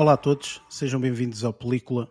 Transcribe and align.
Olá 0.00 0.14
a 0.14 0.16
todos, 0.16 0.62
sejam 0.70 0.98
bem-vindos 0.98 1.44
ao 1.44 1.52
Película. 1.52 2.10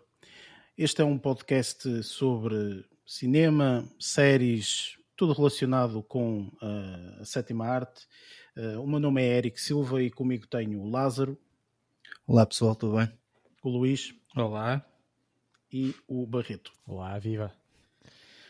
Este 0.77 1.01
é 1.01 1.03
um 1.03 1.17
podcast 1.17 2.03
sobre 2.03 2.85
cinema, 3.03 3.83
séries, 3.99 4.95
tudo 5.15 5.33
relacionado 5.33 6.03
com 6.03 6.51
uh, 6.61 7.19
a 7.19 7.25
sétima 7.25 7.65
arte. 7.65 8.05
Uh, 8.55 8.79
o 8.79 8.85
meu 8.85 8.99
nome 8.99 9.23
é 9.23 9.37
Eric 9.39 9.59
Silva 9.59 10.03
e 10.03 10.11
comigo 10.11 10.45
tenho 10.45 10.79
o 10.79 10.87
Lázaro. 10.87 11.35
Olá 12.27 12.45
pessoal, 12.45 12.75
tudo 12.75 12.97
bem? 12.97 13.11
O 13.63 13.69
Luís. 13.69 14.13
Olá. 14.35 14.85
E 15.73 15.95
o 16.07 16.27
Barreto. 16.27 16.71
Olá, 16.85 17.17
viva. 17.17 17.58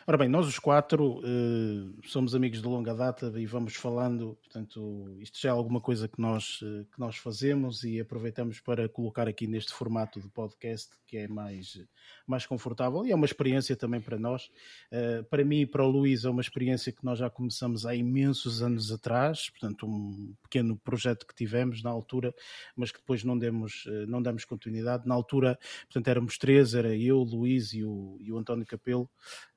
Ora 0.09 0.17
bem, 0.17 0.27
nós 0.27 0.47
os 0.47 0.57
quatro 0.57 1.19
uh, 1.19 2.07
somos 2.07 2.33
amigos 2.33 2.63
de 2.63 2.67
longa 2.67 2.95
data 2.95 3.31
e 3.35 3.45
vamos 3.45 3.75
falando, 3.75 4.35
portanto, 4.41 5.15
isto 5.19 5.39
já 5.39 5.49
é 5.49 5.51
alguma 5.51 5.79
coisa 5.79 6.07
que 6.07 6.19
nós, 6.19 6.63
uh, 6.63 6.83
que 6.91 6.99
nós 6.99 7.17
fazemos 7.17 7.83
e 7.83 7.99
aproveitamos 7.99 8.59
para 8.59 8.89
colocar 8.89 9.27
aqui 9.27 9.45
neste 9.45 9.71
formato 9.71 10.19
de 10.19 10.27
podcast 10.27 10.89
que 11.05 11.15
é 11.15 11.27
mais, 11.27 11.77
mais 12.29 12.45
confortável 12.45 13.05
e 13.05 13.11
é 13.11 13.15
uma 13.15 13.25
experiência 13.25 13.75
também 13.75 14.01
para 14.01 14.17
nós. 14.17 14.49
Uh, 14.91 15.23
para 15.25 15.43
mim 15.43 15.61
e 15.61 15.65
para 15.65 15.83
o 15.83 15.89
Luís 15.89 16.25
é 16.25 16.29
uma 16.29 16.41
experiência 16.41 16.91
que 16.91 17.03
nós 17.03 17.19
já 17.19 17.29
começamos 17.29 17.85
há 17.85 17.95
imensos 17.95 18.61
anos 18.61 18.91
atrás, 18.91 19.49
portanto, 19.49 19.85
um 19.85 20.33
pequeno 20.43 20.77
projeto 20.77 21.25
que 21.25 21.35
tivemos 21.35 21.81
na 21.83 21.89
altura, 21.89 22.33
mas 22.75 22.91
que 22.91 22.99
depois 22.99 23.23
não 23.23 23.37
demos, 23.37 23.85
não 24.07 24.21
demos 24.21 24.45
continuidade. 24.45 25.07
Na 25.07 25.15
altura, 25.15 25.57
portanto, 25.83 26.07
éramos 26.07 26.37
três, 26.37 26.73
era 26.73 26.95
eu, 26.95 27.19
o 27.19 27.23
Luís 27.23 27.73
e 27.73 27.83
o, 27.83 28.17
e 28.19 28.31
o 28.31 28.37
António 28.37 28.65
Capelo. 28.65 29.09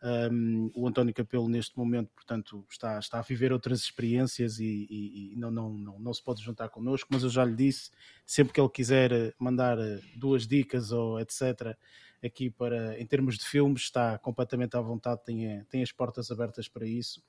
Um, 0.02 0.70
o 0.74 0.88
António 0.88 1.14
Capelo 1.14 1.48
neste 1.48 1.76
momento, 1.78 2.10
portanto, 2.14 2.64
está, 2.70 2.98
está 2.98 3.18
a 3.18 3.22
viver 3.22 3.52
outras 3.52 3.80
experiências 3.80 4.58
e, 4.58 4.86
e, 4.90 5.32
e 5.32 5.36
não, 5.36 5.50
não, 5.50 5.70
não, 5.70 5.98
não, 5.98 6.14
se 6.14 6.22
pode 6.22 6.42
juntar 6.42 6.68
connosco, 6.68 7.08
mas 7.12 7.22
eu 7.22 7.30
já 7.30 7.44
lhe 7.44 7.54
disse, 7.54 7.90
sempre 8.26 8.52
que 8.52 8.60
ele 8.60 8.68
quiser 8.68 9.12
eh, 9.12 9.34
mandar 9.38 9.78
eh, 9.78 10.00
duas 10.16 10.46
dicas 10.46 10.92
ou 10.92 11.20
etc., 11.20 11.76
aqui 12.24 12.50
para, 12.50 12.98
em 13.00 13.06
termos 13.06 13.36
de 13.36 13.44
filmes, 13.44 13.82
está 13.82 14.18
completamente 14.18 14.76
à 14.76 14.80
vontade, 14.80 15.24
tem, 15.24 15.46
eh, 15.46 15.64
tem 15.68 15.82
as 15.82 15.92
portas 15.92 16.30
abertas 16.30 16.68
para 16.68 16.86
isso. 16.86 17.22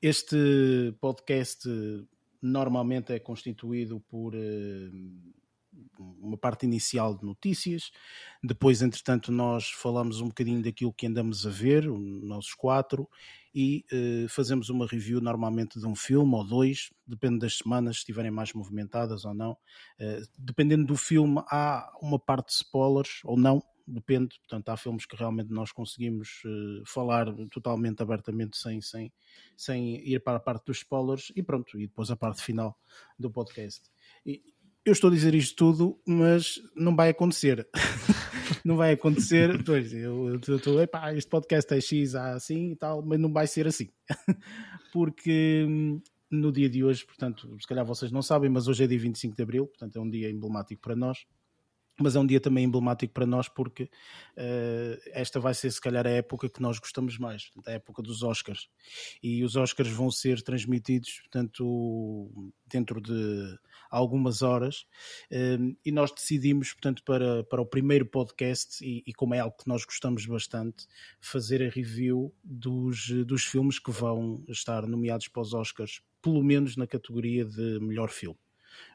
Este 0.00 0.94
podcast 1.00 1.68
normalmente 2.40 3.12
é 3.12 3.18
constituído 3.18 4.00
por 4.08 4.34
uma 5.98 6.36
parte 6.36 6.64
inicial 6.64 7.16
de 7.16 7.24
notícias, 7.24 7.90
depois, 8.42 8.82
entretanto, 8.82 9.30
nós 9.30 9.70
falamos 9.70 10.20
um 10.20 10.28
bocadinho 10.28 10.62
daquilo 10.62 10.92
que 10.92 11.06
andamos 11.06 11.46
a 11.46 11.50
ver, 11.50 11.86
nossos 11.86 12.54
quatro, 12.54 13.08
e 13.60 13.84
uh, 13.92 14.28
fazemos 14.28 14.70
uma 14.70 14.86
review 14.86 15.20
normalmente 15.20 15.80
de 15.80 15.84
um 15.84 15.96
filme 15.96 16.32
ou 16.32 16.46
dois, 16.46 16.90
depende 17.04 17.40
das 17.40 17.58
semanas, 17.58 17.96
se 17.96 18.00
estiverem 18.02 18.30
mais 18.30 18.52
movimentadas 18.52 19.24
ou 19.24 19.34
não. 19.34 19.50
Uh, 20.00 20.24
dependendo 20.38 20.86
do 20.86 20.96
filme, 20.96 21.42
há 21.48 21.92
uma 22.00 22.20
parte 22.20 22.50
de 22.50 22.52
spoilers 22.52 23.18
ou 23.24 23.36
não, 23.36 23.60
depende. 23.84 24.38
Portanto, 24.38 24.68
há 24.68 24.76
filmes 24.76 25.06
que 25.06 25.16
realmente 25.16 25.50
nós 25.50 25.72
conseguimos 25.72 26.40
uh, 26.44 26.84
falar 26.86 27.26
totalmente 27.50 28.00
abertamente 28.00 28.56
sem, 28.56 28.80
sem, 28.80 29.12
sem 29.56 30.08
ir 30.08 30.20
para 30.20 30.36
a 30.36 30.40
parte 30.40 30.64
dos 30.66 30.76
spoilers 30.76 31.32
e 31.34 31.42
pronto, 31.42 31.80
e 31.80 31.88
depois 31.88 32.12
a 32.12 32.16
parte 32.16 32.42
final 32.42 32.78
do 33.18 33.28
podcast. 33.28 33.90
E, 34.24 34.40
eu 34.88 34.92
estou 34.92 35.10
a 35.10 35.12
dizer 35.12 35.34
isto 35.34 35.54
tudo, 35.54 36.00
mas 36.06 36.60
não 36.74 36.96
vai 36.96 37.10
acontecer. 37.10 37.68
não 38.64 38.76
vai 38.76 38.92
acontecer. 38.92 39.62
Pois, 39.62 39.92
eu 39.92 40.36
estou, 40.36 40.80
epá, 40.80 41.14
este 41.14 41.28
podcast 41.28 41.74
é 41.74 41.80
X 41.80 42.14
assim 42.14 42.72
e 42.72 42.76
tal, 42.76 43.02
mas 43.02 43.20
não 43.20 43.32
vai 43.32 43.46
ser 43.46 43.66
assim. 43.66 43.88
Porque 44.92 45.66
hum, 45.68 46.00
no 46.30 46.50
dia 46.50 46.68
de 46.68 46.82
hoje, 46.82 47.04
portanto, 47.04 47.54
se 47.60 47.66
calhar 47.66 47.84
vocês 47.84 48.10
não 48.10 48.22
sabem, 48.22 48.48
mas 48.48 48.66
hoje 48.66 48.84
é 48.84 48.86
dia 48.86 48.98
25 48.98 49.36
de 49.36 49.42
Abril, 49.42 49.66
portanto 49.66 49.96
é 49.96 50.00
um 50.00 50.08
dia 50.08 50.30
emblemático 50.30 50.80
para 50.80 50.96
nós 50.96 51.26
mas 52.00 52.14
é 52.14 52.20
um 52.20 52.26
dia 52.26 52.40
também 52.40 52.64
emblemático 52.64 53.12
para 53.12 53.26
nós 53.26 53.48
porque 53.48 53.84
uh, 53.84 55.00
esta 55.12 55.40
vai 55.40 55.52
ser 55.52 55.70
se 55.70 55.80
calhar 55.80 56.06
a 56.06 56.10
época 56.10 56.48
que 56.48 56.62
nós 56.62 56.78
gostamos 56.78 57.18
mais, 57.18 57.50
a 57.66 57.72
época 57.72 58.02
dos 58.02 58.22
Oscars. 58.22 58.68
E 59.22 59.42
os 59.44 59.56
Oscars 59.56 59.90
vão 59.90 60.10
ser 60.10 60.40
transmitidos, 60.42 61.20
portanto, 61.20 62.52
dentro 62.66 63.00
de 63.00 63.58
algumas 63.90 64.42
horas, 64.42 64.86
uh, 65.32 65.76
e 65.84 65.90
nós 65.90 66.12
decidimos, 66.12 66.72
portanto, 66.72 67.02
para, 67.04 67.42
para 67.44 67.60
o 67.60 67.66
primeiro 67.66 68.06
podcast, 68.06 68.84
e, 68.84 69.02
e, 69.06 69.12
como 69.12 69.34
é 69.34 69.40
algo 69.40 69.56
que 69.56 69.68
nós 69.68 69.84
gostamos 69.84 70.24
bastante, 70.26 70.86
fazer 71.20 71.62
a 71.62 71.68
review 71.68 72.32
dos, 72.44 73.10
dos 73.26 73.44
filmes 73.44 73.78
que 73.78 73.90
vão 73.90 74.44
estar 74.48 74.86
nomeados 74.86 75.28
para 75.28 75.42
os 75.42 75.52
Oscars, 75.52 76.00
pelo 76.22 76.42
menos 76.42 76.76
na 76.76 76.86
categoria 76.86 77.44
de 77.44 77.80
melhor 77.80 78.10
filme 78.10 78.38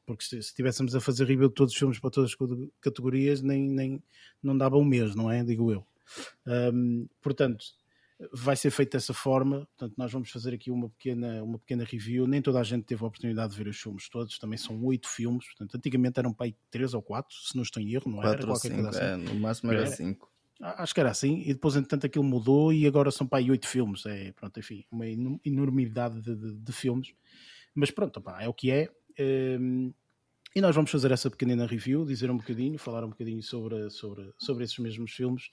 porque 0.05 0.23
se 0.23 0.37
estivéssemos 0.37 0.95
a 0.95 1.01
fazer 1.01 1.25
review 1.25 1.49
de 1.49 1.55
todos 1.55 1.73
os 1.73 1.79
filmes 1.79 1.99
para 1.99 2.09
todas 2.09 2.31
as 2.31 2.69
categorias, 2.81 3.41
nem, 3.41 3.61
nem 3.69 4.03
não 4.41 4.57
dava 4.57 4.77
um 4.77 4.83
mês, 4.83 5.15
não 5.15 5.31
é? 5.31 5.43
Digo 5.43 5.71
eu. 5.71 5.85
Um, 6.45 7.07
portanto, 7.21 7.65
vai 8.31 8.55
ser 8.55 8.71
feito 8.71 8.91
dessa 8.93 9.13
forma. 9.13 9.67
Portanto, 9.77 9.93
nós 9.97 10.11
vamos 10.11 10.29
fazer 10.29 10.53
aqui 10.53 10.71
uma 10.71 10.89
pequena, 10.89 11.43
uma 11.43 11.59
pequena 11.59 11.83
review. 11.83 12.27
Nem 12.27 12.41
toda 12.41 12.59
a 12.59 12.63
gente 12.63 12.83
teve 12.83 13.03
a 13.03 13.07
oportunidade 13.07 13.53
de 13.53 13.57
ver 13.61 13.69
os 13.69 13.79
filmes 13.79 14.09
todos, 14.09 14.37
também 14.37 14.57
são 14.57 14.81
oito 14.85 15.07
filmes. 15.07 15.45
Portanto, 15.45 15.75
antigamente 15.75 16.19
eram 16.19 16.33
para 16.33 16.47
aí 16.47 16.55
três 16.69 16.93
ou 16.93 17.01
quatro, 17.01 17.35
se 17.35 17.55
não 17.55 17.63
estou 17.63 17.81
em 17.81 17.93
erro, 17.93 18.09
não 18.09 18.19
quatro 18.19 18.37
era? 18.37 18.47
Qualquer 18.47 18.71
cinco, 18.71 18.87
assim. 18.87 18.99
É, 18.99 19.17
no 19.17 19.35
máximo 19.35 19.71
era, 19.71 19.81
era 19.81 19.91
cinco. 19.91 20.31
Acho 20.61 20.93
que 20.93 20.99
era 20.99 21.09
assim, 21.09 21.41
e 21.41 21.53
depois, 21.53 21.75
entretanto, 21.75 22.05
aquilo 22.05 22.23
mudou 22.23 22.71
e 22.71 22.87
agora 22.87 23.11
são 23.11 23.27
para 23.27 23.39
aí 23.39 23.51
oito 23.51 23.67
filmes. 23.67 24.05
É, 24.05 24.31
pronto, 24.31 24.57
enfim, 24.59 24.85
uma 24.89 25.05
enormidade 25.43 26.21
de, 26.21 26.35
de, 26.35 26.53
de 26.53 26.71
filmes. 26.71 27.13
Mas 27.75 27.91
pronto, 27.91 28.23
é 28.39 28.47
o 28.47 28.53
que 28.53 28.71
é. 28.71 28.89
Um, 29.19 29.93
e 30.55 30.61
nós 30.61 30.75
vamos 30.75 30.91
fazer 30.91 31.11
essa 31.11 31.31
pequenina 31.31 31.65
review, 31.65 32.05
dizer 32.05 32.29
um 32.29 32.37
bocadinho, 32.37 32.77
falar 32.77 33.03
um 33.03 33.09
bocadinho 33.09 33.41
sobre, 33.41 33.89
sobre, 33.89 34.31
sobre 34.37 34.63
esses 34.63 34.77
mesmos 34.77 35.11
filmes 35.11 35.49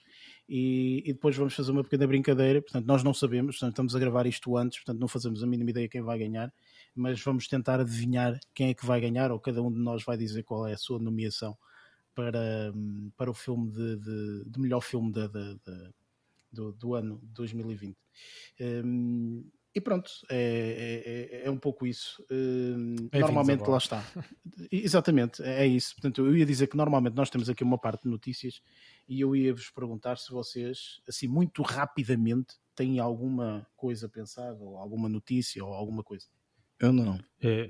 e, 0.47 1.01
e, 1.03 1.13
depois 1.13 1.35
vamos 1.35 1.55
fazer 1.55 1.71
uma 1.71 1.83
pequena 1.83 2.05
brincadeira. 2.05 2.61
Portanto, 2.61 2.85
nós 2.85 3.03
não 3.03 3.11
sabemos, 3.11 3.55
portanto, 3.55 3.71
estamos 3.71 3.95
a 3.95 3.99
gravar 3.99 4.27
isto 4.27 4.55
antes, 4.55 4.77
portanto, 4.77 4.99
não 4.99 5.07
fazemos 5.07 5.43
a 5.43 5.47
mínima 5.47 5.71
ideia 5.71 5.89
quem 5.89 6.03
vai 6.03 6.19
ganhar, 6.19 6.53
mas 6.95 7.19
vamos 7.19 7.47
tentar 7.47 7.79
adivinhar 7.79 8.39
quem 8.53 8.69
é 8.69 8.73
que 8.75 8.85
vai 8.85 9.01
ganhar, 9.01 9.31
ou 9.31 9.39
cada 9.39 9.63
um 9.63 9.71
de 9.71 9.79
nós 9.79 10.03
vai 10.03 10.17
dizer 10.17 10.43
qual 10.43 10.67
é 10.67 10.73
a 10.73 10.77
sua 10.77 10.99
nomeação 10.99 11.57
para, 12.13 12.71
para 13.17 13.31
o 13.31 13.33
filme 13.33 13.71
de, 13.71 13.95
de, 13.97 14.43
de 14.45 14.59
melhor 14.59 14.81
filme 14.81 15.11
de, 15.11 15.27
do, 16.51 16.73
do 16.73 16.93
ano 16.93 17.19
2020. 17.23 17.97
Um, 18.59 19.43
e 19.73 19.79
pronto, 19.79 20.11
é, 20.29 21.39
é, 21.43 21.47
é, 21.47 21.51
um 21.51 21.57
pouco 21.57 21.87
isso. 21.87 22.21
Uh, 22.29 23.09
normalmente 23.17 23.61
lá 23.61 23.77
está. 23.77 24.03
Exatamente, 24.69 25.41
é 25.43 25.65
isso. 25.65 25.95
Portanto, 25.95 26.25
eu 26.25 26.35
ia 26.35 26.45
dizer 26.45 26.67
que 26.67 26.75
normalmente 26.75 27.13
nós 27.13 27.29
temos 27.29 27.49
aqui 27.49 27.63
uma 27.63 27.77
parte 27.77 28.03
de 28.03 28.09
notícias 28.09 28.61
e 29.07 29.21
eu 29.21 29.33
ia 29.33 29.53
vos 29.53 29.69
perguntar 29.69 30.17
se 30.17 30.29
vocês, 30.29 31.01
assim, 31.07 31.27
muito 31.27 31.61
rapidamente, 31.61 32.55
têm 32.75 32.99
alguma 32.99 33.65
coisa 33.77 34.09
pensada, 34.09 34.61
ou 34.61 34.77
alguma 34.77 35.07
notícia, 35.07 35.63
ou 35.63 35.73
alguma 35.73 36.03
coisa. 36.03 36.25
Eu 36.77 36.91
não. 36.91 37.17
É, 37.41 37.69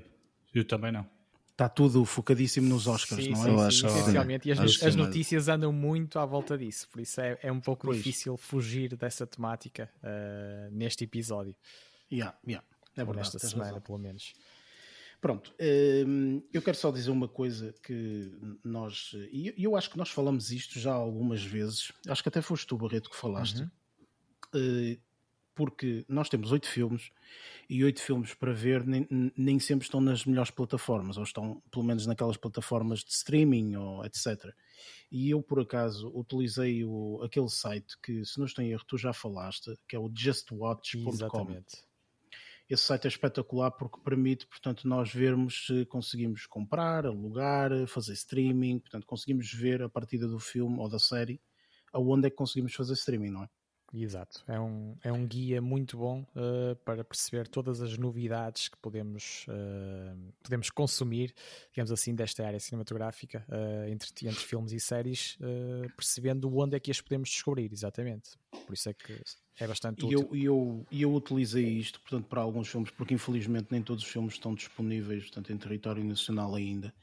eu 0.52 0.64
também 0.64 0.90
não. 0.90 1.06
Está 1.52 1.68
tudo 1.68 2.04
focadíssimo 2.04 2.68
nos 2.68 2.88
Oscars, 2.88 3.22
sim, 3.22 3.30
não 3.30 3.46
é? 3.46 3.50
eu 3.50 3.60
acho, 3.60 3.86
essencialmente. 3.86 4.48
E 4.48 4.52
as, 4.52 4.82
as 4.82 4.96
notícias 4.96 5.48
andam 5.48 5.72
muito 5.72 6.18
à 6.18 6.26
volta 6.26 6.58
disso, 6.58 6.88
por 6.90 7.00
isso 7.00 7.20
é, 7.20 7.38
é 7.42 7.52
um 7.52 7.60
pouco 7.60 7.86
pois. 7.86 7.98
difícil 7.98 8.36
fugir 8.36 8.96
dessa 8.96 9.24
temática 9.24 9.88
uh, 10.02 10.74
neste 10.74 11.04
episódio. 11.04 11.54
Yeah, 12.12 12.36
yeah. 12.46 12.66
É 12.94 13.04
verdade, 13.04 13.28
nesta 13.32 13.38
semana, 13.38 13.70
razão. 13.70 13.80
pelo 13.80 13.98
menos. 13.98 14.34
Pronto, 15.22 15.54
hum, 16.06 16.42
eu 16.52 16.60
quero 16.60 16.76
só 16.76 16.90
dizer 16.90 17.10
uma 17.10 17.28
coisa 17.28 17.72
que 17.82 18.30
nós, 18.64 19.12
e 19.30 19.54
eu 19.56 19.76
acho 19.76 19.88
que 19.88 19.96
nós 19.96 20.10
falamos 20.10 20.50
isto 20.50 20.80
já 20.80 20.92
algumas 20.92 21.42
vezes, 21.42 21.92
acho 22.08 22.22
que 22.22 22.28
até 22.28 22.42
foste 22.42 22.66
tu, 22.66 22.76
Barreto, 22.76 23.08
que 23.08 23.16
falaste, 23.16 23.60
uhum. 23.60 23.70
Eh, 24.54 24.98
porque 25.54 26.04
nós 26.08 26.28
temos 26.28 26.52
oito 26.52 26.66
filmes 26.66 27.10
e 27.70 27.82
oito 27.84 28.02
filmes 28.02 28.34
para 28.34 28.52
ver 28.52 28.84
nem, 28.86 29.06
nem, 29.34 29.58
sempre 29.58 29.84
estão 29.84 30.00
nas 30.00 30.26
melhores 30.26 30.50
plataformas, 30.50 31.16
ou 31.16 31.22
estão 31.22 31.62
pelo 31.70 31.84
menos 31.84 32.04
naquelas 32.04 32.36
plataformas 32.36 32.98
de 33.00 33.12
streaming 33.12 33.76
ou 33.76 34.04
etc. 34.04 34.52
E 35.10 35.30
eu, 35.30 35.42
por 35.42 35.60
acaso, 35.60 36.10
utilizei 36.14 36.84
o, 36.84 37.22
aquele 37.22 37.48
site 37.48 37.96
que, 38.02 38.24
se 38.26 38.38
não 38.38 38.44
estou 38.44 38.62
em 38.62 38.72
erro, 38.72 38.84
tu 38.86 38.98
já 38.98 39.12
falaste, 39.12 39.78
que 39.88 39.96
é 39.96 39.98
o 39.98 40.10
justwatch.com. 40.14 41.08
Exatamente 41.08 41.91
esse 42.72 42.84
site 42.84 43.04
é 43.04 43.08
espetacular 43.08 43.70
porque 43.70 44.00
permite, 44.00 44.46
portanto, 44.46 44.88
nós 44.88 45.12
vermos 45.12 45.66
se 45.66 45.84
conseguimos 45.86 46.46
comprar, 46.46 47.04
alugar, 47.04 47.70
fazer 47.86 48.14
streaming, 48.14 48.78
portanto, 48.78 49.06
conseguimos 49.06 49.52
ver 49.52 49.82
a 49.82 49.88
partida 49.88 50.26
do 50.26 50.38
filme 50.38 50.78
ou 50.78 50.88
da 50.88 50.98
série 50.98 51.40
aonde 51.92 52.26
é 52.26 52.30
que 52.30 52.36
conseguimos 52.36 52.74
fazer 52.74 52.94
streaming, 52.94 53.30
não 53.30 53.44
é? 53.44 53.48
Exato, 53.94 54.42
é 54.48 54.58
um, 54.58 54.96
é 55.02 55.12
um 55.12 55.26
guia 55.26 55.60
muito 55.60 55.98
bom 55.98 56.24
uh, 56.34 56.74
para 56.82 57.04
perceber 57.04 57.46
todas 57.46 57.82
as 57.82 57.98
novidades 57.98 58.68
que 58.68 58.76
podemos, 58.78 59.44
uh, 59.48 60.32
podemos 60.42 60.70
consumir, 60.70 61.34
digamos 61.70 61.92
assim, 61.92 62.14
desta 62.14 62.46
área 62.46 62.58
cinematográfica, 62.58 63.44
uh, 63.50 63.90
entre, 63.90 64.08
entre 64.26 64.40
filmes 64.40 64.72
e 64.72 64.80
séries, 64.80 65.36
percebendo 65.94 66.54
onde 66.56 66.74
é 66.74 66.80
que 66.80 66.90
as 66.90 67.02
podemos 67.02 67.28
descobrir, 67.28 67.70
exatamente. 67.70 68.30
Por 68.66 68.72
isso 68.72 68.88
é 68.88 68.94
que 68.94 69.20
é 69.60 69.66
bastante 69.66 70.04
útil. 70.06 70.28
E 70.32 70.44
eu, 70.44 70.86
eu, 70.90 71.00
eu 71.00 71.14
utilizei 71.14 71.66
isto, 71.66 72.00
portanto, 72.00 72.26
para 72.28 72.40
alguns 72.40 72.68
filmes, 72.68 72.90
porque 72.90 73.12
infelizmente 73.12 73.68
nem 73.70 73.82
todos 73.82 74.04
os 74.04 74.10
filmes 74.10 74.34
estão 74.34 74.54
disponíveis, 74.54 75.24
portanto, 75.24 75.52
em 75.52 75.58
território 75.58 76.02
nacional 76.02 76.54
ainda. 76.54 76.94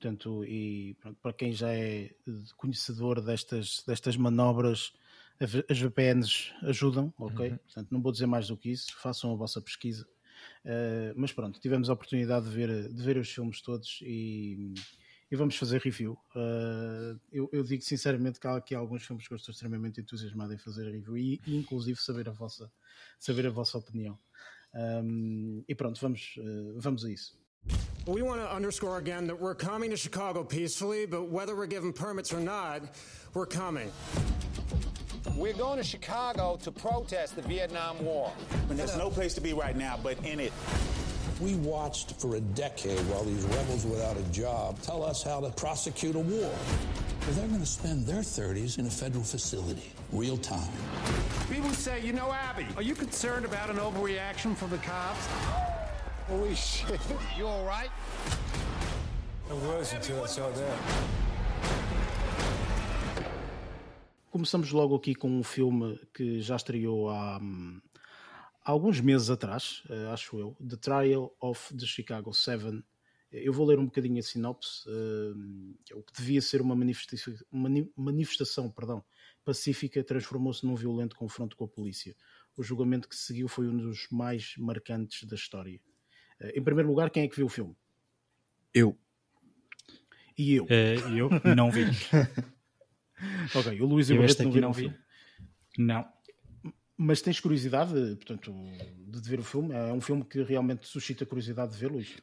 Portanto, 0.00 0.42
e 0.46 0.96
pronto, 1.00 1.18
para 1.20 1.34
quem 1.34 1.52
já 1.52 1.70
é 1.70 2.10
conhecedor 2.56 3.20
destas, 3.20 3.84
destas 3.86 4.16
manobras, 4.16 4.94
as 5.40 5.78
VPNs 5.78 6.52
ajudam, 6.62 7.12
ok? 7.18 7.50
Uhum. 7.50 7.56
Portanto, 7.56 7.88
não 7.90 8.02
vou 8.02 8.12
dizer 8.12 8.26
mais 8.26 8.48
do 8.48 8.56
que 8.56 8.70
isso, 8.70 8.94
façam 9.00 9.32
a 9.32 9.36
vossa 9.36 9.60
pesquisa. 9.60 10.06
Uh, 10.64 11.12
mas 11.16 11.32
pronto, 11.32 11.58
tivemos 11.58 11.88
a 11.88 11.94
oportunidade 11.94 12.46
de 12.46 12.54
ver, 12.54 12.88
de 12.92 13.02
ver 13.02 13.16
os 13.16 13.30
filmes 13.30 13.62
todos 13.62 14.00
e, 14.02 14.74
e 15.30 15.36
vamos 15.36 15.56
fazer 15.56 15.80
review. 15.80 16.12
Uh, 16.34 17.18
eu, 17.32 17.48
eu, 17.52 17.62
digo 17.62 17.82
sinceramente 17.82 18.38
que 18.38 18.46
há 18.46 18.56
aqui 18.56 18.74
alguns 18.74 19.04
filmes 19.04 19.26
que 19.26 19.32
eu 19.32 19.36
estou 19.36 19.52
extremamente 19.52 20.00
entusiasmado 20.00 20.52
em 20.52 20.58
fazer 20.58 20.90
review 20.90 21.16
e, 21.16 21.40
e 21.46 21.56
inclusive 21.56 21.98
saber 22.00 22.28
a 22.28 22.32
vossa, 22.32 22.70
saber 23.18 23.46
a 23.46 23.50
vossa 23.50 23.78
opinião. 23.78 24.18
Um, 24.74 25.64
e 25.66 25.74
pronto, 25.74 26.00
vamos, 26.00 26.34
uh, 26.38 26.78
vamos 26.78 27.04
a 27.04 27.10
isso. 27.10 27.38
We 28.06 28.22
want 28.22 28.40
to 28.40 28.54
underscore 28.54 28.98
again 28.98 29.26
that 29.26 29.38
we're 29.38 29.54
coming 29.54 29.90
to 29.90 29.96
Chicago 29.96 30.42
peacefully, 30.42 31.06
but 31.06 31.30
whether 31.30 31.54
we're 31.54 31.66
given 31.66 31.92
permits 31.92 32.32
or 32.32 32.40
not, 32.40 32.82
we're 33.34 33.46
coming. 33.46 33.90
We're 35.36 35.52
going 35.54 35.78
to 35.78 35.84
Chicago 35.84 36.58
to 36.62 36.70
protest 36.70 37.36
the 37.36 37.42
Vietnam 37.42 38.02
War. 38.04 38.32
And 38.68 38.78
there's 38.78 38.96
no 38.96 39.10
place 39.10 39.34
to 39.34 39.40
be 39.40 39.52
right 39.52 39.76
now 39.76 39.98
but 40.02 40.18
in 40.24 40.40
it. 40.40 40.52
We 41.40 41.54
watched 41.56 42.20
for 42.20 42.36
a 42.36 42.40
decade 42.40 43.00
while 43.08 43.24
these 43.24 43.44
rebels 43.44 43.86
without 43.86 44.16
a 44.16 44.22
job 44.24 44.80
tell 44.82 45.02
us 45.02 45.22
how 45.22 45.40
to 45.40 45.50
prosecute 45.50 46.14
a 46.14 46.18
war. 46.18 46.50
Well, 46.50 47.32
they're 47.32 47.48
going 47.48 47.60
to 47.60 47.66
spend 47.66 48.06
their 48.06 48.20
30s 48.20 48.78
in 48.78 48.86
a 48.86 48.90
federal 48.90 49.24
facility, 49.24 49.92
real 50.12 50.36
time. 50.36 50.68
People 51.50 51.70
say, 51.70 52.00
you 52.02 52.12
know, 52.12 52.32
Abby, 52.32 52.66
are 52.76 52.82
you 52.82 52.94
concerned 52.94 53.44
about 53.44 53.70
an 53.70 53.76
overreaction 53.76 54.56
from 54.56 54.70
the 54.70 54.78
cops? 54.78 55.26
Holy 56.28 56.54
shit. 56.54 57.00
You 57.36 57.46
all 57.46 57.64
right? 57.64 57.90
I 59.50 59.54
was 59.54 59.92
until 59.92 60.22
I 60.22 60.26
saw 60.26 60.50
that. 60.50 60.76
Começamos 64.30 64.70
logo 64.70 64.94
aqui 64.94 65.12
com 65.12 65.28
um 65.28 65.42
filme 65.42 65.98
que 66.14 66.40
já 66.40 66.54
estreou 66.54 67.10
há, 67.10 67.38
há 67.38 68.70
alguns 68.70 69.00
meses 69.00 69.28
atrás, 69.28 69.82
uh, 69.90 70.12
acho 70.12 70.38
eu, 70.38 70.56
The 70.64 70.76
Trial 70.76 71.34
of 71.40 71.76
the 71.76 71.84
Chicago 71.84 72.32
Seven. 72.32 72.84
Eu 73.32 73.52
vou 73.52 73.66
ler 73.66 73.80
um 73.80 73.86
bocadinho 73.86 74.20
a 74.20 74.22
sinopse. 74.22 74.88
Uh, 74.88 75.98
o 75.98 76.02
que 76.04 76.12
devia 76.16 76.40
ser 76.40 76.62
uma 76.62 76.76
manifestação, 76.76 77.34
manifestação 77.96 78.70
perdão, 78.70 79.04
pacífica 79.44 80.04
transformou-se 80.04 80.64
num 80.64 80.76
violento 80.76 81.16
confronto 81.16 81.56
com 81.56 81.64
a 81.64 81.68
polícia. 81.68 82.14
O 82.56 82.62
julgamento 82.62 83.08
que 83.08 83.16
seguiu 83.16 83.48
foi 83.48 83.66
um 83.66 83.76
dos 83.76 84.06
mais 84.12 84.54
marcantes 84.56 85.24
da 85.24 85.34
história. 85.34 85.80
Eh, 86.38 86.52
em 86.56 86.62
primeiro 86.62 86.88
lugar, 86.88 87.10
quem 87.10 87.24
é 87.24 87.28
que 87.28 87.34
viu 87.34 87.46
o 87.46 87.48
filme? 87.48 87.74
Eu. 88.72 88.96
E 90.38 90.54
eu? 90.54 90.64
Uh, 90.66 91.16
eu 91.44 91.56
não 91.56 91.68
vi. 91.72 91.82
ok, 93.54 93.80
o 93.80 93.86
Luís 93.86 94.10
e 94.10 94.14
o 94.14 94.18
Barreto 94.18 94.42
não, 94.44 94.52
não 94.52 94.72
vi. 94.72 94.92
Não. 95.78 96.06
Mas 96.96 97.22
tens 97.22 97.40
curiosidade, 97.40 97.92
portanto, 98.16 98.52
de 99.06 99.28
ver 99.28 99.40
o 99.40 99.42
filme? 99.42 99.74
É 99.74 99.92
um 99.92 100.00
filme 100.00 100.24
que 100.24 100.42
realmente 100.42 100.86
suscita 100.86 101.24
curiosidade 101.24 101.72
de 101.72 101.78
ver, 101.78 101.90
Luís? 101.90 102.16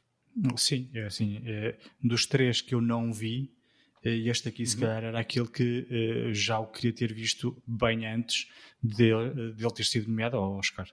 Sim, 0.55 0.89
é 0.93 1.05
assim, 1.05 1.41
é, 1.45 1.77
dos 2.03 2.27
três 2.27 2.61
que 2.61 2.75
eu 2.75 2.81
não 2.81 3.11
vi, 3.11 3.51
eh, 4.03 4.17
este 4.29 4.49
aqui 4.49 4.65
se 4.67 4.75
uhum. 4.75 4.81
calhar 4.81 5.03
era 5.03 5.19
aquele 5.19 5.47
que 5.47 5.87
uh, 5.89 6.33
já 6.33 6.59
o 6.59 6.67
queria 6.67 6.93
ter 6.93 7.11
visto 7.11 7.59
bem 7.65 8.05
antes 8.05 8.47
dele, 8.83 9.53
dele 9.53 9.73
ter 9.73 9.83
sido 9.83 10.07
nomeado 10.07 10.37
ao 10.37 10.57
Oscar. 10.57 10.87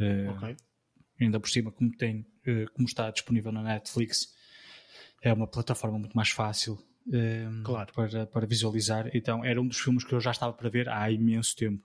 Uh, 0.00 0.30
ok 0.30 0.56
ainda 1.20 1.40
por 1.40 1.48
cima, 1.48 1.70
como, 1.72 1.90
tem, 1.96 2.26
eh, 2.46 2.66
como 2.74 2.86
está 2.86 3.10
disponível 3.10 3.52
na 3.52 3.62
Netflix, 3.62 4.34
é 5.22 5.32
uma 5.32 5.46
plataforma 5.46 5.98
muito 5.98 6.14
mais 6.14 6.30
fácil 6.30 6.78
eh, 7.12 7.48
claro. 7.64 7.92
para, 7.92 8.26
para 8.26 8.46
visualizar. 8.46 9.10
Então, 9.14 9.44
era 9.44 9.60
um 9.60 9.66
dos 9.66 9.78
filmes 9.78 10.04
que 10.04 10.12
eu 10.12 10.20
já 10.20 10.30
estava 10.30 10.52
para 10.52 10.68
ver 10.68 10.88
há 10.88 11.10
imenso 11.10 11.56
tempo. 11.56 11.82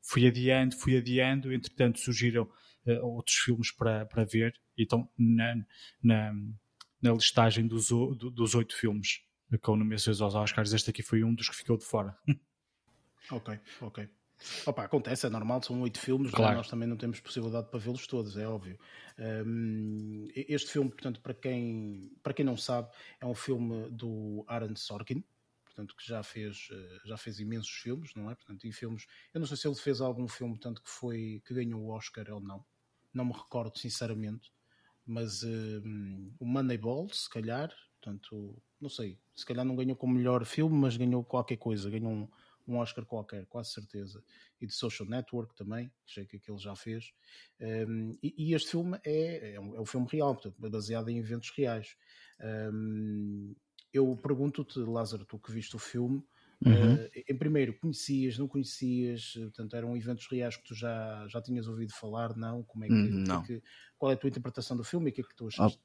Fui 0.00 0.26
adiando, 0.26 0.76
fui 0.76 0.96
adiando, 0.96 1.52
entretanto 1.52 2.00
surgiram 2.00 2.48
uh, 2.86 3.06
outros 3.06 3.36
filmes 3.36 3.70
para, 3.70 4.04
para 4.06 4.24
ver, 4.24 4.52
então 4.76 5.08
na, 5.16 5.54
na, 6.02 6.34
na 7.00 7.12
listagem 7.12 7.68
dos, 7.68 7.88
dos 7.88 8.54
oito 8.56 8.74
filmes 8.76 9.20
com 9.60 9.76
nomeações 9.76 10.20
aos 10.20 10.34
Oscars, 10.34 10.72
este 10.72 10.90
aqui 10.90 11.02
foi 11.02 11.22
um 11.22 11.34
dos 11.34 11.48
que 11.48 11.56
ficou 11.56 11.76
de 11.76 11.84
fora. 11.84 12.16
ok, 13.30 13.58
ok. 13.82 14.08
Opa, 14.66 14.84
acontece, 14.84 15.26
é 15.26 15.30
normal, 15.30 15.62
são 15.62 15.80
oito 15.82 15.98
filmes, 15.98 16.32
é? 16.32 16.36
claro. 16.36 16.56
nós 16.56 16.68
também 16.68 16.88
não 16.88 16.96
temos 16.96 17.20
possibilidade 17.20 17.68
para 17.68 17.78
vê-los 17.78 18.06
todos, 18.06 18.36
é 18.36 18.46
óbvio. 18.46 18.78
Um, 19.18 20.28
este 20.34 20.70
filme, 20.70 20.90
portanto, 20.90 21.20
para 21.20 21.34
quem, 21.34 22.12
para 22.22 22.32
quem 22.32 22.44
não 22.44 22.56
sabe, 22.56 22.90
é 23.20 23.26
um 23.26 23.34
filme 23.34 23.88
do 23.90 24.44
Aaron 24.48 24.76
Sorkin, 24.76 25.24
portanto, 25.64 25.96
que 25.96 26.06
já 26.06 26.22
fez, 26.22 26.68
eh, 26.70 26.98
já 27.04 27.16
fez 27.16 27.40
imensos 27.40 27.70
filmes, 27.70 28.14
não 28.14 28.30
é? 28.30 28.34
Portanto, 28.34 28.66
e 28.66 28.72
filmes, 28.72 29.06
eu 29.32 29.40
não 29.40 29.46
sei 29.46 29.56
se 29.56 29.66
ele 29.66 29.74
fez 29.74 30.00
algum 30.00 30.28
filme, 30.28 30.54
portanto, 30.54 30.82
que 30.82 30.90
foi, 30.90 31.42
que 31.46 31.54
ganhou 31.54 31.80
o 31.80 31.90
Oscar 31.90 32.26
ou 32.30 32.40
não, 32.40 32.64
não 33.12 33.24
me 33.24 33.32
recordo 33.32 33.78
sinceramente, 33.78 34.52
mas 35.04 35.42
um, 35.42 36.32
o 36.38 36.44
Moneyball, 36.44 37.08
se 37.08 37.28
calhar, 37.28 37.72
portanto, 38.00 38.62
não 38.80 38.88
sei, 38.88 39.18
se 39.34 39.46
calhar 39.46 39.64
não 39.64 39.76
ganhou 39.76 39.96
como 39.96 40.14
melhor 40.14 40.44
filme, 40.44 40.76
mas 40.76 40.96
ganhou 40.96 41.24
qualquer 41.24 41.56
coisa, 41.56 41.90
ganhou 41.90 42.12
um 42.12 42.28
um 42.66 42.76
Oscar 42.76 43.04
qualquer, 43.04 43.46
quase 43.46 43.72
certeza. 43.72 44.22
E 44.60 44.66
de 44.66 44.72
Social 44.72 45.08
Network 45.08 45.54
também, 45.54 45.90
que 46.06 46.12
sei 46.12 46.26
que 46.26 46.36
ele 46.36 46.58
já 46.58 46.74
fez. 46.76 47.12
Um, 47.60 48.16
e, 48.22 48.34
e, 48.36 48.54
este 48.54 48.70
filme 48.70 48.98
é, 49.04 49.54
é, 49.54 49.60
um, 49.60 49.76
é 49.76 49.80
um 49.80 49.86
filme 49.86 50.06
real, 50.10 50.34
portanto, 50.34 50.56
baseado 50.70 51.08
em 51.08 51.18
eventos 51.18 51.50
reais. 51.56 51.96
Um, 52.72 53.54
eu 53.92 54.16
pergunto-te, 54.16 54.78
Lázaro, 54.78 55.24
tu 55.24 55.38
que 55.38 55.52
viste 55.52 55.76
o 55.76 55.78
filme, 55.78 56.24
Uhum. 56.64 56.94
Uh, 56.94 57.10
em 57.28 57.36
primeiro, 57.36 57.76
conhecias, 57.78 58.38
não 58.38 58.46
conhecias? 58.46 59.32
Portanto, 59.34 59.74
eram 59.74 59.96
eventos 59.96 60.28
reais 60.30 60.56
que 60.56 60.62
tu 60.62 60.74
já, 60.74 61.26
já 61.28 61.42
tinhas 61.42 61.66
ouvido 61.66 61.92
falar? 61.92 62.36
Não? 62.36 62.62
Como 62.62 62.84
é 62.84 62.88
que, 62.88 62.94
hum, 62.94 63.24
não. 63.26 63.42
Que, 63.42 63.60
qual 63.98 64.12
é 64.12 64.14
a 64.14 64.16
tua 64.16 64.28
interpretação 64.28 64.76
do 64.76 64.84
filme 64.84 65.10
e 65.10 65.10
o 65.10 65.14
que 65.14 65.20
é 65.22 65.24
que 65.24 65.34
tu 65.34 65.48
achaste? 65.48 65.80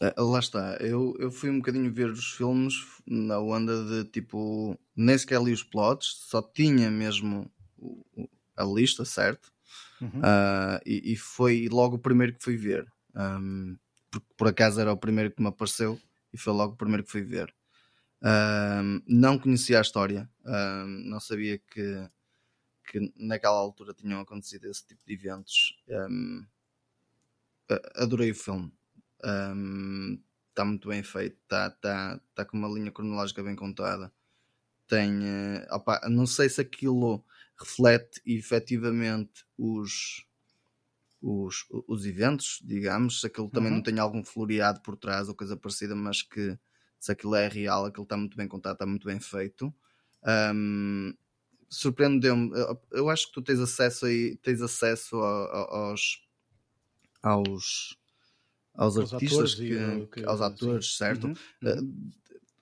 Ah, 0.00 0.20
lá 0.20 0.38
está, 0.38 0.76
eu, 0.80 1.14
eu 1.18 1.30
fui 1.30 1.50
um 1.50 1.58
bocadinho 1.58 1.92
ver 1.92 2.10
os 2.10 2.32
filmes 2.32 2.74
na 3.06 3.38
onda 3.38 3.84
de 3.84 4.10
tipo, 4.10 4.78
nem 4.96 5.16
sequer 5.16 5.40
li 5.40 5.52
os 5.52 5.62
plots, 5.62 6.26
só 6.28 6.42
tinha 6.42 6.90
mesmo 6.90 7.50
a 8.56 8.64
lista, 8.64 9.04
certo? 9.04 9.52
Uhum. 10.00 10.18
Uh, 10.18 10.80
e, 10.84 11.12
e, 11.12 11.16
foi 11.16 11.68
logo 11.70 11.96
o 11.96 11.98
primeiro 11.98 12.34
que 12.34 12.42
fui 12.42 12.56
ver, 12.56 12.92
um, 13.14 13.76
porque 14.10 14.26
por 14.36 14.48
acaso 14.48 14.80
era 14.80 14.92
o 14.92 14.96
primeiro 14.96 15.30
que 15.30 15.40
me 15.40 15.48
apareceu 15.48 16.00
e 16.32 16.38
foi 16.38 16.52
logo 16.52 16.74
o 16.74 16.76
primeiro 16.76 17.04
que 17.04 17.10
fui 17.10 17.22
ver. 17.22 17.54
Um, 18.20 19.00
não 19.06 19.38
conhecia 19.38 19.78
a 19.78 19.82
história, 19.82 20.28
um, 20.44 20.86
não 21.08 21.20
sabia 21.20 21.58
que, 21.58 22.08
que 22.90 23.12
naquela 23.16 23.56
altura 23.56 23.94
tinham 23.94 24.20
acontecido 24.20 24.66
esse 24.66 24.84
tipo 24.84 25.00
de 25.06 25.14
eventos. 25.14 25.76
adorei 27.94 28.32
o 28.32 28.34
filme 28.34 28.72
está 29.22 30.62
um, 30.62 30.66
muito 30.66 30.88
bem 30.88 31.02
feito, 31.02 31.38
está 31.42 31.70
tá, 31.70 32.20
tá 32.34 32.44
com 32.44 32.56
uma 32.56 32.68
linha 32.68 32.90
cronológica 32.90 33.42
bem 33.42 33.54
contada. 33.54 34.12
Tem, 34.88 35.20
uh, 35.20 35.66
opa, 35.70 36.00
não 36.08 36.26
sei 36.26 36.48
se 36.48 36.60
aquilo 36.60 37.24
reflete 37.58 38.20
efetivamente 38.26 39.44
os, 39.56 40.26
os, 41.20 41.64
os 41.86 42.04
eventos, 42.04 42.60
digamos, 42.64 43.20
se 43.20 43.26
aquilo 43.26 43.48
também 43.48 43.70
uhum. 43.70 43.76
não 43.76 43.82
tem 43.82 43.98
algum 43.98 44.24
floreado 44.24 44.80
por 44.82 44.96
trás 44.96 45.28
ou 45.28 45.34
coisa 45.34 45.56
parecida, 45.56 45.94
mas 45.94 46.22
que 46.22 46.58
se 46.98 47.12
aquilo 47.12 47.34
é 47.34 47.48
real, 47.48 47.84
aquilo 47.84 48.04
está 48.04 48.16
muito 48.16 48.36
bem 48.36 48.48
contado, 48.48 48.74
está 48.74 48.86
muito 48.86 49.06
bem 49.06 49.20
feito. 49.20 49.72
Um, 50.54 51.14
Surpreendeu-me, 51.68 52.52
eu 52.90 53.08
acho 53.08 53.28
que 53.28 53.32
tu 53.32 53.40
tens 53.40 53.58
acesso 53.58 54.04
aí, 54.04 54.36
tens 54.36 54.60
acesso 54.60 55.16
aos, 55.16 56.22
aos 57.22 57.96
aos, 58.74 58.96
artistas, 58.96 59.54
que, 59.54 59.74
e, 59.74 60.06
que, 60.06 60.24
aos 60.24 60.40
atores, 60.40 60.92
sim. 60.92 60.96
certo? 60.96 61.26
Uhum, 61.26 61.34
uhum. 61.62 62.12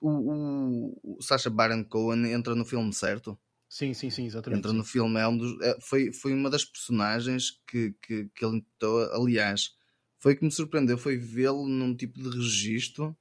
Uh, 0.01 0.97
o, 1.03 1.17
o, 1.17 1.21
Sacha 1.21 1.49
Baron 1.49 1.83
Cohen 1.83 2.31
entra 2.31 2.55
no 2.55 2.65
filme, 2.65 2.93
certo? 2.93 3.37
Sim, 3.69 3.93
sim, 3.93 4.09
sim, 4.09 4.25
exatamente. 4.25 4.59
Entra 4.59 4.71
sim. 4.71 4.77
no 4.77 4.83
filme, 4.83 5.19
é 5.19 5.27
um 5.27 5.37
dos, 5.37 5.61
é, 5.61 5.77
foi, 5.79 6.11
foi 6.11 6.33
uma 6.33 6.49
das 6.49 6.65
personagens 6.65 7.61
que, 7.67 7.95
que, 8.01 8.29
que 8.33 8.45
ele 8.45 8.57
entrou, 8.57 8.99
aliás, 9.13 9.75
foi 10.19 10.35
que 10.35 10.43
me 10.43 10.51
surpreendeu, 10.51 10.97
foi 10.97 11.17
vê-lo 11.17 11.67
num 11.67 11.95
tipo 11.95 12.21
de 12.21 12.29
registro 12.29 13.15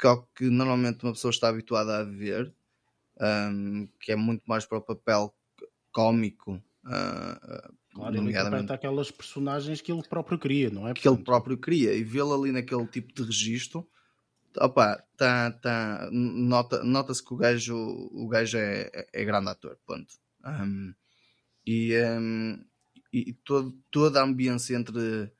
que, 0.00 0.08
que 0.36 0.44
normalmente 0.50 1.04
uma 1.04 1.12
pessoa 1.12 1.30
está 1.30 1.48
habituada 1.48 1.98
a 1.98 2.04
ver, 2.04 2.54
um, 3.20 3.88
que 4.00 4.12
é 4.12 4.16
muito 4.16 4.42
mais 4.46 4.64
para 4.64 4.78
o 4.78 4.82
papel 4.82 5.34
cómico 5.92 6.62
Uh, 6.84 7.74
claro, 7.94 8.16
ele 8.16 8.30
interpreta 8.30 8.74
aquelas 8.74 9.10
personagens 9.10 9.80
que 9.80 9.92
ele 9.92 10.02
próprio 10.02 10.38
cria, 10.38 10.68
não 10.68 10.88
é? 10.88 10.94
Que 10.94 11.08
ele 11.08 11.18
próprio 11.18 11.56
cria 11.56 11.94
e 11.94 12.02
vê-lo 12.02 12.34
ali 12.34 12.52
naquele 12.52 12.86
tipo 12.86 13.14
de 13.14 13.22
registro, 13.22 13.88
opa, 14.58 15.02
tá, 15.16 15.50
tá, 15.52 16.08
nota, 16.12 16.82
nota-se 16.82 17.24
que 17.24 17.32
o 17.32 17.36
gajo, 17.36 17.76
o 18.12 18.28
gajo 18.28 18.58
é, 18.58 18.90
é 19.12 19.24
grande 19.24 19.50
ator, 19.50 19.78
ponto. 19.86 20.14
Um, 20.44 20.94
e, 21.66 21.96
um, 21.96 22.64
e 23.12 23.32
todo, 23.32 23.72
toda 23.90 24.20
a 24.20 24.24
ambiência 24.24 24.76
entre 24.76 25.32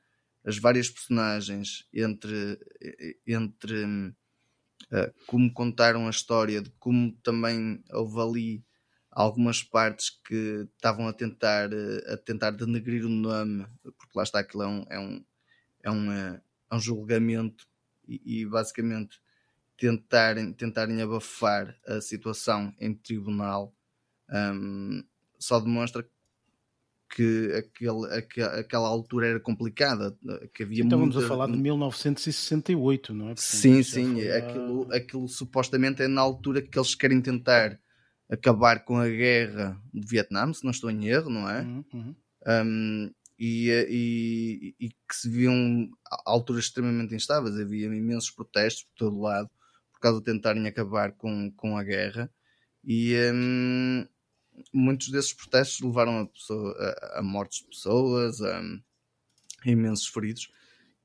as 0.43 0.57
várias 0.57 0.89
personagens, 0.89 1.87
entre, 1.93 2.59
entre 3.25 3.83
uh, 3.85 5.13
como 5.27 5.51
contaram 5.51 6.07
a 6.07 6.09
história, 6.09 6.61
de 6.61 6.69
como 6.79 7.11
também 7.23 7.83
houve 7.91 8.19
ali 8.19 8.65
algumas 9.15 9.63
partes 9.63 10.09
que 10.09 10.67
estavam 10.75 11.07
a 11.07 11.13
tentar, 11.13 11.71
uh, 11.71 12.13
a 12.13 12.17
tentar 12.17 12.51
denegrir 12.51 13.05
o 13.05 13.09
nome, 13.09 13.65
porque 13.81 14.11
lá 14.13 14.23
está, 14.23 14.39
aquilo 14.39 14.63
é 14.63 14.67
um, 14.67 14.85
é 14.89 14.99
um, 14.99 15.25
é 15.83 15.91
um, 15.91 16.11
é 16.11 16.41
um 16.73 16.79
julgamento 16.79 17.65
e, 18.05 18.41
e 18.41 18.45
basicamente 18.45 19.19
tentarem, 19.77 20.51
tentarem 20.51 21.01
abafar 21.01 21.75
a 21.87 22.01
situação 22.01 22.73
em 22.77 22.93
tribunal 22.93 23.73
um, 24.29 25.03
só 25.39 25.59
demonstra 25.59 26.07
que 27.09 27.51
aquele, 27.55 28.13
aquela, 28.13 28.59
aquela 28.59 28.87
altura 28.87 29.27
era 29.27 29.39
complicada, 29.39 30.17
que 30.53 30.63
havia 30.63 30.83
então 30.83 30.99
muita... 30.99 31.13
vamos 31.13 31.25
a 31.25 31.27
falar 31.27 31.47
de 31.47 31.57
1968, 31.57 33.13
não 33.13 33.25
é? 33.25 33.27
Portanto, 33.29 33.41
sim, 33.41 33.83
sim, 33.83 34.27
aquilo, 34.27 34.91
a... 34.91 34.97
aquilo 34.97 35.27
supostamente 35.27 36.01
é 36.01 36.07
na 36.07 36.21
altura 36.21 36.61
que 36.61 36.77
eles 36.77 36.95
querem 36.95 37.21
tentar 37.21 37.79
acabar 38.29 38.83
com 38.83 38.97
a 38.97 39.07
guerra 39.07 39.79
de 39.93 40.07
Vietnã, 40.07 40.51
se 40.53 40.63
não 40.63 40.71
estou 40.71 40.89
em 40.89 41.07
erro, 41.07 41.29
não 41.29 41.49
é? 41.49 41.61
Uhum, 41.61 41.85
uhum. 41.93 42.15
Um, 42.47 43.11
e, 43.37 43.69
e, 43.89 44.75
e, 44.79 44.89
que 44.89 45.15
se 45.15 45.29
viam 45.29 45.89
alturas 46.25 46.65
extremamente 46.65 47.13
instáveis, 47.13 47.59
havia 47.59 47.87
imensos 47.87 48.31
protestos 48.31 48.83
por 48.83 48.95
todo 48.95 49.19
lado 49.19 49.49
por 49.91 49.99
causa 49.99 50.19
de 50.19 50.25
tentarem 50.25 50.65
acabar 50.67 51.11
com, 51.13 51.51
com 51.51 51.77
a 51.77 51.83
guerra 51.83 52.31
e 52.83 53.13
um, 53.33 54.07
muitos 54.73 55.09
desses 55.09 55.33
protestos 55.33 55.81
levaram 55.81 56.19
a, 56.19 56.27
pessoa, 56.27 56.71
a, 56.79 57.19
a 57.19 57.23
mortes 57.23 57.59
de 57.59 57.67
pessoas, 57.67 58.41
a, 58.41 58.61
a 59.65 59.69
imensos 59.69 60.07
feridos 60.07 60.49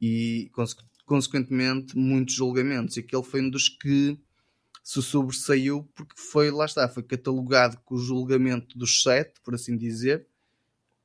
e 0.00 0.50
consequentemente 1.04 1.96
muitos 1.96 2.34
julgamentos 2.34 2.96
e 2.96 3.00
aquele 3.00 3.22
foi 3.22 3.40
um 3.40 3.50
dos 3.50 3.68
que 3.68 4.18
se 4.90 5.00
sobressaiu 5.00 5.88
porque 5.94 6.20
foi, 6.20 6.50
lá 6.50 6.64
está, 6.64 6.88
foi 6.88 7.04
catalogado 7.04 7.78
com 7.84 7.94
o 7.94 7.98
julgamento 7.98 8.76
dos 8.76 9.02
sete, 9.02 9.40
por 9.40 9.54
assim 9.54 9.76
dizer, 9.76 10.26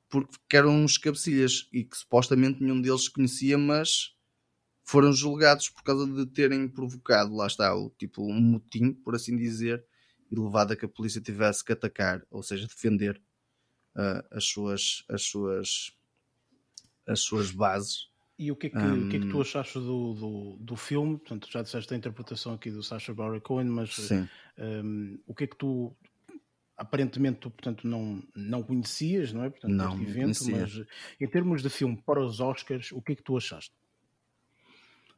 porque 0.08 0.56
eram 0.56 0.72
uns 0.72 0.98
cabecilhas 0.98 1.68
e 1.72 1.84
que 1.84 1.96
supostamente 1.96 2.60
nenhum 2.60 2.80
deles 2.80 3.08
conhecia, 3.08 3.56
mas 3.56 4.12
foram 4.82 5.12
julgados 5.12 5.68
por 5.68 5.84
causa 5.84 6.04
de 6.04 6.26
terem 6.26 6.66
provocado, 6.66 7.36
lá 7.36 7.46
está, 7.46 7.76
o 7.76 7.88
tipo 7.90 8.24
um 8.24 8.40
motim, 8.40 8.92
por 8.92 9.14
assim 9.14 9.36
dizer, 9.36 9.84
e 10.32 10.34
levado 10.34 10.72
a 10.72 10.76
que 10.76 10.84
a 10.84 10.88
polícia 10.88 11.20
tivesse 11.20 11.64
que 11.64 11.72
atacar, 11.72 12.26
ou 12.28 12.42
seja, 12.42 12.66
defender 12.66 13.22
uh, 13.94 14.26
as 14.32 14.46
suas 14.46 15.04
as 15.08 15.22
suas 15.22 15.96
as 17.06 17.20
suas 17.20 17.52
bases. 17.52 18.10
E 18.38 18.52
o 18.52 18.56
que 18.56 18.66
é 18.66 18.70
que, 18.70 18.76
um, 18.76 19.08
que, 19.08 19.16
é 19.16 19.20
que 19.20 19.28
tu 19.28 19.40
achaste 19.40 19.78
do, 19.78 20.12
do, 20.14 20.56
do, 20.60 20.76
filme? 20.76 21.16
Portanto, 21.16 21.48
já 21.50 21.62
disseste 21.62 21.94
a 21.94 21.96
interpretação 21.96 22.52
aqui 22.52 22.70
do 22.70 22.82
Sacha 22.82 23.14
Baron 23.14 23.40
Cohen, 23.40 23.66
mas 23.66 24.10
um, 24.58 25.18
o 25.26 25.34
que 25.34 25.44
é 25.44 25.46
que 25.46 25.56
tu 25.56 25.96
aparentemente 26.76 27.38
tu, 27.40 27.50
portanto, 27.50 27.86
não, 27.86 28.22
não 28.34 28.62
conhecias, 28.62 29.32
não 29.32 29.44
é? 29.44 29.50
Portanto, 29.50 29.72
não, 29.72 30.02
evento, 30.02 30.38
mas 30.50 30.82
em 31.18 31.26
termos 31.26 31.62
de 31.62 31.70
filme 31.70 31.96
para 32.04 32.20
os 32.20 32.40
Oscars, 32.40 32.92
o 32.92 33.00
que 33.00 33.12
é 33.12 33.16
que 33.16 33.22
tu 33.22 33.36
achaste? 33.36 33.72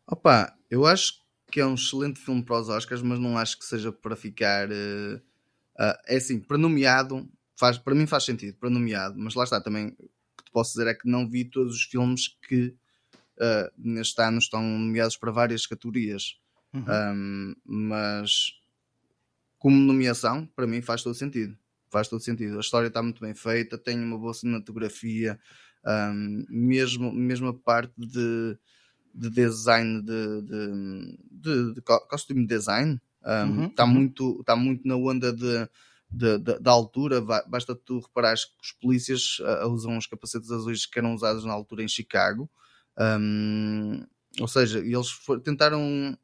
Opa, 0.06 0.56
eu 0.70 0.86
acho 0.86 1.20
que 1.50 1.60
é 1.60 1.66
um 1.66 1.74
excelente 1.74 2.20
filme 2.20 2.42
para 2.44 2.60
os 2.60 2.68
Oscars, 2.68 3.02
mas 3.02 3.18
não 3.18 3.36
acho 3.36 3.58
que 3.58 3.64
seja 3.64 3.90
para 3.90 4.14
ficar. 4.14 4.68
Uh, 4.70 5.16
uh, 5.78 5.98
é 6.06 6.16
assim, 6.16 6.38
para 6.38 6.56
nomeado, 6.56 7.28
faz, 7.58 7.76
para 7.76 7.94
mim 7.94 8.06
faz 8.06 8.24
sentido, 8.24 8.56
para 8.56 8.70
nomeado, 8.70 9.16
mas 9.18 9.34
lá 9.34 9.44
está 9.44 9.60
também. 9.60 9.88
O 9.98 10.08
que 10.36 10.44
te 10.44 10.52
posso 10.52 10.70
dizer 10.72 10.86
é 10.86 10.94
que 10.94 11.08
não 11.08 11.28
vi 11.28 11.44
todos 11.44 11.74
os 11.74 11.82
filmes 11.82 12.28
que 12.48 12.74
uh, 13.40 13.72
neste 13.76 14.20
ano 14.22 14.38
estão 14.38 14.62
nomeados 14.62 15.16
para 15.16 15.30
várias 15.30 15.66
categorias. 15.66 16.38
Uhum. 16.72 16.84
Um, 16.88 17.54
mas 17.64 18.52
como 19.58 19.76
nomeação, 19.76 20.46
para 20.54 20.66
mim 20.66 20.82
faz 20.82 21.02
todo 21.02 21.14
sentido. 21.14 21.56
Faz 21.90 22.08
todo 22.08 22.20
sentido. 22.20 22.58
A 22.58 22.60
história 22.60 22.88
está 22.88 23.02
muito 23.02 23.20
bem 23.20 23.34
feita, 23.34 23.78
tem 23.78 23.98
uma 23.98 24.18
boa 24.18 24.34
cinematografia, 24.34 25.38
um, 25.84 26.44
mesmo, 26.48 27.12
mesmo 27.12 27.48
a 27.48 27.54
parte 27.54 27.94
de, 27.96 28.58
de 29.14 29.30
design 29.30 30.02
de, 30.02 30.42
de, 30.42 31.18
de, 31.30 31.74
de 31.74 31.80
costume 31.80 32.46
design 32.46 33.00
um, 33.24 33.30
uhum, 33.30 33.66
está, 33.66 33.84
uhum. 33.84 33.90
muito, 33.90 34.40
está 34.40 34.56
muito 34.56 34.86
na 34.86 34.96
onda 34.96 35.32
de, 35.32 35.68
de, 36.10 36.38
de, 36.38 36.58
da 36.60 36.70
altura. 36.70 37.20
Basta 37.20 37.74
tu 37.74 38.00
reparares 38.00 38.44
que 38.44 38.52
os 38.62 38.72
polícias 38.72 39.38
uh, 39.40 39.68
usam 39.68 39.96
os 39.96 40.06
capacetes 40.06 40.50
azuis 40.50 40.86
que 40.86 40.98
eram 40.98 41.14
usados 41.14 41.44
na 41.44 41.52
altura 41.52 41.82
em 41.82 41.88
Chicago. 41.88 42.48
Um, 42.98 44.04
ou 44.40 44.48
seja, 44.48 44.78
eles 44.78 45.10
for, 45.10 45.40
tentaram 45.40 46.18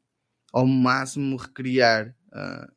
ao 0.51 0.65
máximo 0.65 1.37
recriar 1.37 2.15
uh, 2.27 2.71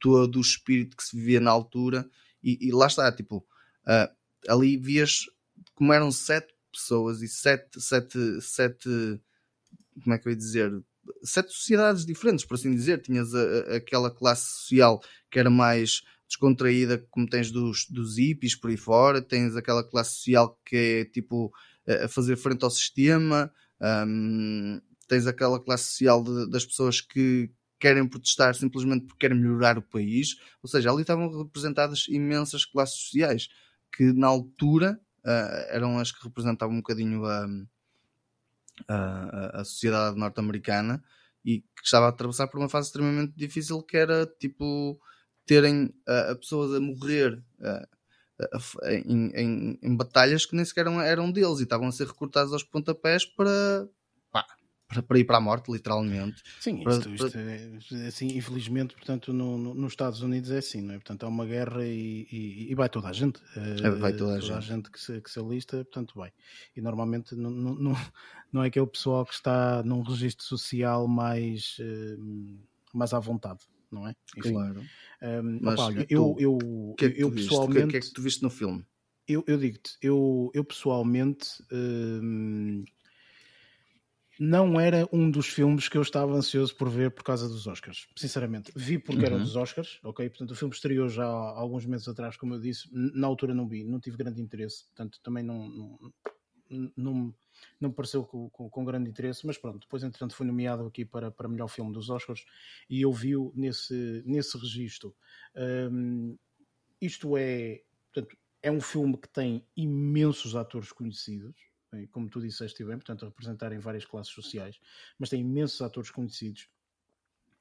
todo 0.00 0.36
o 0.36 0.42
espírito 0.42 0.96
que 0.96 1.04
se 1.04 1.16
vivia 1.16 1.40
na 1.40 1.50
altura, 1.50 2.08
e, 2.42 2.68
e 2.68 2.72
lá 2.72 2.86
está, 2.86 3.10
tipo, 3.10 3.38
uh, 3.38 4.14
ali 4.48 4.76
vias 4.76 5.24
como 5.74 5.92
eram 5.92 6.10
sete 6.10 6.54
pessoas 6.72 7.22
e 7.22 7.28
sete, 7.28 7.80
sete, 7.80 8.40
sete, 8.40 8.88
como 10.02 10.14
é 10.14 10.18
que 10.18 10.28
eu 10.28 10.32
ia 10.32 10.36
dizer? 10.36 10.72
Sete 11.22 11.52
sociedades 11.52 12.04
diferentes, 12.04 12.44
por 12.44 12.54
assim 12.54 12.74
dizer. 12.74 13.00
Tinhas 13.02 13.34
a, 13.34 13.40
a, 13.40 13.76
aquela 13.76 14.10
classe 14.10 14.46
social 14.46 15.02
que 15.30 15.38
era 15.38 15.50
mais 15.50 16.02
descontraída, 16.26 16.98
como 17.10 17.28
tens 17.28 17.50
dos, 17.50 17.86
dos 17.88 18.16
hippies 18.16 18.56
por 18.56 18.70
aí 18.70 18.76
fora, 18.76 19.20
tens 19.20 19.56
aquela 19.56 19.84
classe 19.84 20.16
social 20.16 20.58
que 20.64 20.76
é 20.76 21.04
tipo 21.04 21.52
a 21.86 22.08
fazer 22.08 22.36
frente 22.36 22.64
ao 22.64 22.70
sistema, 22.70 23.52
um, 24.06 24.80
tens 25.08 25.26
aquela 25.26 25.60
classe 25.60 25.84
social 25.84 26.22
de, 26.22 26.50
das 26.50 26.64
pessoas 26.64 27.00
que, 27.00 27.50
querem 27.84 28.08
protestar 28.08 28.54
simplesmente 28.54 29.04
porque 29.04 29.26
querem 29.26 29.38
melhorar 29.38 29.76
o 29.76 29.82
país. 29.82 30.36
Ou 30.62 30.68
seja, 30.70 30.90
ali 30.90 31.02
estavam 31.02 31.28
representadas 31.42 32.06
imensas 32.08 32.64
classes 32.64 32.98
sociais 32.98 33.48
que 33.92 34.10
na 34.12 34.26
altura 34.26 34.98
uh, 35.18 35.68
eram 35.68 35.98
as 35.98 36.10
que 36.10 36.24
representavam 36.24 36.74
um 36.74 36.78
bocadinho 36.78 37.26
a, 37.26 37.46
a, 38.88 39.60
a 39.60 39.64
sociedade 39.64 40.18
norte-americana 40.18 41.04
e 41.44 41.60
que 41.60 41.84
estava 41.84 42.06
a 42.06 42.08
atravessar 42.08 42.48
por 42.48 42.58
uma 42.58 42.70
fase 42.70 42.88
extremamente 42.88 43.34
difícil 43.36 43.82
que 43.82 43.98
era 43.98 44.26
tipo 44.40 44.98
terem 45.44 45.94
uh, 46.08 46.34
pessoas 46.36 46.74
a 46.74 46.80
morrer 46.80 47.34
uh, 47.60 47.86
em, 48.84 49.30
em, 49.34 49.78
em, 49.82 49.96
batalhas 49.96 50.44
que 50.44 50.56
nem 50.56 50.64
sequer 50.64 50.86
eram, 50.86 51.30
deles 51.30 51.60
e 51.60 51.62
estavam 51.62 51.88
a 51.88 51.92
ser 51.92 52.06
recrutados 52.06 52.52
aos 52.52 52.64
pontapés 52.64 53.24
para 53.24 53.88
para, 54.86 55.02
para 55.02 55.18
ir 55.18 55.24
para 55.24 55.38
a 55.38 55.40
morte, 55.40 55.72
literalmente. 55.72 56.42
Sim, 56.60 56.82
para, 56.82 56.94
isto, 56.94 57.10
isto 57.10 57.38
é, 57.96 58.06
assim, 58.06 58.28
infelizmente, 58.36 58.94
portanto, 58.94 59.32
no, 59.32 59.56
no, 59.56 59.74
nos 59.74 59.92
Estados 59.92 60.20
Unidos 60.20 60.50
é 60.50 60.58
assim, 60.58 60.82
não 60.82 60.94
é? 60.94 60.98
Portanto, 60.98 61.24
há 61.24 61.28
uma 61.28 61.46
guerra 61.46 61.84
e, 61.84 62.26
e, 62.30 62.70
e 62.70 62.74
vai 62.74 62.88
toda 62.88 63.08
a 63.08 63.12
gente. 63.12 63.40
É, 63.56 63.90
vai 63.90 64.12
toda 64.12 64.36
a 64.36 64.40
toda 64.40 64.40
gente. 64.40 64.52
a 64.52 64.60
gente 64.60 64.90
que 64.90 65.00
se, 65.00 65.20
que 65.20 65.30
se 65.30 65.38
alista, 65.38 65.78
portanto, 65.78 66.12
vai. 66.14 66.32
E 66.76 66.80
normalmente 66.80 67.34
não, 67.34 67.50
não, 67.50 67.96
não 68.52 68.62
é 68.62 68.68
aquele 68.68 68.86
pessoal 68.86 69.24
que 69.24 69.34
está 69.34 69.82
num 69.82 70.02
registro 70.02 70.44
social 70.44 71.08
mais, 71.08 71.78
uh, 71.80 72.58
mais 72.92 73.12
à 73.12 73.18
vontade. 73.18 73.60
Não 73.94 74.08
é? 74.08 74.14
Enfim. 74.36 74.52
Claro. 74.52 74.80
Um, 75.22 75.58
Mas 75.62 75.74
opa, 75.74 75.84
olha, 75.84 76.06
eu, 76.10 76.36
eu, 76.38 76.94
que 76.98 77.06
é 77.06 77.10
que 77.10 77.22
eu 77.22 77.30
pessoalmente. 77.30 77.86
O 77.86 77.88
que 77.88 77.96
é 77.96 78.00
que 78.00 78.12
tu 78.12 78.20
viste 78.20 78.42
no 78.42 78.50
filme? 78.50 78.84
Eu, 79.26 79.42
eu 79.46 79.56
digo-te, 79.56 79.96
eu, 80.02 80.50
eu 80.52 80.62
pessoalmente 80.62 81.48
um, 81.72 82.84
não 84.38 84.80
era 84.80 85.08
um 85.12 85.30
dos 85.30 85.46
filmes 85.46 85.88
que 85.88 85.96
eu 85.96 86.02
estava 86.02 86.34
ansioso 86.34 86.74
por 86.74 86.90
ver 86.90 87.10
por 87.10 87.22
causa 87.22 87.48
dos 87.48 87.66
Oscars. 87.66 88.06
Sinceramente, 88.16 88.72
vi 88.74 88.98
porque 88.98 89.20
uhum. 89.20 89.26
era 89.26 89.38
dos 89.38 89.56
Oscars, 89.56 90.00
ok? 90.02 90.28
Portanto, 90.28 90.50
o 90.50 90.56
filme 90.56 90.74
estreou 90.74 91.08
já 91.08 91.24
há 91.24 91.58
alguns 91.58 91.86
meses 91.86 92.08
atrás, 92.08 92.36
como 92.36 92.54
eu 92.54 92.60
disse. 92.60 92.88
Na 92.92 93.26
altura 93.26 93.54
não 93.54 93.68
vi, 93.68 93.84
não 93.84 94.00
tive 94.00 94.16
grande 94.16 94.42
interesse, 94.42 94.84
portanto, 94.86 95.20
também 95.22 95.44
não, 95.44 95.68
não, 95.68 96.92
não, 96.96 97.34
não 97.80 97.90
me 97.90 97.94
pareceu 97.94 98.24
com, 98.24 98.48
com, 98.50 98.68
com, 98.68 98.84
grande 98.84 99.10
interesse. 99.10 99.46
Mas 99.46 99.58
pronto, 99.58 99.80
depois, 99.80 100.02
entretanto, 100.02 100.34
foi 100.34 100.46
nomeado 100.46 100.86
aqui 100.86 101.04
para, 101.04 101.30
para 101.30 101.48
melhor 101.48 101.68
filme 101.68 101.92
dos 101.92 102.10
Oscars 102.10 102.44
e 102.88 103.02
eu 103.02 103.12
vi-o 103.12 103.52
nesse, 103.54 104.22
nesse 104.26 104.56
registro. 104.58 105.14
Um, 105.56 106.36
isto 107.00 107.36
é, 107.36 107.82
portanto, 108.12 108.36
é 108.62 108.70
um 108.70 108.80
filme 108.80 109.16
que 109.16 109.28
tem 109.28 109.66
imensos 109.76 110.56
atores 110.56 110.92
conhecidos 110.92 111.54
como 112.10 112.28
tu 112.28 112.40
disseste 112.40 112.84
bem, 112.84 112.96
portanto, 112.96 113.24
a 113.24 113.28
representarem 113.28 113.78
várias 113.78 114.04
classes 114.04 114.32
sociais, 114.32 114.80
mas 115.18 115.28
tem 115.28 115.40
imensos 115.40 115.80
atores 115.80 116.10
conhecidos, 116.10 116.68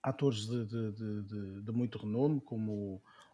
atores 0.01 0.47
de, 0.47 0.65
de, 0.65 0.91
de, 0.91 1.61
de 1.61 1.71
muito 1.71 1.97
renome, 1.97 2.41
como 2.41 2.71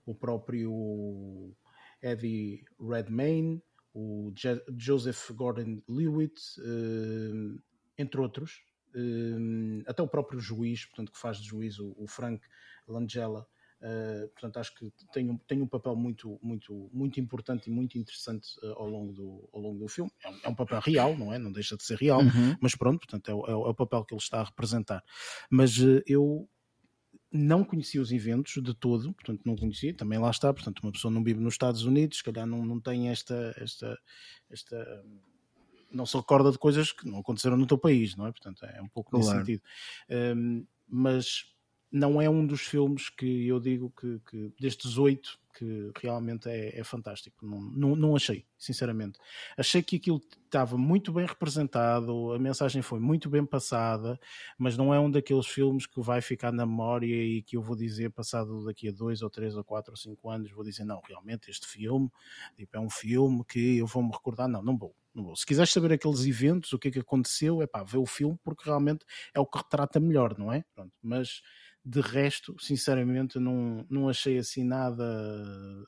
o, 0.06 0.12
o 0.12 0.16
próprio 0.16 1.56
Eddie 2.02 2.66
Redmayne, 2.80 3.62
o 4.00 4.34
Je 4.36 4.62
Joseph 4.78 5.32
Gordon-Lewitt, 5.32 6.42
uh, 6.60 7.62
entre 7.98 8.22
outros, 8.22 8.62
uh, 8.96 9.84
até 9.88 10.02
o 10.02 10.08
próprio 10.08 10.40
juiz, 10.40 10.86
portanto, 10.86 11.12
que 11.12 11.20
faz 11.20 11.38
de 11.38 11.48
juiz, 11.48 11.80
o, 11.80 11.96
o 11.98 12.08
Frank 12.08 12.46
Langella, 12.88 13.48
Uh, 13.82 14.28
portanto, 14.30 14.58
acho 14.58 14.76
que 14.76 14.92
tem 15.14 15.30
um, 15.30 15.38
tem 15.38 15.62
um 15.62 15.68
papel 15.68 15.96
muito, 15.96 16.38
muito, 16.44 16.90
muito 16.92 17.18
importante 17.18 17.70
e 17.70 17.72
muito 17.72 17.98
interessante 17.98 18.46
uh, 18.62 18.74
ao, 18.74 18.86
longo 18.86 19.14
do, 19.14 19.50
ao 19.54 19.62
longo 19.62 19.80
do 19.80 19.88
filme. 19.88 20.12
É 20.22 20.30
um, 20.30 20.40
é 20.44 20.50
um, 20.50 20.56
papel 20.56 20.82
real, 20.82 21.18
não 21.18 21.34
é? 21.34 21.40
Não 21.40 21.50
deixa 21.50 21.78
de 21.78 21.84
ser 21.84 21.98
real, 21.98 22.20
uhum. 22.20 22.58
mas 22.60 22.76
pronto, 22.76 23.00
portanto, 23.00 23.32
é 23.32 23.34
o, 23.34 23.46
é 23.46 23.70
o, 23.70 23.74
papel 23.74 24.04
que 24.04 24.14
ele 24.14 24.22
está 24.22 24.42
a 24.42 24.44
representar. 24.44 25.02
Mas 25.50 25.78
uh, 25.78 26.02
eu, 26.06 26.50
não 27.32 27.64
conhecia 27.64 28.02
os 28.02 28.12
eventos 28.12 28.62
de 28.62 28.74
todo, 28.74 29.14
portanto 29.14 29.42
não 29.46 29.56
conhecia, 29.56 29.94
também 29.94 30.18
lá 30.18 30.32
está, 30.32 30.52
portanto 30.54 30.80
uma 30.80 30.92
pessoa 30.92 31.12
não 31.12 31.24
vive 31.24 31.40
nos 31.40 31.54
Estados 31.54 31.84
Unidos, 31.84 32.18
se 32.18 32.24
calhar 32.24 32.48
não, 32.48 32.66
não 32.66 32.80
tem 32.80 33.10
esta, 33.10 33.54
esta, 33.58 33.98
esta 34.50 35.06
não 35.92 36.06
se 36.06 36.18
recorda 36.18 36.52
de 36.52 36.58
coisas 36.58 36.92
que 36.92 37.08
não 37.08 37.20
aconteceram 37.20 37.58
no 37.58 37.68
teu 37.68 37.78
país, 37.78 38.16
não 38.16 38.28
é? 38.28 38.32
Portanto 38.32 38.66
é 38.66 38.82
um 38.82 38.90
pouco 38.90 39.12
claro. 39.12 39.26
nesse 39.26 39.38
sentido. 39.38 39.64
Um, 40.10 40.66
mas 40.88 41.46
não 41.92 42.22
é 42.22 42.30
um 42.30 42.46
dos 42.46 42.62
filmes 42.62 43.10
que 43.10 43.48
eu 43.48 43.60
digo 43.60 43.92
que, 44.00 44.20
que 44.30 44.54
destes 44.60 44.98
oito 44.98 45.40
que 45.60 45.92
realmente 46.02 46.48
é, 46.50 46.80
é 46.80 46.84
fantástico. 46.86 47.46
Não, 47.46 47.60
não, 47.60 47.96
não, 47.98 48.16
achei, 48.16 48.46
sinceramente. 48.58 49.20
Achei 49.58 49.84
que 49.84 49.98
aquilo 49.98 50.22
estava 50.46 50.78
muito 50.78 51.12
bem 51.12 51.26
representado, 51.26 52.32
a 52.32 52.40
mensagem 52.40 52.82
foi 52.82 53.00
muito 53.00 53.30
bem 53.30 53.46
passada, 53.46 54.18
mas 54.58 54.78
não 54.78 54.94
é 54.94 55.00
um 55.00 55.12
daqueles 55.12 55.48
filmes 55.48 55.86
que 55.86 56.00
vai 56.00 56.22
ficar 56.22 56.54
na 56.54 56.66
memória 56.66 57.14
e 57.14 57.42
que 57.42 57.58
eu 57.58 57.62
vou 57.62 57.76
dizer, 57.76 58.10
passado 58.12 58.64
daqui 58.64 58.88
a 58.88 58.92
dois 58.92 59.22
ou 59.22 59.30
três 59.30 59.54
ou 59.58 59.64
quatro 59.66 59.92
ou 59.92 59.98
cinco 59.98 60.30
anos, 60.30 60.50
vou 60.52 60.64
dizer, 60.64 60.86
não, 60.86 61.02
realmente 61.06 61.52
este 61.52 61.68
filme 61.68 62.10
tipo, 62.56 62.78
é 62.78 62.80
um 62.80 62.90
filme 62.90 63.44
que 63.44 63.78
eu 63.80 63.86
vou 63.86 64.02
me 64.02 64.12
recordar. 64.12 64.48
Não, 64.48 64.62
não 64.62 64.78
vou. 64.78 64.96
Se 65.36 65.46
quiseres 65.46 65.72
saber 65.72 65.92
aqueles 65.92 66.26
eventos, 66.26 66.72
o 66.72 66.80
que 66.80 66.88
é 66.88 66.92
que 66.92 67.00
aconteceu, 67.00 67.62
é 67.62 67.68
pá, 67.68 67.84
vê 67.84 67.98
o 67.98 68.06
filme 68.06 68.40
porque 68.44 68.64
realmente 68.64 69.06
é 69.34 69.40
o 69.40 69.46
que 69.46 69.58
retrata 69.58 70.00
melhor, 70.00 70.38
não 70.38 70.54
é? 70.54 70.64
Pronto, 70.74 70.94
mas 71.02 71.42
de 71.86 72.02
resto, 72.02 72.56
sinceramente, 72.60 73.40
não, 73.40 73.86
não 73.90 74.10
achei 74.10 74.38
assim 74.38 74.64
nada 74.64 75.04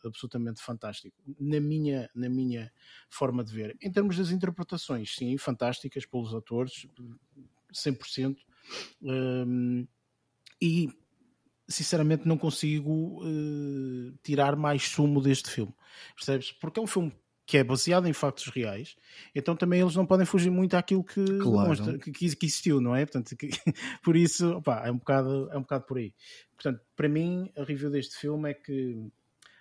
absolutamente 0.03 0.61
fantástico. 0.61 1.15
Na 1.39 1.59
minha, 1.59 2.09
na 2.15 2.29
minha 2.29 2.71
forma 3.09 3.43
de 3.43 3.53
ver. 3.53 3.77
Em 3.81 3.91
termos 3.91 4.17
das 4.17 4.31
interpretações, 4.31 5.15
sim, 5.15 5.37
fantásticas 5.37 6.05
pelos 6.05 6.33
atores, 6.33 6.87
100%. 7.73 8.37
Um, 9.01 9.85
e 10.61 10.89
sinceramente 11.67 12.27
não 12.27 12.37
consigo 12.37 13.23
uh, 13.23 14.17
tirar 14.23 14.55
mais 14.55 14.83
sumo 14.83 15.21
deste 15.21 15.49
filme, 15.49 15.73
percebes? 16.15 16.51
Porque 16.51 16.79
é 16.79 16.83
um 16.83 16.87
filme 16.87 17.13
que 17.51 17.57
é 17.57 17.65
baseado 17.65 18.07
em 18.07 18.13
factos 18.13 18.47
reais, 18.47 18.95
então 19.35 19.57
também 19.57 19.81
eles 19.81 19.93
não 19.93 20.05
podem 20.05 20.25
fugir 20.25 20.49
muito 20.49 20.73
àquilo 20.75 21.03
que, 21.03 21.21
claro. 21.25 21.63
demonstra, 21.63 21.97
que, 21.99 22.09
que, 22.09 22.45
existiu, 22.45 22.79
não 22.79 22.95
é? 22.95 23.05
Portanto, 23.05 23.35
que, 23.35 23.49
por 24.01 24.15
isso, 24.15 24.53
opa, 24.53 24.83
é, 24.85 24.89
um 24.89 24.97
bocado, 24.97 25.49
é 25.51 25.57
um 25.57 25.61
bocado 25.61 25.83
por 25.83 25.97
aí. 25.97 26.13
Portanto, 26.55 26.79
para 26.95 27.09
mim, 27.09 27.51
a 27.57 27.63
review 27.65 27.89
deste 27.89 28.15
filme 28.15 28.51
é 28.51 28.53
que 28.53 29.05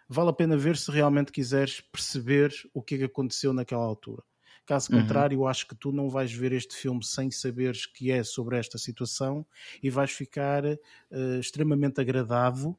vale 0.09 0.30
a 0.30 0.32
pena 0.32 0.56
ver 0.56 0.76
se 0.76 0.88
realmente 0.88 1.32
quiseres 1.32 1.80
perceber 1.80 2.52
o 2.73 2.80
que 2.80 2.94
é 2.94 2.99
que 2.99 3.04
aconteceu 3.06 3.52
naquela 3.52 3.82
altura. 3.82 4.23
Caso 4.65 4.93
uhum. 4.93 5.00
contrário, 5.00 5.38
eu 5.38 5.49
acho 5.49 5.67
que 5.67 5.75
tu 5.75 5.91
não 5.91 6.08
vais 6.08 6.32
ver 6.32 6.52
este 6.52 6.76
filme 6.76 7.04
sem 7.04 7.28
saberes 7.32 7.86
que 7.86 8.12
é 8.12 8.23
sobre 8.23 8.56
esta 8.56 8.78
situação 8.78 9.45
e 9.82 9.91
vais 9.91 10.12
ficar 10.12 10.65
uh, 10.65 11.41
extremamente 11.41 12.00
agradado 12.00 12.78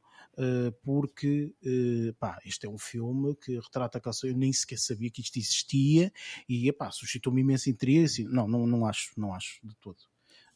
porque 0.82 1.54
uh, 1.64 2.14
pá, 2.16 2.40
este 2.46 2.66
é 2.66 2.70
um 2.70 2.78
filme 2.78 3.36
que 3.36 3.60
retrata 3.60 3.98
a 3.98 4.02
canção, 4.02 4.30
eu 4.30 4.36
nem 4.36 4.52
sequer 4.52 4.80
sabia 4.80 5.10
que 5.10 5.22
isto 5.22 5.38
existia 5.38 6.12
e 6.48 6.72
pá, 6.72 6.92
suscitou-me 6.92 7.42
imenso 7.42 7.70
interesse. 7.70 8.24
Não, 8.24 8.48
não, 8.48 8.66
não 8.66 8.86
acho, 8.86 9.12
não 9.18 9.34
acho 9.34 9.60
de 9.64 9.76
todo. 9.76 9.98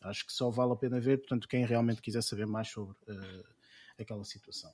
Acho 0.01 0.25
que 0.25 0.33
só 0.33 0.49
vale 0.49 0.71
a 0.71 0.75
pena 0.75 0.99
ver, 0.99 1.17
portanto, 1.17 1.47
quem 1.47 1.65
realmente 1.65 2.01
quiser 2.01 2.21
saber 2.21 2.45
mais 2.45 2.67
sobre 2.67 2.95
uh, 3.07 3.43
aquela 3.97 4.23
situação. 4.23 4.71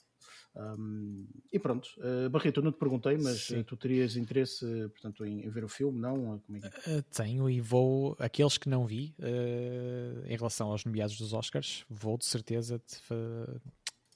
Um, 0.54 1.26
e 1.52 1.58
pronto, 1.58 1.88
uh, 2.00 2.30
Barreto, 2.30 2.60
eu 2.60 2.64
não 2.64 2.72
te 2.74 2.78
perguntei, 2.78 3.18
mas 3.18 3.48
Sim. 3.48 3.64
tu 3.64 3.78
terias 3.78 4.18
interesse 4.18 4.66
portanto, 4.90 5.26
em, 5.26 5.46
em, 5.46 5.50
ver 5.50 5.64
o 5.64 5.70
filme, 5.70 5.98
não? 5.98 6.40
Como 6.40 6.58
é 6.58 6.62
que... 6.62 6.68
uh, 6.68 7.04
tenho 7.04 7.50
e 7.50 7.62
vou, 7.62 8.18
aqueles 8.20 8.58
que 8.58 8.68
não 8.68 8.86
vi, 8.86 9.16
uh, 9.20 10.26
em 10.26 10.36
relação 10.36 10.70
aos 10.70 10.84
nomeados 10.84 11.18
dos 11.18 11.32
Oscars, 11.32 11.86
vou 11.90 12.18
de 12.18 12.26
certeza 12.26 12.80
te, 12.80 12.98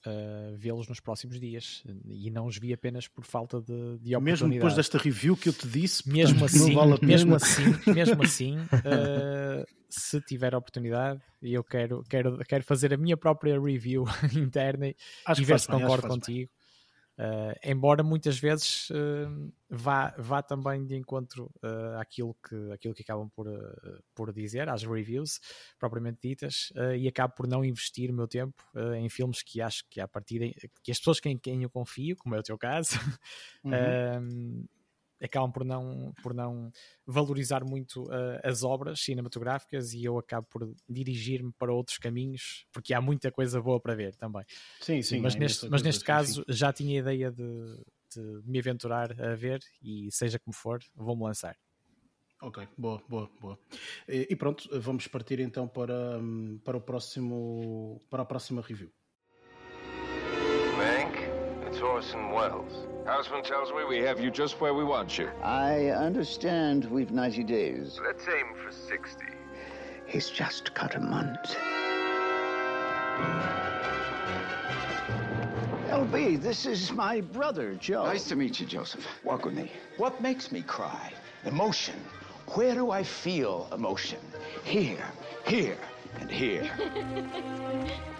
uh, 0.06 0.56
vê-los 0.56 0.88
nos 0.88 1.00
próximos 1.00 1.38
dias 1.40 1.82
e 2.08 2.30
não 2.30 2.46
os 2.46 2.58
vi 2.58 2.72
apenas 2.72 3.08
por 3.08 3.24
falta 3.24 3.60
de, 3.60 3.98
de 3.98 4.14
oportunidade. 4.14 4.20
Mesmo 4.22 4.48
depois 4.48 4.74
desta 4.74 4.98
review 4.98 5.36
que 5.36 5.48
eu 5.48 5.52
te 5.52 5.66
disse, 5.66 6.08
mesmo 6.08 6.44
assim, 6.44 6.74
vale 6.74 6.98
mesmo 7.04 7.34
assim, 7.34 7.64
mesmo 7.92 8.22
assim, 8.22 8.56
uh, 8.58 9.66
se 9.88 10.20
tiver 10.20 10.54
oportunidade, 10.54 11.20
e 11.42 11.54
eu 11.54 11.62
quero, 11.62 12.02
quero, 12.08 12.38
quero 12.38 12.64
fazer 12.64 12.92
a 12.92 12.96
minha 12.96 13.16
própria 13.16 13.60
review 13.60 14.04
interna 14.36 14.94
Acho 15.26 15.42
e 15.42 15.44
ver 15.44 15.60
se 15.60 15.66
concordo 15.66 16.08
contigo. 16.08 16.50
Uh, 17.18 17.56
embora 17.64 18.02
muitas 18.02 18.38
vezes 18.38 18.90
uh, 18.90 19.52
vá, 19.70 20.14
vá 20.18 20.42
também 20.42 20.84
de 20.84 20.94
encontro 20.96 21.50
uh, 21.62 21.98
àquilo, 21.98 22.36
que, 22.46 22.72
àquilo 22.72 22.92
que 22.92 23.02
acabam 23.02 23.30
por, 23.30 23.46
por 24.14 24.32
dizer, 24.34 24.68
às 24.68 24.82
reviews 24.82 25.40
propriamente 25.78 26.18
ditas, 26.22 26.72
e 26.98 27.08
acabo 27.08 27.34
por 27.34 27.46
não 27.46 27.64
investir 27.64 28.10
o 28.10 28.14
meu 28.14 28.28
tempo 28.28 28.62
em 28.96 29.08
filmes 29.08 29.42
que 29.42 29.60
acho 29.60 29.84
que 29.88 30.00
a 30.00 30.06
partir 30.06 30.54
que 30.82 30.90
as 30.90 30.98
pessoas 30.98 31.20
em 31.24 31.38
quem 31.38 31.62
eu 31.62 31.70
confio, 31.70 32.16
como 32.16 32.34
é 32.34 32.38
o 32.38 32.42
teu 32.42 32.58
caso, 32.58 32.90
uhum. 33.64 34.66
Acabam 35.22 35.50
por 35.50 35.64
não, 35.64 36.12
por 36.22 36.34
não 36.34 36.70
valorizar 37.06 37.64
muito 37.64 38.04
uh, 38.04 38.40
as 38.42 38.62
obras 38.62 39.00
cinematográficas 39.00 39.92
e 39.92 40.04
eu 40.04 40.18
acabo 40.18 40.46
por 40.50 40.72
dirigir-me 40.88 41.52
para 41.58 41.72
outros 41.72 41.98
caminhos, 41.98 42.66
porque 42.72 42.94
há 42.94 43.00
muita 43.00 43.30
coisa 43.30 43.60
boa 43.60 43.80
para 43.80 43.94
ver 43.94 44.14
também. 44.16 44.44
Sim, 44.80 45.02
sim. 45.02 45.20
Mas, 45.20 45.34
é 45.34 45.38
neste, 45.38 45.68
mas 45.68 45.82
neste 45.82 46.04
caso 46.04 46.42
sim. 46.42 46.52
já 46.52 46.72
tinha 46.72 46.98
ideia 46.98 47.30
de, 47.30 47.44
de, 48.14 48.42
me 48.44 48.58
aventurar 48.58 49.20
a 49.20 49.34
ver 49.34 49.60
e 49.82 50.08
seja 50.10 50.38
como 50.38 50.54
for, 50.54 50.80
vou-me 50.94 51.24
lançar. 51.24 51.56
Ok, 52.42 52.68
boa, 52.76 53.02
boa, 53.08 53.30
boa. 53.40 53.58
E, 54.06 54.28
e 54.30 54.36
pronto, 54.36 54.68
vamos 54.78 55.08
partir 55.08 55.40
então 55.40 55.66
para, 55.66 56.20
para 56.62 56.76
o 56.76 56.80
próximo 56.80 58.04
para 58.10 58.22
a 58.22 58.26
próxima 58.26 58.60
review. 58.60 58.92
Mank, 61.76 61.98
it's 61.98 62.12
Orson 62.12 62.30
Welles. 62.30 62.86
Houseman 63.06 63.42
tells 63.42 63.70
me 63.70 63.84
we 63.88 63.98
have 63.98 64.20
you 64.20 64.30
just 64.30 64.60
where 64.60 64.74
we 64.74 64.84
want 64.84 65.18
you. 65.18 65.28
I 65.42 65.90
understand 65.90 66.84
we've 66.86 67.10
90 67.10 67.44
days. 67.44 68.00
Let's 68.04 68.24
aim 68.28 68.54
for 68.64 68.72
60. 68.72 69.24
He's 70.06 70.30
just 70.30 70.74
got 70.74 70.94
a 70.94 71.00
month. 71.00 71.56
LB, 75.88 76.40
this 76.42 76.66
is 76.66 76.92
my 76.92 77.20
brother, 77.20 77.74
Joe. 77.74 78.04
Nice 78.04 78.28
to 78.28 78.36
meet 78.36 78.60
you, 78.60 78.66
Joseph. 78.66 79.06
Walk 79.24 79.44
with 79.44 79.54
me. 79.54 79.70
What 79.96 80.20
makes 80.20 80.52
me 80.52 80.62
cry? 80.62 81.12
Emotion. 81.44 81.96
Where 82.54 82.74
do 82.74 82.90
I 82.90 83.02
feel 83.02 83.68
emotion? 83.72 84.20
Here, 84.64 85.04
here, 85.46 85.78
and 86.20 86.30
here. 86.30 86.70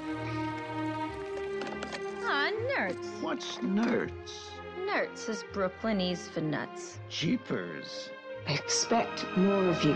Ah, 2.28 2.50
nerds. 2.50 3.06
What's 3.22 3.58
nerds? 3.58 4.50
Nerds 4.84 5.28
is 5.28 5.44
Brooklynese 5.52 6.28
for 6.28 6.40
nuts. 6.40 6.98
Jeepers. 7.08 8.10
Expect 8.48 9.24
more 9.36 9.68
of 9.68 9.86
you. 9.86 9.94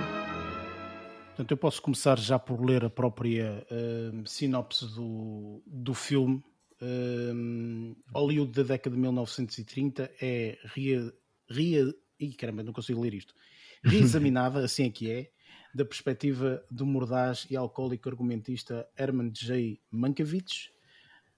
Portanto, 1.30 1.50
eu 1.50 1.56
posso 1.56 1.82
começar 1.82 2.20
já 2.20 2.38
por 2.38 2.64
ler 2.64 2.84
a 2.84 2.90
própria 2.90 3.66
uh, 3.68 4.28
sinopse 4.28 4.86
do, 4.94 5.60
do 5.66 5.92
filme. 5.92 6.40
Uh, 6.80 7.96
Hollywood 8.14 8.52
da 8.52 8.62
década 8.62 8.94
de 8.94 9.02
1930 9.02 10.08
é 10.22 10.56
ria, 10.72 11.12
ria, 11.50 11.92
ih, 12.20 12.32
caramba, 12.34 12.62
não 12.62 12.72
consigo 12.72 13.00
ler 13.00 13.14
isto. 13.14 13.34
Reexaminada, 13.82 14.62
assim 14.64 14.84
é 14.84 14.90
que 14.90 15.10
é, 15.10 15.30
da 15.74 15.84
perspectiva 15.84 16.64
do 16.70 16.86
mordaz 16.86 17.44
e 17.50 17.56
alcoólico 17.56 18.08
argumentista 18.08 18.88
Herman 18.96 19.32
J. 19.32 19.80
Mankiewicz, 19.90 20.70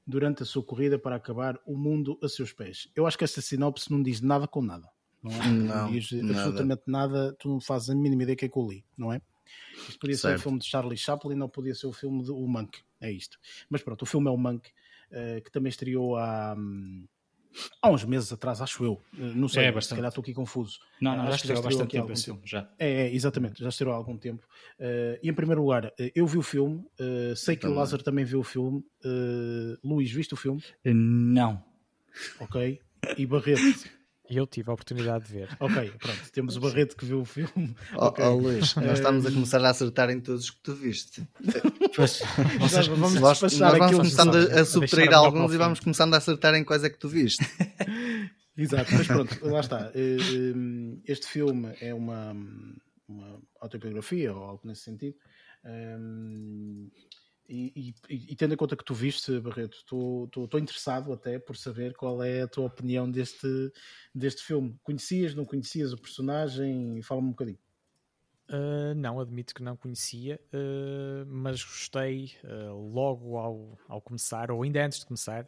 durante 0.07 0.43
a 0.43 0.47
sua 0.47 0.63
corrida 0.63 0.99
para 0.99 1.17
acabar 1.17 1.59
o 1.65 1.77
mundo 1.77 2.19
a 2.23 2.29
seus 2.29 2.53
pés. 2.53 2.89
Eu 2.95 3.07
acho 3.07 3.17
que 3.17 3.25
esta 3.25 3.41
sinopse 3.41 3.91
não 3.91 4.03
diz 4.03 4.21
nada 4.21 4.47
com 4.47 4.63
nada. 4.63 4.89
Não, 5.23 5.31
é? 5.31 5.47
não, 5.47 5.85
não 5.85 5.93
diz 5.93 6.11
nada. 6.13 6.41
absolutamente 6.41 6.83
nada, 6.87 7.37
tu 7.39 7.49
não 7.49 7.61
fazes 7.61 7.91
a 7.91 7.95
mínima 7.95 8.25
ideia 8.25 8.37
que 8.37 8.45
é 8.47 8.49
que 8.49 8.59
eu 8.59 8.67
li, 8.67 8.85
não 8.97 9.13
é? 9.13 9.21
Isto 9.89 9.99
podia 9.99 10.17
certo. 10.17 10.35
ser 10.35 10.41
o 10.41 10.43
filme 10.43 10.59
de 10.59 10.67
Charlie 10.67 10.97
Chaplin, 10.97 11.37
não 11.37 11.49
podia 11.49 11.75
ser 11.75 11.87
o 11.87 11.93
filme 11.93 12.23
de 12.25 12.31
O 12.31 12.47
Monk, 12.47 12.81
é 13.01 13.11
isto. 13.11 13.39
Mas 13.69 13.83
pronto, 13.83 14.03
o 14.03 14.07
filme 14.07 14.29
é 14.29 14.31
o 14.31 14.37
Monk, 14.37 14.69
uh, 14.69 15.43
que 15.43 15.51
também 15.51 15.71
estreou 15.71 16.17
há. 16.17 16.57
Há 17.81 17.91
uns 17.91 18.05
meses 18.05 18.33
atrás, 18.33 18.61
acho 18.61 18.85
eu. 18.85 19.03
Eh, 19.19 19.33
não 19.35 19.49
sei, 19.49 19.65
é, 19.65 19.81
se 19.81 19.95
calhar 19.95 20.09
estou 20.09 20.23
aqui 20.23 20.33
confuso. 20.33 20.79
Não, 21.01 21.17
não, 21.17 21.27
já 21.27 21.37
estreou 21.37 21.59
há 21.61 21.63
bastante 21.63 21.91
tempo 21.91 22.13
esse 22.13 22.25
filme, 22.25 22.41
já. 22.45 22.69
É, 22.79 23.07
é, 23.07 23.15
exatamente, 23.15 23.63
já 23.63 23.69
estreou 23.69 23.93
há 23.93 23.97
algum 23.97 24.17
tempo. 24.17 24.47
Uh, 24.79 25.19
e 25.23 25.29
em 25.29 25.35
primeiro 25.35 25.63
lugar, 25.63 25.87
uh, 25.87 25.93
eu 26.15 26.27
vi 26.27 26.39
o 26.39 26.43
filme, 26.43 26.85
uh, 27.01 27.37
sei 27.37 27.57
que 27.57 27.63
também. 27.63 27.77
o 27.77 27.79
Lázaro 27.79 28.03
também 28.03 28.25
viu 28.25 28.41
o 28.41 28.45
filme. 28.45 28.85
Luís, 29.83 30.11
viste 30.11 30.35
o 30.35 30.37
filme? 30.37 30.63
Não. 30.85 31.63
Ok. 32.41 32.81
E 33.17 33.27
Barreto? 33.27 33.61
Eu 34.35 34.47
tive 34.47 34.71
a 34.71 34.73
oportunidade 34.73 35.27
de 35.27 35.33
ver. 35.33 35.49
Ok, 35.61 35.93
pronto, 35.99 36.33
temos 36.33 36.57
o 36.57 36.61
Barreto 36.61 36.97
que 36.97 37.05
viu 37.05 37.21
o 37.21 37.25
filme. 37.25 37.77
Oh, 37.95 38.07
okay. 38.07 38.25
oh 38.25 38.35
Luís, 38.35 38.75
nós 38.77 38.99
estamos 38.99 39.27
a 39.27 39.31
começar 39.31 39.65
a 39.65 39.71
acertar 39.71 40.11
em 40.11 40.21
todos 40.21 40.45
os 40.45 40.51
que 40.51 40.63
tu 40.63 40.75
viste. 40.75 41.23
Pois, 41.95 42.23
vocês, 42.59 42.87
vamos 42.87 43.15
nós, 43.15 43.43
nós 43.43 43.59
vamos 43.59 43.97
começando 43.97 44.35
a, 44.35 44.61
a 44.61 44.65
subtrair 44.65 45.13
alguns 45.13 45.53
e 45.53 45.57
vamos 45.59 45.81
começando 45.81 46.15
a 46.15 46.17
acertar 46.17 46.55
em 46.55 46.65
quais 46.65 46.85
é 46.85 46.91
que 46.91 46.99
tu 46.99 47.09
viste. 47.09 47.45
Exato, 48.57 48.93
mas 48.93 49.07
pronto, 49.07 49.47
lá 49.47 49.61
está. 49.61 49.91
Eh, 49.95 50.17
eh, 50.17 51.01
este 51.07 51.27
filme 51.27 51.75
é 51.81 51.95
uma, 51.95 52.35
uma 53.09 53.41
autobiografia 53.61 54.35
ou 54.35 54.43
algo 54.43 54.61
nesse 54.65 54.83
sentido. 54.83 55.17
E, 57.55 57.95
e, 58.09 58.33
e, 58.33 58.35
tendo 58.35 58.55
em 58.55 58.57
conta 58.57 58.75
que 58.75 58.85
tu 58.85 58.95
viste, 58.95 59.39
Barreto, 59.39 59.77
estou 59.77 60.59
interessado 60.59 61.13
até 61.13 61.39
por 61.39 61.55
saber 61.55 61.95
qual 61.95 62.23
é 62.23 62.41
a 62.41 62.49
tua 62.49 62.65
opinião 62.65 63.11
deste, 63.11 63.71
deste 64.15 64.43
filme. 64.43 64.75
Conhecias, 64.83 65.35
não 65.35 65.45
conhecias 65.45 65.93
o 65.93 65.99
personagem? 65.99 67.03
Fala-me 67.03 67.27
um 67.27 67.33
bocadinho. 67.33 67.59
Uh, 68.49 68.95
não, 68.97 69.21
admito 69.21 69.55
que 69.55 69.63
não 69.63 69.77
conhecia, 69.77 70.41
uh, 70.47 71.27
mas 71.27 71.63
gostei 71.63 72.33
uh, 72.43 72.73
logo 72.73 73.37
ao, 73.37 73.79
ao 73.87 74.01
começar, 74.01 74.51
ou 74.51 74.63
ainda 74.63 74.87
antes 74.87 75.01
de 75.01 75.07
começar, 75.07 75.47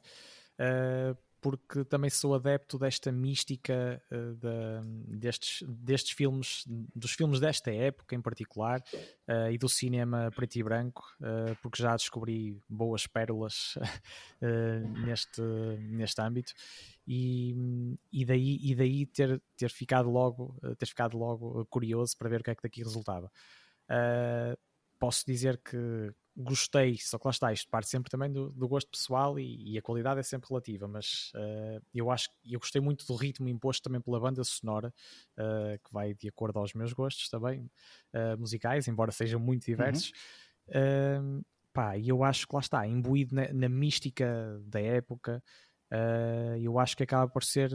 porque 1.45 1.85
também 1.85 2.09
sou 2.09 2.35
adepto 2.35 2.79
desta 2.79 3.13
mística 3.13 4.03
uh, 4.11 4.35
da, 4.37 4.83
destes, 5.07 5.63
destes 5.69 6.13
filmes, 6.13 6.65
dos 6.97 7.13
filmes 7.13 7.39
desta 7.39 7.71
época 7.71 8.15
em 8.15 8.23
particular, 8.23 8.83
uh, 9.29 9.51
e 9.53 9.59
do 9.59 9.69
cinema 9.69 10.33
preto 10.35 10.57
e 10.57 10.63
branco, 10.63 11.05
uh, 11.21 11.55
porque 11.61 11.83
já 11.83 11.95
descobri 11.95 12.59
boas 12.67 13.07
pérolas 13.07 13.77
neste, 15.05 15.43
neste 15.81 16.23
âmbito. 16.23 16.55
E, 17.07 17.55
e 18.11 18.25
daí, 18.25 18.59
e 18.63 18.75
daí 18.75 19.05
ter, 19.05 19.43
ter, 19.55 19.69
ficado 19.69 20.09
logo, 20.09 20.57
ter 20.79 20.87
ficado 20.87 21.19
logo 21.19 21.67
curioso 21.67 22.17
para 22.17 22.31
ver 22.31 22.41
o 22.41 22.43
que 22.43 22.53
é 22.53 22.55
que 22.55 22.63
daqui 22.63 22.83
resultava. 22.83 23.31
posso 24.99 25.27
dizer 25.27 25.59
que 25.59 26.11
gostei, 26.37 26.99
só 26.99 27.17
que 27.17 27.27
lá 27.27 27.31
está, 27.31 27.53
isto 27.53 27.69
parte 27.71 27.89
sempre 27.89 28.11
também 28.11 28.31
do, 28.31 28.51
do 28.51 28.67
gosto 28.67 28.91
pessoal 28.91 29.39
e, 29.39 29.73
e, 29.73 29.79
a 29.79 29.83
qualidade 29.83 30.19
é 30.19 30.23
sempre 30.23 30.49
relativa, 30.49 30.89
mas 30.89 31.31
uh, 31.35 31.81
eu 31.95 32.11
acho 32.11 32.29
que 32.31 32.55
eu 32.55 32.59
gostei 32.59 32.81
muito 32.81 33.07
do 33.07 33.15
ritmo 33.15 33.49
imposto 33.49 33.85
também 33.85 34.01
pela 34.01 34.19
banda 34.19 34.43
sonora, 34.43 34.93
uh, 35.39 35.79
que 35.85 35.93
vai 35.93 36.13
de 36.13 36.29
acordo 36.29 36.59
aos 36.59 36.75
meus 36.75 36.93
gostos 36.93 37.29
também, 37.29 37.71
uh, 38.13 38.37
musicais, 38.39 38.89
embora 38.89 39.13
sejam 39.13 39.39
muito 39.39 39.65
diversos. 39.65 40.13
Uhum. 40.67 41.43
pá, 41.73 41.97
e 41.97 42.09
eu 42.09 42.25
acho 42.25 42.49
que 42.49 42.55
lá 42.55 42.61
está, 42.61 42.87
imbuído 42.87 43.35
na, 43.35 43.53
na 43.53 43.69
mística 43.69 44.61
da 44.67 44.81
época, 44.81 45.43
eu 46.61 46.79
acho 46.79 46.97
que 46.97 47.05
acaba 47.05 47.31
por 47.31 47.45
ser 47.45 47.71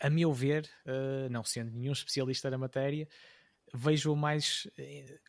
a 0.00 0.10
meu 0.10 0.32
ver, 0.32 0.68
não 1.30 1.44
sendo 1.44 1.70
nenhum 1.70 1.92
especialista 1.92 2.50
na 2.50 2.58
matéria, 2.58 3.06
vejo 3.74 4.16
mais 4.16 4.66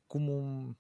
como 0.08 0.32
um, 0.32 0.76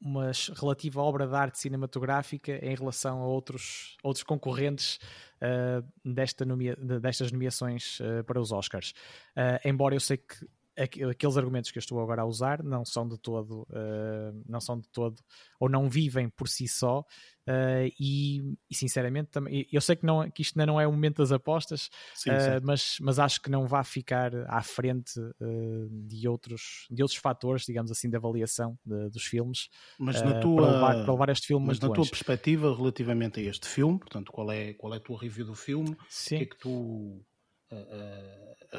uma 0.00 0.30
relativa 0.58 1.02
obra 1.02 1.26
de 1.26 1.34
arte 1.34 1.58
cinematográfica 1.58 2.58
em 2.64 2.74
relação 2.74 3.20
a 3.20 3.26
outros, 3.26 3.96
outros 4.02 4.22
concorrentes 4.22 4.98
uh, 5.42 5.86
desta 6.04 6.44
nomea, 6.44 6.74
destas 6.76 7.30
nomeações 7.30 8.00
uh, 8.00 8.24
para 8.24 8.40
os 8.40 8.50
Oscars. 8.50 8.92
Uh, 9.36 9.68
embora 9.68 9.94
eu 9.94 10.00
sei 10.00 10.16
que 10.16 10.46
aqueles 10.76 11.36
argumentos 11.36 11.70
que 11.70 11.78
eu 11.78 11.80
estou 11.80 12.00
agora 12.00 12.22
a 12.22 12.24
usar 12.24 12.62
não 12.62 12.84
são 12.84 13.06
de 13.06 13.18
todo, 13.18 13.62
uh, 13.70 14.42
não 14.48 14.60
são 14.60 14.78
de 14.78 14.88
todo, 14.88 15.16
ou 15.58 15.68
não 15.68 15.88
vivem 15.88 16.28
por 16.28 16.48
si 16.48 16.68
só, 16.68 17.00
uh, 17.00 17.92
e, 17.98 18.56
e, 18.70 18.74
sinceramente 18.74 19.30
também, 19.30 19.66
eu 19.70 19.80
sei 19.80 19.96
que, 19.96 20.06
não, 20.06 20.30
que 20.30 20.42
isto 20.42 20.58
ainda 20.58 20.66
não 20.66 20.80
é 20.80 20.86
o 20.86 20.92
momento 20.92 21.18
das 21.18 21.32
apostas, 21.32 21.90
sim, 22.14 22.30
uh, 22.30 22.60
mas, 22.62 22.96
mas 23.00 23.18
acho 23.18 23.42
que 23.42 23.50
não 23.50 23.66
vai 23.66 23.84
ficar 23.84 24.32
à 24.48 24.62
frente 24.62 25.20
de, 25.90 26.28
outros, 26.28 26.86
de 26.90 27.02
outros 27.02 27.18
fatores, 27.18 27.64
digamos 27.64 27.90
assim, 27.90 28.08
de 28.08 28.16
avaliação 28.16 28.78
de, 28.84 29.10
dos 29.10 29.24
filmes, 29.24 29.68
mas 29.98 30.22
na 30.22 30.40
tua, 30.40 30.62
para, 30.62 30.72
levar, 30.72 31.04
para 31.04 31.12
levar 31.12 31.28
este 31.30 31.46
filme 31.48 31.66
Mas 31.66 31.80
na 31.80 31.90
tua 31.90 32.06
perspectiva 32.06 32.74
relativamente 32.74 33.40
a 33.40 33.42
este 33.42 33.68
filme, 33.68 33.98
portanto, 33.98 34.32
qual 34.32 34.50
é, 34.50 34.72
qual 34.74 34.94
é 34.94 34.96
a 34.96 35.00
tua 35.00 35.18
review 35.18 35.44
do 35.44 35.54
filme? 35.54 35.96
Sim. 36.08 36.36
O 36.36 36.38
que 36.38 36.44
é 36.44 36.46
que 36.46 36.56
tu 36.58 37.24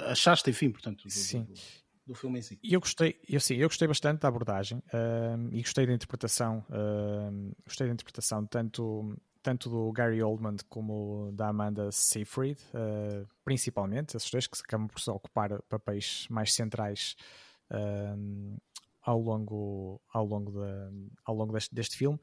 achaste, 0.10 0.50
enfim, 0.50 0.72
portanto, 0.72 1.04
do, 1.04 1.10
Sim. 1.10 1.44
Do, 1.44 1.54
do 2.06 2.16
filme 2.16 2.40
em 2.40 2.42
si. 2.42 2.60
Eu 2.64 2.80
gostei, 2.80 3.20
eu, 3.28 3.40
sim, 3.40 3.56
eu 3.56 3.68
gostei 3.68 3.88
bastante 3.88 4.20
da 4.20 4.28
abordagem 4.28 4.80
uh, 4.80 5.50
e 5.52 5.62
gostei 5.62 5.86
da 5.86 5.94
interpretação, 5.94 6.66
uh, 6.70 7.56
gostei 7.66 7.88
da 7.88 7.94
interpretação 7.94 8.46
tanto, 8.46 9.16
tanto 9.42 9.70
do 9.70 9.92
Gary 9.92 10.22
Oldman 10.22 10.58
como 10.70 11.32
da 11.34 11.50
Amanda 11.50 11.92
Seyfried, 11.92 12.60
uh, 12.74 13.28
principalmente, 13.44 14.18
esses 14.18 14.30
dois 14.30 14.48
que 14.48 14.60
acabam 14.60 14.88
por 14.88 15.00
ocupar 15.14 15.62
papéis 15.64 16.28
mais 16.30 16.54
centrais 16.54 17.16
ao 19.02 19.18
longo, 19.18 20.02
ao 20.14 20.26
longo, 20.26 20.52
de, 20.52 21.10
ao 21.24 21.34
longo 21.34 21.54
deste, 21.54 21.74
deste 21.74 21.96
filme. 21.96 22.20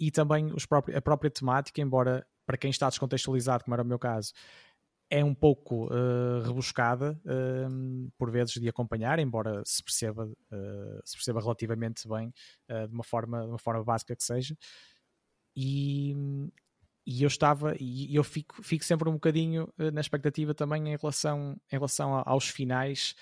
e 0.00 0.10
também 0.10 0.50
os 0.54 0.64
próprios, 0.64 0.96
a 0.96 1.02
própria 1.02 1.30
temática, 1.30 1.82
embora 1.82 2.26
para 2.46 2.56
quem 2.56 2.70
está 2.70 2.88
descontextualizado, 2.88 3.62
como 3.64 3.74
era 3.74 3.82
o 3.82 3.86
meu 3.86 3.98
caso, 3.98 4.32
é 5.12 5.22
um 5.22 5.34
pouco 5.34 5.88
uh, 5.92 6.40
rebuscada 6.42 7.20
uh, 7.26 8.10
por 8.16 8.30
vezes 8.30 8.54
de 8.54 8.66
acompanhar, 8.66 9.18
embora 9.18 9.62
se 9.62 9.84
perceba, 9.84 10.24
uh, 10.24 11.00
se 11.04 11.14
perceba 11.14 11.38
relativamente 11.38 12.08
bem 12.08 12.32
de, 12.88 12.94
uma 12.94 13.04
forma, 13.04 13.42
de 13.42 13.48
uma 13.48 13.58
forma 13.58 13.84
básica 13.84 14.16
que 14.16 14.24
seja. 14.24 14.56
E, 15.54 16.14
e 17.06 17.22
eu 17.22 17.26
estava, 17.26 17.76
e 17.78 18.14
eu 18.14 18.24
fico, 18.24 18.62
fico 18.62 18.82
sempre 18.86 19.06
um 19.06 19.12
bocadinho 19.12 19.68
na 19.76 20.00
expectativa 20.00 20.54
também 20.54 20.88
em 20.88 20.96
relação, 20.96 21.60
em 21.70 21.76
relação 21.76 22.22
aos 22.24 22.48
finais 22.48 23.14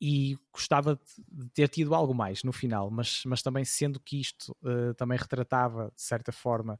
e 0.00 0.36
gostava 0.52 0.98
de 1.30 1.48
ter 1.50 1.68
tido 1.68 1.94
algo 1.94 2.12
mais 2.12 2.42
no 2.42 2.52
final, 2.52 2.90
mas, 2.90 3.22
mas 3.24 3.40
também 3.40 3.64
sendo 3.64 4.00
que 4.00 4.20
isto 4.20 4.56
também 4.96 5.16
retratava 5.16 5.92
de 5.94 6.02
certa 6.02 6.32
forma 6.32 6.76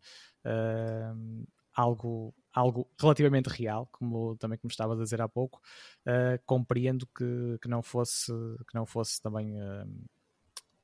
algo, 1.81 2.35
algo 2.53 2.89
relativamente 2.99 3.49
real, 3.49 3.89
como 3.91 4.37
também 4.37 4.59
como 4.59 4.71
estava 4.71 4.95
a 4.95 4.97
dizer 4.97 5.21
há 5.21 5.29
pouco, 5.29 5.61
uh, 6.07 6.41
compreendo 6.45 7.07
que, 7.07 7.59
que, 7.61 7.69
não 7.69 7.83
fosse, 7.83 8.33
que 8.69 8.75
não 8.75 8.85
fosse 8.85 9.21
também 9.23 9.57
uh, 9.57 10.09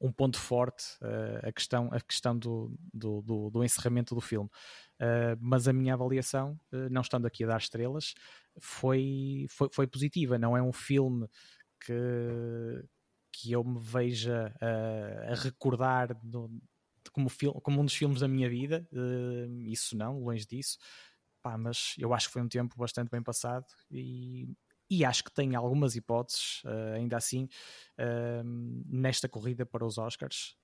um 0.00 0.10
ponto 0.10 0.38
forte 0.38 0.84
uh, 1.02 1.46
a 1.46 1.52
questão, 1.52 1.90
a 1.92 2.00
questão 2.00 2.36
do, 2.36 2.74
do, 2.92 3.22
do, 3.22 3.50
do 3.50 3.64
encerramento 3.64 4.14
do 4.14 4.20
filme. 4.20 4.50
mas 5.40 5.68
a 5.68 5.72
minha 5.72 5.94
avaliação, 5.94 6.58
não 6.90 7.02
estando 7.02 7.26
aqui 7.26 7.44
a 7.44 7.48
dar 7.48 7.58
estrelas, 7.58 8.14
foi, 8.58 9.46
foi, 9.50 9.68
foi 9.70 9.86
positiva. 9.86 10.38
Não 10.38 10.56
é 10.56 10.62
um 10.62 10.72
filme 10.72 11.28
que, 11.80 11.92
que 13.32 13.52
eu 13.52 13.62
me 13.62 13.78
veja 13.78 14.54
a 15.30 15.34
recordar 15.34 16.16
no, 16.22 16.50
como, 17.16 17.30
como 17.62 17.80
um 17.80 17.84
dos 17.84 17.94
filmes 17.94 18.20
da 18.20 18.28
minha 18.28 18.48
vida, 18.48 18.86
uh, 18.92 19.62
isso 19.62 19.96
não, 19.96 20.20
longe 20.20 20.46
disso. 20.46 20.76
Pá, 21.42 21.56
mas 21.56 21.94
eu 21.96 22.12
acho 22.12 22.26
que 22.26 22.34
foi 22.34 22.42
um 22.42 22.48
tempo 22.48 22.76
bastante 22.76 23.08
bem 23.08 23.22
passado 23.22 23.64
e, 23.90 24.48
e 24.90 25.04
acho 25.04 25.24
que 25.24 25.32
tem 25.32 25.54
algumas 25.54 25.96
hipóteses, 25.96 26.62
uh, 26.64 26.94
ainda 26.96 27.16
assim, 27.16 27.48
uh, 27.98 28.44
nesta 28.86 29.28
corrida 29.28 29.64
para 29.64 29.84
os 29.84 29.96
Oscars. 29.96 30.56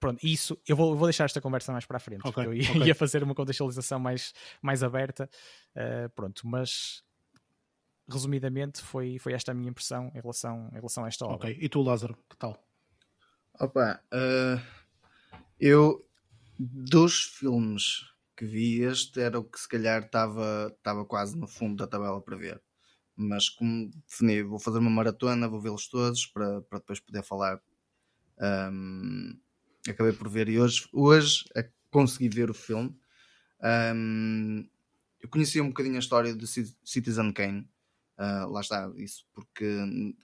pronto, 0.00 0.24
isso 0.24 0.58
eu 0.66 0.74
vou, 0.74 0.96
vou, 0.96 1.06
deixar 1.06 1.24
esta 1.24 1.40
conversa 1.40 1.72
mais 1.72 1.84
para 1.84 1.98
a 1.98 2.00
frente, 2.00 2.26
okay, 2.26 2.46
eu 2.46 2.54
ia, 2.54 2.70
okay. 2.70 2.82
ia, 2.88 2.94
fazer 2.94 3.22
uma 3.22 3.34
contextualização 3.34 3.98
mais, 3.98 4.32
mais 4.62 4.82
aberta. 4.82 5.28
pronto, 6.14 6.46
mas 6.46 7.02
resumidamente 8.08 8.80
foi, 8.80 9.18
foi 9.18 9.32
esta 9.32 9.52
a 9.52 9.54
minha 9.54 9.70
impressão 9.70 10.10
em 10.14 10.20
relação, 10.20 10.68
em 10.72 10.76
relação 10.76 11.04
a 11.04 11.08
esta 11.08 11.26
obra. 11.26 11.48
Ok, 11.48 11.58
e 11.60 11.68
tu, 11.68 11.82
Lázaro, 11.82 12.16
que 12.28 12.36
tal? 12.36 12.62
Opa, 13.60 14.00
uh, 14.12 14.83
eu, 15.64 16.06
dos 16.58 17.22
filmes 17.22 18.04
que 18.36 18.44
vi, 18.44 18.82
este 18.82 19.20
era 19.20 19.38
o 19.38 19.44
que 19.44 19.58
se 19.58 19.66
calhar 19.66 20.02
estava 20.04 21.04
quase 21.08 21.38
no 21.38 21.48
fundo 21.48 21.76
da 21.76 21.86
tabela 21.86 22.20
para 22.20 22.36
ver. 22.36 22.60
Mas 23.16 23.48
como 23.48 23.90
defini, 24.06 24.42
vou 24.42 24.58
fazer 24.58 24.78
uma 24.78 24.90
maratona, 24.90 25.48
vou 25.48 25.62
vê-los 25.62 25.88
todos 25.88 26.26
para, 26.26 26.60
para 26.62 26.80
depois 26.80 27.00
poder 27.00 27.22
falar. 27.22 27.62
Um, 28.38 29.38
acabei 29.88 30.12
por 30.12 30.28
ver 30.28 30.50
e 30.50 30.60
hoje, 30.60 30.86
hoje 30.92 31.44
consegui 31.90 32.28
ver 32.28 32.50
o 32.50 32.54
filme. 32.54 32.94
Um, 33.94 34.68
eu 35.18 35.30
conhecia 35.30 35.62
um 35.62 35.68
bocadinho 35.68 35.96
a 35.96 36.00
história 36.00 36.34
de 36.34 36.46
Citizen 36.46 37.32
Kane. 37.32 37.66
Uh, 38.18 38.50
lá 38.50 38.60
está, 38.60 38.92
isso 38.96 39.26
porque 39.32 39.66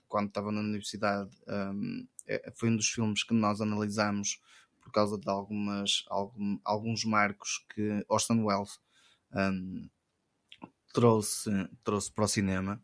quando 0.07 0.27
estava 0.27 0.51
na 0.51 0.61
universidade 0.61 1.31
um, 1.47 2.07
é, 2.27 2.51
foi 2.55 2.69
um 2.69 2.75
dos 2.75 2.89
filmes 2.89 3.23
que 3.23 3.33
nós 3.33 3.59
analisámos 3.59 4.39
por 4.81 4.91
causa 4.91 5.17
de 5.17 5.29
algumas, 5.29 6.03
algum, 6.07 6.59
alguns 6.65 7.05
marcos 7.05 7.65
que 7.73 8.03
Orson 8.09 8.43
Welles 8.43 8.79
um, 9.33 9.89
trouxe, 10.93 11.49
trouxe 11.83 12.11
para 12.11 12.25
o 12.25 12.27
cinema. 12.27 12.81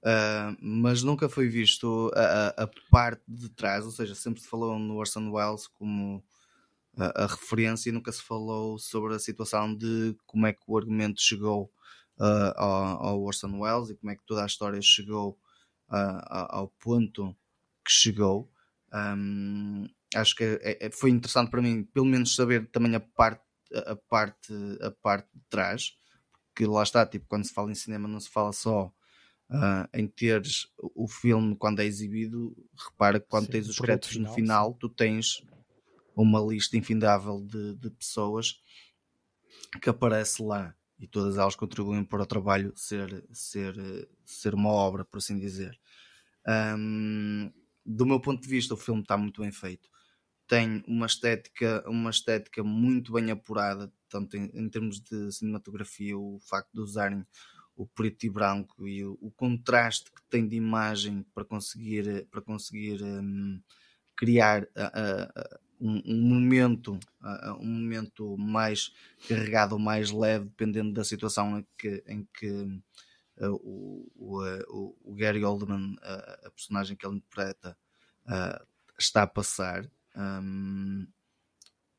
Uh, 0.00 0.54
mas 0.60 1.02
nunca 1.02 1.28
foi 1.28 1.48
visto 1.48 2.12
a, 2.14 2.62
a, 2.62 2.70
parte 2.88 3.22
de 3.26 3.48
trás, 3.48 3.84
ou 3.84 3.90
seja, 3.90 4.14
sempre 4.14 4.40
se 4.40 4.46
falou 4.46 4.78
no 4.78 4.94
Orson 4.94 5.28
Welles 5.28 5.66
como 5.66 6.24
a, 6.96 7.24
a, 7.24 7.26
referência 7.26 7.90
e 7.90 7.92
nunca 7.92 8.12
se 8.12 8.22
falou 8.22 8.78
sobre 8.78 9.16
a 9.16 9.18
situação 9.18 9.74
de 9.74 10.16
como 10.24 10.46
é 10.46 10.52
que 10.52 10.62
o 10.68 10.78
argumento 10.78 11.20
chegou 11.20 11.72
uh, 12.20 12.52
ao, 12.54 13.06
ao, 13.06 13.22
Orson 13.22 13.58
Welles 13.58 13.90
e 13.90 13.96
como 13.96 14.12
é 14.12 14.16
que 14.16 14.24
toda 14.24 14.44
a 14.44 14.46
história 14.46 14.80
chegou 14.80 15.32
uh, 15.90 16.22
ao 16.30 16.68
ponto 16.68 17.36
que 17.84 17.90
chegou. 17.90 18.48
Um, 18.92 19.88
acho 20.14 20.34
que 20.34 20.44
é, 20.44 20.86
é, 20.86 20.90
foi 20.90 21.10
interessante 21.10 21.50
para 21.50 21.62
mim, 21.62 21.84
pelo 21.84 22.06
menos 22.06 22.34
saber 22.34 22.68
também 22.70 22.94
a 22.94 23.00
parte, 23.00 23.42
a 23.86 23.96
parte, 23.96 24.52
a 24.80 24.90
parte 24.90 25.28
de 25.34 25.42
trás, 25.48 25.96
porque 26.48 26.66
lá 26.66 26.82
está, 26.82 27.06
tipo, 27.06 27.26
quando 27.28 27.44
se 27.44 27.52
fala 27.52 27.70
em 27.70 27.74
cinema 27.74 28.08
não 28.08 28.20
se 28.20 28.28
fala 28.28 28.52
só 28.52 28.92
uh, 29.50 29.88
em 29.92 30.06
teres 30.06 30.66
o 30.78 31.06
filme 31.06 31.56
quando 31.56 31.80
é 31.80 31.84
exibido, 31.84 32.56
repara 32.76 33.20
que 33.20 33.26
quando 33.28 33.46
Sim, 33.46 33.52
tens 33.52 33.68
os 33.68 33.78
créditos 33.78 34.16
no 34.16 34.32
final, 34.32 34.74
tu 34.74 34.88
tens 34.88 35.44
uma 36.16 36.40
lista 36.40 36.76
infindável 36.76 37.40
de, 37.40 37.76
de, 37.76 37.90
pessoas 37.90 38.60
que 39.80 39.88
aparece 39.88 40.42
lá 40.42 40.74
e 40.98 41.06
todas 41.06 41.38
elas 41.38 41.54
contribuem 41.54 42.02
para 42.02 42.22
o 42.22 42.26
trabalho 42.26 42.72
ser, 42.74 43.24
ser, 43.32 44.08
ser 44.24 44.52
uma 44.52 44.70
obra, 44.70 45.04
por 45.04 45.18
assim 45.18 45.38
dizer. 45.38 45.78
Um, 46.76 47.52
do 47.86 48.04
meu 48.04 48.18
ponto 48.18 48.42
de 48.42 48.48
vista, 48.48 48.74
o 48.74 48.76
filme 48.76 49.02
está 49.02 49.16
muito 49.16 49.40
bem 49.40 49.52
feito. 49.52 49.88
Tem 50.48 50.82
uma 50.88 51.06
estética, 51.06 51.84
uma 51.86 52.10
estética 52.10 52.64
muito 52.64 53.12
bem 53.12 53.30
apurada, 53.30 53.92
tanto 54.08 54.36
em, 54.36 54.50
em 54.54 54.68
termos 54.68 54.98
de 55.00 55.30
cinematografia, 55.30 56.16
o 56.18 56.40
facto 56.40 56.72
de 56.72 56.80
usarem 56.80 57.24
o 57.78 57.86
preto 57.86 58.26
e 58.26 58.30
branco 58.30 58.88
e 58.88 59.04
o, 59.04 59.16
o, 59.20 59.30
contraste 59.30 60.10
que 60.10 60.20
tem 60.28 60.48
de 60.48 60.56
imagem 60.56 61.24
para 61.32 61.44
conseguir, 61.44 62.26
para 62.28 62.42
conseguir 62.42 63.00
um, 63.04 63.62
criar 64.16 64.64
uh, 64.64 64.66
uh, 64.66 65.58
um, 65.80 66.02
um, 66.04 66.22
momento 66.22 66.98
uh, 67.22 67.52
um 67.60 67.66
momento 67.66 68.36
mais 68.36 68.92
carregado 69.28 69.76
ou 69.76 69.78
mais 69.78 70.10
leve 70.10 70.46
dependendo 70.46 70.92
da 70.92 71.04
situação 71.04 71.60
em 71.60 71.66
que, 71.78 72.02
em 72.08 72.28
que 72.34 72.82
o, 73.40 74.10
o, 74.16 74.96
o, 75.04 75.14
Gary 75.14 75.44
Oldman 75.44 75.94
a 76.02 76.50
personagem 76.50 76.96
que 76.96 77.06
ele 77.06 77.18
interpreta 77.18 77.78
está 78.98 79.22
a 79.22 79.26
passar 79.28 79.88
um, 80.18 81.06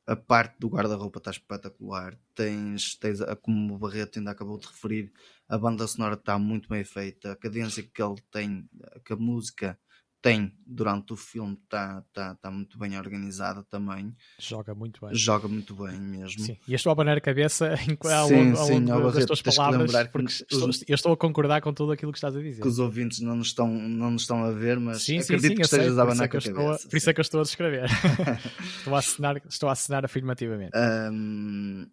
a 0.05 0.15
parte 0.15 0.59
do 0.59 0.67
guarda-roupa 0.67 1.19
está 1.19 1.31
espetacular. 1.31 2.19
Tens, 2.35 2.95
tens 2.95 3.19
como 3.41 3.75
o 3.75 3.77
Barreto 3.77 4.19
ainda 4.19 4.31
acabou 4.31 4.57
de 4.57 4.67
referir, 4.67 5.13
a 5.47 5.57
banda 5.57 5.87
sonora 5.87 6.15
está 6.15 6.37
muito 6.37 6.67
bem 6.67 6.83
feita, 6.83 7.31
a 7.31 7.35
cadência 7.35 7.83
que 7.83 8.01
ele 8.01 8.21
tem, 8.31 8.69
que 9.05 9.13
a 9.13 9.15
música 9.15 9.79
tem 10.21 10.53
durante 10.65 11.13
o 11.13 11.15
filme 11.15 11.57
está 11.63 12.03
tá, 12.13 12.35
tá 12.35 12.51
muito 12.51 12.77
bem 12.77 12.97
organizada 12.97 13.63
também. 13.63 14.13
Joga 14.37 14.75
muito 14.75 15.05
bem. 15.05 15.15
Joga 15.15 15.47
muito 15.47 15.73
bem 15.73 15.99
mesmo. 15.99 16.43
Sim. 16.43 16.57
E 16.67 16.73
eu 16.73 16.75
estou 16.75 16.89
a 16.89 16.93
abanar 16.93 17.17
a 17.17 17.21
cabeça 17.21 17.69
ao 18.13 18.27
sim, 18.27 18.35
longo, 18.35 18.57
sim, 18.57 18.91
ao 18.91 18.99
longo 18.99 19.11
das 19.11 19.25
tuas 19.25 19.41
palavras, 19.41 19.91
porque 20.11 20.31
estou, 20.31 20.69
eu 20.87 20.95
estou 20.95 21.13
a 21.13 21.17
concordar 21.17 21.61
com 21.61 21.73
tudo 21.73 21.93
aquilo 21.93 22.11
que 22.11 22.17
estás 22.17 22.35
a 22.35 22.41
dizer. 22.41 22.61
Que 22.61 22.67
os 22.67 22.79
ouvintes 22.79 23.21
não 23.21 23.35
nos 23.35 23.47
estão, 23.47 23.67
não 23.67 24.11
nos 24.11 24.23
estão 24.23 24.43
a 24.43 24.51
ver, 24.51 24.79
mas 24.79 25.03
sim, 25.03 25.19
acredito 25.19 25.49
sim, 25.49 25.55
que 25.55 25.61
estejas 25.61 25.97
a 25.97 26.03
abanar 26.03 26.23
é 26.23 26.25
a 26.25 26.29
cabeça. 26.29 26.89
por 26.89 26.97
isso 26.97 27.09
é 27.09 27.13
que 27.13 27.19
eu 27.19 27.23
estou 27.23 27.39
a 27.39 27.43
descrever. 27.43 27.85
estou, 28.79 28.95
a 28.95 28.99
assinar, 28.99 29.41
estou 29.47 29.69
a 29.69 29.71
assinar 29.71 30.03
afirmativamente. 30.03 30.71
Um, 30.75 31.87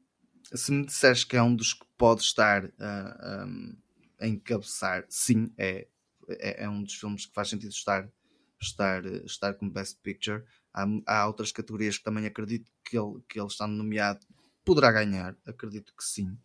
se 0.53 0.73
me 0.73 0.85
disseres 0.85 1.23
que 1.23 1.37
é 1.37 1.43
um 1.43 1.55
dos 1.55 1.75
que 1.75 1.87
pode 1.97 2.23
estar 2.23 2.65
uh, 2.65 2.73
ah, 2.81 3.45
um, 3.47 3.77
a 4.21 4.27
encabeçar, 4.27 5.05
sim, 5.09 5.53
é, 5.57 5.87
é, 6.29 6.65
é 6.65 6.69
um 6.69 6.83
dos 6.83 6.95
filmes 6.95 7.27
que 7.27 7.35
faz 7.35 7.49
sentido 7.49 7.71
estar 7.71 8.09
estar, 8.61 9.05
estar 9.25 9.55
como 9.55 9.71
Best 9.71 9.99
Picture. 10.03 10.45
Há, 10.73 10.87
há 11.07 11.27
outras 11.27 11.53
categorias 11.53 11.99
que 11.99 12.05
também 12.05 12.27
acredito 12.27 12.71
que 12.85 12.99
ele, 12.99 13.21
que 13.29 13.39
ele 13.39 13.47
está 13.47 13.67
nomeado, 13.67 14.27
poderá 14.65 14.91
ganhar, 14.93 15.37
acredito 15.47 15.95
que 15.97 16.05
sim. 16.05 16.37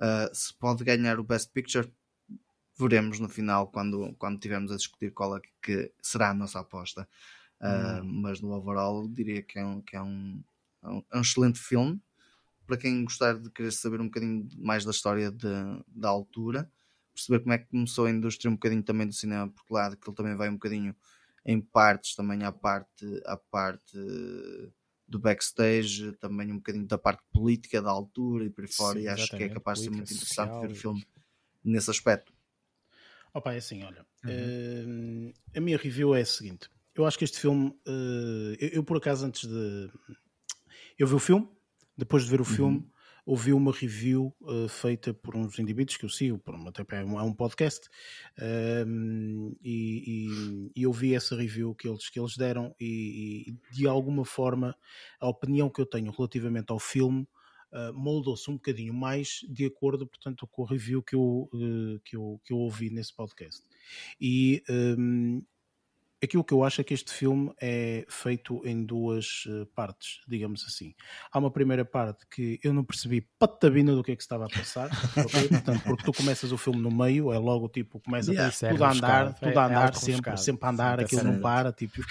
Uh, 0.00 0.34
se 0.34 0.54
pode 0.54 0.84
ganhar 0.84 1.20
o 1.20 1.24
Best 1.24 1.52
Picture, 1.52 1.92
veremos 2.78 3.18
no 3.20 3.28
final 3.28 3.68
quando, 3.68 4.14
quando 4.18 4.38
tivermos 4.38 4.72
a 4.72 4.76
discutir 4.76 5.12
qual 5.12 5.36
é 5.36 5.40
que 5.62 5.92
será 6.00 6.30
a 6.30 6.34
nossa 6.34 6.60
aposta. 6.60 7.08
Uh, 7.60 8.02
hum. 8.02 8.20
Mas 8.22 8.40
no 8.40 8.52
overall 8.52 9.08
diria 9.08 9.42
que 9.42 9.58
é 9.58 9.64
um, 9.64 9.80
que 9.80 9.96
é 9.96 10.02
um, 10.02 10.42
é 10.82 10.88
um, 10.88 11.04
é 11.12 11.18
um 11.18 11.20
excelente 11.20 11.58
filme 11.58 12.00
para 12.68 12.76
quem 12.76 13.02
gostar 13.02 13.38
de 13.38 13.50
querer 13.50 13.72
saber 13.72 13.98
um 13.98 14.04
bocadinho 14.04 14.46
mais 14.58 14.84
da 14.84 14.90
história 14.90 15.32
de, 15.32 15.48
da 15.88 16.10
altura, 16.10 16.70
perceber 17.14 17.40
como 17.40 17.54
é 17.54 17.58
que 17.58 17.66
começou 17.70 18.04
a 18.04 18.10
indústria 18.10 18.50
um 18.50 18.54
bocadinho 18.54 18.82
também 18.82 19.06
do 19.06 19.14
cinema, 19.14 19.48
porque 19.48 19.72
lá 19.72 19.88
que 19.96 20.08
ele 20.08 20.14
também 20.14 20.36
vai 20.36 20.50
um 20.50 20.52
bocadinho 20.52 20.94
em 21.48 21.62
partes 21.62 22.14
também 22.14 22.44
à 22.44 22.52
parte, 22.52 23.06
à 23.24 23.34
parte 23.34 23.96
do 25.08 25.18
backstage, 25.18 26.12
também 26.20 26.52
um 26.52 26.56
bocadinho 26.56 26.86
da 26.86 26.98
parte 26.98 27.22
política 27.32 27.80
da 27.80 27.88
altura 27.88 28.44
e 28.44 28.50
por 28.50 28.64
aí 28.64 28.70
fora, 28.70 28.98
Sim, 28.98 29.04
e 29.06 29.08
acho 29.08 29.34
que 29.34 29.42
é 29.42 29.48
capaz 29.48 29.78
de 29.78 29.84
ser 29.84 29.90
muito 29.90 30.12
interessante 30.12 30.60
ver 30.60 30.70
o 30.70 30.74
filme 30.74 31.06
nesse 31.64 31.90
aspecto. 31.90 32.34
Opa, 33.32 33.54
é 33.54 33.56
assim, 33.56 33.82
olha, 33.82 34.04
uhum. 34.26 35.30
uh, 35.30 35.56
a 35.56 35.60
minha 35.60 35.78
review 35.78 36.14
é 36.14 36.20
a 36.20 36.26
seguinte: 36.26 36.68
eu 36.94 37.06
acho 37.06 37.16
que 37.16 37.24
este 37.24 37.40
filme, 37.40 37.68
uh, 37.86 38.54
eu, 38.60 38.68
eu, 38.68 38.84
por 38.84 38.98
acaso 38.98 39.24
antes 39.24 39.48
de. 39.48 39.90
Eu 40.98 41.06
vi 41.06 41.14
o 41.14 41.18
filme, 41.18 41.48
depois 41.96 42.24
de 42.24 42.30
ver 42.30 42.40
o 42.40 42.44
uhum. 42.44 42.56
filme, 42.56 42.90
ouvi 43.28 43.52
uma 43.52 43.70
review 43.72 44.34
uh, 44.40 44.66
feita 44.70 45.12
por 45.12 45.36
uns 45.36 45.58
indivíduos 45.58 45.98
que 45.98 46.04
eu 46.06 46.08
sigo, 46.08 46.38
por 46.38 46.54
uma, 46.54 46.72
é, 46.90 47.04
um, 47.04 47.20
é 47.20 47.22
um 47.22 47.34
podcast, 47.34 47.86
uh, 48.38 49.56
e, 49.62 50.02
e, 50.06 50.72
e, 50.74 50.82
eu 50.82 50.90
vi 50.90 51.14
essa 51.14 51.36
review 51.36 51.74
que 51.74 51.86
eles, 51.86 52.08
que 52.08 52.18
eles 52.18 52.38
deram 52.38 52.74
e, 52.80 53.50
e, 53.50 53.74
de 53.74 53.86
alguma 53.86 54.24
forma 54.24 54.74
a 55.20 55.28
opinião 55.28 55.68
que 55.68 55.78
eu 55.78 55.84
tenho 55.84 56.10
relativamente 56.10 56.72
ao 56.72 56.78
filme 56.78 57.28
uh, 57.70 57.92
moldou-se 57.92 58.50
um 58.50 58.54
bocadinho 58.54 58.94
mais 58.94 59.40
de 59.46 59.66
acordo, 59.66 60.06
portanto, 60.06 60.46
com 60.46 60.64
a 60.64 60.68
review 60.68 61.02
que 61.02 61.14
eu, 61.14 61.50
uh, 61.52 62.00
que 62.06 62.16
eu, 62.16 62.40
que 62.42 62.54
eu 62.54 62.56
ouvi 62.56 62.88
nesse 62.88 63.14
podcast. 63.14 63.62
E 64.18 64.62
um, 64.70 65.42
aquilo 66.22 66.44
que 66.44 66.52
eu 66.52 66.64
acho 66.64 66.80
é 66.80 66.84
que 66.84 66.94
este 66.94 67.12
filme 67.12 67.52
é 67.60 68.04
feito 68.08 68.60
em 68.64 68.84
duas 68.84 69.44
uh, 69.46 69.66
partes, 69.74 70.20
digamos 70.26 70.64
assim. 70.66 70.94
Há 71.32 71.38
uma 71.38 71.50
primeira 71.50 71.84
parte 71.84 72.26
que 72.30 72.58
eu 72.62 72.72
não 72.72 72.84
percebi 72.84 73.20
patabina 73.38 73.94
do 73.94 74.02
que 74.02 74.12
é 74.12 74.16
que 74.16 74.22
estava 74.22 74.46
a 74.46 74.48
passar, 74.48 74.90
okay? 75.16 75.48
Portanto, 75.48 75.82
porque 75.84 76.04
tu 76.04 76.12
começas 76.12 76.52
o 76.52 76.58
filme 76.58 76.80
no 76.80 76.90
meio, 76.90 77.32
é 77.32 77.38
logo 77.38 77.68
tipo, 77.68 78.00
começa 78.00 78.32
yeah, 78.32 78.52
tudo 78.52 78.84
a 78.84 78.92
andar, 78.92 79.34
tudo 79.34 79.58
a 79.58 79.62
é 79.62 79.66
andar, 79.66 79.90
é 79.90 79.92
sempre, 79.92 80.36
sempre 80.36 80.66
a 80.66 80.70
andar, 80.70 81.00
aquilo 81.00 81.24
não 81.24 81.40
para, 81.40 81.72
tipo 81.72 82.02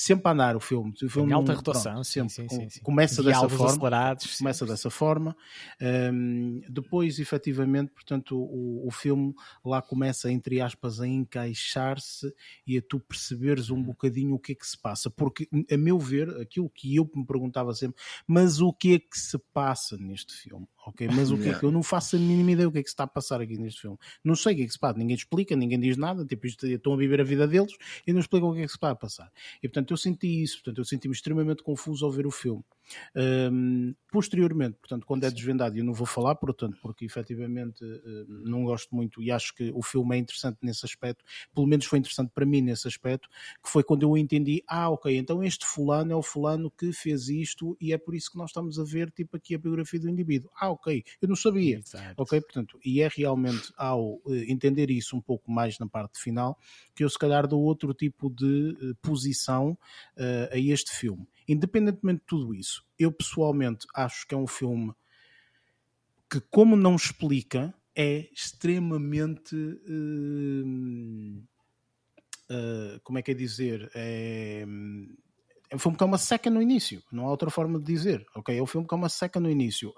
sempre 0.00 0.28
a 0.28 0.32
andar 0.32 0.56
o 0.56 0.60
filme. 0.60 0.92
O 1.02 1.08
filme 1.10 1.30
em 1.30 1.34
alta 1.34 1.52
rotação, 1.52 1.92
pronto, 1.92 2.04
sempre. 2.04 2.30
Sim, 2.30 2.48
sim, 2.48 2.70
sim. 2.70 2.80
Começa 2.82 3.22
dessa 3.22 3.48
forma. 3.48 4.16
Começa 4.38 4.66
dessa 4.66 4.90
forma. 4.90 5.36
Um, 5.80 6.60
depois, 6.68 7.18
efetivamente, 7.18 7.92
portanto, 7.92 8.36
o, 8.36 8.86
o 8.86 8.90
filme 8.90 9.34
lá 9.64 9.82
começa, 9.82 10.30
entre 10.32 10.60
aspas, 10.60 11.00
a 11.00 11.06
encaixar-se 11.06 12.32
e 12.66 12.78
a 12.78 12.82
tu 12.82 12.98
perceberes 12.98 13.70
um 13.70 13.76
uhum. 13.76 13.82
bocadinho 13.82 14.34
o 14.34 14.38
que 14.38 14.52
é 14.52 14.54
que 14.54 14.66
se 14.66 14.78
passa. 14.78 15.10
Porque, 15.10 15.46
a 15.70 15.76
meu 15.76 15.98
ver, 15.98 16.30
aquilo 16.40 16.70
que 16.70 16.96
eu 16.96 17.08
me 17.14 17.26
perguntava 17.26 17.74
sempre, 17.74 18.00
mas 18.26 18.60
o 18.60 18.72
que 18.72 18.94
é 18.94 18.98
que 18.98 19.18
se 19.18 19.38
passa 19.52 19.96
neste 19.98 20.32
filme? 20.34 20.66
ok? 20.86 21.08
Mas 21.08 21.30
o 21.30 21.38
que 21.38 21.48
é 21.48 21.58
que 21.58 21.64
eu 21.64 21.70
não 21.70 21.82
faço 21.82 22.16
a 22.16 22.18
mínima 22.18 22.52
ideia 22.52 22.68
o 22.68 22.72
que 22.72 22.78
é 22.78 22.82
que 22.82 22.88
se 22.88 22.94
está 22.94 23.04
a 23.04 23.08
passar 23.08 23.40
aqui 23.40 23.58
neste 23.58 23.82
filme? 23.82 23.98
Não 24.24 24.34
sei 24.34 24.52
o 24.52 24.56
que 24.56 24.62
é 24.62 24.66
que 24.66 24.72
se 24.72 24.78
passa, 24.78 24.98
ninguém 24.98 25.16
explica, 25.16 25.56
ninguém 25.56 25.78
diz 25.78 25.96
nada, 25.96 26.24
tipo, 26.24 26.46
isto, 26.46 26.66
estão 26.66 26.92
a 26.92 26.96
viver 26.96 27.20
a 27.20 27.24
vida 27.24 27.46
deles 27.46 27.72
e 28.06 28.12
não 28.12 28.20
explicam 28.20 28.50
o 28.50 28.54
que 28.54 28.60
é 28.60 28.62
que 28.62 28.68
se 28.68 28.76
está 28.76 28.90
a 28.90 28.94
passar. 28.94 29.30
E 29.62 29.68
portanto 29.68 29.89
eu 29.92 29.96
senti 29.96 30.42
isso, 30.42 30.56
portanto 30.56 30.78
eu 30.78 30.84
senti-me 30.84 31.14
extremamente 31.14 31.62
confuso 31.62 32.04
ao 32.04 32.12
ver 32.12 32.26
o 32.26 32.30
filme. 32.30 32.64
Um, 33.14 33.94
posteriormente, 34.10 34.76
portanto, 34.78 35.06
quando 35.06 35.24
é 35.24 35.30
desvendado, 35.30 35.76
eu 35.76 35.84
não 35.84 35.92
vou 35.92 36.06
falar, 36.06 36.34
portanto, 36.34 36.78
porque 36.82 37.04
efetivamente 37.04 37.84
uh, 37.84 38.26
não 38.28 38.64
gosto 38.64 38.94
muito 38.94 39.22
e 39.22 39.30
acho 39.30 39.54
que 39.54 39.70
o 39.74 39.82
filme 39.82 40.16
é 40.16 40.18
interessante 40.18 40.58
nesse 40.62 40.84
aspecto, 40.84 41.24
pelo 41.54 41.66
menos 41.66 41.86
foi 41.86 41.98
interessante 41.98 42.30
para 42.34 42.46
mim 42.46 42.60
nesse 42.60 42.88
aspecto, 42.88 43.28
que 43.62 43.68
foi 43.68 43.82
quando 43.82 44.02
eu 44.02 44.16
entendi, 44.16 44.62
ah, 44.66 44.90
ok, 44.90 45.16
então 45.16 45.42
este 45.42 45.66
fulano 45.66 46.12
é 46.12 46.16
o 46.16 46.22
fulano 46.22 46.70
que 46.70 46.92
fez 46.92 47.28
isto 47.28 47.76
e 47.80 47.92
é 47.92 47.98
por 47.98 48.14
isso 48.14 48.30
que 48.30 48.38
nós 48.38 48.50
estamos 48.50 48.78
a 48.78 48.84
ver, 48.84 49.10
tipo, 49.10 49.36
aqui 49.36 49.54
a 49.54 49.58
biografia 49.58 50.00
do 50.00 50.08
indivíduo. 50.08 50.50
Ah, 50.58 50.70
ok, 50.70 51.04
eu 51.20 51.28
não 51.28 51.36
sabia. 51.36 51.78
Exato. 51.78 52.14
Ok, 52.16 52.40
portanto, 52.40 52.78
e 52.84 53.00
é 53.00 53.08
realmente 53.08 53.72
ao 53.76 54.14
uh, 54.14 54.34
entender 54.48 54.90
isso 54.90 55.16
um 55.16 55.20
pouco 55.20 55.50
mais 55.50 55.78
na 55.78 55.86
parte 55.86 56.20
final, 56.20 56.58
que 56.94 57.04
eu 57.04 57.08
se 57.08 57.18
calhar 57.18 57.46
dou 57.46 57.62
outro 57.62 57.94
tipo 57.94 58.30
de 58.30 58.76
uh, 58.80 58.94
posição 59.02 59.78
a 60.52 60.58
este 60.58 60.90
filme 60.94 61.26
Independentemente 61.50 62.20
de 62.20 62.26
tudo 62.26 62.54
isso, 62.54 62.86
eu 62.96 63.10
pessoalmente 63.10 63.84
acho 63.92 64.24
que 64.24 64.36
é 64.36 64.38
um 64.38 64.46
filme 64.46 64.94
que, 66.30 66.40
como 66.42 66.76
não 66.76 66.94
explica, 66.94 67.74
é 67.92 68.28
extremamente. 68.32 69.56
Uh, 69.56 71.42
uh, 72.50 73.00
como 73.02 73.18
é 73.18 73.22
que 73.22 73.32
é 73.32 73.34
dizer? 73.34 73.90
É, 73.96 74.64
é 75.70 75.74
um 75.74 75.78
filme 75.80 75.96
que 75.96 76.04
é 76.04 76.06
uma 76.06 76.18
seca 76.18 76.48
no 76.48 76.62
início, 76.62 77.02
não 77.10 77.26
há 77.26 77.30
outra 77.30 77.50
forma 77.50 77.80
de 77.80 77.84
dizer. 77.84 78.24
Ok, 78.36 78.56
é 78.56 78.62
um 78.62 78.66
filme 78.66 78.86
que 78.86 78.94
é 78.94 78.96
uma 78.96 79.08
seca 79.08 79.40
no 79.40 79.50
início 79.50 79.92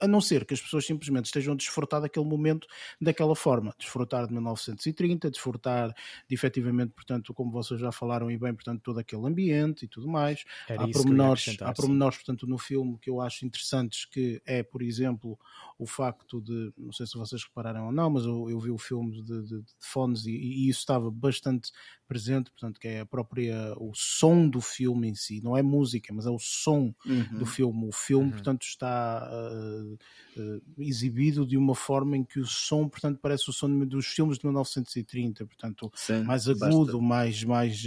a 0.00 0.08
não 0.08 0.20
ser 0.20 0.44
que 0.44 0.54
as 0.54 0.60
pessoas 0.60 0.86
simplesmente 0.86 1.26
estejam 1.26 1.54
a 1.54 1.56
desfrutar 1.56 2.00
daquele 2.00 2.26
momento 2.26 2.66
daquela 3.00 3.34
forma, 3.34 3.74
desfrutar 3.78 4.26
de 4.26 4.32
1930, 4.32 5.30
desfrutar 5.30 5.94
de 6.28 6.34
efetivamente, 6.34 6.92
portanto, 6.92 7.32
como 7.34 7.50
vocês 7.50 7.80
já 7.80 7.92
falaram 7.92 8.30
e 8.30 8.38
bem, 8.38 8.54
portanto, 8.54 8.82
todo 8.82 8.98
aquele 8.98 9.26
ambiente 9.26 9.84
e 9.84 9.88
tudo 9.88 10.08
mais. 10.08 10.44
Era 10.68 10.84
há 10.84 10.88
pormenores, 10.88 11.56
há 11.60 11.72
pormenores, 11.72 12.18
portanto, 12.18 12.46
no 12.46 12.58
filme 12.58 12.98
que 12.98 13.10
eu 13.10 13.20
acho 13.20 13.44
interessantes, 13.44 14.04
que 14.04 14.40
é, 14.44 14.62
por 14.62 14.82
exemplo, 14.82 15.38
o 15.78 15.86
facto 15.86 16.40
de, 16.40 16.72
não 16.76 16.92
sei 16.92 17.06
se 17.06 17.16
vocês 17.16 17.44
repararam 17.44 17.86
ou 17.86 17.92
não, 17.92 18.10
mas 18.10 18.24
eu, 18.24 18.48
eu 18.50 18.58
vi 18.60 18.70
o 18.70 18.78
filme 18.78 19.22
de, 19.22 19.42
de, 19.42 19.62
de 19.62 19.72
fones 19.78 20.26
e, 20.26 20.32
e, 20.32 20.68
isso 20.68 20.80
estava 20.80 21.10
bastante 21.10 21.70
presente, 22.06 22.50
portanto, 22.50 22.78
que 22.78 22.88
é 22.88 23.00
a 23.00 23.06
própria, 23.06 23.74
o 23.78 23.92
som 23.94 24.48
do 24.48 24.60
filme 24.60 25.08
em 25.08 25.14
si, 25.14 25.40
não 25.42 25.56
é 25.56 25.62
música, 25.62 26.12
mas 26.12 26.26
é 26.26 26.30
o 26.30 26.38
som 26.38 26.94
uhum. 27.06 27.38
do 27.38 27.46
filme. 27.46 27.88
O 27.88 27.92
filme, 27.92 28.26
uhum. 28.26 28.30
portanto, 28.32 28.62
está 28.62 29.28
uh, 29.30 29.98
uh, 30.40 30.62
exibido 30.78 31.46
de 31.46 31.56
uma 31.56 31.74
forma 31.74 32.16
em 32.16 32.24
que 32.24 32.38
o 32.40 32.46
som, 32.46 32.88
portanto, 32.88 33.18
parece 33.20 33.48
o 33.48 33.52
som 33.52 33.68
dos 33.84 34.06
filmes 34.06 34.38
de 34.38 34.46
1930, 34.46 35.46
portanto, 35.46 35.90
Sim, 35.94 36.22
mais 36.24 36.48
agudo, 36.48 36.98
basta. 36.98 36.98
mais, 37.00 37.44
mais 37.44 37.84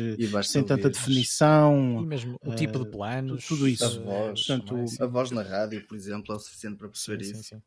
sem 0.49 0.63
tanta 0.63 0.89
definição. 0.89 2.01
E 2.01 2.06
mesmo 2.06 2.39
o 2.43 2.56
tipo 2.56 2.80
de 2.80 2.89
planos. 2.89 3.45
Tudo 3.47 3.67
isso. 3.67 3.86
A 3.86 3.89
voz, 3.89 4.45
portanto, 4.45 4.86
a 4.99 5.06
voz 5.06 5.32
na 5.32 5.41
rádio, 5.41 5.86
por 5.88 5.95
exemplo, 5.95 6.34
é 6.34 6.38
o 6.38 6.39
suficiente 6.39 6.77
para 6.77 6.89
perceber 6.89 7.23
sim, 7.23 7.32
isso. 7.32 7.43
Sim, 7.43 7.56
sim. 7.56 7.62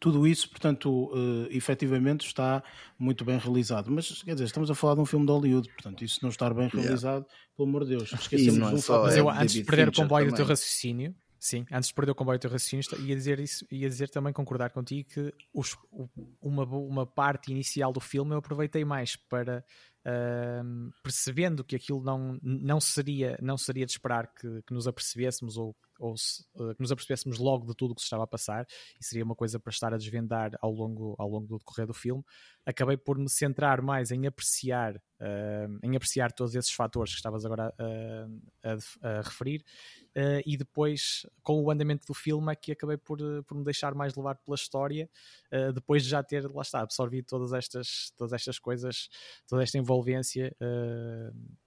Tudo 0.00 0.26
isso, 0.26 0.48
portanto, 0.48 1.10
uh, 1.12 1.46
efetivamente 1.50 2.26
está 2.26 2.62
muito 2.98 3.24
bem 3.24 3.38
realizado. 3.38 3.90
Mas, 3.90 4.22
quer 4.22 4.34
dizer, 4.34 4.44
estamos 4.44 4.70
a 4.70 4.74
falar 4.74 4.94
de 4.94 5.00
um 5.00 5.06
filme 5.06 5.26
de 5.26 5.32
Hollywood, 5.32 5.68
portanto, 5.72 6.04
isso 6.04 6.20
não 6.22 6.30
estar 6.30 6.52
bem 6.54 6.68
realizado, 6.68 7.22
yeah. 7.22 7.36
pelo 7.56 7.68
amor 7.68 7.84
de 7.84 7.96
Deus. 7.96 8.12
Esquecemos 8.12 8.72
é 8.72 8.74
um 8.74 8.78
só, 8.78 9.02
Mas 9.02 9.16
eu, 9.16 9.30
é 9.30 9.42
antes 9.42 9.54
de 9.54 9.64
perder 9.64 9.86
Fincher 9.86 10.00
o 10.00 10.02
comboio 10.02 10.26
também. 10.26 10.32
do 10.32 10.36
teu 10.36 10.46
raciocínio, 10.46 11.14
sim, 11.38 11.66
antes 11.72 11.88
de 11.88 11.94
perder 11.94 12.12
o 12.12 12.14
comboio 12.14 12.38
do 12.38 12.42
teu 12.42 12.50
raciocínio, 12.50 12.84
ia 13.06 13.16
dizer, 13.16 13.40
isso, 13.40 13.66
ia 13.70 13.88
dizer 13.88 14.08
também, 14.10 14.32
concordar 14.32 14.70
contigo, 14.70 15.08
que 15.08 15.34
os, 15.52 15.76
uma, 16.40 16.64
uma 16.64 17.06
parte 17.06 17.50
inicial 17.50 17.92
do 17.92 18.00
filme 18.00 18.32
eu 18.32 18.38
aproveitei 18.38 18.84
mais 18.84 19.16
para 19.16 19.64
Percebendo 21.02 21.64
que 21.64 21.76
aquilo 21.76 22.02
não, 22.02 22.38
não, 22.42 22.80
seria, 22.80 23.38
não 23.40 23.56
seria 23.56 23.86
de 23.86 23.92
esperar 23.92 24.26
que, 24.34 24.62
que 24.62 24.74
nos 24.74 24.86
apercebêssemos 24.86 25.56
ou, 25.56 25.74
ou 25.98 26.16
se, 26.16 26.44
uh, 26.54 26.74
que 26.74 26.80
nos 26.80 26.92
apercebêssemos 26.92 27.38
logo 27.38 27.66
de 27.66 27.74
tudo 27.74 27.92
o 27.92 27.94
que 27.94 28.00
se 28.00 28.06
estava 28.06 28.24
a 28.24 28.26
passar 28.26 28.66
e 29.00 29.04
seria 29.04 29.24
uma 29.24 29.34
coisa 29.34 29.58
para 29.58 29.70
estar 29.70 29.94
a 29.94 29.96
desvendar 29.96 30.56
ao 30.60 30.70
longo, 30.70 31.14
ao 31.18 31.28
longo 31.28 31.46
do 31.46 31.58
decorrer 31.58 31.86
do 31.86 31.94
filme, 31.94 32.22
acabei 32.66 32.96
por 32.96 33.18
me 33.18 33.28
centrar 33.28 33.80
mais 33.82 34.10
em 34.10 34.26
apreciar, 34.26 34.96
uh, 34.96 35.78
em 35.82 35.96
apreciar 35.96 36.32
todos 36.32 36.54
esses 36.54 36.72
fatores 36.72 37.12
que 37.12 37.18
estavas 37.18 37.44
agora 37.44 37.74
a, 38.62 39.08
a, 39.08 39.20
referir 39.22 39.64
Uh, 40.16 40.38
e 40.46 40.56
depois, 40.56 41.26
com 41.42 41.60
o 41.60 41.72
andamento 41.72 42.06
do 42.06 42.14
filme, 42.14 42.52
é 42.52 42.54
que 42.54 42.70
acabei 42.70 42.96
por, 42.96 43.20
eh, 43.20 43.42
por 43.42 43.56
me 43.56 43.64
deixar 43.64 43.96
mais 43.96 44.14
levar 44.14 44.36
pela 44.36 44.54
história, 44.54 45.10
depois 45.74 46.04
de 46.04 46.10
já 46.10 46.22
ter, 46.22 46.48
lá 46.48 46.62
está, 46.62 46.82
absorvido 46.82 47.26
todas 47.26 47.52
estas, 47.52 48.12
todas 48.16 48.32
estas 48.32 48.60
coisas, 48.60 49.08
toda 49.48 49.64
esta 49.64 49.76
envolvência 49.94 50.54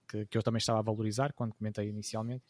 que, 0.08 0.26
que 0.26 0.38
eu 0.38 0.44
também 0.44 0.58
estava 0.58 0.80
a 0.80 0.84
valorizar 0.84 1.34
quando 1.34 1.54
comentei 1.54 1.88
inicialmente. 1.90 2.44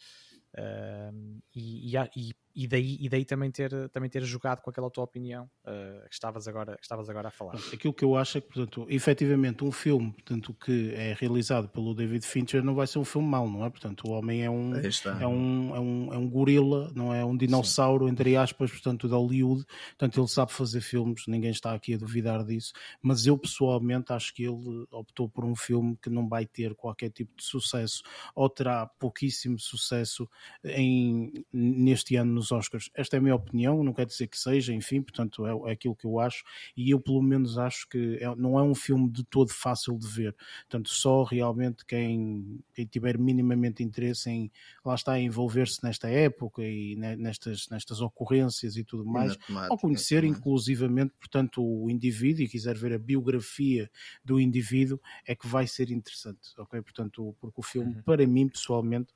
e, 1.56 1.96
e, 1.96 1.98
e 2.16 2.34
daí, 2.66 2.98
e 3.00 3.10
daí 3.10 3.26
também, 3.26 3.52
ter, 3.52 3.90
também 3.90 4.10
ter 4.10 4.24
jogado 4.24 4.62
com 4.62 4.70
aquela 4.70 4.90
tua 4.90 5.04
opinião 5.04 5.50
uh, 5.66 6.08
que, 6.08 6.14
estavas 6.14 6.48
agora, 6.48 6.76
que 6.78 6.84
estavas 6.84 7.10
agora 7.10 7.28
a 7.28 7.32
falar. 7.32 7.56
Aquilo 7.74 7.94
que 7.94 8.06
eu 8.06 8.16
acho 8.16 8.38
é 8.38 8.42
que, 8.42 8.48
portanto, 8.48 8.88
efetivamente, 8.90 9.64
um 9.64 9.72
filme 9.72 10.14
portanto, 10.14 10.54
que 10.54 10.94
é 10.94 11.16
realizado 11.18 11.70
pelo 11.70 11.94
David 11.94 12.26
Fincher 12.26 12.64
não 12.64 12.76
vai 12.76 12.88
ser 12.88 13.00
um 13.00 13.06
filme 13.06 13.28
mau, 13.28 13.50
não 13.50 13.66
é? 13.66 13.70
Portanto, 13.70 14.08
o 14.08 14.12
homem 14.12 14.44
é 14.44 14.50
um, 14.50 14.76
é 14.76 15.28
um, 15.28 15.76
é 15.76 15.80
um, 15.80 16.14
é 16.14 16.18
um 16.18 16.30
gorila, 16.30 16.92
não 16.96 17.14
é? 17.14 17.24
Um 17.24 17.36
dinossauro, 17.36 18.06
Sim. 18.06 18.12
entre 18.12 18.36
aspas, 18.36 18.72
portanto, 18.72 19.08
de 19.08 19.14
Hollywood. 19.14 19.66
Portanto, 19.90 20.20
ele 20.20 20.28
sabe 20.28 20.52
fazer 20.52 20.82
filmes, 20.82 21.24
ninguém 21.28 21.52
está 21.52 21.74
aqui 21.74 21.94
a 21.94 21.98
duvidar 21.98 22.44
disso. 22.44 22.74
Mas 23.02 23.26
eu, 23.26 23.38
pessoalmente, 23.38 24.14
acho 24.14 24.34
que 24.34 24.44
ele 24.44 24.86
optou 24.92 25.30
por 25.30 25.46
um 25.46 25.56
filme 25.56 25.98
que 26.02 26.10
não 26.10 26.28
vai 26.28 26.46
ter 26.46 26.76
qualquer 26.76 27.10
tipo 27.10 27.36
de 27.36 27.44
sucesso 27.44 28.02
ou 28.36 28.50
terá 28.50 28.86
pouquíssimo 28.86 29.60
sucesso 29.60 30.30
em, 30.64 31.46
neste 31.52 32.16
ano 32.16 32.34
nos 32.34 32.47
Oscars. 32.52 32.90
Esta 32.94 33.16
é 33.16 33.20
a 33.20 33.22
minha 33.22 33.36
opinião, 33.36 33.84
não 33.84 33.94
quer 33.94 34.06
dizer 34.06 34.28
que 34.28 34.38
seja, 34.38 34.74
enfim, 34.74 35.02
portanto 35.02 35.46
é, 35.46 35.70
é 35.70 35.74
aquilo 35.74 35.96
que 35.96 36.06
eu 36.06 36.20
acho 36.20 36.44
e 36.76 36.90
eu 36.92 37.00
pelo 37.00 37.22
menos 37.22 37.58
acho 37.58 37.88
que 37.90 38.18
é, 38.22 38.36
não 38.36 38.60
é 38.60 38.64
um 38.64 38.76
filme 38.76 39.10
de 39.10 39.24
todo 39.24 39.52
fácil 39.52 39.98
de 39.98 40.08
ver. 40.08 40.36
Portanto, 40.70 40.90
só 40.90 41.24
realmente 41.24 41.86
quem, 41.86 42.60
quem 42.74 42.86
tiver 42.86 43.18
minimamente 43.18 43.84
interesse 43.84 44.30
em 44.30 44.52
lá 44.84 44.96
está 44.96 45.20
envolver-se 45.20 45.84
nesta 45.84 46.10
época 46.10 46.64
e 46.64 46.96
nestas, 46.96 47.68
nestas 47.70 48.02
ocorrências 48.02 48.78
e 48.78 48.84
tudo 48.84 49.06
mais, 49.06 49.38
ao 49.70 49.78
conhecer 49.78 50.24
inclusivamente, 50.24 51.14
portanto, 51.20 51.64
o 51.64 51.90
indivíduo 51.90 52.44
e 52.44 52.48
quiser 52.48 52.78
ver 52.78 52.94
a 52.94 53.00
biografia 53.00 53.90
do 54.24 54.40
indivíduo, 54.40 55.00
é 55.26 55.36
que 55.36 55.48
vai 55.48 55.68
ser 55.68 55.92
interessante, 55.92 56.54
ok? 56.58 56.82
Portanto, 56.82 57.36
porque 57.40 57.60
o 57.60 57.64
filme, 57.64 57.96
uhum. 57.96 58.02
para 58.04 58.26
mim 58.26 58.48
pessoalmente, 58.48 59.14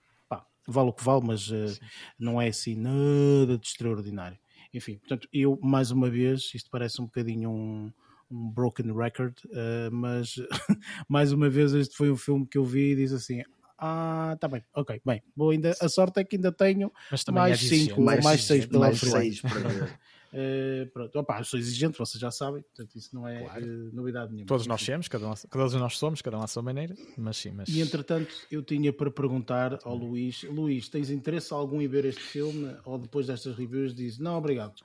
vale 0.68 0.90
o 0.90 0.94
que 0.94 1.04
vale, 1.04 1.26
mas 1.26 1.50
uh, 1.50 1.80
não 2.18 2.42
é 2.42 2.48
assim 2.48 2.76
nada 2.76 3.58
de 3.58 3.68
extraordinário. 3.68 4.38
Enfim, 4.74 4.98
portanto, 4.98 5.28
eu, 5.34 5.60
mais 5.62 5.92
uma 5.92 6.10
vez, 6.10 6.52
isto 6.54 6.70
parece 6.70 7.02
um 7.02 7.06
bocadinho 7.06 7.50
um, 7.50 7.92
um 8.30 8.50
broken 8.50 8.94
record, 8.96 9.38
uh, 9.46 9.92
mas 9.92 10.36
mais 11.08 11.32
uma 11.32 11.50
vez 11.50 11.74
este 11.74 11.96
foi 11.96 12.10
um 12.10 12.18
filme 12.18 12.46
que 12.46 12.58
eu 12.58 12.66
vi 12.66 12.92
e 12.92 12.96
disse 12.96 13.16
assim: 13.16 13.44
ah, 13.78 14.38
tá 14.40 14.48
bem, 14.48 14.64
ok, 14.76 15.02
bem, 15.04 15.24
vou 15.36 15.50
ainda, 15.50 15.76
a 15.82 15.90
sorte 15.90 16.20
é 16.20 16.24
que 16.24 16.36
ainda 16.36 16.52
tenho 16.52 16.92
mais 17.32 17.60
5 17.60 18.00
ou 18.00 18.06
mais 18.06 18.44
6 18.44 18.66
pela 18.68 18.94
frente. 18.94 19.42
Uh, 20.34 20.90
pronto, 20.92 21.20
opa, 21.20 21.40
eu 21.40 21.44
sou 21.44 21.60
exigente, 21.60 21.98
vocês 21.98 22.20
já 22.20 22.32
sabem, 22.32 22.62
portanto 22.62 22.96
isso 22.96 23.14
não 23.14 23.28
é 23.28 23.44
claro. 23.44 23.66
uh, 23.66 23.94
novidade 23.94 24.32
nenhuma. 24.32 24.48
Todos 24.48 24.66
nós 24.66 24.82
temos, 24.86 25.10
cada, 25.10 25.30
um, 25.30 25.34
cada 25.50 25.78
nós 25.78 25.98
somos, 25.98 26.22
cada 26.22 26.38
um 26.38 26.42
à 26.42 26.48
sua 26.48 26.64
maneira, 26.64 26.96
mas 27.18 27.36
sim. 27.36 27.52
Mas... 27.52 27.68
E 27.68 27.82
entretanto, 27.82 28.34
eu 28.50 28.64
tinha 28.64 28.94
para 28.94 29.12
perguntar 29.12 29.78
ao 29.84 29.94
Luís: 29.94 30.44
Luís, 30.44 30.88
tens 30.88 31.10
interesse 31.10 31.54
algum 31.54 31.82
em 31.82 31.88
ver 31.88 32.06
este 32.06 32.22
filme? 32.22 32.74
Ou 32.86 32.98
depois 32.98 33.28
destas 33.28 33.58
reviews 33.58 33.94
diz: 33.94 34.18
Não, 34.20 34.38
obrigado. 34.38 34.76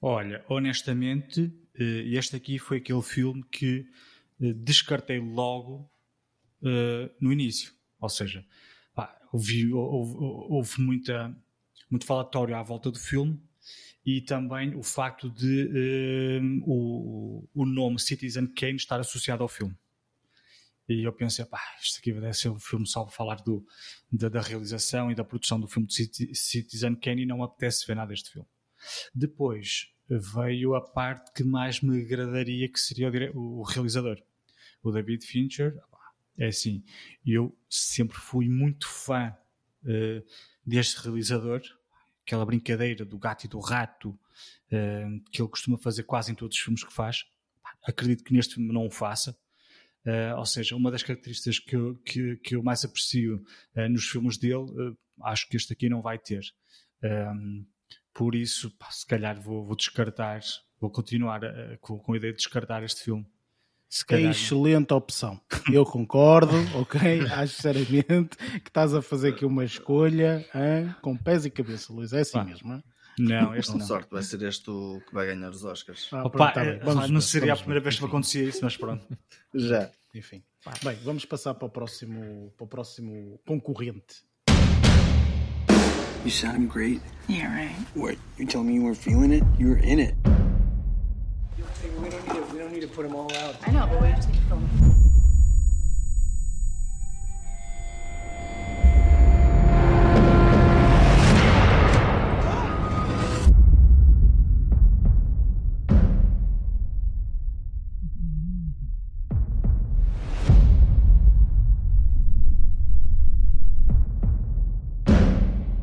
Olha, 0.00 0.42
honestamente, 0.48 1.52
eh, 1.78 2.04
este 2.06 2.36
aqui 2.36 2.58
foi 2.58 2.78
aquele 2.78 3.02
filme 3.02 3.44
que 3.52 3.86
descartei 4.38 5.20
logo 5.20 5.90
no 7.20 7.30
início. 7.30 7.74
Ou 8.00 8.08
seja, 8.08 8.42
pá, 8.94 9.14
houve, 9.30 9.70
houve, 9.74 10.14
houve 10.18 10.80
muita, 10.80 11.36
muito 11.90 12.06
falatório 12.06 12.56
à 12.56 12.62
volta 12.62 12.90
do 12.90 12.98
filme 12.98 13.38
e 14.04 14.20
também 14.20 14.74
o 14.74 14.82
facto 14.82 15.30
de 15.30 16.40
um, 16.40 16.62
o, 16.66 17.48
o 17.54 17.66
nome 17.66 18.00
Citizen 18.00 18.46
Kane 18.46 18.76
estar 18.76 18.98
associado 18.98 19.42
ao 19.42 19.48
filme. 19.48 19.76
E 20.88 21.04
eu 21.04 21.12
pensei, 21.12 21.44
pá, 21.44 21.60
isto 21.80 21.98
aqui 21.98 22.12
deve 22.12 22.32
ser 22.32 22.48
um 22.48 22.58
filme 22.58 22.86
só 22.86 23.04
para 23.04 23.12
falar 23.12 23.36
do, 23.36 23.64
da, 24.10 24.28
da, 24.28 24.40
realização 24.40 25.10
e 25.10 25.14
da 25.14 25.22
produção 25.22 25.60
do 25.60 25.68
filme 25.68 25.86
de 25.86 26.34
Citizen 26.34 26.96
Kane 26.96 27.22
e 27.22 27.26
não 27.26 27.44
apetece 27.44 27.86
ver 27.86 27.94
nada 27.94 28.08
deste 28.08 28.32
filme. 28.32 28.48
Depois 29.14 29.92
veio 30.08 30.74
a 30.74 30.80
parte 30.80 31.32
que 31.32 31.44
mais 31.44 31.80
me 31.80 32.02
agradaria, 32.02 32.68
que 32.68 32.80
seria 32.80 33.08
o, 33.32 33.60
o 33.60 33.62
realizador. 33.62 34.20
O 34.82 34.90
David 34.90 35.24
Fincher, 35.24 35.78
é 36.36 36.46
assim, 36.46 36.82
eu 37.24 37.56
sempre 37.68 38.16
fui 38.16 38.48
muito 38.48 38.88
fã 38.88 39.32
uh, 39.84 40.26
deste 40.66 41.02
realizador, 41.02 41.60
aquela 42.30 42.46
brincadeira 42.46 43.04
do 43.04 43.18
gato 43.18 43.44
e 43.44 43.48
do 43.48 43.58
rato 43.58 44.10
uh, 44.10 45.20
que 45.32 45.42
ele 45.42 45.48
costuma 45.48 45.76
fazer 45.76 46.04
quase 46.04 46.30
em 46.30 46.34
todos 46.34 46.56
os 46.56 46.62
filmes 46.62 46.84
que 46.84 46.92
faz. 46.92 47.24
Acredito 47.82 48.22
que 48.22 48.32
neste 48.32 48.54
filme 48.54 48.72
não 48.72 48.86
o 48.86 48.90
faça. 48.90 49.36
Uh, 50.06 50.38
ou 50.38 50.46
seja, 50.46 50.76
uma 50.76 50.92
das 50.92 51.02
características 51.02 51.58
que 51.58 51.74
eu, 51.74 51.96
que, 51.96 52.36
que 52.36 52.54
eu 52.54 52.62
mais 52.62 52.84
aprecio 52.84 53.44
uh, 53.74 53.88
nos 53.88 54.08
filmes 54.08 54.38
dele, 54.38 54.64
acho 55.22 55.48
que 55.48 55.56
este 55.56 55.72
aqui 55.72 55.88
não 55.88 56.00
vai 56.00 56.18
ter. 56.18 56.42
Um, 57.02 57.66
por 58.14 58.34
isso, 58.34 58.70
pá, 58.78 58.90
se 58.90 59.04
calhar 59.04 59.40
vou, 59.40 59.64
vou, 59.64 59.74
descartar, 59.74 60.40
vou 60.78 60.90
continuar 60.90 61.40
com, 61.80 61.98
com 61.98 62.12
a 62.12 62.16
ideia 62.16 62.32
de 62.32 62.38
descartar 62.38 62.82
este 62.84 63.02
filme. 63.02 63.26
É 64.10 64.20
excelente 64.22 64.94
opção. 64.94 65.40
Eu 65.72 65.84
concordo, 65.84 66.54
ok? 66.78 67.22
Acho 67.32 67.54
sinceramente 67.54 68.36
que 68.62 68.68
estás 68.68 68.94
a 68.94 69.02
fazer 69.02 69.30
aqui 69.30 69.44
uma 69.44 69.64
escolha 69.64 70.46
hein? 70.54 70.94
com 71.02 71.16
pés 71.16 71.44
e 71.44 71.50
cabeça, 71.50 71.92
Luís. 71.92 72.12
É 72.12 72.20
assim 72.20 72.32
Pá. 72.38 72.44
mesmo, 72.44 72.72
é? 72.74 72.82
Não, 73.18 73.54
este 73.54 73.72
Com 73.72 73.78
não. 73.78 73.86
sorte, 73.86 74.08
vai 74.10 74.22
ser 74.22 74.40
este 74.42 74.70
o 74.70 75.02
que 75.06 75.12
vai 75.12 75.26
ganhar 75.26 75.50
os 75.50 75.64
Oscars. 75.64 76.08
Ah, 76.12 76.24
Opa, 76.24 76.52
tá 76.52 76.62
vamos, 76.82 77.10
não 77.10 77.20
seria 77.20 77.52
a 77.52 77.56
primeira 77.56 77.80
vez 77.80 77.98
que 77.98 78.04
acontecia 78.04 78.44
isso, 78.44 78.60
mas 78.62 78.76
pronto. 78.76 79.04
Já. 79.52 79.90
Enfim. 80.14 80.42
Bem, 80.82 80.96
vamos 81.04 81.24
passar 81.24 81.54
para 81.54 81.66
o 81.66 81.70
próximo, 81.70 82.52
para 82.56 82.64
o 82.64 82.68
próximo 82.68 83.40
concorrente. 83.46 84.22
You 86.24 86.30
sound 86.30 86.66
great. 86.66 87.00
Yeah, 87.28 87.48
right. 87.48 87.74
What? 87.96 88.18
You 88.38 88.46
telling 88.46 88.66
me 88.68 88.74
you 88.76 88.84
weren't 88.84 88.98
feeling 88.98 89.32
it? 89.32 89.44
You 89.58 89.70
were 89.70 89.82
in 89.82 90.00
it. 90.00 90.14
We 92.80 92.86
to, 92.86 92.98
we 92.98 93.04
don't 93.04 93.10
need 93.10 93.10
to 93.10 93.10
put 93.10 93.10
them 93.10 93.14
all 93.14 93.32
out. 93.34 93.56
I 93.66 93.72
know, 93.72 93.86
but 93.86 94.00
we 94.00 94.08
just 94.08 94.28
need 94.28 94.36
to 94.36 94.40
film 94.42 94.68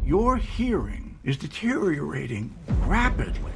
Your 0.04 0.38
hearing 0.38 1.20
is 1.24 1.38
deteriorating 1.38 2.56
rapidly. 2.88 3.52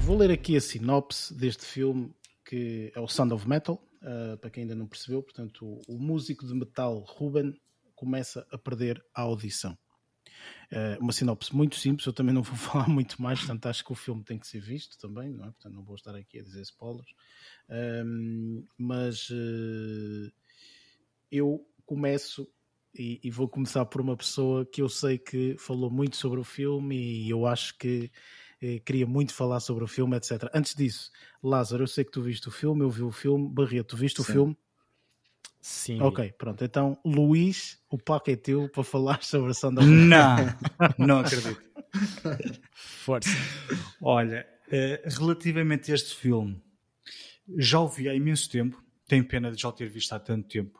Vou 0.00 0.16
ler 0.16 0.30
aqui 0.30 0.56
a 0.56 0.60
sinopse 0.60 1.32
deste 1.32 1.64
filme 1.64 2.14
que 2.50 2.90
é 2.92 2.98
o 2.98 3.06
Sound 3.06 3.32
of 3.32 3.48
Metal, 3.48 3.80
uh, 4.02 4.36
para 4.38 4.50
quem 4.50 4.62
ainda 4.62 4.74
não 4.74 4.88
percebeu. 4.88 5.22
Portanto, 5.22 5.64
o, 5.64 5.94
o 5.94 5.98
músico 6.00 6.44
de 6.44 6.52
metal 6.52 6.98
Ruben 6.98 7.54
começa 7.94 8.44
a 8.50 8.58
perder 8.58 9.00
a 9.14 9.22
audição. 9.22 9.78
Uh, 10.72 11.00
uma 11.00 11.12
sinopse 11.12 11.54
muito 11.54 11.76
simples, 11.76 12.06
eu 12.06 12.12
também 12.12 12.34
não 12.34 12.42
vou 12.42 12.56
falar 12.58 12.88
muito 12.88 13.22
mais, 13.22 13.38
portanto 13.38 13.66
acho 13.66 13.84
que 13.84 13.92
o 13.92 13.94
filme 13.94 14.24
tem 14.24 14.36
que 14.36 14.48
ser 14.48 14.60
visto 14.60 14.98
também, 14.98 15.30
não 15.30 15.44
é? 15.44 15.50
Portanto 15.52 15.74
não 15.74 15.84
vou 15.84 15.94
estar 15.94 16.16
aqui 16.16 16.40
a 16.40 16.42
dizer 16.42 16.62
spoilers. 16.62 17.12
Um, 17.68 18.66
mas 18.76 19.30
uh, 19.30 20.32
eu 21.30 21.64
começo 21.86 22.48
e, 22.92 23.20
e, 23.22 23.30
vou 23.30 23.48
começar 23.48 23.84
por 23.84 24.00
uma 24.00 24.16
pessoa 24.16 24.66
que 24.66 24.82
eu 24.82 24.88
sei 24.88 25.18
que 25.18 25.56
falou 25.56 25.88
muito 25.88 26.16
sobre 26.16 26.40
o 26.40 26.44
filme 26.44 26.96
e 26.96 27.30
eu 27.30 27.46
acho 27.46 27.78
que 27.78 28.10
queria 28.84 29.06
muito 29.06 29.32
falar 29.34 29.60
sobre 29.60 29.84
o 29.84 29.86
filme, 29.86 30.16
etc. 30.16 30.50
Antes 30.54 30.74
disso, 30.74 31.10
Lázaro, 31.42 31.84
eu 31.84 31.86
sei 31.86 32.04
que 32.04 32.10
tu 32.10 32.22
viste 32.22 32.48
o 32.48 32.50
filme, 32.50 32.82
eu 32.82 32.90
vi 32.90 33.02
o 33.02 33.10
filme. 33.10 33.48
Barreto, 33.48 33.88
tu 33.88 33.96
viste 33.96 34.16
Sim. 34.16 34.22
o 34.22 34.24
filme? 34.24 34.56
Sim. 35.60 36.00
Ok, 36.00 36.32
pronto. 36.32 36.64
Então, 36.64 36.98
Luís, 37.04 37.78
o 37.90 37.98
paco 37.98 38.30
é 38.30 38.36
teu 38.36 38.68
para 38.68 38.82
falar 38.82 39.22
sobre 39.24 39.50
a 39.50 39.54
Sandra 39.54 39.84
Não, 39.84 40.36
não 40.98 41.18
acredito. 41.20 41.62
Força. 42.72 43.30
Olha, 44.00 44.46
eh, 44.70 45.02
relativamente 45.06 45.90
a 45.90 45.94
este 45.94 46.14
filme, 46.14 46.62
já 47.58 47.80
o 47.80 47.88
vi 47.88 48.08
há 48.08 48.14
imenso 48.14 48.48
tempo. 48.48 48.82
Tenho 49.06 49.26
pena 49.26 49.50
de 49.50 49.60
já 49.60 49.68
o 49.68 49.72
ter 49.72 49.88
visto 49.88 50.12
há 50.12 50.20
tanto 50.20 50.48
tempo. 50.48 50.78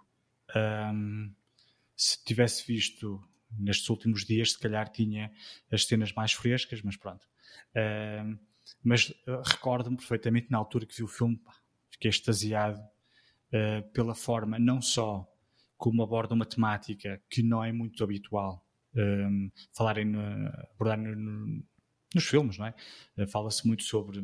Um, 0.54 1.32
se 1.96 2.22
tivesse 2.24 2.64
visto 2.66 3.22
nestes 3.58 3.88
últimos 3.90 4.24
dias, 4.24 4.52
se 4.52 4.58
calhar 4.58 4.88
tinha 4.90 5.32
as 5.70 5.84
cenas 5.84 6.12
mais 6.12 6.32
frescas, 6.32 6.80
mas 6.82 6.96
pronto. 6.96 7.26
Uh, 7.74 8.38
mas 8.82 9.10
uh, 9.10 9.42
recordo-me 9.44 9.96
perfeitamente 9.96 10.50
na 10.50 10.58
altura 10.58 10.86
que 10.86 10.96
vi 10.96 11.02
o 11.02 11.08
filme, 11.08 11.36
pá, 11.36 11.54
fiquei 11.90 12.10
extasiado 12.10 12.80
uh, 12.80 13.88
pela 13.92 14.14
forma, 14.14 14.58
não 14.58 14.80
só 14.80 15.26
como 15.76 16.02
aborda 16.02 16.34
uma 16.34 16.46
temática 16.46 17.22
que 17.28 17.42
não 17.42 17.64
é 17.64 17.72
muito 17.72 18.04
habitual 18.04 18.64
um, 18.94 19.50
falarem 19.72 20.04
no, 20.04 20.20
abordar 20.74 20.98
no, 20.98 21.14
no, 21.14 21.64
nos 22.14 22.24
filmes, 22.24 22.58
não 22.58 22.66
é? 22.66 22.74
Uh, 23.16 23.26
Fala-se 23.26 23.66
muito 23.66 23.84
sobre 23.84 24.22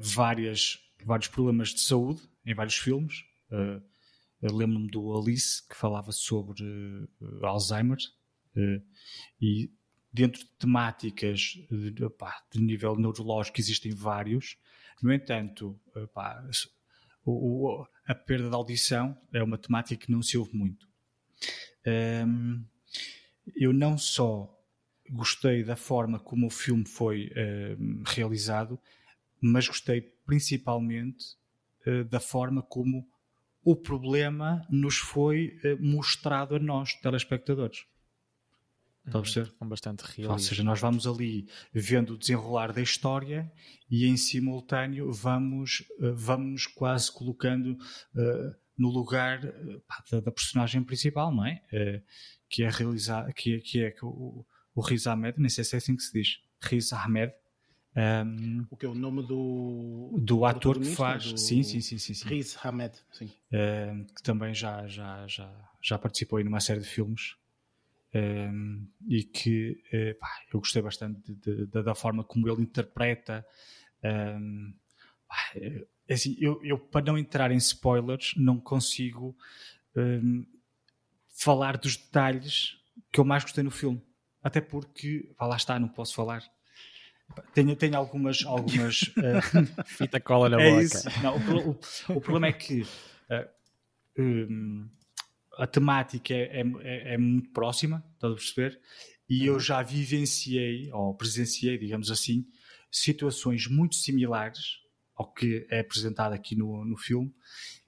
várias, 0.00 0.78
vários 1.04 1.28
problemas 1.28 1.68
de 1.68 1.80
saúde 1.80 2.22
em 2.46 2.54
vários 2.54 2.76
filmes. 2.76 3.24
Uh, 3.50 3.82
lembro-me 4.52 4.88
do 4.88 5.16
Alice 5.16 5.66
que 5.66 5.76
falava 5.76 6.12
sobre 6.12 6.62
uh, 6.62 7.46
Alzheimer 7.46 7.98
uh, 8.56 8.82
e 9.40 9.70
dentro 10.14 10.40
de 10.40 10.50
temáticas 10.58 11.58
de, 11.68 11.90
de, 11.90 12.60
nível 12.60 12.96
neurológico 12.96 13.60
existem 13.60 13.92
vários. 13.92 14.56
No 15.02 15.12
entanto, 15.12 15.78
o, 17.24 17.32
o, 17.32 17.86
a 18.06 18.14
perda 18.14 18.48
de 18.48 18.54
audição 18.54 19.18
é 19.32 19.42
uma 19.42 19.58
temática 19.58 20.06
que 20.06 20.12
não 20.12 20.22
se 20.22 20.38
ouve 20.38 20.56
muito. 20.56 20.88
Um, 22.26 22.64
eu 23.56 23.72
não 23.72 23.98
só 23.98 24.48
gostei 25.10 25.64
da 25.64 25.74
forma 25.74 26.20
como 26.20 26.46
o 26.46 26.50
filme 26.50 26.86
foi 26.86 27.26
uh, 27.26 28.02
realizado, 28.06 28.78
mas 29.40 29.66
gostei 29.66 30.00
principalmente 30.24 31.36
uh, 31.86 32.04
da 32.04 32.20
forma 32.20 32.62
como 32.62 33.06
o 33.64 33.74
problema 33.74 34.64
nos 34.70 34.96
foi 34.96 35.58
eh, 35.64 35.74
mostrado 35.76 36.54
a 36.54 36.58
nós, 36.58 36.92
telespectadores. 37.00 37.86
Está 39.06 39.18
a 39.18 39.22
perceber? 39.22 39.52
Com 39.58 39.68
bastante 39.68 40.00
realismo. 40.00 40.32
Ou 40.32 40.38
seja, 40.38 40.64
nós 40.64 40.80
vamos 40.80 41.06
ali 41.06 41.46
vendo 41.72 42.14
o 42.14 42.18
desenrolar 42.18 42.72
da 42.72 42.80
história 42.80 43.50
e 43.90 44.06
em 44.06 44.16
simultâneo 44.16 45.12
vamos, 45.12 45.84
eh, 46.00 46.10
vamos 46.12 46.66
quase 46.66 47.12
colocando 47.12 47.72
uh, 47.72 48.54
no 48.78 48.88
lugar 48.88 49.40
pá, 49.86 50.02
da, 50.10 50.20
da, 50.20 50.32
personagem 50.32 50.82
principal, 50.82 51.34
não 51.34 51.44
é? 51.44 51.62
Uh, 51.72 52.02
que 52.48 52.62
é 52.62 52.70
realizado, 52.70 53.32
que, 53.34 53.56
é, 53.56 53.60
que 53.60 53.80
é 53.80 53.94
o, 54.02 54.44
o 54.74 54.80
Riz 54.80 55.06
Ahmed, 55.06 55.38
nem 55.38 55.50
sei 55.50 55.64
se 55.64 55.74
é 55.74 55.78
assim 55.78 55.96
que 55.96 56.02
se 56.02 56.12
diz, 56.12 56.40
Riz 56.62 56.92
Ahmed, 56.92 57.32
um, 57.96 58.66
o 58.70 58.76
que 58.76 58.86
é 58.86 58.88
o 58.88 58.94
nome 58.94 59.22
do, 59.22 60.18
do 60.20 60.44
ator 60.44 60.80
que 60.80 60.86
faz? 60.86 61.30
Do... 61.32 61.38
Sim, 61.38 61.62
sim, 61.62 61.80
sim, 61.80 61.96
sim, 61.98 62.14
sim. 62.14 62.28
Riz 62.28 62.56
Ahmed, 62.64 62.92
sim. 63.12 63.30
Um, 63.52 64.04
que 64.04 64.22
também 64.22 64.52
já, 64.52 64.86
já, 64.88 65.26
já, 65.28 65.70
já 65.80 65.98
participou 65.98 66.38
aí 66.38 66.44
numa 66.44 66.58
série 66.58 66.80
de 66.80 66.88
filmes 66.88 67.36
um, 68.14 68.86
e 69.08 69.24
que 69.24 69.82
uh, 69.92 70.18
pá, 70.18 70.28
eu 70.52 70.60
gostei 70.60 70.80
bastante 70.80 71.20
de, 71.32 71.66
de, 71.66 71.82
da 71.82 71.94
forma 71.94 72.22
como 72.24 72.48
ele 72.48 72.62
interpreta. 72.62 73.44
Pá, 74.00 75.36
é 76.06 76.14
assim, 76.14 76.36
eu, 76.38 76.60
eu, 76.62 76.78
para 76.78 77.06
não 77.06 77.16
entrar 77.16 77.50
em 77.50 77.56
spoilers, 77.56 78.34
não 78.36 78.60
consigo 78.60 79.36
falar 81.28 81.76
dos 81.78 81.96
detalhes 81.96 82.78
que 83.10 83.18
eu 83.18 83.24
mais 83.24 83.42
gostei 83.42 83.64
no 83.64 83.70
filme. 83.70 84.02
Até 84.42 84.60
porque, 84.60 85.32
pá, 85.36 85.46
lá 85.46 85.56
está, 85.56 85.78
não 85.78 85.88
posso 85.88 86.14
falar 86.14 86.44
tenho, 87.52 87.74
tenho 87.76 87.96
algumas. 87.96 88.44
algumas 88.44 89.02
uh, 89.02 89.84
Fita 89.86 90.20
cola 90.20 90.48
na 90.48 90.60
é 90.60 90.82
boca. 90.82 90.98
Não, 91.22 91.36
o, 91.36 91.70
o, 91.70 92.16
o, 92.16 92.20
problema 92.20 92.48
é 92.48 92.52
que 92.52 92.82
uh, 92.82 93.48
um, 94.18 94.88
a 95.56 95.66
temática 95.66 96.34
é, 96.34 96.62
é, 96.82 97.14
é, 97.14 97.18
muito 97.18 97.50
próxima, 97.50 98.04
estás 98.14 98.32
a 98.32 98.36
perceber? 98.36 98.80
E 99.28 99.46
eu 99.46 99.54
uhum. 99.54 99.60
já 99.60 99.82
vivenciei, 99.82 100.90
ou 100.92 101.14
presenciei, 101.14 101.78
digamos 101.78 102.10
assim, 102.10 102.46
situações 102.90 103.66
muito 103.66 103.96
similares 103.96 104.78
ao 105.14 105.32
que 105.32 105.66
é 105.70 105.80
apresentado 105.80 106.32
aqui 106.32 106.56
no, 106.56 106.84
no 106.84 106.96
filme, 106.96 107.32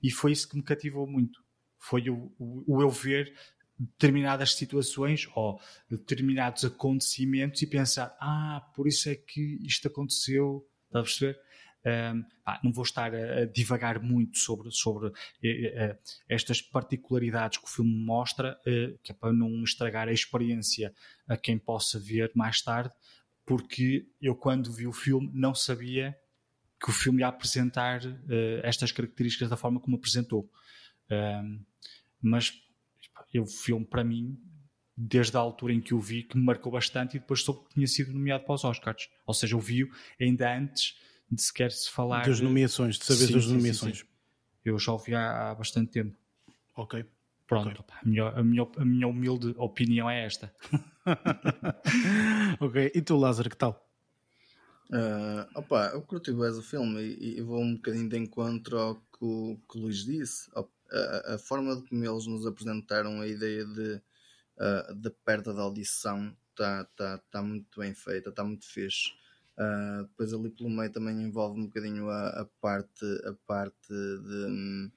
e 0.03 0.11
foi 0.11 0.33
isso 0.33 0.49
que 0.49 0.57
me 0.57 0.63
cativou 0.63 1.07
muito. 1.07 1.45
Foi 1.79 2.09
o, 2.09 2.33
o, 2.39 2.77
o 2.77 2.83
eu 2.83 2.91
ver 2.91 3.35
determinadas 3.79 4.55
situações 4.55 5.29
ou 5.35 5.61
determinados 5.91 6.65
acontecimentos 6.65 7.61
e 7.61 7.67
pensar, 7.67 8.17
ah, 8.21 8.71
por 8.75 8.89
isso 8.89 9.09
é 9.09 9.15
que 9.15 9.59
isto 9.63 9.89
aconteceu, 9.89 10.67
está 10.87 11.01
a 11.01 11.03
perceber? 11.03 11.39
Um, 11.87 12.25
pá, 12.45 12.59
não 12.65 12.73
vou 12.73 12.83
estar 12.83 13.15
a, 13.15 13.43
a, 13.43 13.45
divagar 13.45 14.03
muito 14.03 14.39
sobre, 14.39 14.73
sobre 14.73 15.07
uh, 15.07 15.11
uh, 15.11 15.99
estas 16.29 16.61
particularidades 16.61 17.59
que 17.59 17.65
o 17.65 17.69
filme 17.69 17.95
mostra, 17.95 18.59
que 19.05 19.13
é 19.13 19.15
para 19.15 19.33
não 19.33 19.63
estragar 19.63 20.09
a 20.09 20.13
experiência 20.13 20.93
a 21.29 21.37
quem 21.37 21.57
possa 21.57 22.01
ver 22.01 22.33
mais 22.35 22.61
tarde, 22.61 22.93
porque 23.45 24.05
eu, 24.21 24.35
quando 24.35 24.73
vi 24.73 24.89
o 24.89 24.93
filme, 24.93 25.31
não 25.33 25.55
sabia 25.55 26.19
que 26.83 26.91
o 26.91 26.93
filme 26.93 27.21
ia 27.21 27.29
apresentar 27.29 28.01
estas 28.65 28.91
características 28.91 29.49
da 29.49 29.57
forma 29.57 29.79
como 29.79 29.97
apresentou. 29.97 30.51
Um, 31.09 31.65
mas 32.21 32.53
o 33.39 33.47
filme, 33.47 33.85
para 33.85 34.03
mim, 34.03 34.37
desde 34.97 35.37
a 35.37 35.41
altura 35.41 35.73
em 35.73 35.81
que 35.81 35.95
o 35.95 36.01
vi, 36.01 36.23
que 36.23 36.37
me 36.37 36.45
marcou 36.45 36.73
bastante 36.73 37.17
e 37.17 37.21
depois 37.21 37.43
soube 37.43 37.69
que 37.69 37.75
tinha 37.75 37.87
sido 37.87 38.13
nomeado 38.13 38.45
para 38.45 38.55
os 38.55 38.65
Oscars. 38.65 39.09
Ou 39.25 39.35
seja, 39.35 39.55
eu 39.55 39.61
vi 39.61 39.89
ainda 40.21 40.53
antes 40.57 40.99
de 41.31 41.43
sequer 41.43 41.73
se 41.73 41.91
falar... 41.91 42.25
Das 42.25 42.41
nomeações, 42.41 42.99
de 42.99 43.05
saber 43.05 43.27
sim, 43.27 43.33
das 43.33 43.47
nomeações. 43.47 43.99
Sim, 43.99 44.05
sim, 44.05 44.11
eu 44.65 44.79
já 44.79 44.93
o 44.93 44.99
vi 44.99 45.15
há, 45.15 45.51
há 45.51 45.55
bastante 45.55 45.91
tempo. 45.91 46.17
Ok. 46.75 47.05
Pronto, 47.47 47.81
okay. 47.81 47.97
A, 48.03 48.05
minha, 48.05 48.29
a, 48.29 48.43
minha, 48.43 48.69
a 48.77 48.85
minha 48.85 49.07
humilde 49.07 49.55
opinião 49.57 50.11
é 50.11 50.27
esta. 50.27 50.53
ok, 52.59 52.91
e 52.93 53.01
tu 53.01 53.17
Lázaro, 53.17 53.49
que 53.49 53.57
tal? 53.57 53.87
Uh, 54.91 55.47
opa, 55.55 55.91
eu 55.93 56.03
curti 56.03 56.33
bem 56.33 56.51
o 56.51 56.63
filme 56.63 57.01
e, 57.01 57.39
e, 57.39 57.43
vou 57.43 57.61
um 57.61 57.75
bocadinho 57.75 58.09
de 58.09 58.17
encontro 58.17 58.79
ao 58.79 58.95
que 58.97 59.19
o, 59.21 59.61
que 59.69 59.79
o 59.79 59.83
Luís 59.83 60.05
disse 60.05 60.49
a, 60.55 61.35
a, 61.35 61.39
forma 61.39 61.75
de 61.75 61.89
como 61.89 62.05
eles 62.05 62.27
nos 62.27 62.47
apresentaram 62.47 63.21
a 63.21 63.27
ideia 63.27 63.65
de, 63.65 64.01
uh, 64.59 64.95
de 64.95 65.11
perda 65.25 65.53
de 65.53 65.61
audição 65.61 66.37
está 66.51 66.85
tá, 66.97 67.19
tá 67.31 67.43
muito 67.43 67.81
bem 67.81 67.95
feita, 67.95 68.31
está 68.31 68.45
muito 68.45 68.65
fixe. 68.67 69.11
Uh, 69.59 70.03
depois 70.03 70.35
ali 70.35 70.51
pelo 70.51 70.69
meio 70.69 70.93
também 70.93 71.23
envolve 71.23 71.59
um 71.59 71.65
bocadinho 71.65 72.11
a, 72.11 72.29
a 72.29 72.45
parte, 72.61 73.05
a 73.25 73.33
parte 73.47 73.89
de 73.89 74.47
um, 74.49 74.91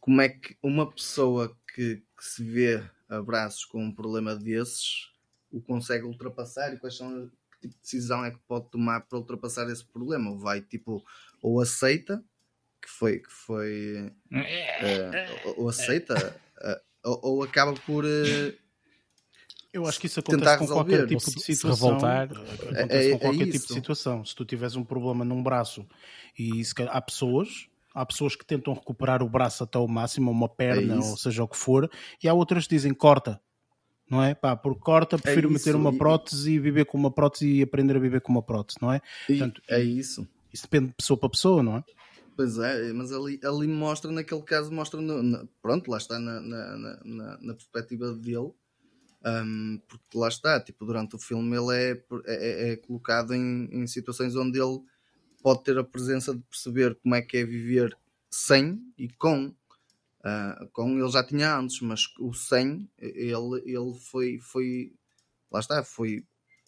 como 0.00 0.20
é 0.20 0.28
que 0.28 0.56
uma 0.62 0.90
pessoa 0.90 1.56
que, 1.72 2.02
que 2.16 2.24
se 2.24 2.42
vê 2.42 2.82
a 3.08 3.22
braços 3.22 3.64
com 3.64 3.82
um 3.82 3.94
problema 3.94 4.34
desses 4.34 5.10
o 5.50 5.60
consegue 5.60 6.04
ultrapassar 6.04 6.74
e 6.74 6.78
quais 6.78 6.96
são 6.96 7.30
que 7.50 7.68
tipo 7.68 7.74
de 7.74 7.80
decisão 7.80 8.24
é 8.24 8.30
que 8.30 8.38
pode 8.46 8.70
tomar 8.70 9.00
para 9.00 9.18
ultrapassar 9.18 9.68
esse 9.70 9.84
problema. 9.84 10.30
Ou 10.30 10.38
vai 10.38 10.60
tipo, 10.60 11.04
ou 11.40 11.60
aceita 11.60 12.22
que 12.82 12.88
foi, 12.88 13.18
que 13.18 13.30
foi 13.30 14.12
uh, 14.32 15.60
ou, 15.60 15.68
aceita 15.68 16.40
uh, 16.58 16.80
ou, 17.02 17.20
ou, 17.22 17.42
acaba 17.42 17.74
por 17.80 18.04
uh, 18.04 18.65
eu 19.76 19.86
acho 19.86 20.00
que 20.00 20.06
isso 20.06 20.20
acontece 20.20 20.58
com 20.58 20.66
qualquer 20.66 21.06
tipo 21.06 21.30
de 21.30 21.42
situação. 21.42 21.90
Revoltar. 21.90 22.30
Acontece 22.32 23.08
é, 23.08 23.12
com 23.12 23.18
qualquer 23.18 23.48
é 23.48 23.50
tipo 23.50 23.66
de 23.66 23.74
situação. 23.74 24.24
Se 24.24 24.34
tu 24.34 24.44
tiveres 24.44 24.74
um 24.74 24.84
problema 24.84 25.24
num 25.24 25.42
braço 25.42 25.86
e 26.38 26.64
se, 26.64 26.74
há 26.88 27.00
pessoas, 27.00 27.68
há 27.94 28.04
pessoas 28.04 28.34
que 28.34 28.44
tentam 28.44 28.72
recuperar 28.72 29.22
o 29.22 29.28
braço 29.28 29.64
até 29.64 29.78
o 29.78 29.86
máximo, 29.86 30.30
uma 30.30 30.48
perna, 30.48 30.94
é 30.94 30.96
ou 30.96 31.16
seja 31.16 31.44
o 31.44 31.48
que 31.48 31.56
for, 31.56 31.90
e 32.22 32.28
há 32.28 32.32
outras 32.32 32.66
que 32.66 32.74
dizem 32.74 32.94
corta. 32.94 33.40
Não 34.08 34.22
é? 34.22 34.34
Pá, 34.34 34.54
por 34.54 34.78
corta, 34.78 35.18
prefiro 35.18 35.50
é 35.50 35.52
meter 35.52 35.74
uma 35.74 35.92
prótese 35.92 36.52
e 36.52 36.58
viver 36.60 36.86
com 36.86 36.96
uma 36.96 37.10
prótese 37.10 37.48
e 37.48 37.62
aprender 37.62 37.96
a 37.96 37.98
viver 37.98 38.20
com 38.20 38.30
uma 38.30 38.42
prótese, 38.42 38.78
não 38.80 38.92
é? 38.92 39.00
Portanto, 39.26 39.60
é 39.68 39.82
isso. 39.82 40.26
Isso 40.52 40.62
depende 40.62 40.88
de 40.88 40.94
pessoa 40.94 41.18
para 41.18 41.28
pessoa, 41.28 41.62
não 41.62 41.78
é? 41.78 41.84
Pois 42.36 42.56
é, 42.58 42.92
mas 42.92 43.10
ali, 43.12 43.40
ali 43.42 43.66
mostra, 43.66 44.12
naquele 44.12 44.42
caso, 44.42 44.70
mostra, 44.70 45.00
no, 45.00 45.22
no, 45.22 45.48
pronto, 45.60 45.90
lá 45.90 45.96
está 45.96 46.18
na, 46.20 46.38
na, 46.38 46.76
na, 46.76 47.38
na 47.40 47.54
perspectiva 47.54 48.12
dele, 48.12 48.52
Um, 49.26 49.80
porque 49.88 50.16
lá 50.16 50.28
está, 50.28 50.60
tipo, 50.60 50.86
durante 50.86 51.16
o 51.16 51.18
filme 51.18 51.56
ele 51.56 51.74
é, 51.74 52.04
é, 52.26 52.70
é 52.70 52.76
colocado 52.76 53.34
em, 53.34 53.68
em, 53.72 53.84
situações 53.84 54.36
onde 54.36 54.56
ele 54.56 54.80
pode 55.42 55.64
ter 55.64 55.76
a 55.76 55.82
presença 55.82 56.32
de 56.32 56.40
perceber 56.42 56.94
como 57.02 57.16
é 57.16 57.22
que 57.22 57.38
é 57.38 57.44
viver 57.44 57.98
sem 58.30 58.80
e 58.96 59.08
com. 59.08 59.48
Uh, 60.20 60.68
com 60.72 60.96
ele 60.98 61.10
já 61.10 61.24
tinha 61.24 61.56
antes, 61.56 61.80
mas 61.80 62.02
o 62.20 62.32
sem 62.32 62.88
ele, 62.98 63.62
ele 63.64 63.94
foi, 64.10 64.38
foi 64.38 64.92
lá 65.50 65.60
está, 65.60 65.82
foi 65.82 66.24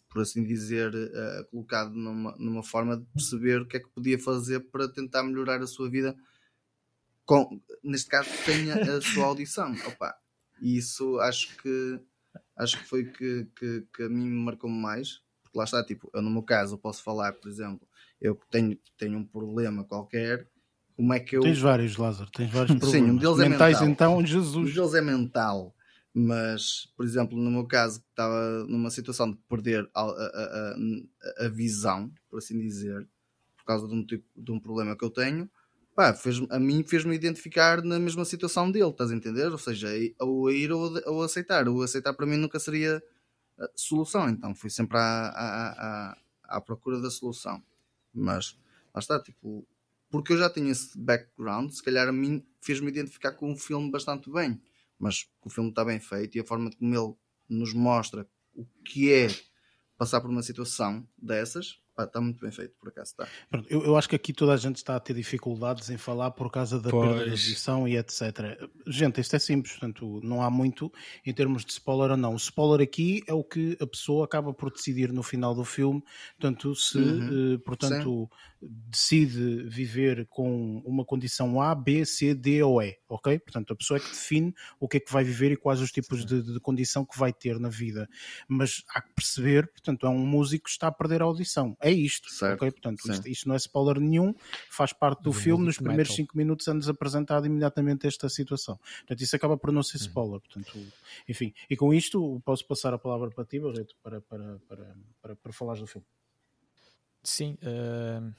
por 0.09 0.23
assim 0.23 0.43
dizer, 0.43 0.93
uh, 0.95 1.45
colocado 1.51 1.91
numa, 1.91 2.35
numa 2.39 2.63
forma 2.63 2.97
de 2.97 3.05
perceber 3.07 3.61
o 3.61 3.67
que 3.67 3.77
é 3.77 3.81
que 3.81 3.89
podia 3.91 4.19
fazer 4.19 4.61
para 4.61 4.89
tentar 4.89 5.23
melhorar 5.23 5.61
a 5.63 5.67
sua 5.67 5.89
vida, 5.89 6.17
com, 7.25 7.61
neste 7.85 8.09
caso, 8.09 8.31
tenha 8.45 8.75
a 8.75 9.01
sua 9.01 9.27
audição. 9.27 9.73
Opa, 9.87 10.17
e 10.61 10.79
isso 10.79 11.21
acho 11.21 11.57
que 11.59 12.01
acho 12.59 12.79
que 12.79 12.85
foi 12.85 13.05
que, 13.05 13.47
que, 13.57 13.85
que 13.95 14.03
a 14.03 14.09
mim 14.09 14.29
me 14.29 14.45
marcou 14.45 14.69
mais, 14.69 15.23
porque 15.43 15.59
lá 15.59 15.65
está, 15.65 15.85
tipo, 15.85 16.11
eu 16.13 16.23
no 16.23 16.31
meu 16.31 16.43
caso 16.43 16.75
eu 16.75 16.79
posso 16.79 17.03
falar, 17.03 17.33
por 17.35 17.49
exemplo, 17.49 17.87
eu 18.21 18.39
tenho, 18.51 18.77
tenho 18.97 19.19
um 19.19 19.25
problema 19.25 19.85
qualquer, 19.85 20.49
como 20.97 21.13
é 21.15 21.21
que 21.21 21.37
eu. 21.37 21.41
Tens 21.41 21.61
vários, 21.61 21.97
Lázaro, 21.97 22.31
tens 22.31 22.51
vários 22.51 22.77
problemas. 22.79 23.09
Sim, 23.09 23.13
um 23.13 23.17
deles 23.17 23.39
é 23.39 23.49
Mentais, 23.49 23.81
mental. 23.81 23.91
então, 24.19 24.27
Jesus. 24.27 24.71
Um 24.71 24.75
deles 24.75 24.95
é 24.95 25.01
mental 25.01 25.75
mas 26.19 26.93
por 26.97 27.05
exemplo 27.05 27.39
no 27.39 27.51
meu 27.51 27.65
caso 27.65 28.03
estava 28.11 28.65
numa 28.65 28.91
situação 28.91 29.31
de 29.31 29.37
perder 29.49 29.89
a, 29.95 30.01
a, 30.01 30.05
a, 30.05 31.47
a, 31.47 31.49
visão 31.49 32.11
por 32.29 32.39
assim 32.39 32.59
dizer 32.59 33.07
por 33.57 33.65
causa 33.65 33.87
de 33.87 33.95
um 33.95 34.05
tipo 34.05 34.25
de 34.37 34.51
um 34.51 34.59
problema 34.59 34.97
que 34.97 35.05
eu 35.05 35.11
tenho 35.11 35.49
pá, 35.99 36.15
fez, 36.15 36.41
a 36.49 36.61
mim 36.61 36.85
fez-me 36.85 37.13
identificar 37.13 37.83
na 37.83 37.99
mesma 37.99 38.25
situação 38.25 38.71
dele 38.71 38.91
estás 38.91 39.11
a 39.11 39.17
entender? 39.17 39.51
Ou 39.51 39.59
seja 39.59 39.89
ou 40.21 40.47
a 40.47 40.53
ir 40.53 40.71
ou, 40.71 40.93
ou 41.07 41.25
aceitar. 41.25 41.69
O 41.69 41.83
aceitar 41.83 42.15
para 42.15 42.25
mim 42.25 42.37
nunca 42.37 42.61
seria 42.61 43.03
solução. 43.75 44.29
Então 44.29 44.55
fui 44.55 44.71
sempre 44.71 44.97
à, 44.97 45.01
à, 45.01 46.13
à, 46.13 46.19
à 46.45 46.61
procura 46.61 47.01
da 47.01 47.11
solução. 47.11 47.61
Mas 48.15 48.57
lá 48.95 49.01
está 49.01 49.21
tipo 49.21 49.67
porque 50.09 50.33
eu 50.33 50.39
já 50.39 50.49
tinha 50.49 50.71
esse 50.71 50.97
background 50.97 51.73
se 51.73 51.83
calhar 51.83 52.09
a 52.09 52.13
mim 52.13 52.47
fez-me 52.61 52.89
identificar 52.89 53.33
com 53.33 53.51
um 53.51 53.57
filme 53.57 53.91
bastante 53.91 54.31
bem. 54.31 54.63
Mas 55.01 55.29
o 55.45 55.51
filme 55.51 55.71
está 55.71 55.85
bem 55.85 55.99
feito 55.99 56.39
e 56.39 56.41
a 56.41 56.45
forma 56.45 56.71
como 56.71 56.95
ele 56.95 57.15
nos 57.49 57.75
mostra 57.75 58.25
o 58.55 58.65
que 58.85 59.13
é 59.13 59.27
passar 59.97 60.21
por 60.21 60.31
uma 60.31 60.45
situação 60.45 61.05
dessas 61.19 61.81
Pá, 61.99 62.05
está 62.05 62.21
muito 62.21 62.41
bem 62.41 62.53
feito, 62.53 62.77
por 62.79 62.91
acaso 62.91 63.11
está. 63.11 63.27
Eu, 63.69 63.83
eu, 63.83 63.97
acho 63.97 64.09
que 64.09 64.15
aqui 64.15 64.33
toda 64.33 64.53
a 64.53 64.57
gente 64.57 64.77
está 64.77 64.95
a 64.95 65.01
ter 65.01 65.15
dificuldades 65.15 65.91
em 65.91 65.97
falar 65.97 66.31
por 66.31 66.49
causa 66.49 66.79
da 66.79 66.91
pois. 66.91 67.09
perda 67.09 67.25
da 67.25 67.33
edição 67.33 67.89
e 67.89 67.97
etc. 67.97 68.57
Gente, 68.87 69.21
isto 69.21 69.35
é 69.35 69.39
simples, 69.41 69.73
portanto, 69.73 70.21
não 70.23 70.41
há 70.41 70.49
muito 70.49 70.93
em 71.27 71.35
termos 71.35 71.65
de 71.65 71.73
spoiler 71.73 72.13
ou 72.13 72.17
não. 72.17 72.35
O 72.35 72.37
spoiler 72.37 72.87
aqui 72.87 73.25
é 73.27 73.35
o 73.35 73.43
que 73.43 73.77
a 73.81 73.87
pessoa 73.87 74.27
acaba 74.27 74.55
por 74.55 74.71
decidir 74.71 75.13
no 75.13 75.25
final 75.25 75.57
do 75.57 75.65
filme, 75.65 76.01
portanto, 76.39 76.73
se, 76.77 76.99
uhum. 76.99 77.55
uh, 77.55 77.59
portanto, 77.59 78.31
decide 78.63 79.65
viver 79.65 80.27
com 80.29 80.81
uma 80.85 81.05
condição 81.05 81.61
A, 81.61 81.75
B, 81.75 82.05
C, 82.05 82.33
D 82.33 82.63
ou 82.63 82.81
E, 82.81 82.97
ok? 83.09 83.41
Portanto, 83.41 83.73
a 83.73 83.77
pessoa 83.77 83.99
é 83.99 84.01
que 84.01 84.11
define 84.11 84.55
o 84.79 84.87
que 84.87 84.99
é 84.99 85.01
que 85.01 85.13
vai 85.13 85.25
viver 85.25 85.51
e 85.51 85.57
quais 85.57 85.81
os 85.81 85.91
tipos 85.91 86.25
de, 86.25 86.43
de, 86.43 86.61
condição 86.61 87.05
que 87.05 87.19
vai 87.19 87.33
ter 87.33 87.59
na 87.59 87.69
vida. 87.69 88.09
Mas 88.49 88.85
há 88.95 89.01
que 89.01 89.13
perceber, 89.15 89.67
portanto, 89.67 90.07
é 90.07 90.09
um 90.09 90.25
músico 90.25 90.65
que 90.65 90.71
está 90.71 90.87
a 90.87 90.93
perder 90.93 91.23
a 91.23 91.25
audição 91.25 91.77
é 91.88 91.88
isto. 91.91 92.31
Certo. 92.31 92.57
Okay? 92.57 92.71
Portanto, 92.71 93.01
isto, 93.11 93.29
isto, 93.29 93.49
não 93.49 93.55
é 93.55 93.59
spoiler 93.59 94.01
nenhum, 94.01 94.35
faz 94.71 94.93
parte 94.93 95.19
do, 95.23 95.31
do 95.31 95.33
filme. 95.33 95.65
Nos 95.65 95.79
primeiros 95.79 96.15
5 96.15 96.37
minutos 96.37 96.67
é-nos 96.69 96.89
apresentado 96.89 97.47
imediatamente 97.47 98.07
esta 98.07 98.29
situação. 98.29 98.79
Portanto, 98.99 99.21
isso 99.21 99.37
acaba 99.37 99.57
por 99.57 99.73
não 99.73 99.83
ser 99.83 99.99
uhum. 99.99 100.07
spoiler. 100.07 100.41
Portanto, 100.41 100.79
enfim, 101.29 101.53
e 101.69 101.77
com 101.77 101.93
isto 101.93 102.41
posso 102.45 102.67
passar 102.67 102.95
a 102.95 102.99
palavra 102.99 103.31
para 103.31 103.45
ti, 103.45 103.59
Barreto, 103.59 103.95
para, 104.03 104.21
para, 104.21 104.59
para, 104.69 104.97
para, 105.21 105.37
para 105.37 105.53
falares 105.53 105.81
do 105.81 105.87
filme. 105.87 106.07
Sim, 107.23 107.59
uh, 107.63 108.35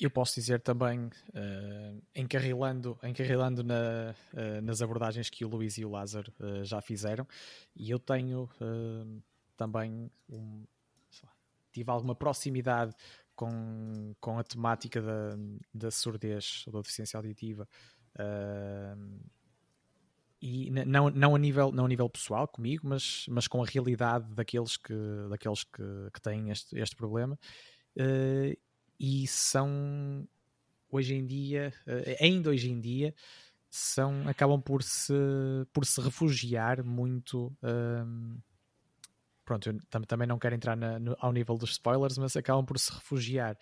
eu 0.00 0.10
posso 0.10 0.34
dizer 0.34 0.60
também, 0.60 1.06
uh, 1.06 2.02
encarrilando, 2.14 2.98
encarrilando 3.02 3.62
na, 3.62 4.14
uh, 4.32 4.62
nas 4.62 4.80
abordagens 4.80 5.28
que 5.28 5.44
o 5.44 5.48
Luís 5.48 5.78
e 5.78 5.84
o 5.84 5.90
Lázaro 5.90 6.32
já 6.62 6.80
fizeram, 6.80 7.26
e 7.76 7.90
eu 7.90 7.98
tenho 7.98 8.48
também 9.56 10.10
um, 10.28 10.64
tive 11.72 11.90
alguma 11.90 12.14
proximidade 12.14 12.94
com, 13.34 14.14
com 14.20 14.38
a 14.38 14.42
temática 14.42 15.00
da, 15.00 15.36
da 15.72 15.90
surdez 15.90 16.64
ou 16.66 16.72
da 16.72 16.80
deficiência 16.80 17.16
auditiva. 17.16 17.68
Uh, 18.14 19.20
e 20.40 20.70
não, 20.70 21.10
não, 21.10 21.34
a 21.34 21.38
nível, 21.38 21.72
não 21.72 21.84
a 21.84 21.88
nível 21.88 22.08
pessoal 22.08 22.46
comigo, 22.46 22.86
mas, 22.86 23.26
mas 23.28 23.48
com 23.48 23.62
a 23.62 23.66
realidade 23.66 24.32
daqueles 24.34 24.76
que, 24.76 24.94
daqueles 25.28 25.64
que, 25.64 25.82
que 26.12 26.20
têm 26.20 26.50
este, 26.50 26.78
este 26.78 26.96
problema. 26.96 27.38
Uh, 27.96 28.56
e 28.98 29.26
são 29.26 30.28
hoje 30.90 31.14
em 31.14 31.26
dia, 31.26 31.72
uh, 31.86 32.24
ainda 32.24 32.50
hoje 32.50 32.70
em 32.70 32.80
dia, 32.80 33.14
são, 33.70 34.26
acabam 34.28 34.60
por 34.60 34.82
se, 34.82 35.12
por 35.72 35.84
se 35.84 36.00
refugiar 36.00 36.82
muito 36.84 37.52
pronto, 39.48 39.70
eu 39.70 40.06
também 40.06 40.28
não 40.28 40.38
quero 40.38 40.54
entrar 40.54 40.76
na, 40.76 40.98
no, 40.98 41.16
ao 41.18 41.32
nível 41.32 41.56
dos 41.56 41.70
spoilers, 41.70 42.18
mas 42.18 42.36
acabam 42.36 42.66
por 42.66 42.78
se 42.78 42.92
refugiar 42.92 43.56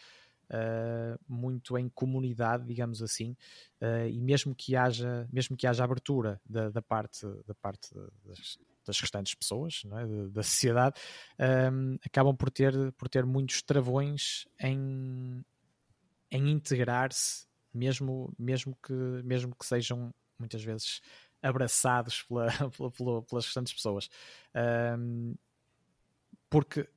uh, 0.50 1.16
muito 1.28 1.78
em 1.78 1.88
comunidade, 1.88 2.66
digamos 2.66 3.00
assim, 3.00 3.36
uh, 3.80 4.08
e 4.10 4.20
mesmo 4.20 4.52
que 4.52 4.74
haja, 4.74 5.28
mesmo 5.32 5.56
que 5.56 5.64
haja 5.64 5.84
abertura 5.84 6.40
da, 6.44 6.70
da 6.70 6.82
parte, 6.82 7.24
da 7.46 7.54
parte 7.54 7.94
das, 8.24 8.58
das 8.84 8.98
restantes 8.98 9.36
pessoas 9.36 9.82
é? 9.84 10.28
da 10.28 10.42
sociedade, 10.42 11.00
um, 11.38 11.94
ah, 11.94 11.98
acabam 12.04 12.36
por 12.36 12.50
ter, 12.50 12.72
por 12.94 13.08
ter 13.08 13.24
muitos 13.24 13.62
travões 13.62 14.44
em, 14.60 15.44
em 16.32 16.50
integrar-se, 16.50 17.46
mesmo, 17.72 18.34
mesmo, 18.36 18.76
que, 18.82 18.92
mesmo 19.22 19.54
que 19.54 19.64
sejam 19.64 20.12
muitas 20.36 20.64
vezes 20.64 21.00
abraçados 21.40 22.22
pela, 22.22 22.46
pela, 22.76 22.90
pela, 22.90 23.22
pelas 23.22 23.44
restantes 23.46 23.72
pessoas. 23.72 24.08
Um, 24.98 25.36
porque 26.48 26.88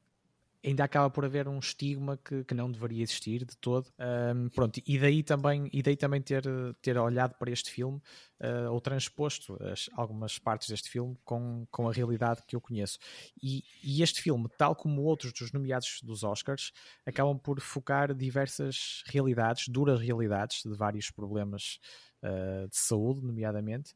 ainda 0.63 0.83
acaba 0.83 1.09
por 1.09 1.23
haver 1.23 1.47
um 1.47 1.57
estigma 1.57 2.17
que, 2.17 2.43
que 2.43 2.53
não 2.53 2.69
deveria 2.69 3.01
existir 3.01 3.45
de 3.45 3.55
todo. 3.57 3.87
Um, 3.97 4.49
pronto, 4.49 4.81
e 4.85 4.99
daí 4.99 5.23
também, 5.23 5.69
e 5.71 5.81
daí 5.81 5.95
também 5.95 6.21
ter, 6.21 6.43
ter 6.81 6.97
olhado 6.97 7.35
para 7.35 7.49
este 7.49 7.71
filme 7.71 8.01
uh, 8.41 8.71
ou 8.71 8.81
transposto 8.81 9.57
as, 9.63 9.89
algumas 9.93 10.37
partes 10.37 10.69
deste 10.69 10.89
filme 10.89 11.17
com, 11.23 11.65
com 11.71 11.87
a 11.87 11.93
realidade 11.93 12.43
que 12.45 12.55
eu 12.55 12.61
conheço. 12.61 12.99
E, 13.41 13.63
e, 13.83 14.03
este 14.03 14.21
filme, 14.21 14.47
tal 14.57 14.75
como 14.75 15.01
outros 15.03 15.31
dos 15.31 15.51
nomeados 15.51 16.01
dos 16.03 16.23
Oscars, 16.23 16.71
acabam 17.05 17.37
por 17.37 17.61
focar 17.61 18.13
diversas 18.13 19.03
realidades, 19.07 19.67
duras 19.69 20.01
realidades, 20.01 20.61
de 20.63 20.75
vários 20.75 21.09
problemas 21.09 21.79
uh, 22.21 22.67
de 22.67 22.77
saúde, 22.77 23.25
nomeadamente. 23.25 23.93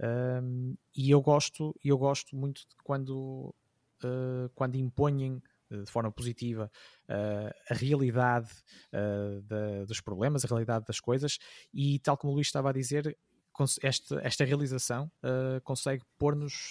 Um, 0.00 0.76
e 0.96 1.10
eu 1.10 1.20
gosto, 1.20 1.74
eu 1.84 1.98
gosto 1.98 2.36
muito 2.36 2.60
de 2.60 2.76
quando 2.84 3.52
uh, 4.04 4.48
quando 4.54 4.76
impõem 4.76 5.42
eh, 5.70 5.82
de 5.82 5.90
forma 5.90 6.10
positiva 6.10 6.70
uh, 7.08 7.54
a 7.70 7.74
realidade 7.74 8.50
da, 9.44 9.84
dos 9.84 10.00
problemas, 10.00 10.44
a 10.44 10.48
realidade 10.48 10.84
das 10.86 11.00
coisas, 11.00 11.38
e 11.72 11.98
tal 11.98 12.16
como 12.16 12.32
o 12.32 12.36
Luís 12.36 12.48
estava 12.48 12.70
a 12.70 12.72
dizer, 12.72 13.16
esta, 13.82 14.20
esta 14.22 14.44
realização 14.44 15.10
consegue 15.64 16.04
pôr-nos 16.16 16.70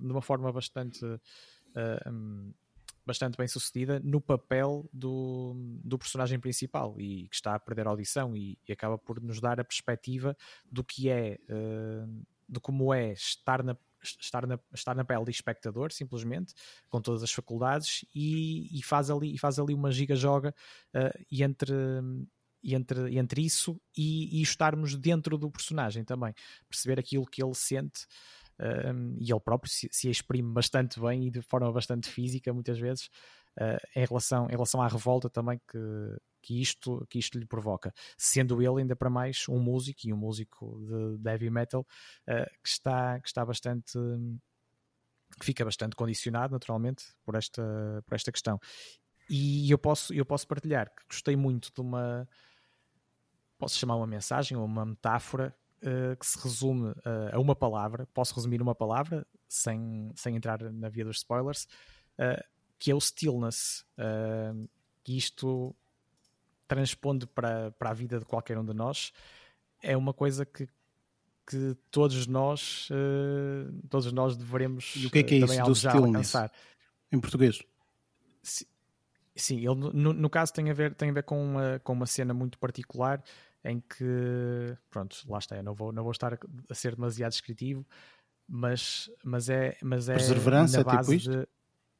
de 0.00 0.12
uma 0.12 0.20
forma 0.20 0.52
bastante. 0.52 1.00
Um, 2.06 2.52
bastante 3.06 3.38
bem 3.38 3.48
sucedida 3.48 3.98
no 4.00 4.20
papel 4.20 4.86
do, 4.92 5.54
do 5.82 5.98
personagem 5.98 6.38
principal 6.38 6.94
e 7.00 7.26
que 7.28 7.36
está 7.36 7.54
a 7.54 7.58
perder 7.58 7.86
a 7.86 7.90
audição 7.90 8.36
e, 8.36 8.58
e 8.68 8.72
acaba 8.72 8.98
por 8.98 9.22
nos 9.22 9.40
dar 9.40 9.58
a 9.58 9.64
perspectiva 9.64 10.36
do 10.70 10.84
que 10.84 11.08
é 11.08 11.38
de 12.48 12.60
como 12.60 12.94
é 12.94 13.12
estar 13.12 13.62
na 13.62 13.76
estar 14.02 14.46
na, 14.46 14.58
estar 14.72 14.94
na 14.94 15.04
pele 15.04 15.24
de 15.24 15.30
espectador, 15.30 15.92
simplesmente, 15.92 16.54
com 16.88 17.00
todas 17.00 17.22
as 17.22 17.32
faculdades, 17.32 18.04
e, 18.14 18.78
e 18.78 18.82
faz, 18.82 19.10
ali, 19.10 19.34
e 19.34 19.38
faz 19.38 19.58
ali 19.58 19.74
uma 19.74 19.90
giga-joga 19.90 20.54
uh, 20.94 21.24
e 21.30 21.42
entre. 21.42 21.72
E 22.60 22.74
entre, 22.74 23.16
entre 23.16 23.40
isso 23.40 23.80
e, 23.96 24.40
e, 24.40 24.42
estarmos 24.42 24.96
dentro 24.96 25.38
do 25.38 25.48
personagem 25.48 26.02
também, 26.02 26.34
perceber 26.68 26.98
aquilo 26.98 27.24
que 27.24 27.40
ele 27.40 27.54
sente 27.54 28.04
um, 28.60 29.16
e 29.20 29.30
ele 29.30 29.40
próprio 29.40 29.70
se, 29.70 29.88
se, 29.92 30.10
exprime 30.10 30.52
bastante 30.52 30.98
bem 30.98 31.28
e 31.28 31.30
de 31.30 31.40
forma 31.40 31.70
bastante 31.70 32.08
física, 32.08 32.52
muitas 32.52 32.78
vezes, 32.78 33.08
em, 33.94 34.04
relação, 34.04 34.46
em 34.46 34.52
relação 34.52 34.80
à 34.80 34.88
revolta 34.88 35.28
também 35.28 35.60
que, 35.70 35.78
que 36.42 36.60
isto, 36.60 37.06
que 37.08 37.18
isto 37.18 37.38
lhe 37.38 37.46
provoca, 37.46 37.92
sendo 38.16 38.62
ele 38.62 38.80
ainda 38.80 38.96
para 38.96 39.10
mais 39.10 39.46
um 39.48 39.58
músico 39.58 40.00
e 40.04 40.12
um 40.12 40.16
músico 40.16 40.80
de, 41.18 41.28
heavy 41.28 41.50
metal 41.50 41.86
uh, 42.26 42.50
que, 42.62 42.68
está, 42.68 43.20
que 43.20 43.28
está 43.28 43.44
bastante 43.44 43.98
que 45.38 45.44
fica 45.44 45.64
bastante 45.64 45.94
condicionado 45.94 46.52
naturalmente 46.52 47.04
por 47.22 47.34
esta, 47.34 47.62
por 48.06 48.14
esta 48.14 48.32
questão. 48.32 48.58
E 49.28 49.70
eu 49.70 49.76
posso, 49.76 50.14
eu 50.14 50.24
posso 50.24 50.48
partilhar 50.48 50.88
que 50.88 51.04
gostei 51.06 51.36
muito 51.36 51.70
de 51.72 51.80
uma 51.82 52.26
posso 53.58 53.76
chamar 53.76 53.96
uma 53.96 54.06
mensagem 54.06 54.56
ou 54.56 54.64
uma 54.64 54.86
metáfora 54.86 55.54
uh, 55.82 56.16
que 56.16 56.26
se 56.26 56.38
resume 56.42 56.94
a 57.32 57.38
uma 57.38 57.54
palavra, 57.54 58.06
posso 58.14 58.34
resumir 58.34 58.62
uma 58.62 58.74
palavra, 58.74 59.26
sem, 59.46 60.10
sem 60.14 60.36
entrar 60.36 60.62
na 60.72 60.88
via 60.88 61.04
dos 61.04 61.18
spoilers, 61.18 61.66
que 62.78 62.90
é 62.90 62.94
o 62.94 63.00
stillness. 63.00 63.84
que 65.02 65.16
isto 65.16 65.74
transpondo 66.66 67.26
para, 67.26 67.70
para 67.72 67.90
a 67.90 67.94
vida 67.94 68.18
de 68.18 68.24
qualquer 68.24 68.58
um 68.58 68.64
de 68.64 68.74
nós, 68.74 69.12
é 69.82 69.96
uma 69.96 70.12
coisa 70.12 70.44
que, 70.44 70.68
que 71.46 71.76
todos 71.90 72.26
nós 72.26 72.88
todos 73.88 74.12
nós 74.12 74.36
devemos 74.36 74.92
e 74.96 75.06
o 75.06 75.10
que 75.10 75.20
é 75.20 75.22
que 75.22 75.34
é 75.36 75.38
isso 75.38 75.62
do 75.62 75.74
stillness 75.74 76.34
em 77.10 77.20
português 77.20 77.62
sim 79.34 79.56
ele 79.58 79.74
no, 79.74 80.12
no, 80.12 80.28
caso 80.28 80.52
tem 80.52 80.68
a 80.68 80.74
ver 80.74 80.94
tem 80.94 81.08
a 81.08 81.12
ver 81.12 81.22
com 81.22 81.42
uma, 81.42 81.78
com 81.78 81.92
uma 81.94 82.06
cena 82.06 82.34
muito 82.34 82.58
particular 82.58 83.22
em 83.64 83.80
que, 83.80 84.76
pronto, 84.90 85.16
lá 85.28 85.38
está, 85.38 85.56
eu 85.56 85.62
não 85.62 85.74
vou, 85.74 85.92
não 85.92 86.02
vou 86.02 86.12
estar 86.12 86.38
a 86.68 86.74
ser 86.74 86.94
demasiado 86.94 87.32
descritivo, 87.32 87.86
mas, 88.46 89.10
mas 89.22 89.48
é, 89.48 89.76
mas 89.82 90.08
é 90.08 90.14
Perseverança, 90.14 90.78
na 90.78 90.84
base 90.84 91.00
tipo 91.00 91.14
isto? 91.14 91.30
De... 91.30 91.48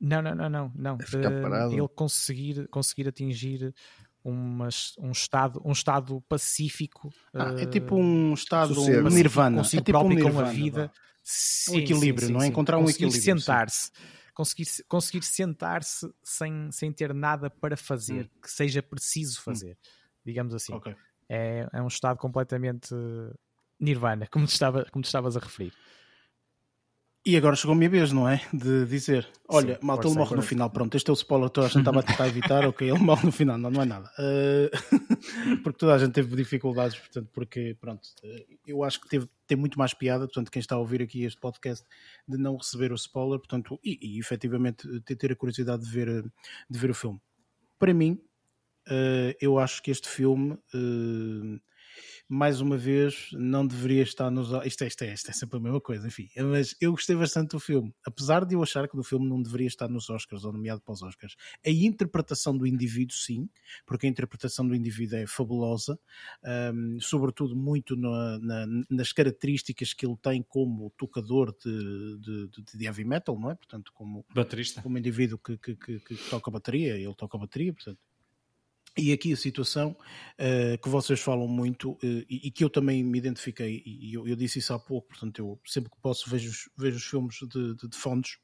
Não, 0.01 0.23
não, 0.23 0.35
não, 0.35 0.49
não, 0.49 0.73
não. 0.75 0.99
É 1.01 1.75
ele 1.75 1.89
conseguir, 1.89 2.69
conseguir 2.69 3.09
atingir 3.09 3.75
uma, 4.23 4.69
um, 4.99 5.11
estado, 5.11 5.61
um 5.65 5.73
estado 5.73 6.21
pacífico. 6.29 7.11
Ah, 7.35 7.55
é 7.59 7.67
tipo 7.67 7.97
um 7.97 8.33
estado 8.35 8.81
um 8.81 9.09
nirvana. 9.09 9.61
É 9.63 9.65
tipo 9.65 9.99
um 9.99 10.09
nirvana, 10.09 10.33
com 10.33 10.41
a 10.41 10.51
vida. 10.53 10.93
Sim, 11.23 11.77
um 11.77 11.79
equilíbrio, 11.81 12.27
sim, 12.27 12.33
sim, 12.33 12.33
não 12.33 12.43
é? 12.43 12.47
Encontrar 12.47 12.79
conseguir 12.79 13.05
um 13.05 13.09
equilíbrio. 13.09 13.41
sentar-se. 13.41 13.91
Conseguir, 14.33 14.67
conseguir 14.87 15.23
sentar-se 15.25 16.09
sem, 16.23 16.71
sem 16.71 16.93
ter 16.93 17.13
nada 17.13 17.51
para 17.51 17.77
fazer, 17.77 18.27
Hum. 18.27 18.41
que 18.41 18.51
seja 18.51 18.81
preciso 18.83 19.43
fazer, 19.43 19.77
digamos 20.25 20.55
assim. 20.55 20.73
Ok. 20.73 20.95
É, 21.29 21.69
é 21.73 21.83
um 21.83 21.89
estado 21.89 22.19
completamente 22.19 22.95
nirvana, 23.81 24.27
como 24.31 24.47
te, 24.47 24.53
estava, 24.53 24.85
como 24.91 25.03
te 25.03 25.07
estavas 25.07 25.37
a 25.37 25.41
referir. 25.41 25.73
E 27.27 27.37
agora 27.37 27.57
chegou 27.57 27.75
a 27.75 27.77
minha 27.77 27.91
vez, 27.91 28.13
não 28.13 28.29
é? 28.29 28.41
De 28.53 28.87
dizer: 28.87 29.29
Olha, 29.49 29.75
Sim, 29.75 29.87
malta, 29.87 30.07
ele 30.07 30.17
morre 30.17 30.37
no 30.37 30.43
final. 30.43 30.71
Pronto, 30.71 30.97
este 30.97 31.11
é 31.11 31.13
o 31.13 31.15
spoiler 31.15 31.49
que 31.49 31.55
toda 31.55 31.67
a 31.67 31.71
gente 31.71 31.81
estava 31.81 32.01
a 32.01 32.03
tentar 32.03 32.29
evitar. 32.29 32.67
ok, 32.67 32.89
ele 32.89 32.99
morre 32.99 33.27
no 33.27 33.33
final. 33.33 33.59
Não, 33.59 33.71
não 33.71 33.83
é 33.83 33.85
nada. 33.85 34.11
Uh, 34.19 35.59
porque 35.63 35.79
toda 35.79 35.95
a 35.95 35.99
gente 35.99 36.13
teve 36.13 36.35
dificuldades, 36.37 36.97
portanto, 36.99 37.29
porque, 37.33 37.77
pronto, 37.81 38.03
uh, 38.25 38.59
eu 38.67 38.85
acho 38.85 39.01
que 39.01 39.09
teve, 39.09 39.29
tem 39.47 39.59
muito 39.59 39.79
mais 39.79 39.93
piada. 39.93 40.27
Portanto, 40.27 40.51
quem 40.51 40.61
está 40.61 40.77
a 40.77 40.79
ouvir 40.79 41.03
aqui 41.03 41.25
este 41.25 41.39
podcast 41.41 41.85
de 42.27 42.39
não 42.39 42.57
receber 42.57 42.93
o 42.93 42.95
spoiler, 42.97 43.39
portanto, 43.39 43.79
e, 43.85 43.99
e 44.01 44.19
efetivamente 44.19 44.89
ter, 45.01 45.33
a 45.33 45.37
curiosidade 45.37 45.83
de 45.85 45.91
ver, 45.91 46.23
de 46.71 46.79
ver 46.79 46.91
o 46.91 46.95
filme. 46.95 47.21
Para 47.79 47.93
mim, 47.93 48.21
uh, 48.89 49.35
eu 49.41 49.59
acho 49.59 49.83
que 49.83 49.91
este 49.91 50.09
filme 50.09 50.57
mais 52.29 52.61
uma 52.61 52.77
vez, 52.77 53.31
não 53.33 53.67
deveria 53.67 54.03
estar 54.03 54.31
nos. 54.31 54.51
Isto 54.67 54.85
é, 54.85 54.87
isto, 54.87 55.03
é, 55.03 55.15
isto 55.15 55.31
é 55.31 55.33
sempre 55.33 55.59
a 55.59 55.61
mesma 55.61 55.81
coisa, 55.81 56.07
enfim. 56.07 56.29
Mas 56.37 56.77
eu 56.81 56.91
gostei 56.91 57.17
bastante 57.17 57.53
do 57.53 57.61
filme. 57.61 57.95
Apesar 58.05 58.45
de 58.45 58.55
eu 58.55 58.63
achar 58.63 58.87
que 58.87 58.99
o 58.99 59.03
filme 59.03 59.27
não 59.27 59.41
deveria 59.41 59.67
estar 59.67 59.89
nos 59.89 60.11
Oscars 60.11 60.45
ou 60.45 60.53
nomeado 60.53 60.83
para 60.83 60.93
os 60.93 61.03
Oscars. 61.03 61.35
A 61.65 61.71
interpretação 61.71 62.57
do 62.57 62.67
indivíduo, 62.67 63.17
sim, 63.17 63.49
porque 63.87 64.07
a 64.07 64.11
interpretação 64.11 64.69
do 64.69 64.75
indivíduo 64.75 65.19
é 65.19 65.27
fabulosa, 65.27 65.99
um, 66.75 67.01
sobretudo 67.01 67.57
muito 67.57 67.97
na, 67.97 68.39
na, 68.39 68.67
nas 68.91 69.13
características 69.13 69.95
que 69.95 70.05
ele 70.05 70.17
tem 70.21 70.43
como 70.43 70.93
tocador 70.99 71.55
de, 71.65 72.19
de, 72.19 72.49
de, 72.49 72.79
de 72.79 72.85
heavy 72.85 73.05
metal, 73.05 73.39
não 73.39 73.51
é? 73.51 73.55
Portanto, 73.55 73.91
como, 73.95 74.27
Baterista. 74.35 74.83
como 74.83 74.99
indivíduo 74.99 75.39
que, 75.39 75.57
que, 75.57 75.75
que, 75.77 76.01
que 76.01 76.17
toca 76.29 76.51
bateria, 76.51 76.95
ele 76.95 77.15
toca 77.15 77.39
bateria, 77.39 77.73
portanto. 77.73 77.99
E 78.99 79.13
aqui 79.13 79.33
a 79.33 79.37
situação 79.37 79.93
uh, 79.93 80.83
que 80.83 80.89
vocês 80.89 81.21
falam 81.21 81.47
muito 81.47 81.93
uh, 81.93 81.99
e, 82.03 82.49
e, 82.49 82.51
que 82.51 82.65
eu 82.65 82.69
também 82.69 83.05
me 83.05 83.17
identifiquei, 83.17 83.81
e 83.87 84.13
eu, 84.13 84.27
eu, 84.27 84.35
disse 84.35 84.59
isso 84.59 84.75
há 84.75 84.79
pouco, 84.79 85.09
portanto, 85.09 85.39
eu 85.39 85.61
sempre 85.65 85.89
que 85.89 85.97
posso 86.03 86.29
vejo, 86.29 86.69
vejo 86.77 86.97
os 86.97 87.05
filmes 87.05 87.37
de, 87.37 87.75
de, 87.77 87.89
de 87.89 87.97
fontes, 87.97 88.39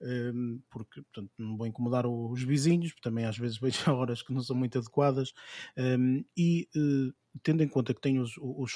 um, 0.00 0.60
porque 0.70 1.02
portanto, 1.02 1.30
não 1.38 1.58
vou 1.58 1.66
incomodar 1.66 2.06
os 2.06 2.42
vizinhos, 2.42 2.94
também 3.02 3.26
às 3.26 3.36
vezes 3.36 3.58
vejo 3.60 3.92
horas 3.92 4.22
que 4.22 4.32
não 4.32 4.40
são 4.40 4.56
muito 4.56 4.78
adequadas, 4.78 5.34
um, 5.76 6.24
e 6.34 6.68
uh, 6.74 7.12
tendo 7.42 7.62
em 7.62 7.68
conta 7.68 7.92
que 7.92 8.00
tenho 8.00 8.22
os, 8.22 8.32
os 8.38 8.72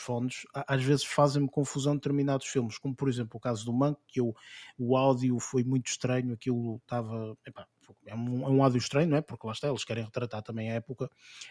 às 0.54 0.82
vezes 0.82 1.04
fazem-me 1.04 1.48
confusão 1.48 1.94
determinados 1.94 2.46
filmes, 2.46 2.76
como 2.76 2.94
por 2.94 3.08
exemplo 3.08 3.38
o 3.38 3.40
caso 3.40 3.64
do 3.64 3.72
Manco, 3.72 4.02
que 4.06 4.20
eu, 4.20 4.34
o 4.78 4.96
áudio 4.98 5.38
foi 5.40 5.64
muito 5.64 5.88
estranho, 5.88 6.34
aquilo 6.34 6.76
estava. 6.76 7.36
Epá, 7.46 7.66
é 8.06 8.14
um, 8.14 8.44
é 8.44 8.48
um 8.48 8.62
áudio 8.62 8.78
estranho, 8.78 9.08
não 9.08 9.16
é? 9.16 9.20
Porque 9.20 9.46
lá 9.46 9.52
está, 9.52 9.68
eles 9.68 9.84
querem 9.84 10.04
retratar 10.04 10.42
também 10.42 10.70
a 10.70 10.74
época. 10.74 11.10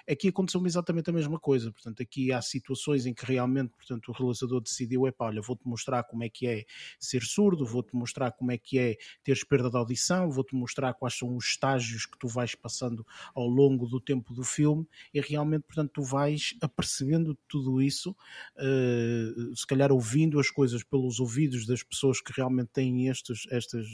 Aqui 0.10 0.30
aconteceu 0.30 0.66
exatamente 0.66 1.10
a 1.10 1.14
mesma 1.14 1.40
coisa. 1.40 1.72
Portanto, 1.72 2.02
aqui 2.02 2.32
há 2.32 2.42
situações 2.42 3.06
em 3.06 3.14
que 3.14 3.26
realmente 3.26 3.74
portanto, 3.76 4.10
o 4.10 4.12
realizador 4.12 4.62
decidiu: 4.62 5.08
é 5.08 5.12
pá, 5.12 5.26
olha, 5.26 5.42
vou-te 5.42 5.68
mostrar 5.68 6.04
como 6.04 6.24
é 6.24 6.30
que 6.30 6.48
é 6.48 6.66
ser 7.00 7.24
surdo, 7.24 7.66
vou-te 7.66 7.96
mostrar 7.96 8.32
como 8.32 8.52
é 8.52 8.58
que 8.58 8.80
é 8.80 8.98
teres 9.24 9.44
perda 9.44 9.70
de 9.70 9.78
audição, 9.78 10.30
vou-te 10.30 10.56
mostrar 10.56 10.94
quais 10.94 11.18
são 11.18 11.36
os 11.36 11.46
estágios 11.46 12.06
que 12.06 12.18
tu 12.18 12.28
vais 12.28 12.56
passando 12.56 13.06
ao 13.34 13.48
longo 13.48 13.88
do 13.88 14.00
tempo 14.00 14.34
do 14.34 14.44
filme 14.44 14.88
e 15.14 15.22
realmente, 15.22 15.64
portanto, 15.64 15.92
tu 15.94 16.04
vais 16.04 16.56
apercebendo 16.62 17.38
tudo 17.48 17.82
isso, 17.82 18.12
uh, 18.12 19.56
se 19.56 19.68
calhar 19.68 19.92
ouvindo 19.92 20.40
as 20.40 20.50
coisas 20.50 20.84
pelos 20.84 21.20
ouvidos 21.20 21.66
das 21.66 21.84
pessoas 21.84 22.22
que 22.22 22.34
realmente 22.36 22.70
têm 22.70 23.08
estes, 23.08 23.46
estas, 23.52 23.88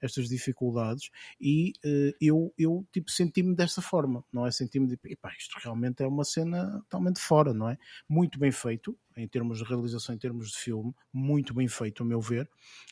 estas 0.00 0.28
dificuldades 0.28 1.10
e 1.40 1.72
eu, 2.20 2.52
eu 2.56 2.86
tipo, 2.92 3.10
senti-me 3.10 3.54
dessa 3.54 3.82
forma, 3.82 4.24
não 4.32 4.46
é? 4.46 4.50
Senti-me 4.50 4.86
de, 4.86 4.98
epá, 5.04 5.32
isto 5.38 5.58
realmente 5.62 6.02
é 6.02 6.06
uma 6.06 6.24
cena 6.24 6.80
totalmente 6.84 7.20
fora, 7.20 7.52
não 7.52 7.68
é? 7.68 7.76
Muito 8.08 8.38
bem 8.38 8.50
feito, 8.50 8.98
em 9.16 9.28
termos 9.28 9.58
de 9.58 9.64
realização, 9.64 10.14
em 10.14 10.18
termos 10.18 10.50
de 10.50 10.56
filme, 10.56 10.94
muito 11.12 11.52
bem 11.52 11.68
feito, 11.68 12.02
a 12.02 12.06
meu 12.06 12.20
ver, 12.20 12.48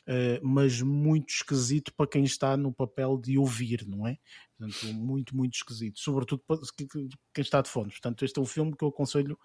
uh, 0.07 0.45
mas 0.45 0.81
muito 0.81 1.29
esquisito 1.29 1.93
para 1.95 2.07
quem 2.07 2.23
está 2.23 2.55
no 2.55 2.71
papel 2.71 3.17
de 3.17 3.37
ouvir, 3.37 3.85
não 3.87 4.07
é? 4.07 4.17
Portanto, 4.57 4.93
muito, 4.93 5.35
muito 5.35 5.55
esquisito, 5.55 5.99
sobretudo 5.99 6.43
para 6.47 6.57
quem 7.33 7.41
está 7.41 7.61
de 7.61 7.69
fones. 7.69 7.93
Portanto, 7.93 8.23
este 8.23 8.39
é 8.39 8.41
um 8.41 8.45
filme 8.45 8.75
que 8.77 8.83
eu 8.83 8.89
aconselho, 8.89 9.37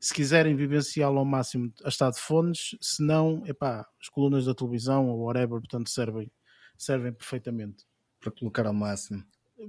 se 0.00 0.14
quiserem 0.14 0.54
vivenciá-lo 0.54 1.18
ao 1.18 1.24
máximo, 1.24 1.72
a 1.84 1.88
estar 1.88 2.10
de 2.10 2.20
fones, 2.20 2.76
se 2.80 3.02
não, 3.02 3.44
epá, 3.46 3.86
as 4.00 4.08
colunas 4.08 4.46
da 4.46 4.54
televisão 4.54 5.08
ou 5.08 5.26
whatever, 5.26 5.60
portanto, 5.60 5.90
servem, 5.90 6.30
servem 6.78 7.12
perfeitamente 7.12 7.84
para 8.22 8.32
colocar 8.32 8.66
ao 8.66 8.72
máximo. 8.72 9.24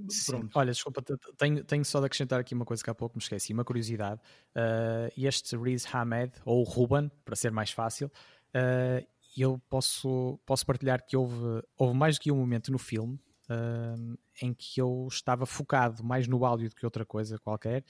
Sim. 0.08 0.48
Olha, 0.54 0.72
desculpa, 0.72 1.02
tenho, 1.36 1.62
tenho, 1.64 1.84
só 1.84 2.00
de 2.00 2.06
acrescentar 2.06 2.40
aqui 2.40 2.54
uma 2.54 2.64
coisa 2.64 2.82
que 2.82 2.90
há 2.90 2.94
pouco 2.94 3.16
me 3.16 3.22
esqueci, 3.22 3.52
uma 3.52 3.64
curiosidade. 3.64 4.20
Uh, 4.54 5.12
este 5.16 5.56
Riz 5.56 5.86
Hamed, 5.92 6.32
ou 6.44 6.62
Ruben, 6.64 7.10
para 7.24 7.36
ser 7.36 7.52
mais 7.52 7.70
fácil, 7.70 8.08
uh, 8.08 9.06
eu 9.36 9.60
posso, 9.68 10.38
posso 10.44 10.66
partilhar 10.66 11.04
que 11.04 11.16
houve, 11.16 11.62
houve 11.76 11.96
mais 11.96 12.16
do 12.16 12.22
que 12.22 12.32
um 12.32 12.36
momento 12.36 12.72
no 12.72 12.78
filme 12.78 13.20
uh, 13.50 14.18
em 14.42 14.52
que 14.52 14.80
eu 14.80 15.06
estava 15.10 15.46
focado 15.46 16.02
mais 16.02 16.26
no 16.26 16.44
áudio 16.44 16.68
do 16.68 16.74
que 16.74 16.84
outra 16.84 17.04
coisa 17.04 17.38
qualquer 17.38 17.84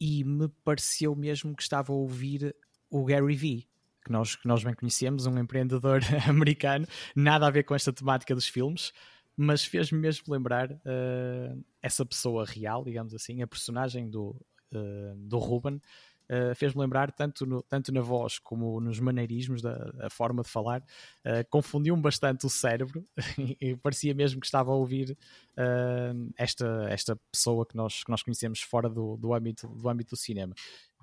e 0.00 0.24
me 0.24 0.48
pareceu 0.64 1.14
mesmo 1.14 1.54
que 1.54 1.62
estava 1.62 1.92
a 1.92 1.96
ouvir 1.96 2.54
o 2.90 3.04
Gary 3.04 3.34
Vee. 3.34 3.68
Que 4.04 4.12
nós, 4.12 4.36
que 4.36 4.46
nós 4.46 4.62
bem 4.62 4.72
conhecemos, 4.72 5.26
um 5.26 5.36
empreendedor 5.36 6.00
americano, 6.28 6.86
nada 7.14 7.46
a 7.46 7.50
ver 7.50 7.64
com 7.64 7.74
esta 7.74 7.92
temática 7.92 8.36
dos 8.36 8.46
filmes, 8.46 8.92
mas 9.36 9.64
fez-me 9.64 9.98
mesmo 9.98 10.32
lembrar 10.32 10.72
uh, 10.72 11.64
essa 11.82 12.06
pessoa 12.06 12.44
real, 12.44 12.82
digamos 12.82 13.14
assim, 13.14 13.42
a 13.42 13.46
personagem 13.46 14.08
do, 14.08 14.34
uh, 14.72 15.14
do 15.14 15.38
Ruben, 15.38 15.74
uh, 15.74 16.54
fez-me 16.54 16.80
lembrar 16.80 17.12
tanto, 17.12 17.44
no, 17.44 17.62
tanto 17.62 17.92
na 17.92 18.00
voz 18.00 18.38
como 18.38 18.80
nos 18.80 18.98
maneirismos, 18.98 19.60
da, 19.60 19.92
a 20.00 20.08
forma 20.08 20.42
de 20.42 20.48
falar, 20.48 20.82
confundiu-me 21.50 22.00
bastante 22.00 22.46
o 22.46 22.48
cérebro 22.48 23.04
e 23.60 23.76
parecia 23.76 24.14
mesmo 24.14 24.40
que 24.40 24.46
estava 24.46 24.72
a 24.72 24.74
ouvir 24.74 25.16
esta, 26.36 26.86
esta 26.88 27.16
pessoa 27.30 27.66
que 27.66 27.76
nós, 27.76 28.04
que 28.04 28.10
nós 28.10 28.22
conhecemos 28.22 28.62
fora 28.62 28.88
do, 28.88 29.16
do, 29.18 29.34
âmbito, 29.34 29.68
do 29.68 29.88
âmbito 29.88 30.10
do 30.10 30.16
cinema. 30.16 30.54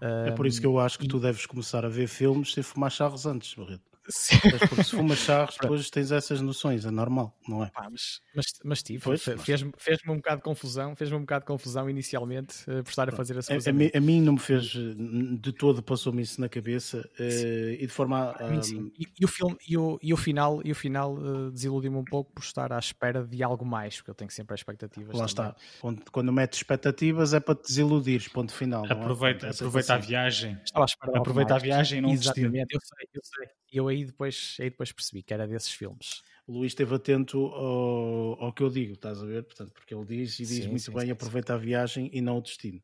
É 0.01 0.31
por 0.31 0.47
isso 0.47 0.59
que 0.59 0.67
eu 0.67 0.79
acho 0.79 0.97
que 0.97 1.07
tu 1.07 1.19
deves 1.19 1.45
começar 1.45 1.85
a 1.85 1.89
ver 1.89 2.07
filmes 2.07 2.51
sem 2.53 2.63
fumar 2.63 2.91
charros 2.91 3.25
antes, 3.25 3.53
Barreto. 3.53 3.92
Sim. 4.09 4.37
Porque 4.67 4.83
se 4.83 4.91
fumas 4.91 5.19
charros, 5.19 5.57
depois 5.59 5.89
tens 5.89 6.11
essas 6.11 6.41
noções, 6.41 6.85
é 6.85 6.91
normal, 6.91 7.37
não 7.47 7.63
é? 7.63 7.69
Pá, 7.69 7.87
mas, 7.89 8.21
mas, 8.35 8.45
mas 8.63 8.83
tive, 8.83 9.17
fez-me 9.37 9.71
fez 9.77 9.99
um 10.07 10.17
bocado 10.17 10.37
de 10.37 10.43
confusão, 10.43 10.95
fez-me 10.95 11.17
um 11.17 11.21
bocado 11.21 11.43
de 11.43 11.47
confusão 11.47 11.89
inicialmente 11.89 12.63
uh, 12.69 12.83
por 12.83 12.89
estar 12.89 13.07
a 13.07 13.11
fazer 13.11 13.37
essa 13.37 13.53
a, 13.53 13.69
a, 13.69 13.73
mim, 13.73 13.89
a 13.93 13.99
mim 13.99 14.21
não 14.21 14.33
me 14.33 14.39
fez 14.39 14.65
de 14.65 15.53
todo, 15.53 15.81
passou-me 15.81 16.21
isso 16.21 16.41
na 16.41 16.49
cabeça 16.49 16.99
uh, 17.19 17.71
e 17.73 17.85
de 17.85 17.87
forma 17.87 18.35
a. 18.37 18.45
Um... 18.45 18.91
E, 18.97 19.07
e, 19.19 19.25
o 19.25 19.27
filme, 19.27 19.57
e 19.67 19.77
o, 19.77 19.99
e 20.01 20.13
o 20.13 20.17
final, 20.17 20.61
e 20.63 20.71
o 20.71 20.75
final 20.75 21.13
uh, 21.13 21.51
desiludiu-me 21.51 21.97
um 21.97 22.05
pouco 22.05 22.33
por 22.33 22.43
estar 22.43 22.73
à 22.73 22.79
espera 22.79 23.23
de 23.23 23.41
algo 23.41 23.65
mais, 23.65 23.97
porque 23.97 24.11
eu 24.11 24.15
tenho 24.15 24.31
sempre 24.31 24.55
expectativas. 24.55 25.17
Lá 25.17 25.25
também. 25.27 25.51
está. 25.51 25.55
Quando, 25.79 26.11
quando 26.11 26.33
metes 26.33 26.59
expectativas 26.59 27.33
é 27.33 27.39
para 27.39 27.55
te 27.55 27.67
desiludir, 27.67 28.29
ponto 28.31 28.53
final. 28.53 28.85
Aproveita, 28.89 29.47
é? 29.47 29.49
aproveita 29.51 29.93
a 29.93 29.97
viagem. 29.97 30.57
Estava 30.63 30.83
à 30.83 30.87
espera 30.87 31.17
aproveita 31.17 31.55
a 31.55 31.59
viagem 31.59 31.99
e 31.99 32.01
não 32.01 32.09
Exatamente, 32.09 32.73
eu 32.73 32.79
sei, 32.81 33.07
eu 33.13 33.21
sei. 33.23 33.47
Eu 33.71 33.89
aí 33.93 34.05
depois, 34.05 34.57
aí 34.59 34.69
depois 34.69 34.91
percebi 34.91 35.23
que 35.23 35.33
era 35.33 35.47
desses 35.47 35.71
filmes. 35.71 36.21
O 36.45 36.53
Luís 36.53 36.71
esteve 36.71 36.93
atento 36.93 37.37
ao, 37.45 38.43
ao 38.43 38.53
que 38.53 38.63
eu 38.63 38.69
digo, 38.69 38.93
estás 38.93 39.21
a 39.21 39.25
ver? 39.25 39.43
Portanto, 39.43 39.71
porque 39.71 39.93
ele 39.93 40.05
diz 40.05 40.39
e 40.39 40.45
diz 40.45 40.65
Sim, 40.65 40.69
muito 40.69 40.83
sim, 40.83 40.91
bem: 40.91 41.05
sim, 41.05 41.11
aproveita 41.11 41.53
a 41.53 41.57
viagem 41.57 42.09
e 42.11 42.21
não 42.21 42.37
o 42.37 42.41
destino. 42.41 42.81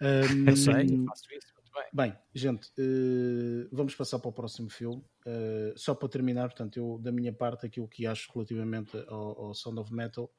Um, 0.00 0.48
eu 0.48 0.56
sei, 0.56 0.94
eu 0.94 1.04
faço 1.06 1.24
isso. 1.32 1.60
Bem, 1.92 2.14
gente, 2.34 2.68
eh, 2.78 3.68
vamos 3.72 3.94
passar 3.94 4.18
para 4.18 4.28
o 4.28 4.32
próximo 4.32 4.68
filme. 4.68 5.04
Eh, 5.24 5.72
só 5.76 5.94
para 5.94 6.08
terminar, 6.08 6.48
portanto, 6.48 6.76
eu, 6.76 6.98
da 6.98 7.12
minha 7.12 7.32
parte, 7.32 7.66
aquilo 7.66 7.88
que 7.88 8.06
acho 8.06 8.30
relativamente 8.32 8.96
ao, 9.08 9.46
ao 9.46 9.54
Sound 9.54 9.78
of 9.80 9.92
Metal 9.92 10.30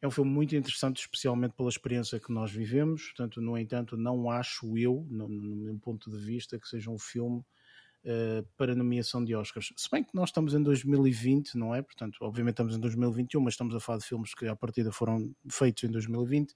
é 0.00 0.06
um 0.06 0.10
filme 0.10 0.30
muito 0.30 0.54
interessante, 0.54 1.00
especialmente 1.00 1.54
pela 1.54 1.68
experiência 1.68 2.20
que 2.20 2.32
nós 2.32 2.52
vivemos. 2.52 3.06
Portanto, 3.06 3.40
no 3.40 3.58
entanto, 3.58 3.96
não 3.96 4.30
acho 4.30 4.78
eu, 4.78 5.06
no, 5.10 5.28
no 5.28 5.56
meu 5.56 5.78
ponto 5.78 6.10
de 6.10 6.18
vista, 6.18 6.58
que 6.58 6.68
seja 6.68 6.90
um 6.90 6.98
filme 6.98 7.42
uh, 8.04 8.46
para 8.56 8.74
nomeação 8.74 9.24
de 9.24 9.34
Oscars. 9.34 9.72
Se 9.76 9.90
bem 9.90 10.04
que 10.04 10.14
nós 10.14 10.28
estamos 10.30 10.54
em 10.54 10.62
2020, 10.62 11.56
não 11.56 11.74
é? 11.74 11.82
Portanto, 11.82 12.18
obviamente 12.20 12.54
estamos 12.54 12.76
em 12.76 12.80
2021, 12.80 13.40
mas 13.40 13.54
estamos 13.54 13.74
a 13.74 13.80
falar 13.80 13.98
de 13.98 14.04
filmes 14.06 14.34
que 14.34 14.46
à 14.46 14.56
partida 14.56 14.92
foram 14.92 15.34
feitos 15.50 15.84
em 15.84 15.90
2020 15.90 16.54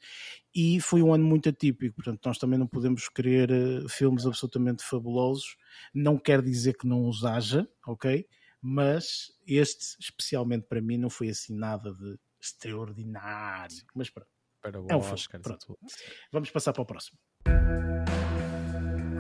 e 0.55 0.81
foi 0.81 1.03
um 1.03 1.13
ano 1.13 1.25
muito 1.25 1.49
atípico. 1.49 1.97
Portanto, 1.97 2.21
nós 2.25 2.39
também 2.39 2.59
não 2.59 2.67
podemos 2.67 3.09
querer 3.09 3.51
uh, 3.51 3.89
filmes 3.89 4.27
absolutamente 4.27 4.83
fabulosos. 4.85 5.57
Não 5.95 6.19
quer 6.19 6.43
dizer 6.43 6.77
que 6.77 6.87
não 6.87 7.09
os 7.09 7.25
haja, 7.25 7.69
ok? 7.87 8.27
Mas 8.61 9.33
este, 9.47 9.97
especialmente 10.01 10.67
para 10.69 10.81
mim, 10.81 10.97
não 10.97 11.11
foi 11.11 11.29
assim 11.29 11.55
nada 11.55 11.93
de 11.93 12.19
extraordinário. 12.41 13.77
Mas 13.95 14.11
pronto. 14.11 14.29
Para 14.61 14.81
o 14.81 14.87
É 14.89 14.95
um 14.95 15.01
Oscar. 15.01 15.41
pronto. 15.41 15.77
Vamos 16.31 16.51
passar 16.51 16.73
para 16.73 16.83
o 16.83 16.87
próximo. 16.87 17.19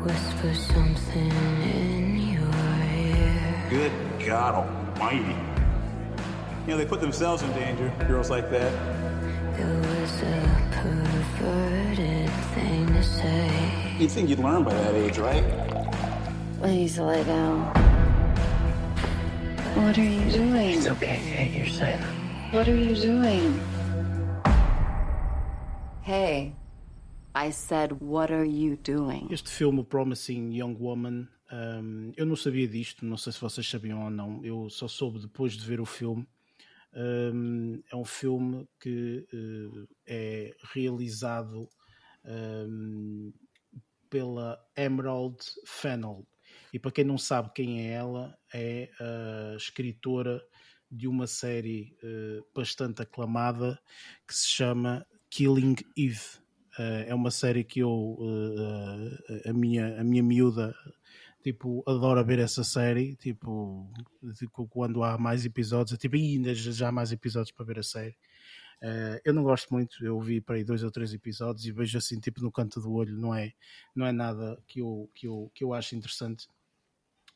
Whisper 0.04 0.54
something 0.56 1.30
in. 1.64 2.11
Good 3.72 3.92
God 4.26 4.54
Almighty. 4.54 5.34
You 6.66 6.72
know, 6.72 6.76
they 6.76 6.84
put 6.84 7.00
themselves 7.00 7.40
in 7.40 7.50
danger, 7.54 7.90
girls 8.06 8.28
like 8.28 8.50
that. 8.50 8.70
It 9.58 9.64
was 9.64 10.22
a 10.22 10.68
perverted 10.72 12.28
thing 12.52 12.86
to 12.88 13.02
say. 13.02 13.94
You'd 13.98 14.10
think 14.10 14.28
you'd 14.28 14.40
learn 14.40 14.62
by 14.62 14.74
that 14.74 14.94
age, 14.94 15.16
right? 15.16 15.42
Please 16.60 16.98
lay 16.98 17.24
down. 17.24 17.64
What 19.74 19.96
are 19.96 20.02
you 20.02 20.30
doing? 20.30 20.76
It's 20.76 20.88
okay. 20.88 21.16
Hey, 21.16 21.56
you're 21.56 21.66
safe. 21.66 21.98
What 22.50 22.68
are 22.68 22.76
you 22.76 22.94
doing? 22.94 23.58
Hey, 26.02 26.52
I 27.34 27.48
said, 27.48 28.02
what 28.02 28.30
are 28.30 28.44
you 28.44 28.76
doing? 28.76 29.28
Just 29.30 29.46
Este 29.46 29.54
filme, 29.54 29.82
Promising 29.82 30.52
Young 30.52 30.78
Woman, 30.78 31.30
um, 31.52 32.12
eu 32.16 32.24
não 32.24 32.34
sabia 32.34 32.66
disto, 32.66 33.04
não 33.04 33.18
sei 33.18 33.30
se 33.30 33.40
vocês 33.40 33.68
sabiam 33.68 34.02
ou 34.02 34.10
não, 34.10 34.42
eu 34.42 34.70
só 34.70 34.88
soube 34.88 35.20
depois 35.20 35.52
de 35.52 35.66
ver 35.66 35.80
o 35.80 35.86
filme. 35.86 36.26
Um, 36.94 37.82
é 37.90 37.96
um 37.96 38.04
filme 38.04 38.66
que 38.80 39.26
uh, 39.32 39.88
é 40.06 40.54
realizado 40.72 41.68
um, 42.24 43.32
pela 44.08 44.58
Emerald 44.76 45.36
Fennell. 45.66 46.26
E 46.72 46.78
para 46.78 46.90
quem 46.90 47.04
não 47.04 47.18
sabe 47.18 47.50
quem 47.54 47.86
é 47.86 47.92
ela, 47.92 48.34
é 48.52 48.90
a 48.98 49.56
escritora 49.56 50.42
de 50.90 51.06
uma 51.06 51.26
série 51.26 51.94
uh, 52.02 52.46
bastante 52.54 53.02
aclamada 53.02 53.78
que 54.26 54.34
se 54.34 54.48
chama 54.48 55.06
Killing 55.28 55.76
Eve. 55.96 56.40
Uh, 56.78 57.04
é 57.06 57.14
uma 57.14 57.30
série 57.30 57.62
que 57.62 57.80
eu, 57.80 58.18
a, 59.44 59.52
minha, 59.52 60.00
a 60.00 60.04
minha 60.04 60.22
miúda, 60.22 60.74
tipo, 61.42 61.82
adora 61.86 62.22
ver 62.22 62.38
essa 62.38 62.64
série. 62.64 63.16
Tipo, 63.16 63.90
tipo 64.38 64.66
quando 64.68 65.02
há 65.02 65.18
mais 65.18 65.44
episódios, 65.44 65.98
tipo, 65.98 66.16
"Ih, 66.16 66.36
ainda 66.36 66.54
já 66.54 66.88
há 66.88 66.92
mais 66.92 67.12
episódios 67.12 67.52
para 67.52 67.66
ver 67.66 67.78
a 67.80 67.82
série. 67.82 68.16
Uh, 68.82 69.14
eu 69.24 69.32
não 69.32 69.44
gosto 69.44 69.72
muito, 69.72 70.04
eu 70.04 70.20
vi 70.20 70.40
para 70.40 70.56
aí 70.56 70.64
dois 70.64 70.82
ou 70.82 70.90
três 70.90 71.14
episódios 71.14 71.64
e 71.64 71.70
vejo 71.70 71.96
assim, 71.96 72.18
tipo, 72.18 72.42
no 72.42 72.50
canto 72.50 72.80
do 72.80 72.92
olho, 72.92 73.16
não 73.16 73.32
é, 73.32 73.52
não 73.94 74.04
é 74.04 74.10
nada 74.10 74.60
que 74.66 74.80
eu, 74.80 75.08
que, 75.14 75.28
eu, 75.28 75.50
que 75.54 75.62
eu 75.62 75.72
acho 75.72 75.94
interessante. 75.94 76.48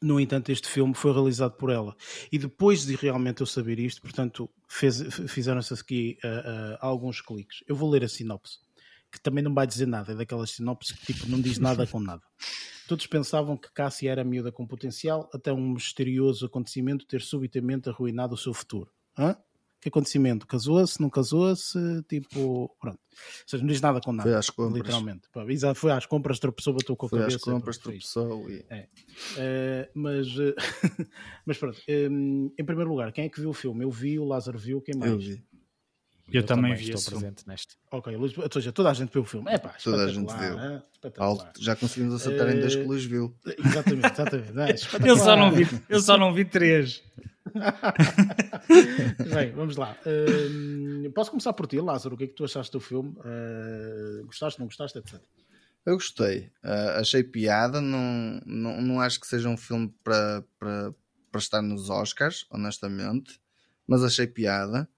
No 0.02 0.18
entanto, 0.18 0.50
este 0.50 0.68
filme 0.68 0.92
foi 0.92 1.12
realizado 1.12 1.52
por 1.52 1.70
ela. 1.70 1.96
E 2.32 2.38
depois 2.38 2.84
de 2.84 2.96
realmente 2.96 3.42
eu 3.42 3.46
saber 3.46 3.78
isto, 3.78 4.02
portanto, 4.02 4.50
fizeram-se 4.68 5.72
aqui 5.72 6.18
uh, 6.24 6.74
uh, 6.74 6.78
alguns 6.80 7.20
cliques. 7.20 7.62
Eu 7.66 7.76
vou 7.76 7.88
ler 7.88 8.02
a 8.02 8.08
sinopse, 8.08 8.58
que 9.16 9.22
também 9.22 9.42
não 9.42 9.52
vai 9.54 9.66
dizer 9.66 9.86
nada, 9.86 10.12
é 10.12 10.14
daquelas 10.14 10.50
sinopses 10.50 10.92
que 10.92 11.12
tipo, 11.12 11.28
não 11.28 11.40
diz 11.40 11.58
nada 11.58 11.86
com 11.86 11.98
nada. 11.98 12.22
Todos 12.86 13.06
pensavam 13.06 13.56
que 13.56 13.72
Cassie 13.72 14.06
era 14.08 14.22
miúda 14.22 14.52
com 14.52 14.66
potencial, 14.66 15.28
até 15.34 15.52
um 15.52 15.72
misterioso 15.72 16.46
acontecimento 16.46 17.06
ter 17.06 17.20
subitamente 17.22 17.88
arruinado 17.88 18.34
o 18.34 18.38
seu 18.38 18.54
futuro. 18.54 18.90
Hã? 19.18 19.36
Que 19.80 19.88
acontecimento? 19.88 20.46
Casou-se, 20.46 21.00
não 21.00 21.08
casou-se? 21.10 21.78
Tipo, 22.08 22.68
pronto. 22.80 22.98
Ou 22.98 23.44
seja, 23.46 23.62
não 23.62 23.68
diz 23.70 23.80
nada 23.80 24.00
com 24.00 24.12
nada. 24.12 24.28
Foi 24.28 24.38
às 24.38 24.50
compras. 24.50 24.74
Literalmente. 24.82 25.28
Pá, 25.32 25.44
Foi 25.74 25.92
às 25.92 26.06
compras, 26.06 26.38
tropeçou, 26.38 26.74
bateu 26.74 26.96
com 26.96 27.06
a 27.06 27.08
Foi 27.08 27.18
às 27.20 27.24
cabeça. 27.36 27.50
compras, 27.50 27.76
foi 27.76 27.96
isto. 27.96 28.12
tropeçou 28.12 28.50
e. 28.50 28.64
É. 28.70 28.88
Eh, 29.38 29.90
mas, 29.94 30.26
eh, 30.38 30.54
mas 31.46 31.58
pronto, 31.58 31.80
em, 31.86 32.52
em 32.58 32.64
primeiro 32.64 32.90
lugar, 32.90 33.12
quem 33.12 33.24
é 33.26 33.28
que 33.28 33.40
viu 33.40 33.50
o 33.50 33.54
filme? 33.54 33.84
Eu 33.84 33.90
vi, 33.90 34.18
o 34.18 34.24
Lázaro 34.24 34.58
viu, 34.58 34.80
quem 34.80 34.96
mais? 34.96 35.12
Eu 35.12 35.18
vi. 35.18 35.44
Eu, 36.32 36.42
também 36.44 36.74
vi 36.74 36.90
estou 36.90 37.00
filme. 37.00 37.20
presente 37.20 37.48
neste. 37.48 37.76
Ok, 37.90 38.16
Luís, 38.16 38.36
ou 38.36 38.48
seja, 38.52 38.72
toda 38.72 38.90
a 38.90 38.94
gente 38.94 39.12
viu 39.12 39.22
o 39.22 39.24
filme. 39.24 39.50
É 39.50 39.58
pá, 39.58 39.74
Toda 39.82 40.04
a 40.04 40.08
gente 40.08 40.32
viu. 40.34 40.58
Espetacular. 40.92 41.46
Alto, 41.46 41.62
já 41.62 41.76
conseguimos 41.76 42.14
acertar 42.14 42.48
em 42.50 42.58
dois 42.60 42.74
que 42.74 42.82
o 42.82 42.86
Luís 42.88 43.04
viu. 43.04 43.36
Exatamente, 43.44 44.12
exatamente. 44.12 44.58
É. 44.58 45.06
Eu 45.08 45.16
só 45.16 45.36
não 45.36 45.52
vi, 45.52 45.66
eu 45.88 46.00
só 46.00 46.18
não 46.18 46.34
vi 46.34 46.44
três. 46.44 47.02
Bem, 49.32 49.52
vamos 49.52 49.76
lá. 49.76 49.96
Hum, 50.06 51.10
posso 51.14 51.30
começar 51.30 51.52
por 51.52 51.66
ti, 51.66 51.80
Lázaro? 51.80 52.14
O 52.14 52.18
que 52.18 52.24
é 52.24 52.26
que 52.26 52.34
tu 52.34 52.44
achaste 52.44 52.72
do 52.72 52.80
filme? 52.80 53.10
Uh, 53.18 54.24
gostaste, 54.26 54.58
não 54.58 54.66
gostaste, 54.66 54.98
etc. 54.98 55.20
Eu 55.84 55.94
gostei. 55.94 56.50
Ah, 56.64 56.98
achei 57.00 57.22
piada. 57.22 57.80
Não, 57.80 58.40
não, 58.44 58.82
não 58.82 59.00
acho 59.00 59.20
que 59.20 59.26
seja 59.26 59.48
um 59.48 59.56
filme 59.56 59.94
para, 60.02 60.44
para, 60.58 60.92
para 61.30 61.38
estar 61.38 61.62
nos 61.62 61.88
Oscars, 61.88 62.44
honestamente. 62.50 63.40
Mas 63.86 64.02
achei 64.02 64.26
piada. 64.26 64.88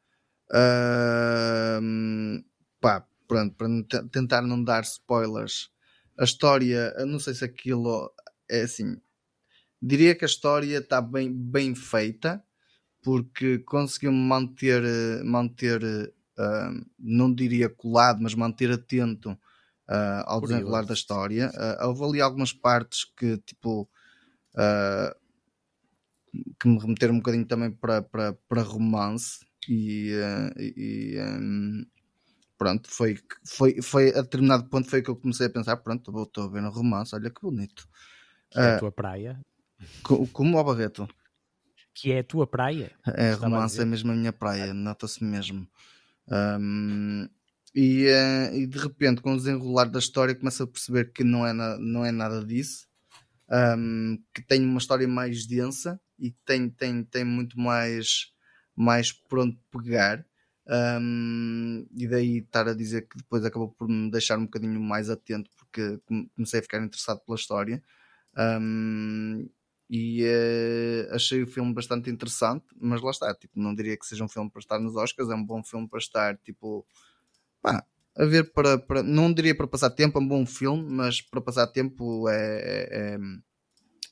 Pá, 2.80 3.06
pronto, 3.26 3.54
para 3.54 3.68
tentar 4.10 4.42
não 4.42 4.62
dar 4.62 4.82
spoilers. 4.82 5.70
A 6.18 6.24
história, 6.24 6.92
não 7.06 7.18
sei 7.18 7.34
se 7.34 7.44
aquilo 7.44 8.12
é 8.50 8.62
assim. 8.62 8.96
Diria 9.80 10.14
que 10.14 10.24
a 10.24 10.28
história 10.28 10.78
está 10.78 11.00
bem, 11.00 11.32
bem 11.32 11.74
feita 11.74 12.42
porque 13.02 13.58
conseguiu 13.60 14.12
manter, 14.12 14.82
manter 15.24 16.12
ah, 16.38 16.70
não 16.98 17.32
diria 17.34 17.68
colado, 17.68 18.20
mas 18.22 18.34
manter 18.34 18.70
atento 18.70 19.36
ah, 19.88 20.24
ao 20.26 20.40
desenrolar 20.40 20.84
da 20.84 20.94
história. 20.94 21.50
Ah, 21.54 21.86
houve 21.88 22.04
ali 22.04 22.20
algumas 22.20 22.52
partes 22.52 23.04
que, 23.04 23.38
tipo, 23.38 23.88
ah, 24.56 25.16
que 26.60 26.68
me 26.68 26.78
remeteram 26.78 27.14
um 27.14 27.18
bocadinho 27.18 27.46
também 27.46 27.70
para, 27.70 28.02
para, 28.02 28.32
para 28.48 28.62
romance 28.62 29.40
e, 29.68 30.12
ah, 30.22 30.52
e, 30.58 31.16
ah, 31.20 31.38
pronto, 32.56 32.90
foi, 32.90 33.18
foi, 33.44 33.80
foi 33.82 34.10
a 34.10 34.22
determinado 34.22 34.68
ponto 34.68 34.88
foi 34.88 35.02
que 35.02 35.10
eu 35.10 35.16
comecei 35.16 35.46
a 35.46 35.50
pensar, 35.50 35.76
pronto, 35.78 36.22
estou 36.22 36.44
a 36.44 36.48
ver 36.48 36.62
um 36.62 36.70
romance, 36.70 37.14
olha 37.14 37.30
que 37.30 37.40
bonito. 37.40 37.88
Que 38.50 38.58
é 38.58 38.62
Ah, 38.62 38.76
a 38.76 38.78
tua 38.80 38.92
praia. 38.92 39.40
co- 40.02 40.26
como 40.28 40.58
o 40.58 40.64
Barreto. 40.64 41.08
Que 41.94 42.12
é 42.12 42.20
a 42.20 42.24
tua 42.24 42.46
praia. 42.46 42.90
É, 43.14 43.32
romance 43.32 43.80
é 43.80 43.84
mesmo 43.84 44.12
a 44.12 44.14
minha 44.14 44.32
praia, 44.32 44.72
nota-se 44.72 45.22
mesmo. 45.24 45.66
Ahm, 46.30 47.28
e, 47.74 48.06
eh, 48.06 48.56
e 48.56 48.66
de 48.66 48.78
repente, 48.78 49.20
com 49.20 49.32
o 49.32 49.36
desenrolar 49.36 49.86
da 49.86 49.98
história, 49.98 50.34
começa 50.34 50.64
a 50.64 50.66
perceber 50.66 51.12
que 51.12 51.22
não 51.24 51.46
é, 51.46 51.52
na- 51.52 51.78
não 51.78 52.04
é 52.04 52.10
nada 52.12 52.44
disso. 52.44 52.86
Ahm, 53.50 54.18
que 54.34 54.42
tem 54.42 54.64
uma 54.64 54.78
história 54.78 55.08
mais 55.08 55.46
densa 55.46 56.00
e 56.18 56.30
que 56.30 56.38
tem, 56.44 56.68
tem, 56.70 57.04
tem 57.04 57.24
muito 57.24 57.58
mais, 57.58 58.32
mais 58.78 59.12
por 59.12 59.40
onde 59.40 59.58
pegar. 59.70 60.24
Ahm, 60.68 61.86
e 61.96 62.06
daí 62.08 62.38
estar 62.38 62.68
a 62.68 62.74
dizer 62.74 63.08
que 63.08 63.16
depois 63.18 63.44
acabou 63.44 63.70
por 63.70 63.88
me 63.88 64.10
deixar 64.10 64.38
um 64.38 64.44
bocadinho 64.44 64.80
mais 64.80 65.08
atento 65.10 65.50
porque 65.56 65.98
come- 66.06 66.30
comecei 66.36 66.60
a 66.60 66.62
ficar 66.62 66.82
interessado 66.82 67.20
pela 67.20 67.36
história. 67.36 67.82
Ahm, 68.36 69.48
e 69.90 70.22
eh, 70.24 71.08
achei 71.12 71.42
o 71.42 71.46
filme 71.46 71.72
bastante 71.74 72.10
interessante, 72.10 72.66
mas 72.80 73.00
lá 73.02 73.10
está, 73.10 73.34
tipo, 73.34 73.58
não 73.60 73.74
diria 73.74 73.96
que 73.98 74.06
seja 74.06 74.22
um 74.24 74.28
filme 74.28 74.50
para 74.50 74.60
estar 74.60 74.78
nos 74.78 74.96
Oscars, 74.96 75.30
é 75.30 75.34
um 75.34 75.44
bom 75.44 75.62
filme 75.64 75.88
para 75.88 75.98
estar, 75.98 76.36
tipo, 76.38 76.86
pá, 77.62 77.84
a 78.16 78.24
ver 78.24 78.52
para, 78.52 78.78
para 78.78 79.02
não 79.02 79.32
diria 79.32 79.54
para 79.56 79.68
passar 79.68 79.90
tempo, 79.90 80.18
é 80.18 80.22
um 80.22 80.28
bom 80.28 80.46
filme, 80.46 80.82
mas 80.90 81.20
para 81.20 81.40
passar 81.40 81.66
tempo 81.68 82.28
é, 82.28 82.36
é- 82.36 83.14
é- 83.14 83.18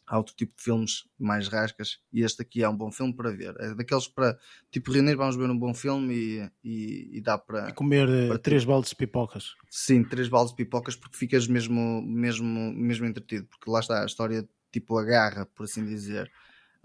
há 0.07 0.17
outro 0.17 0.35
tipo 0.35 0.57
de 0.57 0.63
filmes 0.63 1.05
mais 1.19 1.49
rascas 1.49 1.99
e 2.13 2.23
este 2.23 2.43
aqui 2.43 2.63
é 2.63 2.69
um 2.69 2.77
bom 2.77 2.93
filme 2.93 3.15
para 3.15 3.31
ver, 3.31 3.55
é 3.59 3.75
daqueles 3.75 4.07
para, 4.07 4.39
tipo, 4.71 4.93
reunir, 4.93 5.17
vamos 5.17 5.37
ver 5.37 5.51
um 5.51 5.59
bom 5.59 5.75
filme 5.75 6.15
e, 6.15 6.51
e, 6.63 7.19
e 7.19 7.21
dá 7.21 7.37
para... 7.37 7.73
Comer 7.73 8.09
eh, 8.09 8.29
para 8.29 8.39
três 8.39 8.65
baldes 8.65 8.91
de 8.91 8.97
pipocas. 8.97 9.55
Sim, 9.71 10.05
três 10.05 10.29
balas 10.29 10.51
de 10.51 10.57
pipocas 10.57 10.95
porque 10.95 11.17
ficas 11.17 11.47
mesmo, 11.47 12.03
mesmo, 12.03 12.73
mesmo 12.73 13.07
entretido, 13.07 13.47
porque 13.47 13.71
lá 13.71 13.81
está 13.81 14.03
a 14.03 14.07
história 14.07 14.49
tipo 14.71 14.99
agarra, 14.99 15.47
por 15.47 15.65
assim 15.65 15.85
dizer. 15.85 16.31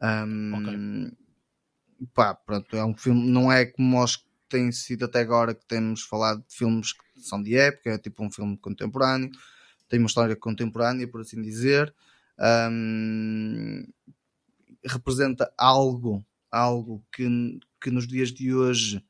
Ahm, 0.02 1.12
Pá, 2.14 2.34
pronto, 2.34 2.76
é 2.76 2.84
um 2.84 2.96
filme, 2.98 3.30
não 3.30 3.52
é 3.52 3.66
como 3.66 4.04
os 4.04 4.16
que 4.16 4.26
têm 4.50 4.72
sido 4.72 5.06
até 5.06 5.20
agora 5.20 5.54
que 5.54 5.66
temos 5.66 6.02
falado 6.02 6.44
de 6.48 6.56
filmes 6.56 6.94
que 6.94 7.04
são 7.22 7.42
de 7.42 7.56
época, 7.56 7.92
é 7.92 7.98
tipo 7.98 8.24
um 8.24 8.32
filme 8.32 8.58
contemporâneo. 8.58 9.30
tem 9.88 10.00
uma 10.00 10.08
história 10.08 10.36
contemporânea, 10.36 11.08
por 11.08 11.22
assim 11.22 11.42
dizer. 11.42 11.94
Um, 12.42 13.84
representa 14.84 15.54
algo, 15.58 16.26
algo 16.50 17.06
que, 17.14 17.60
que 17.80 17.92
nos 17.92 18.08
dias 18.08 18.32
de 18.32 18.54
hoje 18.54 19.04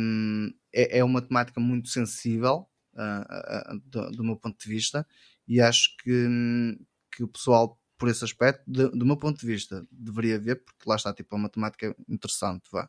um, 0.00 0.52
é, 0.72 0.98
é, 0.98 1.04
uma 1.04 1.20
temática 1.20 1.58
muito 1.58 1.88
sensível 1.88 2.68
uh, 2.94 3.74
uh, 3.74 3.80
do, 3.84 4.10
do, 4.12 4.24
meu 4.24 4.36
ponto 4.36 4.56
de 4.58 4.68
vista 4.68 5.04
e 5.48 5.60
acho 5.60 5.96
que, 5.96 6.78
que 7.10 7.24
o 7.24 7.28
pessoal 7.28 7.80
por 7.98 8.08
esse 8.08 8.24
aspecto, 8.24 8.62
de, 8.66 8.90
do 8.90 9.06
meu 9.06 9.16
ponto 9.16 9.40
de 9.40 9.46
vista, 9.46 9.86
deveria 9.90 10.38
ver, 10.38 10.56
porque 10.56 10.88
lá 10.88 10.96
está, 10.96 11.14
tipo, 11.14 11.34
é 11.34 11.38
uma 11.38 11.48
temática 11.48 11.96
interessante, 12.08 12.68
vá. 12.70 12.88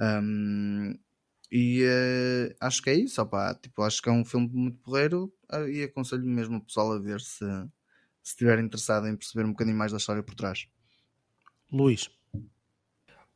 Um, 0.00 0.98
e 1.50 1.84
uh, 1.84 2.56
acho 2.60 2.82
que 2.82 2.90
é 2.90 2.94
isso, 2.94 3.22
opa. 3.22 3.54
Tipo, 3.54 3.82
acho 3.82 4.02
que 4.02 4.08
é 4.08 4.12
um 4.12 4.24
filme 4.24 4.48
muito 4.52 4.78
porreiro 4.78 5.32
e 5.70 5.82
aconselho 5.84 6.26
mesmo 6.26 6.56
o 6.56 6.64
pessoal 6.64 6.92
a 6.92 6.98
ver 6.98 7.20
se, 7.20 7.44
se 8.22 8.32
estiver 8.32 8.58
interessado 8.58 9.06
em 9.06 9.16
perceber 9.16 9.44
um 9.44 9.50
bocadinho 9.50 9.76
mais 9.76 9.92
da 9.92 9.98
história 9.98 10.22
por 10.22 10.34
trás. 10.34 10.66
Luís. 11.70 12.10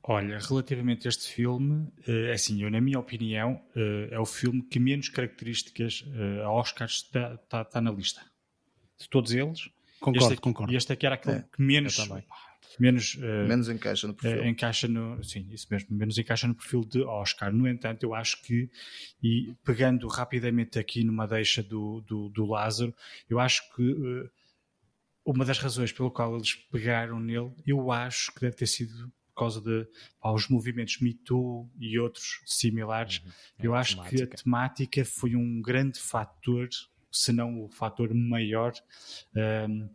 Olha, 0.09 0.39
relativamente 0.39 1.09
a 1.09 1.11
este 1.11 1.27
filme, 1.29 1.93
é 2.07 2.33
assim, 2.33 2.63
eu, 2.63 2.71
na 2.71 2.81
minha 2.81 2.99
opinião, 2.99 3.61
é 4.09 4.19
o 4.21 4.25
filme 4.25 4.63
que 4.63 4.79
menos 4.79 5.09
características 5.09 6.05
a 6.45 6.51
Oscars 6.53 7.03
está, 7.07 7.37
tá, 7.39 7.65
tá 7.65 7.81
na 7.81 7.91
lista. 7.91 8.23
De 8.97 9.09
todos 9.09 9.33
eles, 9.33 9.69
concordo, 9.99 10.33
este, 10.33 10.41
concordo. 10.41 10.77
este 10.77 10.93
aqui 10.93 11.07
era 11.07 11.17
aquele 11.17 11.39
é, 11.39 11.45
que 11.53 11.61
menos, 11.61 11.99
menos, 12.79 13.15
uh, 13.15 13.49
menos 13.49 13.69
encaixa 13.69 14.07
no 14.07 14.15
perfil. 14.15 14.43
Uh, 14.43 14.47
encaixa 14.47 14.89
no, 14.89 15.23
sim, 15.25 15.49
isso 15.51 15.67
mesmo, 15.71 15.97
menos 15.97 16.17
encaixa 16.19 16.47
no 16.47 16.55
perfil 16.55 16.85
de 16.85 17.03
Oscar. 17.03 17.53
No 17.53 17.69
entanto, 17.69 18.05
eu 18.05 18.15
acho 18.15 18.41
que, 18.43 18.71
e 19.23 19.55
pegando 19.65 20.07
rapidamente 20.09 20.79
aqui 20.79 21.03
numa 21.05 21.27
deixa 21.27 21.63
do, 21.63 22.01
do, 22.03 22.29
do 22.29 22.47
Lázaro, 22.47 22.95
eu 23.29 23.41
acho 23.41 23.63
que 23.75 23.83
uh, 23.83 24.31
uma 25.27 25.45
das 25.45 25.59
razões 25.59 25.91
pelo 25.91 26.11
qual 26.11 26.37
eles 26.37 26.55
pegaram 26.55 27.19
nele, 27.19 27.53
eu 27.67 27.91
acho 27.91 28.33
que 28.33 28.41
deve 28.41 28.55
ter 28.55 28.67
sido 28.67 29.13
por 29.27 29.41
causa 29.41 29.61
de 29.61 29.87
pá, 30.21 30.31
os 30.31 30.49
movimentos 30.49 31.01
Me 31.01 31.13
Too 31.13 31.69
e 31.79 31.99
outros 31.99 32.41
similares. 32.47 33.19
Uhum. 33.19 33.33
É 33.59 33.67
eu 33.67 33.75
acho 33.75 33.97
temática. 33.97 34.17
que 34.17 34.23
a 34.23 34.37
temática 34.37 35.05
foi 35.05 35.37
um 35.37 35.61
grande 35.61 35.99
fator, 35.99 36.69
se 37.11 37.33
não 37.33 37.65
o 37.65 37.69
fator 37.69 38.15
maior, 38.15 38.73
um, 39.35 39.41
ehm, 39.41 39.89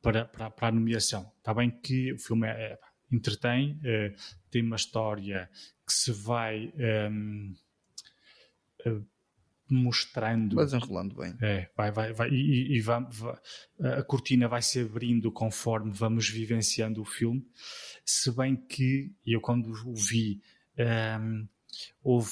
para, 0.00 0.24
para, 0.24 0.50
para, 0.50 0.68
a 0.68 0.72
nomeação. 0.72 1.30
Está 1.38 1.52
bem 1.52 1.70
que 1.70 2.12
o 2.12 2.18
filme 2.18 2.46
é, 2.46 2.50
é, 2.50 2.78
entretém, 3.10 3.78
é, 3.84 4.14
tem 4.50 4.62
uma 4.62 4.76
história 4.76 5.50
que 5.86 5.92
se 5.92 6.12
vai 6.12 6.72
um, 7.10 7.54
ehm, 8.86 9.04
mostrando. 9.72 10.56
Vai 10.56 10.64
desenrolando 10.64 11.14
bem. 11.16 11.34
É, 11.40 11.68
vai, 11.76 11.90
vai, 11.90 12.12
vai, 12.12 12.28
e, 12.30 12.76
e 12.76 12.80
vai, 12.80 13.04
vai, 13.08 13.36
a 13.98 14.02
cortina 14.02 14.46
vai 14.48 14.60
se 14.60 14.80
abrindo 14.80 15.32
conforme 15.32 15.90
vamos 15.92 16.28
vivenciando 16.28 17.00
o 17.00 17.04
filme. 17.04 17.46
Se 18.04 18.30
bem 18.30 18.56
que 18.56 19.12
eu, 19.26 19.40
quando 19.40 19.70
o 19.70 19.94
vi, 19.94 20.40
um, 20.78 20.82
ehm, 20.82 21.48
houve 22.02 22.30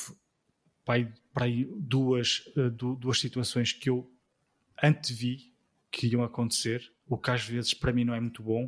pai, 0.84 1.12
pai, 1.32 1.66
duas, 1.76 2.44
uh, 2.56 2.70
duas 2.70 3.18
situações 3.18 3.72
que 3.72 3.88
eu 3.88 4.10
antevi 4.82 5.52
que 5.90 6.06
iam 6.08 6.22
acontecer, 6.22 6.82
o 7.06 7.16
que 7.16 7.30
às 7.30 7.44
vezes 7.44 7.74
para 7.74 7.92
mim 7.92 8.04
não 8.04 8.14
é 8.14 8.20
muito 8.20 8.42
bom. 8.42 8.64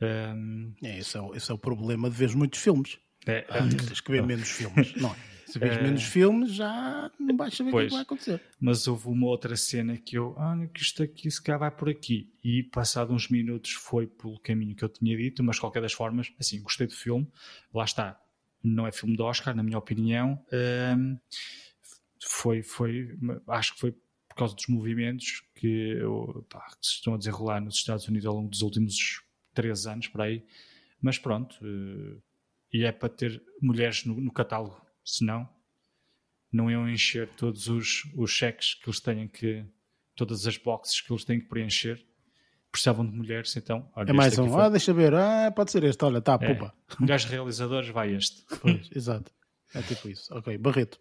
Um... 0.00 0.04
Ehm, 0.04 0.74
é, 0.82 0.98
esse, 0.98 1.16
é 1.16 1.20
o, 1.20 1.34
esse 1.34 1.50
é 1.50 1.54
o 1.54 1.58
problema 1.58 2.08
de 2.08 2.16
ver 2.16 2.34
muitos 2.34 2.60
filmes. 2.60 2.98
É, 3.26 3.46
ah, 3.48 3.60
tens 3.86 4.00
que 4.00 4.10
ver 4.10 4.22
menos 4.22 4.48
filmes, 4.48 4.94
não 4.96 5.10
é? 5.14 5.31
Se 5.52 5.58
vês 5.58 5.76
uh, 5.76 5.82
menos 5.82 6.02
filmes, 6.04 6.54
já 6.54 7.10
não 7.20 7.36
vais 7.36 7.54
saber 7.54 7.74
o 7.74 7.78
que 7.78 7.92
vai 7.92 8.00
acontecer. 8.00 8.40
Mas 8.58 8.88
houve 8.88 9.08
uma 9.08 9.26
outra 9.26 9.54
cena 9.54 9.98
que 9.98 10.16
eu, 10.16 10.34
ah, 10.38 10.56
que 10.72 10.80
isto 10.80 11.02
aqui 11.02 11.30
se 11.30 11.42
calhar 11.42 11.60
vai 11.60 11.70
por 11.70 11.90
aqui. 11.90 12.32
E 12.42 12.62
passado 12.62 13.12
uns 13.12 13.28
minutos 13.28 13.72
foi 13.72 14.06
pelo 14.06 14.40
caminho 14.40 14.74
que 14.74 14.82
eu 14.82 14.88
tinha 14.88 15.14
dito, 15.14 15.44
mas 15.44 15.56
de 15.56 15.60
qualquer 15.60 15.82
das 15.82 15.92
formas, 15.92 16.32
assim, 16.40 16.62
gostei 16.62 16.86
do 16.86 16.94
filme. 16.94 17.30
Lá 17.74 17.84
está, 17.84 18.18
não 18.64 18.86
é 18.86 18.92
filme 18.92 19.14
de 19.14 19.20
Oscar, 19.20 19.54
na 19.54 19.62
minha 19.62 19.76
opinião. 19.76 20.42
Um, 20.96 21.18
foi, 22.24 22.62
foi, 22.62 23.14
acho 23.48 23.74
que 23.74 23.80
foi 23.80 23.92
por 23.92 24.34
causa 24.34 24.54
dos 24.54 24.68
movimentos 24.68 25.42
que, 25.54 25.98
pá, 26.48 26.66
que 26.80 26.86
se 26.86 26.94
estão 26.94 27.12
a 27.12 27.18
desenrolar 27.18 27.60
nos 27.60 27.74
Estados 27.74 28.08
Unidos 28.08 28.24
ao 28.24 28.34
longo 28.34 28.48
dos 28.48 28.62
últimos 28.62 29.22
três 29.52 29.86
anos, 29.86 30.08
por 30.08 30.22
aí. 30.22 30.42
Mas 30.98 31.18
pronto, 31.18 31.58
uh, 31.62 32.22
e 32.72 32.84
é 32.84 32.92
para 32.92 33.10
ter 33.10 33.42
mulheres 33.60 34.06
no, 34.06 34.18
no 34.18 34.32
catálogo 34.32 34.81
senão 35.04 35.48
não 36.52 36.70
iam 36.70 36.88
encher 36.88 37.28
todos 37.30 37.68
os, 37.68 38.02
os 38.14 38.30
cheques 38.30 38.74
que 38.74 38.88
eles 38.88 39.00
têm 39.00 39.26
que, 39.26 39.64
todas 40.14 40.46
as 40.46 40.56
boxes 40.56 41.00
que 41.00 41.12
eles 41.12 41.24
têm 41.24 41.40
que 41.40 41.46
preencher. 41.46 42.04
Precisavam 42.70 43.04
de 43.06 43.12
mulheres, 43.14 43.54
então. 43.56 43.90
Olha, 43.94 44.10
é 44.10 44.12
mais 44.14 44.38
um, 44.38 44.48
foi... 44.48 44.62
ah, 44.62 44.68
deixa 44.70 44.94
ver, 44.94 45.14
ah, 45.14 45.52
pode 45.54 45.70
ser 45.70 45.84
este, 45.84 46.02
olha, 46.04 46.22
tá, 46.22 46.38
é. 46.40 46.54
pupa. 46.54 46.74
Mulheres 46.98 47.24
realizadores, 47.24 47.90
vai 47.90 48.14
este. 48.14 48.44
Pois, 48.60 48.88
exato. 48.96 49.30
É 49.74 49.82
tipo 49.82 50.08
isso. 50.08 50.32
Ok, 50.34 50.56
Barreto. 50.56 50.98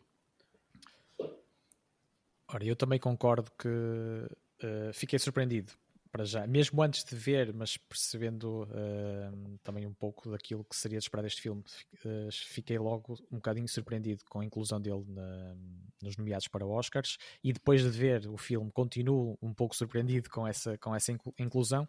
Ora, 2.49 2.65
eu 2.65 2.75
também 2.75 2.99
concordo 2.99 3.49
que 3.57 3.69
uh, 3.69 4.93
fiquei 4.93 5.17
surpreendido 5.17 5.71
para 6.11 6.25
já, 6.25 6.45
mesmo 6.45 6.81
antes 6.83 7.05
de 7.05 7.15
ver, 7.15 7.53
mas 7.53 7.77
percebendo 7.77 8.63
uh, 8.63 9.57
também 9.63 9.85
um 9.85 9.93
pouco 9.93 10.29
daquilo 10.29 10.63
que 10.65 10.75
seria 10.75 10.99
de 10.99 11.05
esperar 11.05 11.23
deste 11.23 11.41
filme, 11.41 11.63
uh, 12.05 12.29
fiquei 12.31 12.77
logo 12.77 13.17
um 13.31 13.37
bocadinho 13.37 13.67
surpreendido 13.67 14.23
com 14.25 14.41
a 14.41 14.45
inclusão 14.45 14.81
dele 14.81 15.05
na, 15.07 15.55
nos 16.01 16.17
nomeados 16.17 16.47
para 16.49 16.65
Oscars. 16.65 17.17
E 17.41 17.53
depois 17.53 17.81
de 17.81 17.89
ver 17.89 18.27
o 18.27 18.37
filme 18.37 18.69
continuo 18.71 19.37
um 19.41 19.53
pouco 19.53 19.75
surpreendido 19.75 20.29
com 20.29 20.45
essa, 20.45 20.77
com 20.77 20.93
essa 20.93 21.13
inclusão, 21.39 21.87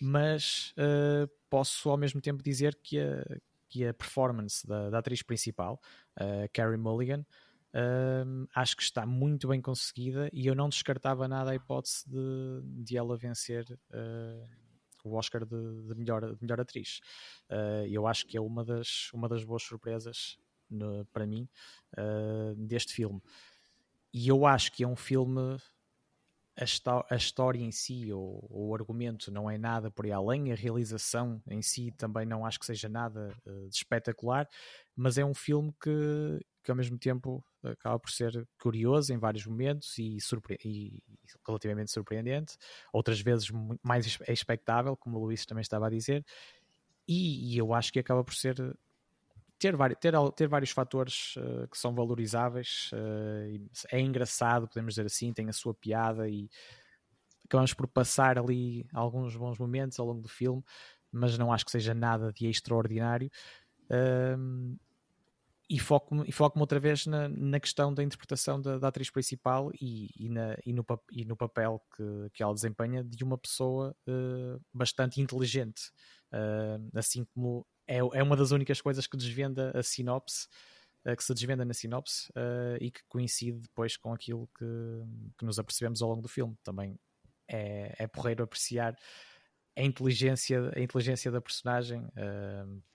mas 0.00 0.74
uh, 0.76 1.30
posso 1.48 1.88
ao 1.90 1.96
mesmo 1.96 2.20
tempo 2.20 2.42
dizer 2.42 2.76
que 2.82 2.98
a, 2.98 3.24
que 3.68 3.86
a 3.86 3.94
performance 3.94 4.66
da, 4.66 4.90
da 4.90 4.98
atriz 4.98 5.22
principal, 5.22 5.80
Carrie 6.52 6.76
Mulligan, 6.76 7.24
um, 7.72 8.46
acho 8.54 8.76
que 8.76 8.82
está 8.82 9.06
muito 9.06 9.48
bem 9.48 9.60
conseguida 9.60 10.28
e 10.32 10.46
eu 10.46 10.54
não 10.54 10.68
descartava 10.68 11.28
nada 11.28 11.52
a 11.52 11.54
hipótese 11.54 12.04
de, 12.08 12.62
de 12.84 12.96
ela 12.96 13.16
vencer 13.16 13.64
uh, 13.90 14.48
o 15.04 15.14
Oscar 15.14 15.44
de, 15.44 15.82
de, 15.86 15.94
melhor, 15.94 16.34
de 16.34 16.42
melhor 16.42 16.60
atriz. 16.60 17.00
Uh, 17.48 17.86
eu 17.88 18.06
acho 18.06 18.26
que 18.26 18.36
é 18.36 18.40
uma 18.40 18.64
das, 18.64 19.10
uma 19.12 19.28
das 19.28 19.44
boas 19.44 19.62
surpresas 19.62 20.36
no, 20.68 21.04
para 21.06 21.26
mim 21.26 21.48
uh, 21.96 22.54
deste 22.56 22.92
filme. 22.92 23.22
E 24.12 24.26
eu 24.26 24.44
acho 24.46 24.72
que 24.72 24.82
é 24.82 24.88
um 24.88 24.96
filme. 24.96 25.56
A, 26.56 27.14
a 27.14 27.16
história 27.16 27.60
em 27.60 27.70
si, 27.70 28.12
ou, 28.12 28.46
ou, 28.50 28.68
o 28.68 28.74
argumento, 28.74 29.30
não 29.30 29.48
é 29.48 29.56
nada 29.56 29.90
por 29.90 30.04
aí 30.04 30.12
além, 30.12 30.52
a 30.52 30.54
realização 30.54 31.40
em 31.48 31.62
si 31.62 31.90
também 31.92 32.26
não 32.26 32.44
acho 32.44 32.58
que 32.60 32.66
seja 32.66 32.86
nada 32.86 33.34
de 33.46 33.74
espetacular, 33.74 34.46
mas 34.94 35.16
é 35.16 35.24
um 35.24 35.32
filme 35.32 35.72
que, 35.80 36.44
que 36.62 36.70
ao 36.70 36.76
mesmo 36.76 36.98
tempo 36.98 37.44
acaba 37.62 37.98
por 37.98 38.10
ser 38.10 38.46
curioso 38.60 39.12
em 39.12 39.18
vários 39.18 39.46
momentos 39.46 39.98
e, 39.98 40.20
surpre 40.20 40.58
e 40.64 41.02
relativamente 41.46 41.90
surpreendente, 41.90 42.56
outras 42.92 43.20
vezes 43.20 43.50
mais 43.82 44.18
expectável, 44.28 44.96
como 44.96 45.18
o 45.18 45.24
Luís 45.24 45.46
também 45.46 45.62
estava 45.62 45.86
a 45.86 45.90
dizer, 45.90 46.24
e, 47.06 47.54
e 47.54 47.58
eu 47.58 47.74
acho 47.74 47.92
que 47.92 47.98
acaba 47.98 48.22
por 48.22 48.34
ser 48.34 48.54
ter, 49.58 49.76
ter, 49.96 50.14
ter 50.34 50.48
vários 50.48 50.70
fatores 50.70 51.34
uh, 51.36 51.68
que 51.68 51.76
são 51.76 51.94
valorizáveis, 51.94 52.90
uh, 52.94 53.68
é 53.92 54.00
engraçado, 54.00 54.66
podemos 54.66 54.94
dizer 54.94 55.06
assim, 55.06 55.32
tem 55.32 55.48
a 55.48 55.52
sua 55.52 55.74
piada 55.74 56.28
e 56.28 56.48
acabamos 57.44 57.74
por 57.74 57.86
passar 57.86 58.38
ali 58.38 58.86
alguns 58.92 59.36
bons 59.36 59.58
momentos 59.58 59.98
ao 59.98 60.06
longo 60.06 60.22
do 60.22 60.28
filme, 60.28 60.64
mas 61.12 61.36
não 61.36 61.52
acho 61.52 61.64
que 61.64 61.70
seja 61.70 61.92
nada 61.92 62.32
de 62.32 62.48
extraordinário. 62.48 63.30
Uh, 63.90 64.78
e 65.70 65.78
foco-me 65.78 66.32
foco 66.32 66.58
outra 66.58 66.80
vez 66.80 67.06
na, 67.06 67.28
na 67.28 67.60
questão 67.60 67.94
da 67.94 68.02
interpretação 68.02 68.60
da, 68.60 68.76
da 68.76 68.88
atriz 68.88 69.08
principal 69.08 69.70
e, 69.80 70.10
e, 70.18 70.28
na, 70.28 70.56
e, 70.66 70.72
no, 70.72 70.84
e 71.12 71.24
no 71.24 71.36
papel 71.36 71.80
que, 71.96 72.30
que 72.34 72.42
ela 72.42 72.52
desempenha 72.52 73.04
de 73.04 73.22
uma 73.22 73.38
pessoa 73.38 73.96
uh, 74.08 74.60
bastante 74.74 75.20
inteligente. 75.20 75.92
Uh, 76.32 76.98
assim 76.98 77.24
como 77.24 77.64
é, 77.86 77.98
é 77.98 78.22
uma 78.22 78.36
das 78.36 78.50
únicas 78.50 78.80
coisas 78.80 79.06
que 79.06 79.16
desvenda 79.16 79.70
a 79.72 79.80
sinopse, 79.80 80.48
uh, 81.06 81.14
que 81.14 81.22
se 81.22 81.32
desvenda 81.32 81.64
na 81.64 81.72
sinopse 81.72 82.32
e 82.80 82.90
que 82.90 83.02
coincide 83.08 83.60
depois 83.60 83.96
com 83.96 84.12
aquilo 84.12 84.50
que, 84.58 84.64
que 85.38 85.44
nos 85.44 85.60
apercebemos 85.60 86.02
ao 86.02 86.08
longo 86.08 86.22
do 86.22 86.28
filme. 86.28 86.58
Também 86.64 86.98
é, 87.48 87.94
é 87.96 88.06
porreiro 88.08 88.42
apreciar 88.42 88.98
a 89.76 89.82
inteligência, 89.82 90.72
a 90.74 90.80
inteligência 90.80 91.30
da 91.30 91.40
personagem 91.40 92.04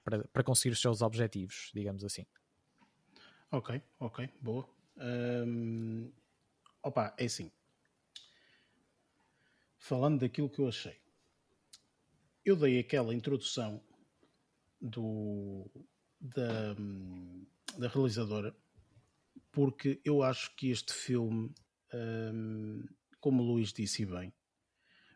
para, 0.04 0.28
para 0.28 0.44
conseguir 0.44 0.74
os 0.74 0.82
seus 0.82 1.02
objetivos, 1.02 1.72
digamos 1.74 2.04
assim. 2.04 2.26
Ok, 3.56 3.82
ok, 4.02 4.30
boa. 4.42 4.68
Um, 4.98 6.12
opa, 6.84 7.16
é 7.18 7.24
assim. 7.24 7.50
Falando 9.80 10.20
daquilo 10.20 10.50
que 10.50 10.60
eu 10.60 10.68
achei, 10.68 11.00
eu 12.44 12.58
dei 12.58 12.80
aquela 12.80 13.16
introdução 13.16 13.82
do, 14.82 15.72
da, 16.20 16.76
da 17.78 17.88
realizadora 17.88 18.54
porque 19.54 20.02
eu 20.04 20.22
acho 20.22 20.54
que 20.58 20.70
este 20.70 20.92
filme, 20.92 21.50
um, 21.94 22.84
como 23.22 23.42
o 23.42 23.46
Luís 23.54 23.72
disse 23.72 24.06
bem, 24.06 24.34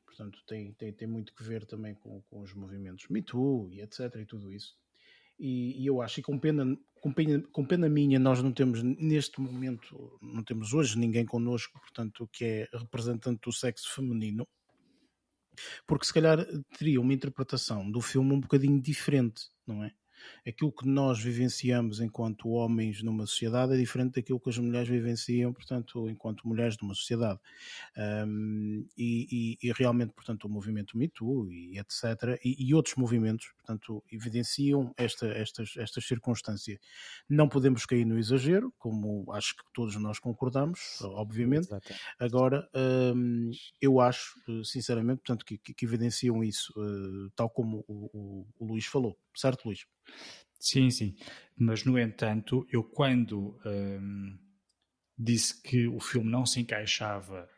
portanto, 0.05 0.41
tem, 0.47 0.71
tem, 0.75 0.93
tem 0.93 1.07
muito 1.09 1.33
que 1.33 1.43
ver 1.43 1.65
também 1.65 1.93
com, 1.93 2.21
com 2.21 2.39
os 2.39 2.53
movimentos 2.53 3.09
Me 3.09 3.21
Too 3.21 3.69
e 3.73 3.81
etc. 3.81 4.15
e 4.15 4.25
tudo 4.25 4.49
isso. 4.49 4.79
E, 5.37 5.81
e 5.81 5.85
eu 5.85 6.01
acho, 6.01 6.21
e 6.21 6.23
com 6.23 6.39
pena, 6.39 6.77
com, 7.01 7.13
pena, 7.13 7.41
com 7.51 7.65
pena 7.65 7.89
minha, 7.89 8.19
nós 8.19 8.41
não 8.41 8.51
temos 8.51 8.81
neste 8.83 9.39
momento, 9.41 10.17
não 10.21 10.43
temos 10.43 10.73
hoje 10.73 10.97
ninguém 10.97 11.25
connosco, 11.25 11.79
portanto, 11.79 12.29
que 12.31 12.45
é 12.45 12.67
representante 12.73 13.41
do 13.43 13.51
sexo 13.51 13.93
feminino, 13.93 14.47
porque 15.85 16.05
se 16.05 16.13
calhar 16.13 16.45
teria 16.77 17.01
uma 17.01 17.13
interpretação 17.13 17.89
do 17.89 18.01
filme 18.01 18.33
um 18.33 18.39
bocadinho 18.39 18.81
diferente, 18.81 19.43
não 19.65 19.83
é? 19.83 19.91
Aquilo 20.47 20.71
que 20.71 20.87
nós 20.87 21.19
vivenciamos 21.19 21.99
enquanto 21.99 22.49
homens 22.49 23.01
numa 23.03 23.25
sociedade 23.25 23.73
é 23.73 23.77
diferente 23.77 24.15
daquilo 24.15 24.39
que 24.39 24.49
as 24.49 24.57
mulheres 24.57 24.87
vivenciam, 24.87 25.53
portanto, 25.53 26.09
enquanto 26.09 26.47
mulheres 26.47 26.77
numa 26.81 26.93
sociedade. 26.93 27.39
Um, 27.97 28.85
e, 28.97 29.57
e, 29.61 29.67
e, 29.67 29.71
realmente, 29.73 30.13
portanto, 30.13 30.45
o 30.45 30.49
movimento 30.49 30.97
Me 30.97 31.07
Too 31.07 31.51
e 31.51 31.79
etc. 31.79 32.39
E, 32.43 32.67
e, 32.67 32.73
outros 32.73 32.95
movimentos, 32.95 33.51
portanto, 33.57 34.03
evidenciam 34.11 34.93
esta, 34.97 35.27
estas, 35.27 35.75
estas 35.77 36.05
circunstâncias. 36.05 36.79
Não 37.29 37.47
podemos 37.47 37.85
cair 37.85 38.05
no 38.05 38.17
exagero, 38.17 38.73
como 38.77 39.31
acho 39.31 39.55
que 39.55 39.63
todos 39.73 39.95
nós 39.95 40.19
concordamos, 40.19 40.99
obviamente. 41.01 41.67
Exato. 41.67 41.93
Agora, 42.19 42.69
um, 43.15 43.51
eu 43.81 43.99
acho, 43.99 44.39
sinceramente, 44.63 45.19
portanto, 45.19 45.45
que, 45.45 45.57
que 45.57 45.85
evidenciam 45.85 46.43
isso, 46.43 46.73
uh, 46.77 47.29
tal 47.35 47.49
como 47.49 47.83
o, 47.87 48.09
o, 48.13 48.47
o 48.59 48.65
Luís 48.65 48.85
falou. 48.85 49.17
Certo, 49.39 49.65
Luís? 49.65 49.85
Sim, 50.59 50.89
sim. 50.89 51.15
Mas, 51.57 51.85
no 51.85 51.97
entanto, 51.97 52.67
eu 52.69 52.83
quando 52.83 53.57
hum, 53.65 54.37
disse 55.17 55.61
que 55.61 55.87
o 55.87 55.99
filme 56.01 56.29
não 56.29 56.45
se 56.45 56.59
encaixava 56.59 57.49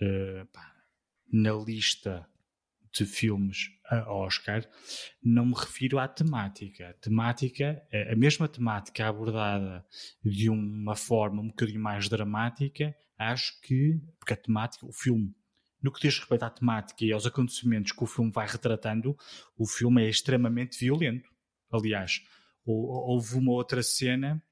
uh, 0.00 0.46
pá, 0.46 0.74
na 1.30 1.52
lista 1.52 2.26
de 2.94 3.04
filmes 3.04 3.68
a 3.84 4.10
Oscar, 4.10 4.66
não 5.22 5.44
me 5.44 5.54
refiro 5.54 5.98
à 5.98 6.08
temática. 6.08 6.96
Temática, 7.02 7.86
a 8.10 8.16
mesma 8.16 8.48
temática 8.48 9.06
abordada 9.06 9.84
de 10.24 10.48
uma 10.48 10.96
forma 10.96 11.42
um 11.42 11.48
bocadinho 11.48 11.80
mais 11.80 12.08
dramática, 12.08 12.96
acho 13.18 13.60
que, 13.60 14.00
porque 14.18 14.32
a 14.32 14.36
temática, 14.36 14.86
o 14.86 14.92
filme, 14.92 15.34
no 15.82 15.92
que 15.92 16.00
diz 16.00 16.18
respeito 16.18 16.42
à 16.42 16.50
temática 16.50 17.04
e 17.04 17.12
aos 17.12 17.26
acontecimentos 17.26 17.92
que 17.92 18.02
o 18.02 18.06
filme 18.06 18.30
vai 18.30 18.46
retratando, 18.46 19.16
o 19.56 19.66
filme 19.66 20.04
é 20.04 20.08
extremamente 20.08 20.78
violento. 20.78 21.28
Aliás, 21.70 22.22
houve 22.64 23.36
uma 23.36 23.52
outra 23.52 23.82
cena 23.82 24.42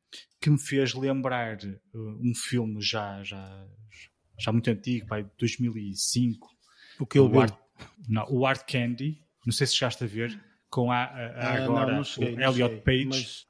que 0.40 0.50
me 0.50 0.58
fez 0.58 0.94
lembrar 0.94 1.58
uh, 1.94 2.20
um 2.22 2.34
filme 2.34 2.80
já, 2.80 3.22
já, 3.22 3.66
já 4.38 4.52
muito 4.52 4.70
antigo, 4.70 5.06
pai, 5.06 5.24
de 5.24 5.30
2005. 5.38 6.48
O 7.00 7.06
que 7.06 7.18
eu 7.18 7.30
o 7.30 7.40
Art, 7.40 7.54
não, 8.08 8.26
o 8.30 8.46
Art 8.46 8.70
Candy, 8.70 9.20
não 9.44 9.52
sei 9.52 9.66
se 9.66 9.74
chegaste 9.74 10.04
a 10.04 10.06
ver, 10.06 10.40
com 10.70 10.90
a, 10.90 11.04
a, 11.04 11.06
a 11.06 11.48
ah, 11.48 11.64
agora 11.64 11.86
não, 11.86 11.96
não 11.98 12.04
cheguei, 12.04 12.34
o 12.34 12.40
Elliot 12.40 12.82
Page. 12.82 13.06
Mas, 13.06 13.45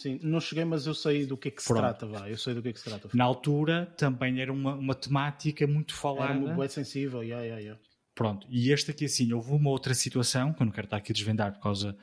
sim, 0.00 0.18
não 0.22 0.40
cheguei, 0.40 0.64
mas 0.64 0.86
eu 0.86 0.94
sei 0.94 1.26
do 1.26 1.36
que 1.36 1.48
é 1.48 1.50
que 1.50 1.62
se 1.62 1.68
Pronto. 1.68 1.80
trata, 1.80 2.06
vá, 2.06 2.28
eu 2.28 2.36
sei 2.36 2.54
do 2.54 2.62
que 2.62 2.68
é 2.68 2.72
que 2.72 2.78
se 2.78 2.84
trata. 2.84 3.08
Na 3.14 3.24
altura 3.24 3.86
também 3.96 4.40
era 4.40 4.52
uma, 4.52 4.74
uma 4.74 4.94
temática 4.94 5.66
muito 5.66 5.94
falada. 5.94 6.32
Era 6.32 6.54
muito 6.54 6.72
sensível, 6.72 7.22
yeah, 7.22 7.44
yeah, 7.44 7.60
yeah. 7.60 7.82
Pronto, 8.14 8.46
e 8.50 8.70
este 8.70 8.90
aqui 8.90 9.04
assim, 9.04 9.32
houve 9.32 9.52
uma 9.52 9.70
outra 9.70 9.94
situação, 9.94 10.52
que 10.52 10.62
eu 10.62 10.66
não 10.66 10.72
quero 10.72 10.86
estar 10.86 10.96
aqui 10.96 11.12
a 11.12 11.14
desvendar 11.14 11.52
por 11.52 11.60
causa 11.60 11.96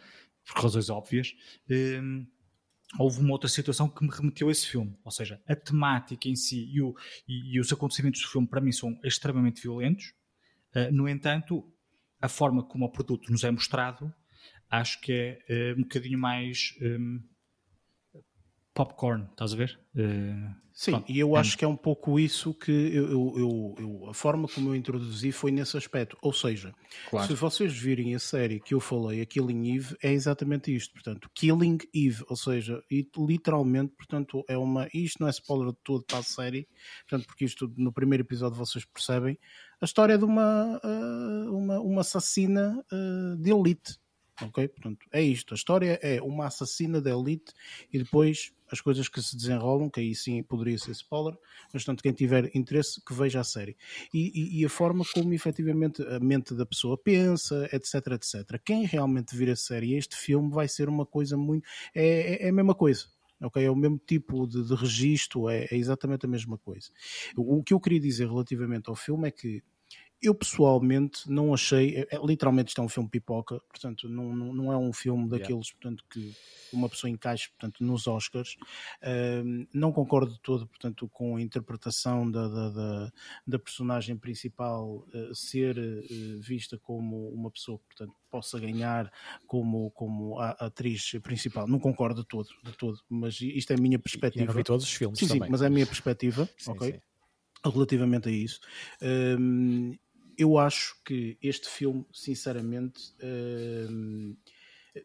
por 0.45 0.63
razões 0.63 0.89
óbvias, 0.89 1.33
um, 1.69 2.25
houve 2.97 3.19
uma 3.19 3.31
outra 3.31 3.49
situação 3.49 3.89
que 3.89 4.03
me 4.03 4.09
remeteu 4.09 4.47
a 4.47 4.51
esse 4.51 4.65
filme. 4.65 4.97
Ou 5.03 5.11
seja, 5.11 5.41
a 5.47 5.55
temática 5.55 6.27
em 6.27 6.35
si 6.35 6.69
e, 6.71 6.81
o, 6.81 6.95
e, 7.27 7.55
e 7.55 7.59
os 7.59 7.71
acontecimentos 7.71 8.21
do 8.21 8.27
filme, 8.27 8.47
para 8.47 8.61
mim, 8.61 8.71
são 8.71 8.97
extremamente 9.03 9.61
violentos. 9.61 10.13
Uh, 10.75 10.91
no 10.91 11.07
entanto, 11.07 11.63
a 12.21 12.29
forma 12.29 12.63
como 12.63 12.85
o 12.85 12.91
produto 12.91 13.31
nos 13.31 13.43
é 13.43 13.51
mostrado, 13.51 14.13
acho 14.69 14.99
que 15.01 15.11
é 15.11 15.73
uh, 15.73 15.79
um 15.79 15.83
bocadinho 15.83 16.17
mais. 16.17 16.73
Um, 16.81 17.19
popcorn, 18.77 19.25
estás 19.31 19.53
a 19.53 19.55
ver? 19.55 19.79
Uh, 19.95 20.53
Sim, 20.71 20.91
pronto, 20.91 21.11
e 21.11 21.17
eu 21.17 21.35
é. 21.35 21.39
acho 21.39 21.57
que 21.57 21.65
é 21.65 21.67
um 21.67 21.75
pouco 21.75 22.19
isso 22.19 22.53
que 22.53 22.71
eu, 22.71 23.35
eu, 23.35 23.75
eu, 23.79 24.09
a 24.11 24.13
forma 24.13 24.47
como 24.47 24.69
eu 24.69 24.75
introduzi 24.75 25.31
foi 25.31 25.49
nesse 25.49 25.75
aspecto. 25.75 26.15
Ou 26.21 26.31
seja, 26.31 26.71
claro. 27.09 27.27
se 27.27 27.33
vocês 27.33 27.73
virem 27.73 28.13
a 28.13 28.19
série 28.19 28.59
que 28.59 28.75
eu 28.75 28.79
falei, 28.79 29.19
a 29.19 29.25
Killing 29.25 29.75
Eve, 29.75 29.97
é 30.03 30.13
exatamente 30.13 30.73
isto. 30.73 30.93
Portanto, 30.93 31.27
Killing 31.33 31.79
Eve, 31.91 32.23
ou 32.29 32.35
seja, 32.35 32.79
literalmente, 33.17 33.95
portanto, 33.97 34.45
é 34.47 34.55
uma. 34.55 34.87
Isto 34.93 35.21
não 35.21 35.27
é 35.27 35.31
spoiler 35.31 35.71
de 35.71 35.79
todo 35.83 36.05
para 36.05 36.19
a 36.19 36.23
série, 36.23 36.67
portanto, 37.09 37.25
porque 37.25 37.45
isto 37.45 37.73
no 37.75 37.91
primeiro 37.91 38.21
episódio 38.21 38.59
vocês 38.59 38.85
percebem. 38.85 39.39
A 39.81 39.85
história 39.85 40.19
de 40.19 40.25
uma, 40.25 40.79
uh, 40.83 41.57
uma, 41.57 41.79
uma 41.79 42.01
assassina 42.01 42.85
uh, 42.91 43.37
de 43.37 43.49
elite. 43.49 43.97
Ok? 44.39 44.67
Portanto, 44.67 45.07
é 45.11 45.23
isto. 45.23 45.55
A 45.55 45.57
história 45.57 45.99
é 46.03 46.21
uma 46.21 46.45
assassina 46.45 47.01
de 47.01 47.09
elite 47.09 47.51
e 47.91 47.97
depois 47.97 48.51
as 48.71 48.81
coisas 48.81 49.07
que 49.07 49.21
se 49.21 49.35
desenrolam, 49.35 49.89
que 49.89 49.99
aí 49.99 50.13
sim 50.13 50.41
poderia 50.43 50.77
ser 50.77 50.91
spoiler, 50.91 51.37
mas 51.73 51.83
tanto 51.83 52.03
quem 52.03 52.11
tiver 52.11 52.49
interesse 52.55 53.01
que 53.03 53.13
veja 53.13 53.39
a 53.39 53.43
série. 53.43 53.77
E, 54.13 54.31
e, 54.33 54.61
e, 54.61 54.65
a 54.65 54.69
forma 54.69 55.03
como 55.13 55.33
efetivamente 55.33 56.01
a 56.03 56.19
mente 56.19 56.53
da 56.53 56.65
pessoa 56.65 56.97
pensa, 56.97 57.67
etc, 57.71 58.13
etc. 58.13 58.61
Quem 58.63 58.85
realmente 58.85 59.35
vir 59.35 59.49
a 59.49 59.55
série, 59.55 59.95
este 59.95 60.15
filme 60.15 60.51
vai 60.51 60.67
ser 60.67 60.89
uma 60.89 61.05
coisa 61.05 61.37
muito... 61.37 61.65
É, 61.93 62.43
é, 62.43 62.45
é 62.45 62.49
a 62.49 62.53
mesma 62.53 62.75
coisa. 62.75 63.05
Ok, 63.39 63.63
é 63.63 63.69
o 63.69 63.75
mesmo 63.75 63.99
tipo 64.03 64.47
de, 64.47 64.67
de 64.67 64.73
registro, 64.73 65.47
é, 65.47 65.67
é 65.69 65.75
exatamente 65.75 66.25
a 66.25 66.29
mesma 66.29 66.57
coisa. 66.57 66.89
O, 67.35 67.59
o 67.59 67.63
que 67.63 67.73
eu 67.73 67.79
queria 67.79 67.99
dizer 67.99 68.27
relativamente 68.27 68.89
ao 68.89 68.95
filme 68.95 69.27
é 69.27 69.31
que 69.31 69.61
eu 70.21 70.33
pessoalmente 70.33 71.29
não 71.29 71.53
achei, 71.53 71.95
é, 71.95 72.15
é, 72.15 72.19
literalmente 72.23 72.69
isto 72.69 72.81
é 72.81 72.83
um 72.83 72.89
filme 72.89 73.09
pipoca, 73.09 73.59
portanto 73.69 74.09
não, 74.09 74.35
não, 74.35 74.53
não 74.53 74.73
é 74.73 74.77
um 74.77 74.91
filme 74.91 75.29
daqueles 75.29 75.67
yeah. 75.67 75.73
portanto, 75.79 76.03
que 76.09 76.33
uma 76.73 76.89
pessoa 76.89 77.09
encaixe 77.09 77.49
portanto, 77.49 77.83
nos 77.83 78.07
Oscars. 78.07 78.55
Uh, 79.01 79.67
não 79.73 79.91
concordo 79.91 80.37
todo 80.39 80.67
portanto, 80.67 81.07
com 81.09 81.35
a 81.35 81.41
interpretação 81.41 82.29
da, 82.29 82.47
da, 82.47 82.69
da, 82.69 83.11
da 83.45 83.59
personagem 83.59 84.17
principal 84.17 85.05
uh, 85.13 85.35
ser 85.35 85.77
uh, 85.77 86.41
vista 86.41 86.77
como 86.79 87.29
uma 87.29 87.51
pessoa 87.51 87.77
que 87.77 87.95
portanto, 87.95 88.15
possa 88.29 88.59
ganhar 88.59 89.11
como, 89.45 89.91
como 89.91 90.39
a, 90.39 90.49
a, 90.49 90.65
atriz 90.65 91.11
principal. 91.21 91.67
Não 91.67 91.79
concordo 91.79 92.21
de 92.21 92.27
todo, 92.27 92.49
de 92.63 92.71
todo, 92.73 92.99
mas 93.07 93.39
isto 93.39 93.71
é 93.71 93.75
a 93.75 93.81
minha 93.81 93.99
perspectiva. 93.99 94.51
Eu 94.51 94.55
vi 94.55 94.63
todos 94.63 94.85
os 94.85 94.93
filmes 94.93 95.19
sim, 95.19 95.27
também. 95.27 95.43
Sim, 95.43 95.51
mas 95.51 95.61
é 95.61 95.67
a 95.67 95.69
minha 95.69 95.85
perspectiva, 95.85 96.49
sim, 96.57 96.71
ok? 96.71 96.93
Sim 96.93 96.99
relativamente 97.65 98.29
a 98.29 98.31
isso. 98.31 98.59
Um, 99.01 99.95
eu 100.37 100.57
acho 100.57 100.95
que 101.03 101.37
este 101.41 101.67
filme, 101.67 102.05
sinceramente, 102.13 103.13
um, 103.89 104.35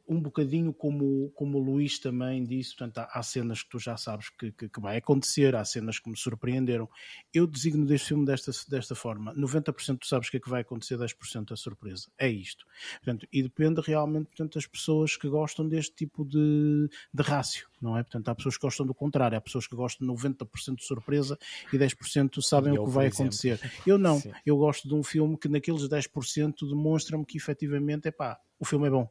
um 0.06 0.20
bocadinho 0.20 0.72
como, 0.72 1.30
como 1.34 1.58
o 1.58 1.60
Luís 1.60 1.98
também 1.98 2.44
disse, 2.44 2.76
portanto, 2.76 2.98
há, 2.98 3.18
há 3.18 3.22
cenas 3.22 3.62
que 3.62 3.70
tu 3.70 3.78
já 3.78 3.96
sabes 3.96 4.28
que, 4.30 4.52
que, 4.52 4.68
que, 4.68 4.80
vai 4.80 4.96
acontecer, 4.96 5.54
há 5.54 5.64
cenas 5.64 5.98
que 5.98 6.08
me 6.08 6.16
surpreenderam. 6.16 6.88
Eu 7.32 7.46
designo 7.46 7.86
deste 7.86 8.08
filme 8.08 8.24
desta, 8.24 8.50
desta 8.68 8.94
forma: 8.94 9.34
90% 9.34 9.98
tu 9.98 10.06
sabes 10.06 10.28
o 10.28 10.30
que 10.30 10.36
é 10.36 10.40
que 10.40 10.50
vai 10.50 10.62
acontecer, 10.62 10.96
10% 10.96 11.52
é 11.52 11.56
surpresa. 11.56 12.08
É 12.18 12.28
isto. 12.28 12.64
Portanto, 13.02 13.26
e 13.32 13.42
depende 13.42 13.80
realmente 13.80 14.26
portanto, 14.26 14.54
das 14.54 14.66
pessoas 14.66 15.16
que 15.16 15.28
gostam 15.28 15.68
deste 15.68 15.94
tipo 15.94 16.24
de, 16.24 16.88
de 17.12 17.22
rácio, 17.22 17.68
não 17.80 17.96
é? 17.96 18.02
Portanto, 18.02 18.28
há 18.28 18.34
pessoas 18.34 18.56
que 18.56 18.62
gostam 18.62 18.86
do 18.86 18.94
contrário, 18.94 19.36
há 19.36 19.40
pessoas 19.40 19.66
que 19.66 19.74
gostam 19.74 20.06
de 20.06 20.12
90% 20.12 20.76
de 20.76 20.84
surpresa 20.84 21.38
e 21.72 21.78
10% 21.78 22.40
sabem 22.42 22.74
eu, 22.74 22.82
o 22.82 22.86
que 22.86 22.92
vai 22.92 23.06
acontecer. 23.06 23.60
Eu 23.86 23.98
não, 23.98 24.18
Sim. 24.20 24.32
eu 24.44 24.56
gosto 24.56 24.88
de 24.88 24.94
um 24.94 25.02
filme 25.02 25.36
que 25.36 25.48
naqueles 25.48 25.82
10% 25.82 26.68
demonstra-me 26.68 27.24
que 27.24 27.36
efetivamente, 27.36 28.08
é 28.08 28.10
pá, 28.10 28.38
o 28.58 28.64
filme 28.64 28.86
é 28.86 28.90
bom 28.90 29.08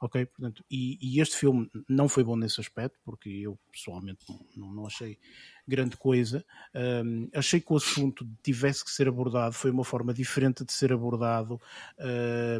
ok? 0.00 0.26
Portanto, 0.26 0.64
e, 0.70 0.98
e, 1.00 1.20
este 1.20 1.36
filme 1.36 1.70
não 1.88 2.08
foi 2.08 2.24
bom 2.24 2.36
nesse 2.36 2.60
aspecto, 2.60 2.98
porque 3.04 3.28
eu 3.28 3.58
pessoalmente 3.72 4.24
não, 4.56 4.72
não 4.72 4.86
achei 4.86 5.18
grande 5.66 5.96
coisa. 5.96 6.44
Um, 6.74 7.28
achei 7.34 7.60
que 7.60 7.72
o 7.72 7.76
assunto 7.76 8.28
tivesse 8.42 8.84
que 8.84 8.90
ser 8.90 9.08
abordado, 9.08 9.54
foi 9.54 9.70
uma 9.70 9.84
forma 9.84 10.12
diferente 10.12 10.64
de 10.64 10.72
ser 10.72 10.92
abordado, 10.92 11.60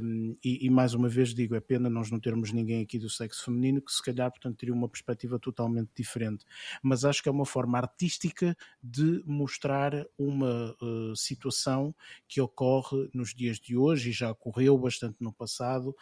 um, 0.02 0.36
e, 0.44 0.66
e, 0.66 0.70
mais 0.70 0.94
uma 0.94 1.08
vez 1.08 1.34
digo, 1.34 1.54
é 1.54 1.60
pena 1.60 1.90
nós 1.90 2.10
não 2.10 2.18
termos 2.18 2.52
ninguém 2.52 2.82
aqui 2.82 2.98
do 2.98 3.10
sexo 3.10 3.44
feminino 3.44 3.80
que 3.82 3.92
se 3.92 4.02
calhar, 4.02 4.30
portanto, 4.30 4.56
teria 4.56 4.74
uma 4.74 4.88
perspectiva 4.88 5.38
totalmente 5.38 5.90
diferente. 5.94 6.44
Mas 6.82 7.04
acho 7.04 7.22
que 7.22 7.28
é 7.28 7.32
uma 7.32 7.46
forma 7.46 7.78
artística 7.78 8.56
de 8.82 9.22
mostrar 9.26 9.92
uma 10.18 10.74
uh, 10.80 11.14
situação 11.16 11.94
que 12.28 12.40
ocorre 12.40 13.08
nos 13.12 13.34
dias 13.34 13.58
de 13.58 13.76
hoje 13.76 14.10
e 14.10 14.12
já 14.12 14.30
ocorreu 14.30 14.78
bastante 14.78 15.16
no 15.20 15.32
passado, 15.32 15.94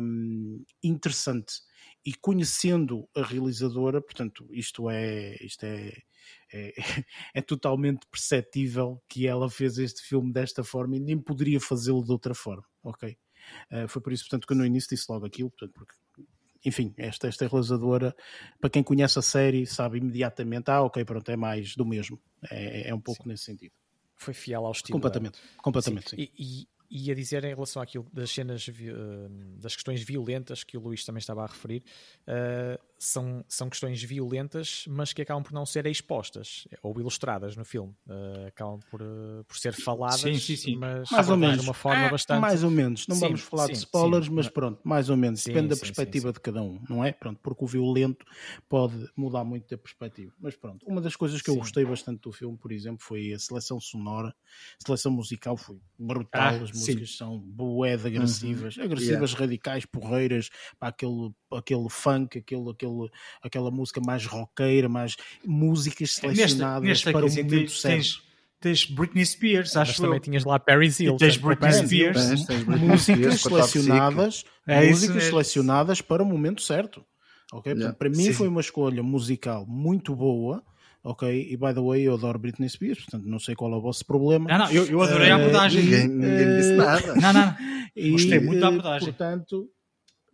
um, 0.00 0.64
interessante 0.82 1.62
e 2.06 2.14
conhecendo 2.14 3.08
a 3.16 3.22
realizadora, 3.22 4.00
portanto, 4.00 4.46
isto 4.52 4.88
é, 4.88 5.36
isto 5.44 5.64
é, 5.64 5.92
é, 6.52 6.72
é, 7.34 7.42
totalmente 7.42 8.06
perceptível 8.08 9.02
que 9.08 9.26
ela 9.26 9.50
fez 9.50 9.76
este 9.76 10.02
filme 10.02 10.32
desta 10.32 10.62
forma 10.62 10.94
e 10.94 11.00
nem 11.00 11.18
poderia 11.18 11.58
fazê-lo 11.58 12.04
de 12.04 12.12
outra 12.12 12.32
forma, 12.32 12.64
ok? 12.84 13.18
Uh, 13.72 13.88
foi 13.88 14.00
por 14.00 14.12
isso, 14.12 14.22
portanto, 14.24 14.46
que 14.46 14.52
eu 14.52 14.56
no 14.56 14.64
início 14.64 14.90
disse 14.90 15.10
logo 15.10 15.26
aquilo, 15.26 15.50
portanto, 15.50 15.72
porque, 15.74 15.94
enfim, 16.64 16.94
esta, 16.96 17.26
esta 17.26 17.48
realizadora, 17.48 18.14
para 18.60 18.70
quem 18.70 18.84
conhece 18.84 19.18
a 19.18 19.22
série, 19.22 19.66
sabe 19.66 19.98
imediatamente, 19.98 20.70
ah, 20.70 20.82
ok, 20.82 21.04
pronto, 21.04 21.28
é 21.28 21.36
mais 21.36 21.74
do 21.74 21.84
mesmo, 21.84 22.22
é, 22.48 22.88
é 22.88 22.94
um 22.94 23.00
pouco 23.00 23.24
Sim. 23.24 23.30
nesse 23.30 23.44
sentido. 23.44 23.72
foi 24.14 24.32
fiel 24.32 24.64
ao 24.64 24.70
estilo. 24.70 24.96
Completamente, 24.96 25.40
completamente, 25.58 26.10
sim. 26.10 26.16
E, 26.18 26.32
e, 26.38 26.68
e 26.90 27.10
a 27.10 27.14
dizer 27.14 27.44
em 27.44 27.54
relação 27.54 27.80
àquilo 27.82 28.06
das 28.12 28.30
cenas, 28.30 28.68
eh, 28.68 28.72
das 29.58 29.74
questões 29.74 30.02
violentas 30.02 30.64
que 30.64 30.76
o 30.76 30.80
Luís 30.80 31.04
também 31.04 31.18
estava 31.18 31.42
a 31.44 31.46
referir, 31.46 31.82
eh, 32.26 32.78
são, 32.98 33.44
são 33.48 33.68
questões 33.68 34.02
violentas, 34.02 34.84
mas 34.88 35.12
que 35.12 35.22
acabam 35.22 35.42
por 35.42 35.52
não 35.52 35.66
ser 35.66 35.86
expostas 35.86 36.66
ou 36.82 36.98
ilustradas 36.98 37.56
no 37.56 37.64
filme. 37.64 37.94
Eh, 38.08 38.46
acabam 38.48 38.80
por, 38.90 39.00
por 39.46 39.56
ser 39.58 39.72
faladas, 39.74 40.36
Sim, 40.36 40.38
sim, 40.38 40.56
sim. 40.56 40.78
mas 40.78 41.10
mais 41.10 41.28
ou 41.30 41.36
menos. 41.36 41.56
de 41.56 41.60
uma 41.60 41.74
forma 41.74 42.08
É, 42.08 42.08
bastante. 42.08 42.40
Mais 42.40 42.62
ou 42.62 42.70
menos. 42.70 43.06
Não 43.08 43.18
Sim, 43.18 43.18
vamos 43.18 43.40
falar 43.40 43.68
de 43.68 43.76
spoilers, 43.76 44.28
sim. 44.28 44.28
mas 44.28 44.48
pronto, 44.48 44.80
mais 44.84 45.08
ou 45.10 45.16
menos. 45.16 45.42
Sim, 45.42 45.44
Depende 45.44 45.68
da 45.68 45.76
sim, 45.76 45.94
sim, 45.94 46.16
perspectiva 46.16 46.32
de 46.32 46.40
cada 46.40 46.62
um, 46.62 46.80
não 46.88 47.04
é? 47.04 47.12
Pronto, 47.12 47.40
porque 47.42 47.64
o 47.64 47.66
violento 47.66 48.24
pode 48.68 49.08
mudar 49.16 49.44
muito 49.44 49.68
da 49.68 49.78
perspectiva. 49.78 50.32
Mas 50.38 50.56
pronto, 50.56 50.84
uma 50.86 51.00
das 51.00 51.16
coisas 51.16 51.42
que 51.42 51.50
eu 51.50 51.54
Sim. 51.54 51.56
gostei 51.56 51.84
bastante 51.84 52.20
do 52.20 52.32
filme, 52.32 52.56
por 52.56 52.70
exemplo, 52.72 53.04
foi 53.04 53.32
a 53.32 53.38
seleção 53.38 53.80
sonora. 53.80 54.28
A 54.82 54.86
seleção 54.86 55.12
musical 55.12 55.56
foi 55.56 55.78
brutal. 55.98 56.54
Ah, 56.54 56.72
As 56.76 56.82
sim. 56.84 56.92
músicas 56.92 57.16
são 57.16 57.38
de 57.38 58.06
agressivas, 58.06 58.78
agressivas, 58.78 59.34
radicais, 59.34 59.86
porreiras, 59.86 60.50
para 60.78 60.88
aquele, 60.90 61.30
aquele 61.52 61.88
funk, 61.88 62.38
aquele, 62.38 62.70
aquele, 62.70 63.08
aquela 63.42 63.70
música 63.70 64.00
mais 64.00 64.26
roqueira, 64.26 64.88
mais 64.88 65.16
músicas 65.44 66.20
Nesta, 66.22 66.34
selecionadas 66.36 66.88
nesta 66.88 67.12
para 67.12 67.26
o 67.26 67.28
momento 67.28 67.48
tens, 67.50 67.80
certo. 67.80 67.94
tens, 67.94 68.22
tens 68.60 68.84
Britney 68.86 69.24
Spears, 69.26 69.74
Mas 69.74 69.88
acho 69.90 70.00
também 70.02 70.16
eu. 70.16 70.20
tinhas 70.20 70.44
lá 70.44 70.58
Paris 70.58 71.00
Hilton. 71.00 71.16
tens 71.16 71.36
Britney 71.36 71.72
Spears. 71.72 72.26
Tens- 72.28 72.46
tens 72.46 72.62
Britney 72.64 72.88
músicas 72.88 73.40
Spears 73.40 73.42
selecionadas, 73.42 74.44
É 74.66 74.86
músicas 74.88 75.14
mesmo. 75.16 75.30
selecionadas 75.30 76.00
para 76.00 76.22
o 76.22 76.26
momento 76.26 76.62
certo. 76.62 77.04
Ok? 77.52 77.70
Yeah. 77.72 77.80
Portanto, 77.92 77.98
para 77.98 78.08
mim 78.10 78.24
Sim. 78.24 78.32
foi 78.32 78.48
uma 78.48 78.60
escolha 78.60 79.02
musical 79.02 79.64
muito 79.66 80.14
boa. 80.14 80.64
Ok? 81.04 81.28
E 81.28 81.56
by 81.56 81.72
the 81.72 81.80
way, 81.80 82.02
eu 82.02 82.14
adoro 82.14 82.38
Britney 82.38 82.68
Spears, 82.68 82.98
portanto 83.00 83.24
não 83.26 83.38
sei 83.38 83.54
qual 83.54 83.72
é 83.72 83.76
o 83.76 83.80
vosso 83.80 84.04
problema. 84.04 84.48
Não, 84.50 84.58
não, 84.58 84.70
eu, 84.72 84.84
eu 84.86 85.00
adorei 85.02 85.30
a 85.30 85.34
Eh, 85.36 85.40
abordagem. 85.40 85.84
Ninguém, 85.84 86.08
ninguém 86.08 86.56
disse 86.56 86.72
Eh, 86.72 86.76
nada. 86.76 87.14
Não, 87.16 87.32
não, 87.32 87.54
E, 87.96 88.10
Gostei 88.10 88.40
muito 88.40 88.60
da 88.60 88.66
eh, 88.66 88.68
abordagem. 88.70 89.08
Portanto, 89.08 89.70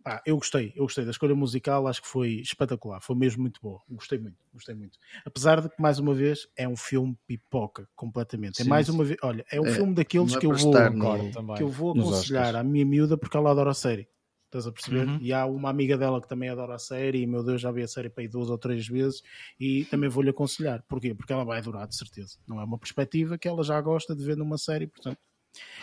pá, 0.03 0.21
eu 0.25 0.35
gostei, 0.37 0.73
eu 0.75 0.83
gostei 0.83 1.05
da 1.05 1.11
escolha 1.11 1.35
musical, 1.35 1.87
acho 1.87 2.01
que 2.01 2.07
foi 2.07 2.29
espetacular, 2.41 2.99
foi 3.01 3.15
mesmo 3.15 3.41
muito 3.43 3.61
boa. 3.61 3.79
Gostei 3.89 4.17
muito, 4.17 4.37
gostei 4.51 4.73
muito. 4.75 4.97
Apesar 5.25 5.61
de 5.61 5.69
que, 5.69 5.81
mais 5.81 5.99
uma 5.99 6.13
vez, 6.13 6.47
é 6.57 6.67
um 6.67 6.75
filme 6.75 7.15
pipoca 7.27 7.87
completamente. 7.95 8.59
é 8.59 8.63
Sim, 8.63 8.69
mais 8.69 8.87
sim. 8.87 8.93
uma 8.93 9.03
vez, 9.03 9.17
olha, 9.23 9.45
é 9.51 9.61
um 9.61 9.65
É, 9.65 9.69
filme 9.75 9.93
daqueles 9.93 10.31
não 10.31 10.37
é 10.37 10.39
que 10.39 10.45
eu 10.47 10.53
vou 10.53 10.73
no- 10.73 11.31
que 11.55 11.63
eu 11.63 11.69
vou 11.69 11.91
aconselhar 11.91 12.55
à 12.55 12.63
minha 12.63 12.85
miúda 12.85 13.15
porque 13.17 13.37
ela 13.37 13.51
adora 13.51 13.69
a 13.71 13.73
série. 13.75 14.07
Estás 14.53 14.67
a 14.67 14.71
perceber? 14.71 15.07
Uhum. 15.07 15.17
E 15.19 15.33
há 15.33 15.47
uma 15.47 15.71
amiga 15.71 15.97
dela 15.97 16.21
que 16.21 16.27
também 16.27 16.47
adora 16.47 16.75
a 16.75 16.79
série 16.79 17.23
e, 17.23 17.25
meu 17.25 17.43
Deus, 17.43 17.59
já 17.59 17.71
vi 17.71 17.81
a 17.81 17.87
série 17.87 18.07
para 18.07 18.21
aí 18.21 18.27
duas 18.27 18.51
ou 18.51 18.57
três 18.57 18.87
vezes 18.87 19.23
e 19.59 19.85
também 19.85 20.07
vou-lhe 20.07 20.29
aconselhar. 20.29 20.83
Porquê? 20.87 21.15
Porque 21.15 21.33
ela 21.33 21.43
vai 21.43 21.57
adorar, 21.57 21.87
de 21.87 21.97
certeza. 21.97 22.37
Não 22.47 22.61
é 22.61 22.63
uma 22.63 22.77
perspectiva 22.77 23.35
que 23.35 23.47
ela 23.47 23.63
já 23.63 23.81
gosta 23.81 24.15
de 24.15 24.23
ver 24.23 24.37
numa 24.37 24.59
série, 24.59 24.85
portanto, 24.85 25.17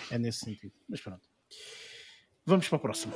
é 0.08 0.18
nesse 0.18 0.38
sentido. 0.44 0.72
Mas 0.88 1.00
pronto. 1.00 1.28
Vamos 2.46 2.68
para 2.68 2.76
a 2.76 2.80
próxima. 2.80 3.12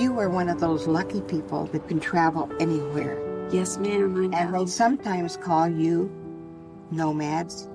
You 0.00 0.18
are 0.18 0.30
one 0.30 0.50
of 0.50 0.58
those 0.60 0.88
lucky 0.88 1.20
people 1.20 1.66
that 1.72 1.86
can 1.88 1.98
travel 1.98 2.48
anywhere. 2.58 3.18
Yes, 3.52 3.76
ma'am, 3.76 4.32
I 4.32 4.38
And 4.38 4.54
they 4.54 4.66
sometimes 4.66 5.36
call 5.36 5.68
you 5.68 6.10
nomads. 6.90 7.68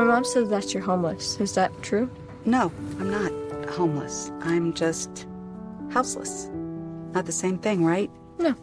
My 0.00 0.06
mom 0.06 0.24
says 0.24 0.48
that 0.48 0.72
you're 0.72 0.82
homeless. 0.82 1.38
Is 1.40 1.52
that 1.56 1.82
true? 1.82 2.10
No, 2.46 2.72
I'm 2.98 3.10
not 3.10 3.68
homeless. 3.68 4.32
I'm 4.40 4.72
just 4.72 5.26
houseless. 5.90 6.48
Not 7.12 7.26
the 7.26 7.32
same 7.32 7.58
thing, 7.58 7.84
right? 7.84 8.10
No. 8.38 8.54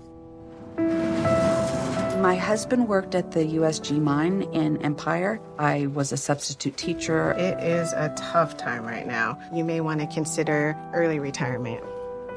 My 2.19 2.35
husband 2.35 2.87
worked 2.87 3.13
at 3.13 3.33
the 3.33 3.41
USG 3.41 4.01
mine 4.01 4.49
in 4.51 4.81
Empire. 4.81 5.39
I 5.59 5.85
was 5.85 6.11
a 6.11 6.17
substitute 6.17 6.75
teacher. 6.75 7.33
It 7.33 7.59
is 7.59 7.93
a 7.93 8.11
tough 8.17 8.57
time 8.57 8.83
right 8.83 9.05
now. 9.05 9.37
You 9.53 9.63
may 9.63 9.79
want 9.79 9.99
to 9.99 10.07
consider 10.07 10.75
early 10.91 11.19
retirement. 11.19 11.83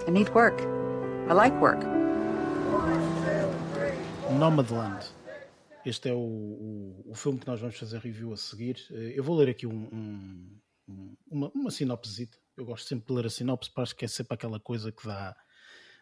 I 0.06 0.10
need 0.10 0.28
work. 0.34 0.60
I 1.30 1.32
like 1.32 1.58
work. 1.58 1.80
Nomadland. 4.28 5.08
Este 5.84 6.08
é 6.10 6.12
o, 6.14 6.18
o, 6.18 7.02
o 7.10 7.14
filme 7.14 7.38
que 7.38 7.46
nós 7.46 7.60
vamos 7.60 7.76
fazer 7.76 7.98
review 8.00 8.32
a 8.32 8.36
seguir. 8.36 8.76
Eh, 8.90 9.12
Eu 9.16 9.24
vou 9.24 9.36
ler 9.36 9.48
aqui 9.48 9.66
um, 9.66 9.88
um- 9.92 10.60
um- 10.88 11.16
uma, 11.30 11.50
uma. 11.54 11.70
Eu 12.56 12.64
gosto 12.66 12.86
sempre 12.88 13.06
de 13.06 13.12
ler 13.14 13.26
a 13.26 13.30
sinopse, 13.30 13.70
acho 13.76 13.96
que 13.96 14.04
é 14.04 14.08
sempre 14.08 14.34
aquela 14.34 14.60
coisa 14.60 14.92
que 14.92 15.06
dá, 15.06 15.34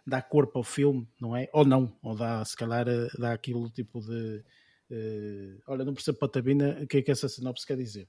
dá 0.07 0.20
corpo 0.22 0.59
ao 0.59 0.64
filme, 0.64 1.09
não 1.20 1.37
é? 1.37 1.49
Ou 1.53 1.64
não, 1.64 1.97
ou 2.03 2.16
dá, 2.16 2.45
se 2.45 2.57
calhar, 2.57 2.89
eh, 2.89 3.09
dá 3.18 3.33
aquilo 3.33 3.70
tipo 3.70 4.01
de. 4.01 4.45
eh, 4.91 5.59
olha, 5.68 5.85
não 5.85 5.95
percebo 5.95 6.18
patabina 6.18 6.81
o 6.83 6.87
que 6.87 6.99
é 6.99 7.03
que 7.03 7.11
essa 7.11 7.29
sinopse 7.29 7.66
quer 7.66 7.76
dizer. 7.76 8.09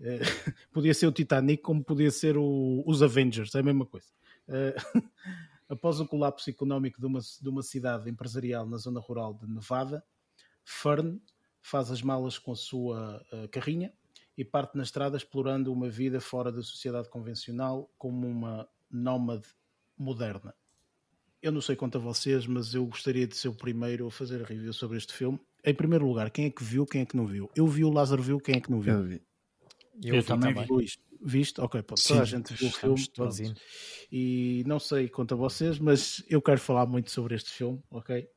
Eh, 0.00 0.18
podia 0.72 0.94
ser 0.94 1.06
o 1.06 1.12
Titanic, 1.12 1.62
como 1.62 1.84
podia 1.84 2.10
ser 2.10 2.36
o- 2.36 2.82
os 2.86 3.02
Avengers, 3.02 3.54
é 3.54 3.60
a 3.60 3.62
mesma 3.62 3.86
coisa. 3.86 4.08
Eh, 4.48 4.74
após 5.68 6.00
o 6.00 6.06
colapso 6.06 6.50
económico 6.50 7.00
de 7.00 7.06
uma, 7.06 7.20
de 7.20 7.48
uma 7.48 7.62
cidade 7.62 8.10
empresarial 8.10 8.66
na 8.66 8.76
zona 8.78 9.00
rural 9.00 9.34
de 9.34 9.46
Nevada, 9.48 10.04
Fern 10.64 11.20
faz 11.60 11.90
as 11.90 12.02
malas 12.02 12.38
com 12.38 12.52
a 12.52 12.56
sua 12.56 13.24
eh, 13.32 13.48
carrinha 13.48 13.92
e 14.36 14.44
parte 14.44 14.76
na 14.76 14.82
estrada 14.82 15.16
explorando 15.16 15.72
uma 15.72 15.88
vida 15.88 16.20
fora 16.20 16.50
da 16.50 16.62
sociedade 16.62 17.08
convencional 17.08 17.90
como 17.96 18.26
uma 18.26 18.68
nómade 18.90 19.46
moderna. 19.96 20.54
Eu 21.40 21.52
não 21.52 21.60
sei 21.60 21.76
quanto 21.76 21.98
a 21.98 22.00
vocês, 22.00 22.46
mas 22.46 22.74
eu 22.74 22.86
gostaria 22.86 23.26
de 23.26 23.36
ser 23.36 23.48
o 23.48 23.54
primeiro 23.54 24.06
a 24.06 24.10
fazer 24.10 24.42
a 24.42 24.46
review 24.46 24.72
sobre 24.72 24.96
este 24.96 25.12
filme. 25.12 25.38
Em 25.62 25.74
primeiro 25.74 26.06
lugar, 26.06 26.30
quem 26.30 26.46
é 26.46 26.50
que 26.50 26.64
viu, 26.64 26.86
quem 26.86 27.02
é 27.02 27.06
que 27.06 27.16
não 27.16 27.26
viu? 27.26 27.50
Eu 27.54 27.66
vi 27.66 27.84
o 27.84 27.90
Lázaro 27.90 28.22
viu, 28.22 28.38
quem 28.40 28.56
é 28.56 28.60
que 28.60 28.70
não 28.70 28.80
viu? 28.80 28.94
Eu 28.94 29.04
vi. 29.04 29.22
Eu, 30.02 30.14
Eu 30.16 30.22
vi 30.22 30.26
também 30.26 30.54
vi. 30.54 30.66
Luís, 30.68 30.98
viste? 31.22 31.60
Ok, 31.60 31.82
Sim, 31.96 32.08
toda 32.08 32.22
a 32.22 32.24
gente 32.24 32.54
viu 32.54 32.68
o 32.68 32.72
filme. 32.72 33.06
todos. 33.08 33.38
E 34.10 34.64
não 34.66 34.78
sei 34.78 35.08
quanto 35.08 35.34
a 35.34 35.36
vocês, 35.36 35.78
mas 35.78 36.24
eu 36.28 36.42
quero 36.42 36.60
falar 36.60 36.86
muito 36.86 37.10
sobre 37.10 37.34
este 37.34 37.50
filme, 37.50 37.82
ok? 37.90 38.28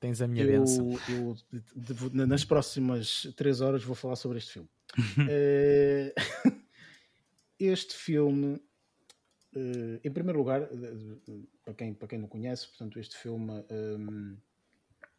Tens 0.00 0.20
a 0.22 0.26
minha 0.28 0.44
benção. 0.46 0.90
Eu, 1.08 1.36
eu 1.52 1.60
de- 1.74 2.10
de- 2.10 2.26
nas 2.26 2.44
próximas 2.44 3.28
três 3.36 3.60
horas 3.60 3.82
vou 3.84 3.94
falar 3.94 4.16
sobre 4.16 4.38
este 4.38 4.52
filme. 4.52 4.68
Eh, 5.30 6.14
este 7.58 7.94
filme, 7.94 8.60
eh, 9.54 10.00
em 10.04 10.10
primeiro 10.10 10.38
lugar, 10.38 10.62
eh, 10.62 10.68
para 11.64 11.74
quem, 11.74 11.94
para 11.94 12.08
quem 12.08 12.18
não 12.18 12.28
conhece, 12.28 12.66
portanto, 12.68 12.98
este 12.98 13.16
filme 13.16 13.64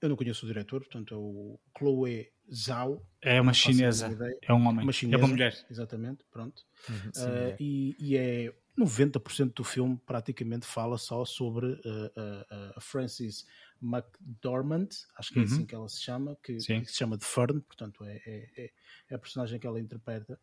eu 0.02 0.10
não 0.10 0.18
conheço 0.18 0.46
o 0.46 0.48
diretor, 0.48 0.82
portanto, 0.82 1.14
é 1.14 1.18
o 1.18 1.58
Chloe 1.78 2.30
Zhao. 2.54 3.02
É 3.22 3.40
uma 3.40 3.54
chinesa. 3.54 4.08
É 4.42 4.54
um 4.54 4.68
homem. 4.68 4.84
Uma 4.84 4.90
É 4.90 4.94
chinesa, 4.94 5.18
uma 5.18 5.28
mulher. 5.30 5.66
Exatamente, 5.72 6.26
pronto. 6.30 6.62
Uhum, 6.90 7.14
sim, 7.14 7.22
Uh, 7.22 7.56
e, 7.58 7.96
e 7.98 8.18
é 8.18 8.54
90% 8.78 9.54
do 9.54 9.64
filme 9.64 9.98
praticamente 10.06 10.66
fala 10.66 10.98
só 10.98 11.24
sobre 11.24 11.68
uh, 11.68 11.78
uh, 11.78 12.74
a 12.76 12.82
Frances 12.82 13.46
McDormand, 13.84 14.90
acho 15.18 15.32
que 15.34 15.40
é 15.40 15.42
Uhum. 15.42 15.48
assim 15.48 15.66
que 15.66 15.76
ela 15.76 15.90
se 15.90 16.02
chama, 16.02 16.38
que, 16.44 16.56
que 16.58 16.86
se 16.86 16.94
chama 16.96 17.18
de 17.18 17.26
Fern, 17.26 17.60
portanto 17.62 18.04
é, 18.06 18.22
é, 18.26 18.50
é- 18.66 18.72
é 19.10 19.16
a 19.16 19.20
personagem 19.20 19.60
que 19.60 19.68
ela 19.68 19.80
interpreta. 19.80 20.40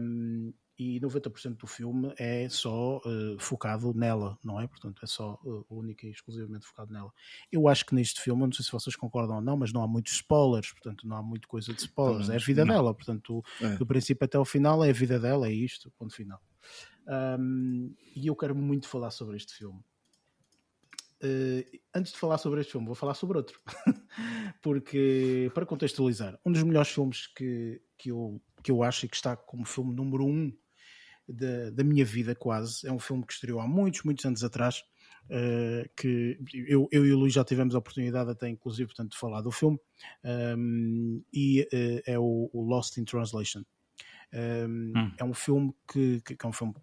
Um, 0.00 0.52
e 0.78 1.00
90% 1.00 1.56
do 1.56 1.66
filme 1.66 2.12
é 2.18 2.46
só 2.50 2.98
uh, 2.98 3.38
focado 3.38 3.94
nela, 3.94 4.38
não 4.44 4.60
é? 4.60 4.66
Portanto, 4.66 5.00
é 5.02 5.06
só 5.06 5.40
uh, 5.42 5.64
única 5.70 6.06
e 6.06 6.10
exclusivamente 6.10 6.66
focado 6.66 6.92
nela. 6.92 7.10
Eu 7.50 7.66
acho 7.66 7.86
que 7.86 7.94
neste 7.94 8.20
filme, 8.20 8.42
não 8.42 8.52
sei 8.52 8.62
se 8.62 8.70
vocês 8.70 8.94
concordam 8.94 9.36
ou 9.36 9.40
não, 9.42 9.56
mas 9.56 9.72
não 9.72 9.82
há 9.82 9.88
muitos 9.88 10.12
spoilers, 10.12 10.70
portanto, 10.72 11.08
não 11.08 11.16
há 11.16 11.22
muita 11.22 11.48
coisa 11.48 11.72
de 11.72 11.80
spoilers. 11.80 12.28
É 12.28 12.36
a 12.36 12.38
vida 12.38 12.62
não. 12.64 12.74
dela, 12.74 12.92
portanto, 12.94 13.42
É. 13.62 13.76
do 13.76 13.86
princípio 13.86 14.22
até 14.26 14.36
ao 14.36 14.44
final 14.44 14.84
é 14.84 14.90
a 14.90 14.92
vida 14.92 15.18
dela, 15.18 15.48
é 15.48 15.52
isto, 15.52 15.90
ponto 15.92 16.14
final. 16.14 16.42
Um, 17.08 17.94
e 18.14 18.26
eu 18.26 18.36
quero 18.36 18.54
muito 18.54 18.86
falar 18.86 19.10
sobre 19.10 19.36
este 19.36 19.54
filme. 19.54 19.80
Uh, 21.22 21.64
antes 21.94 22.12
de 22.12 22.18
falar 22.18 22.38
sobre 22.38 22.60
este 22.60 22.72
filme, 22.72 22.86
vou 22.86 22.94
falar 22.94 23.14
sobre 23.14 23.38
outro. 23.38 23.60
Porque, 24.62 25.50
para 25.54 25.66
contextualizar, 25.66 26.38
um 26.44 26.52
dos 26.52 26.62
melhores 26.62 26.90
filmes 26.90 27.26
que, 27.28 27.80
que, 27.96 28.10
eu, 28.10 28.42
que 28.62 28.70
eu 28.70 28.82
acho 28.82 29.06
e 29.06 29.08
que 29.08 29.16
está 29.16 29.36
como 29.36 29.64
filme 29.64 29.94
número 29.94 30.24
um 30.24 30.52
da, 31.28 31.70
da 31.70 31.82
minha 31.84 32.04
vida, 32.04 32.34
quase, 32.34 32.86
é 32.86 32.92
um 32.92 32.98
filme 32.98 33.24
que 33.26 33.32
estreou 33.32 33.60
há 33.60 33.66
muitos, 33.66 34.02
muitos 34.02 34.24
anos 34.24 34.44
atrás. 34.44 34.82
uh, 35.30 35.88
que 35.96 36.38
eu, 36.52 36.88
eu 36.92 37.06
e 37.06 37.12
o 37.12 37.18
Luís 37.18 37.32
já 37.32 37.44
tivemos 37.44 37.74
a 37.74 37.78
oportunidade, 37.78 38.30
até 38.30 38.48
inclusive, 38.48 38.88
portanto, 38.88 39.12
de 39.12 39.18
falar 39.18 39.40
do 39.40 39.50
filme, 39.50 39.78
um, 40.56 41.22
e 41.32 41.62
uh, 41.62 42.02
é 42.06 42.18
o, 42.18 42.50
o 42.52 42.62
Lost 42.62 42.96
in 42.98 43.04
Translation. 43.04 43.62
Um, 44.32 44.92
Hum. 44.96 45.12
É 45.18 45.24
um 45.24 45.34
filme 45.34 45.74
que, 45.90 46.20
que, 46.20 46.36
é 46.44 46.48
um 46.48 46.52
filme 46.52 46.74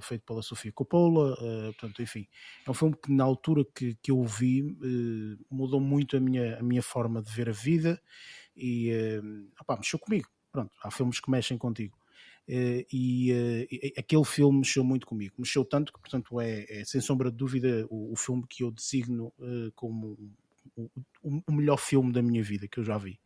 feito 0.00 0.24
pela 0.24 0.42
Sofia 0.42 0.72
Coppola, 0.72 1.34
uh, 1.34 1.72
portanto, 1.72 2.02
enfim, 2.02 2.26
é 2.66 2.70
um 2.70 2.74
filme 2.74 2.94
que 2.96 3.12
na 3.12 3.24
altura 3.24 3.64
que, 3.74 3.96
que 4.02 4.10
eu 4.10 4.22
vi 4.24 4.62
uh, 4.62 5.44
mudou 5.50 5.80
muito 5.80 6.16
a 6.16 6.20
minha, 6.20 6.58
a 6.58 6.62
minha 6.62 6.82
forma 6.82 7.22
de 7.22 7.30
ver 7.32 7.48
a 7.48 7.52
vida 7.52 8.00
e 8.56 8.92
uh, 8.92 9.50
opá, 9.60 9.76
mexeu 9.76 9.98
comigo. 9.98 10.28
Pronto, 10.50 10.70
há 10.82 10.90
filmes 10.90 11.18
que 11.20 11.30
mexem 11.30 11.56
contigo. 11.56 11.96
Uh, 12.48 12.84
e, 12.92 13.32
uh, 13.32 13.66
e, 13.70 13.94
aquele 13.96 14.24
filme 14.24 14.58
mexeu 14.58 14.84
muito 14.84 15.06
comigo. 15.06 15.34
Mexeu 15.38 15.64
tanto 15.64 15.92
que, 15.92 16.00
portanto, 16.00 16.40
é, 16.40 16.66
é 16.68 16.84
sem 16.84 17.00
sombra 17.00 17.30
de 17.30 17.36
dúvida 17.36 17.86
o, 17.88 18.12
o 18.12 18.16
filme 18.16 18.44
que 18.48 18.64
eu 18.64 18.70
designo 18.70 19.32
uh, 19.38 19.72
como 19.74 20.18
o, 20.76 20.90
o, 21.22 21.52
melhor 21.52 21.78
filme 21.78 22.12
da 22.12 22.22
minha 22.22 22.42
vida 22.42 22.66
que 22.68 22.78
eu 22.78 22.84
já 22.84 22.98
vi. 22.98 23.18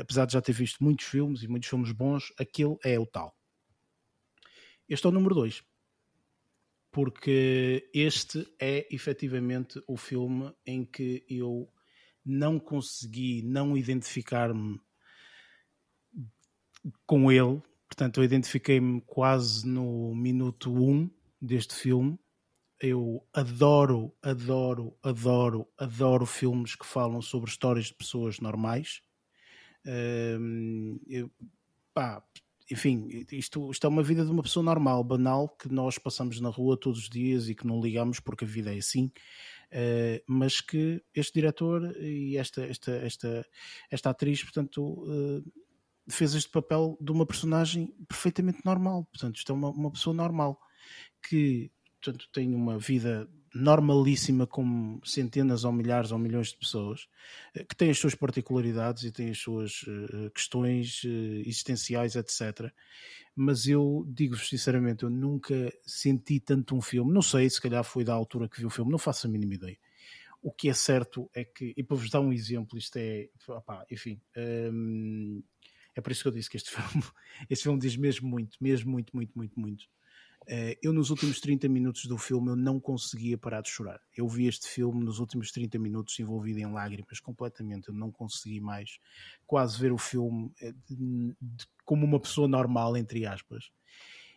Apesar 0.00 0.26
de 0.26 0.32
já 0.32 0.40
ter 0.40 0.52
visto 0.52 0.82
muitos 0.82 1.06
filmes 1.06 1.42
e 1.42 1.48
muitos 1.48 1.68
filmes 1.68 1.92
bons, 1.92 2.32
aquele 2.38 2.76
é 2.84 2.98
o 2.98 3.06
tal. 3.06 3.36
Este 4.88 5.06
é 5.06 5.08
o 5.08 5.12
número 5.12 5.34
2. 5.34 5.62
Porque 6.90 7.90
este 7.92 8.46
é 8.60 8.86
efetivamente 8.94 9.82
o 9.86 9.96
filme 9.96 10.54
em 10.64 10.84
que 10.84 11.24
eu 11.28 11.68
não 12.24 12.58
consegui 12.58 13.42
não 13.42 13.76
identificar-me 13.76 14.80
com 17.06 17.30
ele. 17.30 17.62
Portanto, 17.88 18.18
eu 18.18 18.24
identifiquei-me 18.24 19.00
quase 19.02 19.66
no 19.66 20.14
minuto 20.14 20.72
1 20.72 20.90
um 20.90 21.10
deste 21.40 21.74
filme. 21.74 22.18
Eu 22.80 23.26
adoro, 23.32 24.14
adoro, 24.22 24.96
adoro, 25.02 25.66
adoro 25.78 26.26
filmes 26.26 26.74
que 26.74 26.86
falam 26.86 27.22
sobre 27.22 27.50
histórias 27.50 27.86
de 27.86 27.94
pessoas 27.94 28.40
normais. 28.40 29.00
Pá, 31.92 32.22
enfim, 32.70 33.08
isto, 33.30 33.70
isto 33.70 33.86
é 33.86 33.88
uma 33.88 34.02
vida 34.02 34.24
de 34.24 34.30
uma 34.30 34.42
pessoa 34.42 34.64
normal, 34.64 35.04
banal, 35.04 35.48
que 35.48 35.68
nós 35.68 35.98
passamos 35.98 36.40
na 36.40 36.48
rua 36.48 36.78
todos 36.78 37.00
os 37.00 37.08
dias 37.10 37.48
e 37.48 37.54
que 37.54 37.66
não 37.66 37.80
ligamos 37.80 38.20
porque 38.20 38.44
a 38.44 38.48
vida 38.48 38.74
é 38.74 38.78
assim. 38.78 39.12
Uh, 39.70 40.22
mas 40.26 40.60
que 40.60 41.02
este 41.14 41.34
diretor 41.34 41.94
e 42.00 42.36
esta, 42.36 42.64
esta, 42.64 42.92
esta, 42.92 43.46
esta 43.90 44.10
atriz, 44.10 44.42
portanto, 44.42 44.82
uh, 44.82 45.44
fez 46.08 46.34
este 46.34 46.50
papel 46.50 46.96
de 47.00 47.12
uma 47.12 47.26
personagem 47.26 47.92
perfeitamente 48.08 48.64
normal. 48.64 49.04
Portanto, 49.12 49.36
isto 49.36 49.52
é 49.52 49.54
uma, 49.54 49.70
uma 49.70 49.90
pessoa 49.90 50.14
normal 50.14 50.58
que 51.28 51.70
portanto, 52.00 52.28
tem 52.32 52.54
uma 52.54 52.78
vida 52.78 53.28
normalíssima 53.54 54.46
como 54.46 55.00
centenas 55.04 55.64
ou 55.64 55.72
milhares 55.72 56.10
ou 56.10 56.18
milhões 56.18 56.48
de 56.48 56.56
pessoas, 56.56 57.08
eh, 57.54 57.64
que 57.64 57.76
tem 57.76 57.90
as 57.90 57.98
suas 57.98 58.14
particularidades 58.14 59.04
e 59.04 59.12
tem 59.12 59.30
as 59.30 59.38
suas 59.38 59.82
uh, 59.84 60.30
questões 60.34 61.04
uh, 61.04 61.42
existenciais, 61.46 62.16
etc. 62.16 62.72
Mas 63.36 63.66
eu 63.68 64.04
digo-vos 64.08 64.48
sinceramente, 64.48 65.04
eu 65.04 65.10
nunca 65.10 65.72
senti 65.86 66.40
tanto 66.40 66.74
um 66.74 66.82
filme. 66.82 67.12
Não 67.12 67.22
sei, 67.22 67.48
se 67.48 67.60
calhar 67.60 67.84
foi 67.84 68.04
da 68.04 68.12
altura 68.12 68.48
que 68.48 68.58
vi 68.58 68.66
o 68.66 68.70
filme, 68.70 68.90
não 68.90 68.98
faço 68.98 69.26
a 69.26 69.30
mínima 69.30 69.54
ideia. 69.54 69.78
O 70.42 70.52
que 70.52 70.68
é 70.68 70.74
certo 70.74 71.30
é 71.32 71.44
que, 71.44 71.72
e 71.76 71.82
para 71.82 71.96
vos 71.96 72.10
dar 72.10 72.20
um 72.20 72.32
exemplo, 72.32 72.76
isto 72.76 72.96
é, 72.96 73.28
opá, 73.48 73.86
enfim, 73.90 74.20
hum, 74.36 75.42
é 75.94 76.00
por 76.00 76.12
isso 76.12 76.22
que 76.22 76.28
eu 76.28 76.32
disse 76.32 76.50
que 76.50 76.56
este 76.56 76.70
filme, 76.74 77.04
este 77.48 77.62
filme 77.62 77.78
diz 77.78 77.96
mesmo 77.96 78.28
muito, 78.28 78.58
mesmo 78.60 78.90
muito, 78.90 79.14
muito, 79.16 79.32
muito, 79.36 79.58
muito. 79.58 79.84
Uh, 80.46 80.76
eu 80.82 80.92
nos 80.92 81.10
últimos 81.10 81.40
30 81.40 81.68
minutos 81.68 82.04
do 82.04 82.18
filme 82.18 82.50
eu 82.50 82.56
não 82.56 82.78
conseguia 82.78 83.38
parar 83.38 83.62
de 83.62 83.70
chorar. 83.70 84.00
Eu 84.14 84.28
vi 84.28 84.46
este 84.46 84.68
filme 84.68 85.02
nos 85.02 85.18
últimos 85.18 85.50
30 85.50 85.78
minutos 85.78 86.18
envolvido 86.20 86.58
em 86.58 86.70
lágrimas 86.70 87.18
completamente. 87.20 87.88
Eu 87.88 87.94
não 87.94 88.10
consegui 88.10 88.60
mais 88.60 88.98
quase 89.46 89.78
ver 89.78 89.92
o 89.92 89.98
filme 89.98 90.52
eh, 90.60 90.74
como 91.84 92.04
uma 92.04 92.20
pessoa 92.20 92.46
normal, 92.46 92.96
entre 92.96 93.24
aspas. 93.24 93.70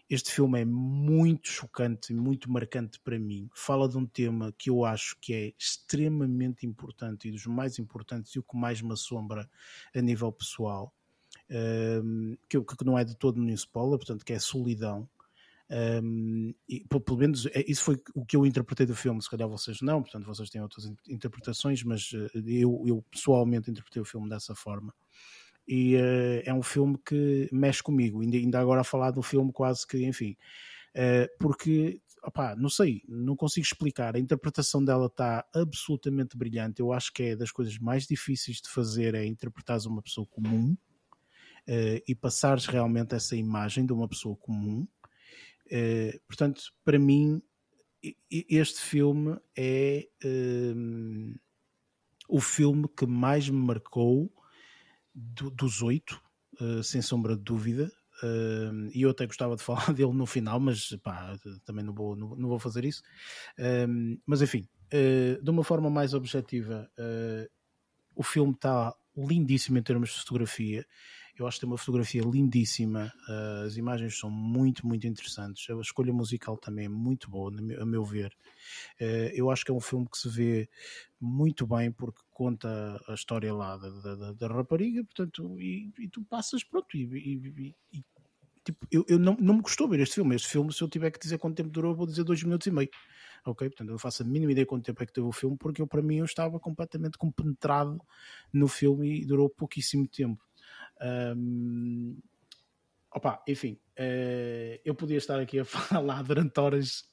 Este 0.09 0.31
filme 0.31 0.61
é 0.61 0.65
muito 0.65 1.49
chocante 1.49 2.13
muito 2.13 2.49
marcante 2.49 2.97
para 3.01 3.19
mim. 3.19 3.49
Fala 3.53 3.89
de 3.89 3.97
um 3.97 4.05
tema 4.05 4.53
que 4.57 4.69
eu 4.69 4.85
acho 4.85 5.17
que 5.19 5.34
é 5.34 5.53
extremamente 5.59 6.65
importante 6.65 7.27
e 7.27 7.31
dos 7.31 7.45
mais 7.45 7.77
importantes 7.77 8.31
e 8.34 8.39
o 8.39 8.43
que 8.43 8.55
mais 8.55 8.81
me 8.81 8.93
assombra 8.93 9.49
a 9.93 10.01
nível 10.01 10.31
pessoal. 10.31 10.93
Ehm, 11.49 12.35
que, 12.47 12.61
que, 12.61 12.85
não 12.85 12.97
é 12.97 13.03
de 13.03 13.15
todo 13.15 13.39
nenhum 13.39 13.53
spoiler, 13.55 13.97
portanto, 13.97 14.23
que 14.23 14.34
é 14.34 14.39
solidão. 14.39 15.09
Um, 15.69 16.53
e, 16.68 16.85
pelo 16.88 17.18
menos 17.18 17.45
é, 17.48 17.64
isso 17.68 17.84
foi 17.84 17.98
o 18.15 18.26
que 18.26 18.38
eu 18.38 18.45
interpretei 18.45 18.85
do 18.85 18.95
filme. 18.95 19.22
Se 19.22 19.30
calhar 19.30 19.48
vocês 19.48 19.81
não, 19.81 20.02
portanto, 20.02 20.26
vocês 20.26 20.49
têm 20.49 20.61
outras 20.61 20.85
interpretações, 21.07 21.84
mas 21.84 22.11
uh, 22.14 22.30
eu, 22.45 22.84
eu, 22.85 23.06
pessoalmente 23.11 23.69
interpretei 23.69 24.02
o 24.02 24.06
filme 24.06 24.30
dessa 24.30 24.56
forma. 24.56 24.94
E 25.68 25.95
uh, 25.95 26.41
é 26.45 26.53
um 26.53 26.64
filme 26.64 26.98
que 27.06 27.49
mexe 27.52 27.84
comigo. 27.84 28.22
Ainda, 28.22 28.38
ainda 28.38 28.60
agora 28.60 28.81
a 28.81 28.85
falar 28.85 29.11
do 29.11 29.22
filme, 29.22 29.52
quase 29.52 29.85
que, 29.85 30.06
enfim, 30.06 30.38
uh, 30.95 31.27
porque 31.39 32.02
opá, 32.23 32.56
não 32.56 32.69
sei, 32.69 33.02
não 33.07 33.35
consigo 33.35 33.65
explicar. 33.65 34.15
A 34.15 34.19
interpretação 34.19 34.84
dela 34.84 35.07
está 35.07 35.45
absolutamente 35.53 36.38
brilhante. 36.38 36.81
Eu 36.81 36.91
acho 36.91 37.11
que 37.14 37.23
é 37.23 37.35
das 37.35 37.52
coisas 37.52 37.77
mais 37.77 38.06
difíceis 38.06 38.57
de 38.57 38.69
fazer 38.69 39.15
é 39.15 39.26
interpretar 39.26 39.80
uma 39.85 40.02
pessoa 40.02 40.26
comum. 40.27 40.76
Uh, 41.69 41.99
e 42.07 42.15
passares 42.15 42.65
realmente 42.65 43.14
essa 43.14 43.35
imagem 43.35 43.85
de 43.85 43.91
uma 43.91 44.07
pessoa 44.07 44.38
comum 44.38 44.88
Uh, 45.72 46.19
portanto, 46.27 46.61
para 46.84 46.98
mim, 46.98 47.41
este 48.30 48.81
filme 48.81 49.38
é 49.57 50.07
um, 50.23 51.35
o 52.27 52.39
filme 52.39 52.88
que 52.88 53.06
mais 53.06 53.49
me 53.49 53.57
marcou 53.57 54.31
do, 55.14 55.49
dos 55.49 55.81
oito, 55.81 56.22
uh, 56.61 56.84
sem 56.84 57.02
sombra 57.02 57.35
de 57.35 57.44
dúvida. 57.44 57.91
Uh, 58.23 58.89
e 58.94 59.03
eu 59.03 59.10
até 59.10 59.26
gostava 59.26 59.56
de 59.56 59.64
falar 59.64 59.94
dele 59.94 60.14
no 60.14 60.26
final, 60.26 60.60
mas 60.60 60.95
pá, 61.03 61.35
também 61.65 61.84
não 61.84 61.94
vou, 61.94 62.15
não, 62.15 62.35
não 62.35 62.49
vou 62.49 62.60
fazer 62.60 62.85
isso. 62.85 63.02
Uh, 63.57 64.19
mas 64.26 64.41
enfim, 64.41 64.68
de 65.41 65.49
uma 65.49 65.64
forma 65.64 65.89
mais 65.89 66.14
objetiva, 66.14 66.89
o 68.15 68.23
filme 68.23 68.53
está 68.53 68.95
lindíssimo 69.18 69.77
em 69.77 69.84
termos 69.84 70.11
de 70.11 70.19
fotografia. 70.19 70.85
Eu 71.38 71.47
acho 71.47 71.57
que 71.57 71.61
tem 71.61 71.69
uma 71.69 71.77
fotografia 71.77 72.22
lindíssima, 72.22 73.14
uh, 73.30 73.65
as 73.65 73.77
imagens 73.77 74.18
são 74.18 74.30
muito, 74.30 74.88
muito 74.88 75.05
interessantes. 75.05 75.69
A 75.69 75.80
escolha 75.80 76.11
musical 76.11 76.57
também 76.57 76.85
é 76.85 76.89
muito 76.89 77.30
boa, 77.30 77.51
a 77.51 77.85
meu 77.85 78.03
ver. 78.03 78.35
Uh, 78.99 79.30
eu 79.34 79.51
acho 79.51 79.64
que 79.64 79.72
é 79.72 79.73
um 79.73 79.80
filme 79.80 80.07
que 80.09 80.18
se 80.18 80.30
vê 80.30 80.69
muito 81.19 81.68
bem 81.68 81.91
porque 81.91 82.22
conta 82.31 83.01
a 83.07 83.14
história 83.14 83.53
lá 83.53 83.77
da, 83.77 83.89
da, 83.89 84.31
da 84.34 84.47
rapariga, 84.47 85.03
portanto, 85.03 85.59
e, 85.59 85.91
e, 85.99 86.07
tu 86.07 86.23
passas, 86.23 86.64
pronto, 86.64 86.95
e, 86.95 87.76
e 87.93 88.03
tipo, 88.68 88.85
eu, 88.91 89.05
eu 89.07 89.18
não, 89.18 89.35
não 89.39 89.55
me 89.55 89.61
gostou 89.61 89.88
ver 89.88 89.99
este 90.01 90.15
filme. 90.15 90.35
Este 90.35 90.49
filme, 90.49 90.73
se 90.73 90.81
eu 90.81 90.89
tiver 90.89 91.11
que 91.11 91.19
dizer 91.19 91.38
quanto 91.38 91.55
tempo 91.55 91.69
durou, 91.69 91.95
vou 91.95 92.05
dizer 92.05 92.23
dois 92.23 92.43
minutos 92.43 92.68
e 92.68 92.72
meio. 92.72 92.89
Ok? 93.45 93.69
Portanto, 93.69 93.88
eu 93.88 93.93
não 93.93 93.99
faço 93.99 94.23
a 94.23 94.26
mínima 94.26 94.51
ideia 94.51 94.65
quanto 94.65 94.85
tempo 94.85 95.01
é 95.01 95.05
que 95.05 95.14
teve 95.14 95.26
o 95.26 95.31
filme, 95.31 95.55
porque 95.57 95.81
eu, 95.81 95.88
para 95.88 96.01
mim, 96.01 96.18
eu 96.18 96.26
estava 96.26 96.59
completamente 96.59 97.18
compenetrado 97.18 97.99
no 98.51 98.68
filme 98.68 99.22
e 99.22 99.26
durou 99.26 99.49
pouquíssimo 99.49 100.07
tempo. 100.07 100.46
Um, 101.01 102.17
opa, 103.13 103.43
enfim, 103.47 103.79
uh, 103.99 104.79
eu 104.83 104.95
podia 104.95 105.17
estar 105.17 105.39
aqui 105.39 105.59
a 105.59 105.65
falar 105.65 106.23
durante 106.23 106.59
horas 106.59 107.03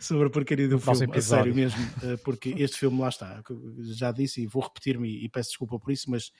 sobre 0.00 0.26
a 0.26 0.30
porcaria 0.30 0.68
do 0.68 0.78
filme, 0.78 1.16
a 1.16 1.20
sério 1.20 1.54
mesmo, 1.54 1.80
uh, 1.80 2.18
porque 2.24 2.50
este 2.58 2.78
filme 2.78 3.00
lá 3.00 3.08
está, 3.08 3.42
já 3.94 4.12
disse 4.12 4.42
e 4.42 4.46
vou 4.46 4.62
repetir-me 4.62 5.24
e 5.24 5.28
peço 5.28 5.50
desculpa 5.50 5.78
por 5.78 5.90
isso, 5.90 6.10
mas 6.10 6.30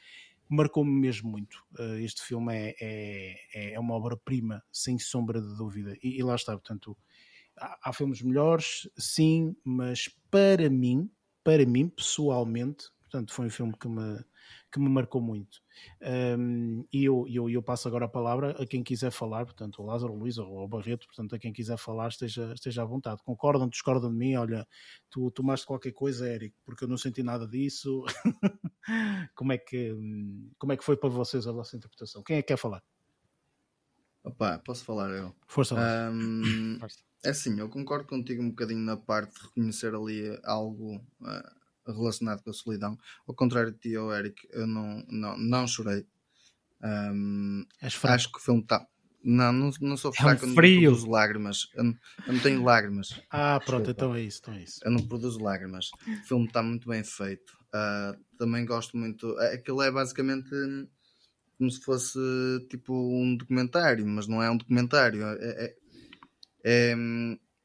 marcou-me 0.48 0.90
mesmo 0.90 1.30
muito. 1.30 1.64
Uh, 1.78 1.98
este 1.98 2.22
filme 2.22 2.54
é, 2.54 2.74
é, 2.80 3.72
é 3.74 3.80
uma 3.80 3.94
obra-prima, 3.94 4.62
sem 4.70 4.98
sombra 4.98 5.40
de 5.40 5.56
dúvida, 5.56 5.96
e, 6.02 6.18
e 6.18 6.22
lá 6.22 6.34
está, 6.34 6.52
portanto, 6.52 6.96
há, 7.56 7.78
há 7.84 7.92
filmes 7.92 8.22
melhores, 8.22 8.88
sim, 8.96 9.56
mas 9.64 10.08
para 10.30 10.68
mim, 10.68 11.10
para 11.42 11.64
mim, 11.64 11.88
pessoalmente, 11.88 12.86
portanto, 13.00 13.32
foi 13.32 13.46
um 13.46 13.50
filme 13.50 13.74
que 13.78 13.88
me 13.88 14.24
que 14.70 14.80
me 14.80 14.88
marcou 14.88 15.20
muito. 15.20 15.60
Um, 16.38 16.84
e 16.92 17.04
eu, 17.04 17.26
eu, 17.28 17.48
eu 17.48 17.62
passo 17.62 17.88
agora 17.88 18.06
a 18.06 18.08
palavra 18.08 18.50
a 18.62 18.66
quem 18.66 18.82
quiser 18.82 19.10
falar, 19.10 19.44
portanto, 19.44 19.82
o 19.82 19.86
Lázaro, 19.86 20.12
o 20.12 20.16
Luís 20.16 20.38
ou 20.38 20.64
o 20.64 20.68
Barreto, 20.68 21.06
portanto, 21.06 21.34
a 21.34 21.38
quem 21.38 21.52
quiser 21.52 21.76
falar, 21.76 22.08
esteja, 22.08 22.52
esteja 22.52 22.82
à 22.82 22.84
vontade. 22.84 23.22
Concordam, 23.24 23.68
discordam 23.68 24.10
de 24.10 24.16
mim? 24.16 24.36
Olha, 24.36 24.66
tu 25.10 25.30
tomaste 25.30 25.66
qualquer 25.66 25.92
coisa, 25.92 26.28
Eric, 26.28 26.54
porque 26.64 26.84
eu 26.84 26.88
não 26.88 26.96
senti 26.96 27.22
nada 27.22 27.46
disso. 27.46 28.04
como, 29.34 29.52
é 29.52 29.58
que, 29.58 29.94
como 30.58 30.72
é 30.72 30.76
que 30.76 30.84
foi 30.84 30.96
para 30.96 31.08
vocês 31.08 31.46
a 31.46 31.52
vossa 31.52 31.76
interpretação? 31.76 32.22
Quem 32.22 32.36
é 32.36 32.42
que 32.42 32.48
quer 32.48 32.58
falar? 32.58 32.82
Opa, 34.26 34.58
posso 34.58 34.84
falar 34.84 35.10
eu? 35.10 35.32
Força, 35.46 35.76
um, 36.10 36.78
É 37.24 37.30
assim, 37.30 37.58
eu 37.60 37.68
concordo 37.68 38.08
contigo 38.08 38.42
um 38.42 38.50
bocadinho 38.50 38.80
na 38.80 38.96
parte 38.96 39.34
de 39.34 39.46
reconhecer 39.46 39.94
ali 39.94 40.36
algo. 40.42 40.96
Uh, 41.20 41.65
relacionado 41.92 42.42
com 42.42 42.50
a 42.50 42.54
solidão. 42.54 42.98
Ao 43.26 43.34
contrário 43.34 43.72
de 43.72 43.78
ti, 43.78 43.96
oh, 43.96 44.12
Eric, 44.12 44.46
eu 44.50 44.66
não, 44.66 45.04
não, 45.08 45.36
não 45.38 45.66
chorei. 45.66 46.06
Um, 46.82 47.64
acho 47.80 48.30
que 48.30 48.38
o 48.38 48.42
filme 48.42 48.62
está. 48.62 48.86
Não, 49.22 49.52
não, 49.52 49.70
não 49.80 49.96
sou 49.96 50.12
fraco, 50.12 50.46
é 50.46 50.48
um 50.48 50.54
frio. 50.54 50.74
eu 50.74 50.82
não 50.82 50.90
produzo 50.90 51.10
lágrimas. 51.10 51.68
Eu 51.74 51.84
não, 51.84 51.98
eu 52.26 52.32
não 52.32 52.40
tenho 52.40 52.62
lágrimas. 52.62 53.20
Ah, 53.30 53.60
pronto, 53.64 53.90
então 53.90 54.14
é 54.14 54.22
isso, 54.22 54.38
então 54.40 54.54
é 54.54 54.62
isso. 54.62 54.80
Eu 54.84 54.90
não 54.92 55.02
produzo 55.06 55.42
lágrimas. 55.42 55.90
O 56.06 56.26
filme 56.26 56.46
está 56.46 56.62
muito 56.62 56.88
bem 56.88 57.02
feito. 57.02 57.58
Uh, 57.74 58.16
também 58.38 58.64
gosto 58.64 58.96
muito. 58.96 59.38
É, 59.40 59.54
aquilo 59.54 59.82
é 59.82 59.90
basicamente 59.90 60.48
como 61.58 61.70
se 61.70 61.80
fosse 61.80 62.18
tipo 62.70 62.92
um 62.94 63.36
documentário, 63.36 64.06
mas 64.06 64.28
não 64.28 64.42
é 64.42 64.50
um 64.50 64.56
documentário. 64.56 65.24
É, 65.24 65.36
é, 65.40 65.76
é, 66.64 66.94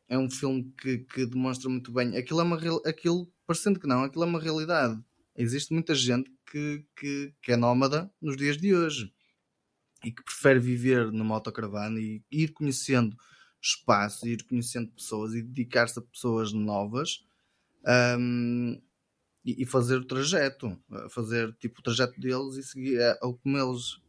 é 0.09 0.17
um 0.17 0.29
filme 0.29 0.73
que, 0.81 0.99
que 0.99 1.25
demonstra 1.25 1.69
muito 1.69 1.91
bem. 1.91 2.17
Aquilo 2.17 2.41
é 2.41 2.43
uma 2.43 2.59
aquilo 2.85 3.31
parecendo 3.51 3.79
que 3.79 3.87
não, 3.87 4.03
aquilo 4.03 4.23
é 4.23 4.27
uma 4.27 4.39
realidade. 4.39 4.97
Existe 5.35 5.73
muita 5.73 5.93
gente 5.93 6.31
que, 6.49 6.85
que, 6.95 7.33
que 7.41 7.51
é 7.51 7.57
nómada 7.57 8.09
nos 8.21 8.37
dias 8.37 8.57
de 8.57 8.73
hoje. 8.73 9.13
e 10.03 10.11
que 10.11 10.23
prefere 10.23 10.59
viver 10.59 11.11
numa 11.11 11.35
autocaravana 11.35 11.99
e 11.99 12.23
ir 12.31 12.53
conhecendo 12.53 13.15
espaços, 13.61 14.23
ir 14.23 14.43
conhecendo 14.47 14.89
pessoas 14.91 15.33
e 15.35 15.43
dedicar-se 15.43 15.99
a 15.99 16.01
pessoas 16.01 16.51
novas 16.51 17.23
um, 18.17 18.81
e, 19.45 19.61
e, 19.61 19.65
fazer 19.65 19.97
o 19.97 20.05
trajeto, 20.05 20.75
fazer 21.11 21.53
tipo 21.59 21.79
o 21.79 21.83
trajeto 21.83 22.19
deles 22.19 22.55
e 22.55 22.63
seguir, 22.63 22.99
é, 22.99 23.19
ou 23.21 23.37
como 23.37 23.57
eles, 23.57 24.01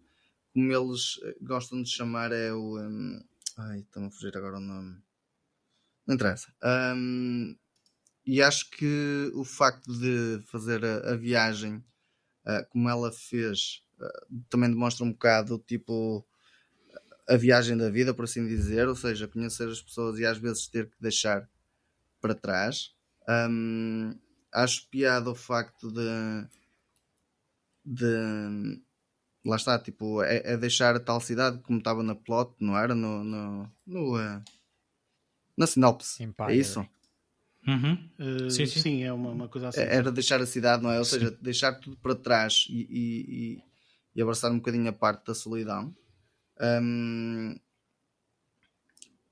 como 0.55 0.73
eles 0.73 1.21
gostam 1.43 1.83
de 1.83 1.91
chamar 1.91 2.33
é 2.33 2.53
o 2.55 2.79
um, 2.79 3.21
ai, 3.59 3.81
estão 3.81 4.07
a 4.07 4.11
fugir 4.11 4.35
agora 4.37 4.57
o 4.57 4.61
nome 4.61 5.03
não 6.07 6.15
interessa 6.15 6.53
um, 6.97 7.57
e 8.25 8.43
acho 8.43 8.71
que 8.71 9.31
o 9.35 9.45
facto 9.45 9.93
de 9.99 10.41
fazer 10.47 10.85
a, 10.85 11.13
a 11.13 11.17
viagem 11.17 11.77
uh, 12.47 12.67
como 12.71 12.89
ela 12.89 13.11
fez 13.11 13.83
uh, 14.01 14.43
também 14.49 14.71
demonstra 14.71 15.05
um 15.05 15.13
bocado 15.13 15.59
tipo 15.67 16.27
a 17.29 17.37
viagem 17.37 17.77
da 17.77 17.89
vida, 17.89 18.13
por 18.13 18.25
assim 18.25 18.47
dizer, 18.47 18.89
ou 18.89 18.97
seja, 18.97 19.29
conhecer 19.29 19.69
as 19.69 19.81
pessoas 19.81 20.19
e 20.19 20.27
às 20.27 20.39
vezes 20.39 20.67
ter 20.67 20.91
que 20.91 20.97
deixar 21.01 21.49
para 22.21 22.35
trás. 22.35 22.95
Um, 23.29 24.19
acho 24.53 24.89
piada 24.89 25.31
o 25.31 25.35
facto 25.35 25.91
de, 25.91 26.49
de 27.85 28.83
lá 29.45 29.57
está, 29.57 29.79
tipo, 29.79 30.23
é, 30.23 30.53
é, 30.53 30.57
deixar 30.57 30.95
a 30.95 31.01
tal 31.01 31.21
cidade 31.21 31.59
como 31.63 31.79
estava 31.79 32.03
na 32.03 32.15
plot, 32.15 32.55
não 32.61 32.77
era? 32.77 32.95
No, 32.95 33.25
no, 33.25 33.71
no 33.87 34.17
uh, 34.17 34.43
na 35.57 35.67
sinopse. 35.67 36.23
Empire. 36.23 36.53
É 36.53 36.57
isso? 36.57 36.87
Uhum. 37.67 38.11
Uh, 38.19 38.51
sim, 38.51 38.67
sim. 38.67 38.81
sim, 38.81 39.03
é 39.05 39.13
uma, 39.13 39.31
uma, 39.31 39.49
coisa 39.49 39.69
assim. 39.69 39.81
Era 39.81 40.11
deixar 40.11 40.41
a 40.41 40.47
cidade, 40.47 40.83
não 40.83 40.91
é? 40.91 40.99
Ou 40.99 41.05
sim. 41.05 41.19
seja, 41.19 41.31
deixar 41.41 41.75
tudo 41.75 41.97
para 41.97 42.15
trás 42.15 42.67
e, 42.69 42.87
e, 42.91 43.27
e, 43.29 43.65
e 44.17 44.23
abraçar 44.23 44.51
um 44.51 44.57
bocadinho 44.57 44.89
a 44.89 44.93
parte 44.93 45.27
da 45.27 45.35
solidão. 45.35 45.95
Um, 46.61 47.57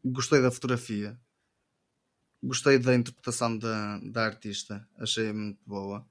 gostei 0.04 0.40
da 0.40 0.50
fotografia, 0.50 1.18
gostei 2.42 2.78
da 2.78 2.94
interpretação 2.94 3.58
da, 3.58 3.98
da 3.98 4.24
artista, 4.24 4.88
achei 4.98 5.32
muito 5.32 5.60
boa. 5.66 6.06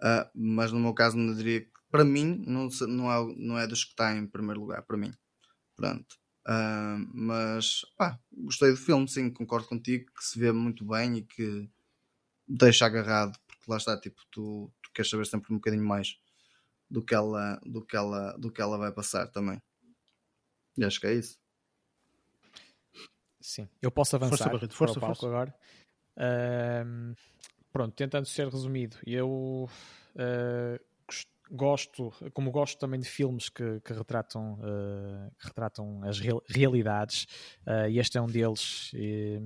Uh, 0.00 0.28
mas 0.34 0.72
no 0.72 0.80
meu 0.80 0.92
caso, 0.92 1.16
não 1.16 1.34
diria 1.34 1.60
que 1.60 1.70
para 1.90 2.04
mim 2.04 2.42
não, 2.44 2.68
não, 2.88 3.12
é, 3.12 3.34
não 3.36 3.58
é 3.58 3.66
dos 3.66 3.84
que 3.84 3.90
está 3.90 4.16
em 4.16 4.26
primeiro 4.26 4.60
lugar. 4.60 4.82
Para 4.82 4.96
mim, 4.96 5.12
pronto. 5.76 6.21
Uh, 6.46 7.06
mas 7.14 7.84
pá, 7.96 8.18
gostei 8.32 8.70
do 8.70 8.76
filme, 8.76 9.08
sim, 9.08 9.30
concordo 9.30 9.68
contigo 9.68 10.10
que 10.12 10.24
se 10.24 10.38
vê 10.38 10.50
muito 10.50 10.84
bem 10.84 11.18
e 11.18 11.22
que 11.22 11.70
deixa 12.48 12.84
agarrado, 12.84 13.38
porque 13.46 13.64
lá 13.68 13.76
está, 13.76 13.98
tipo, 13.98 14.20
tu, 14.30 14.72
tu 14.82 14.90
queres 14.92 15.10
saber 15.10 15.26
sempre 15.26 15.52
um 15.52 15.56
bocadinho 15.56 15.84
mais 15.84 16.18
do 16.90 17.02
que 17.02 17.14
ela, 17.14 17.60
do 17.64 17.84
que 17.84 17.96
ela, 17.96 18.36
do 18.36 18.50
que 18.50 18.60
ela 18.60 18.76
vai 18.76 18.92
passar 18.92 19.28
também. 19.28 19.62
E 20.76 20.84
acho 20.84 21.00
que 21.00 21.06
é 21.06 21.14
isso. 21.14 21.38
Sim, 23.40 23.68
eu 23.80 23.90
posso 23.90 24.16
avançar 24.16 24.36
força, 24.36 24.50
Barreto, 24.50 24.74
força, 24.74 25.00
para 25.00 25.12
o 25.12 25.14
força. 25.14 25.26
agora. 25.26 25.54
Uh, 26.16 27.14
pronto, 27.72 27.94
tentando 27.94 28.26
ser 28.26 28.48
resumido, 28.48 28.96
eu 29.06 29.68
uh, 30.14 30.91
gosto, 31.52 32.12
como 32.32 32.50
gosto 32.50 32.78
também 32.78 32.98
de 32.98 33.08
filmes 33.08 33.50
que, 33.50 33.80
que 33.80 33.92
retratam, 33.92 34.54
uh, 34.54 35.30
que 35.38 35.46
retratam 35.46 36.02
as 36.02 36.18
real, 36.18 36.42
realidades, 36.48 37.26
uh, 37.66 37.88
e 37.88 37.98
este 37.98 38.16
é 38.16 38.22
um 38.22 38.26
deles, 38.26 38.90
e, 38.94 39.38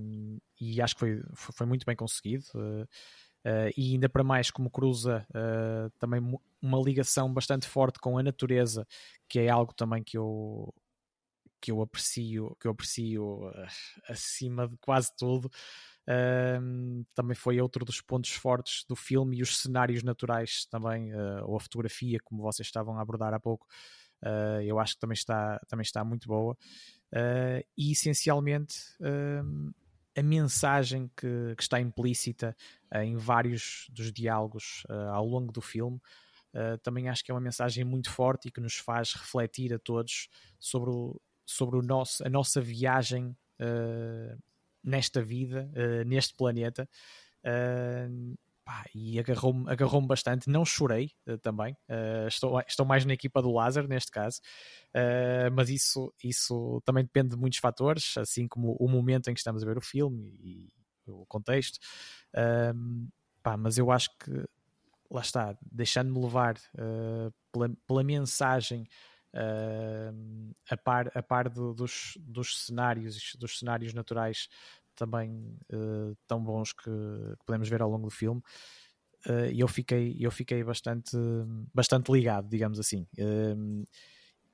e 0.61 0.81
acho 0.81 0.95
que 0.95 1.01
foi, 1.01 1.23
foi 1.35 1.67
muito 1.67 1.85
bem 1.85 1.97
conseguido. 1.97 2.45
Uh, 2.55 2.87
e 3.77 3.93
ainda 3.93 4.09
para 4.09 4.25
mais, 4.25 4.51
como 4.51 4.69
cruza 4.69 5.25
também 6.01 6.21
uma 6.61 6.81
ligação 6.81 7.33
bastante 7.33 7.65
forte 7.65 8.01
com 8.01 8.19
a 8.19 8.23
natureza, 8.23 8.85
que 9.29 9.39
é 9.39 9.49
algo 9.49 9.73
também 9.73 10.03
que 10.03 10.19
eu, 10.19 10.75
que 11.61 11.71
eu 11.71 11.81
aprecio, 11.81 12.57
que 12.61 12.67
eu 12.67 12.73
aprecio 12.73 13.49
acima 14.09 14.67
de 14.67 14.77
quase 14.79 15.15
tudo. 15.17 15.49
Uh, 16.09 17.05
também 17.15 17.35
foi 17.35 17.61
outro 17.61 17.85
dos 17.85 18.01
pontos 18.01 18.31
fortes 18.31 18.85
do 18.89 18.95
filme 18.95 19.39
e 19.39 19.43
os 19.43 19.59
cenários 19.59 20.05
naturais 20.05 20.65
também, 20.71 21.13
uh, 21.13 21.45
ou 21.45 21.57
a 21.57 21.61
fotografia, 21.61 22.19
como 22.23 22.43
vocês 22.43 22.67
estavam 22.67 22.97
a 22.97 23.03
abordar 23.03 23.35
há 23.35 23.41
pouco, 23.41 23.67
uh, 24.23 24.61
eu 24.63 24.79
acho 24.79 24.95
que 24.95 25.01
também 25.01 25.15
está, 25.15 25.59
também 25.69 25.83
está 25.83 26.05
muito 26.05 26.29
boa. 26.29 26.57
e 27.77 27.93
essencialmente 27.93 28.77
a 30.17 30.23
mensagem 30.23 31.11
que, 31.17 31.55
que, 31.57 31.63
está 31.63 31.81
implícita 31.81 32.57
em 32.95 33.17
vários 33.17 33.87
dos 33.91 34.13
diálogos 34.13 34.83
ao 35.13 35.27
longo 35.27 35.53
do 35.53 35.61
filme. 35.61 36.01
também 36.83 37.09
acho 37.09 37.23
que 37.23 37.31
é 37.31 37.35
uma 37.35 37.41
mensagem 37.41 37.85
muito 37.85 38.11
forte 38.11 38.49
e 38.49 38.51
que 38.51 38.61
nos 38.61 38.77
faz 38.77 39.13
refletir 39.15 39.75
a 39.75 39.79
todos 39.79 40.29
sobre 40.59 40.91
o, 40.91 41.21
sobre 41.47 41.79
o 41.79 41.83
nosso, 41.83 42.27
a 42.27 42.29
nossa 42.29 42.61
viagem 42.61 43.37
uh, 43.61 44.37
nesta 44.87 45.21
vida, 45.21 45.69
uh, 45.75 46.05
neste 46.09 46.35
planeta. 46.35 46.89
Uh, 47.45 48.35
pá, 48.65 48.85
e 48.95 49.19
agarrou-me 49.19 49.71
agarrou 49.71 50.01
bastante. 50.01 50.49
Não 50.49 50.65
chorei 50.65 51.13
também, 51.41 51.77
estou, 52.27 52.61
estou 52.67 52.85
mais 52.85 53.05
na 53.05 53.13
equipa 53.13 53.41
do 53.41 53.53
Lázaro 53.53 53.87
neste 53.87 54.11
caso, 54.11 54.41
mas 55.53 55.71
isso, 55.71 56.13
isso 56.21 56.83
também 56.85 57.05
depende 57.05 57.29
de 57.29 57.37
muitos 57.37 57.61
fatores, 57.61 58.17
assim 58.19 58.49
como 58.49 58.77
o 58.81 58.89
momento 58.89 59.31
em 59.31 59.35
que 59.35 59.39
estamos 59.39 59.63
a 59.63 59.67
ver 59.67 59.79
o 59.79 59.81
filme 59.81 60.37
e, 60.43 60.73
e 61.07 61.11
o 61.13 61.25
contexto. 61.27 61.79
Pá, 63.41 63.57
mas 63.57 63.79
eu 63.79 63.93
acho 63.93 64.11
que 64.19 64.33
lá 65.09 65.21
está, 65.21 65.57
deixando-me 65.71 66.21
levar 66.21 66.57
pela, 67.53 67.71
pela 67.87 68.03
mensagem 68.03 68.85
uh, 69.37 70.55
a 70.71 70.77
par, 70.77 71.11
a 71.15 71.23
par 71.23 71.49
do, 71.49 71.75
dos, 71.75 72.17
dos 72.21 72.65
cenários, 72.65 73.37
dos 73.39 73.59
cenários 73.59 73.93
naturais 73.93 74.49
também 74.95 75.59
uh, 75.73 76.17
tão 76.27 76.43
bons 76.43 76.73
que, 76.73 76.91
que, 76.91 77.45
podemos 77.45 77.69
ver 77.69 77.83
ao 77.83 77.91
longo 77.91 78.07
do 78.07 78.11
filme. 78.11 78.41
Uh, 79.27 79.53
eu 79.55 79.69
fiquei, 79.69 80.17
eu 80.19 80.31
fiquei 80.31 80.65
bastante, 80.65 81.17
bastante 81.75 82.11
ligado, 82.11 82.49
digamos 82.49 82.79
assim, 82.79 83.07
uh, 83.19 83.85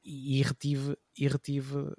e 0.04 0.42
retive, 0.42 0.96
e 1.16 1.28
retive 1.28 1.76
uh, 1.76 1.94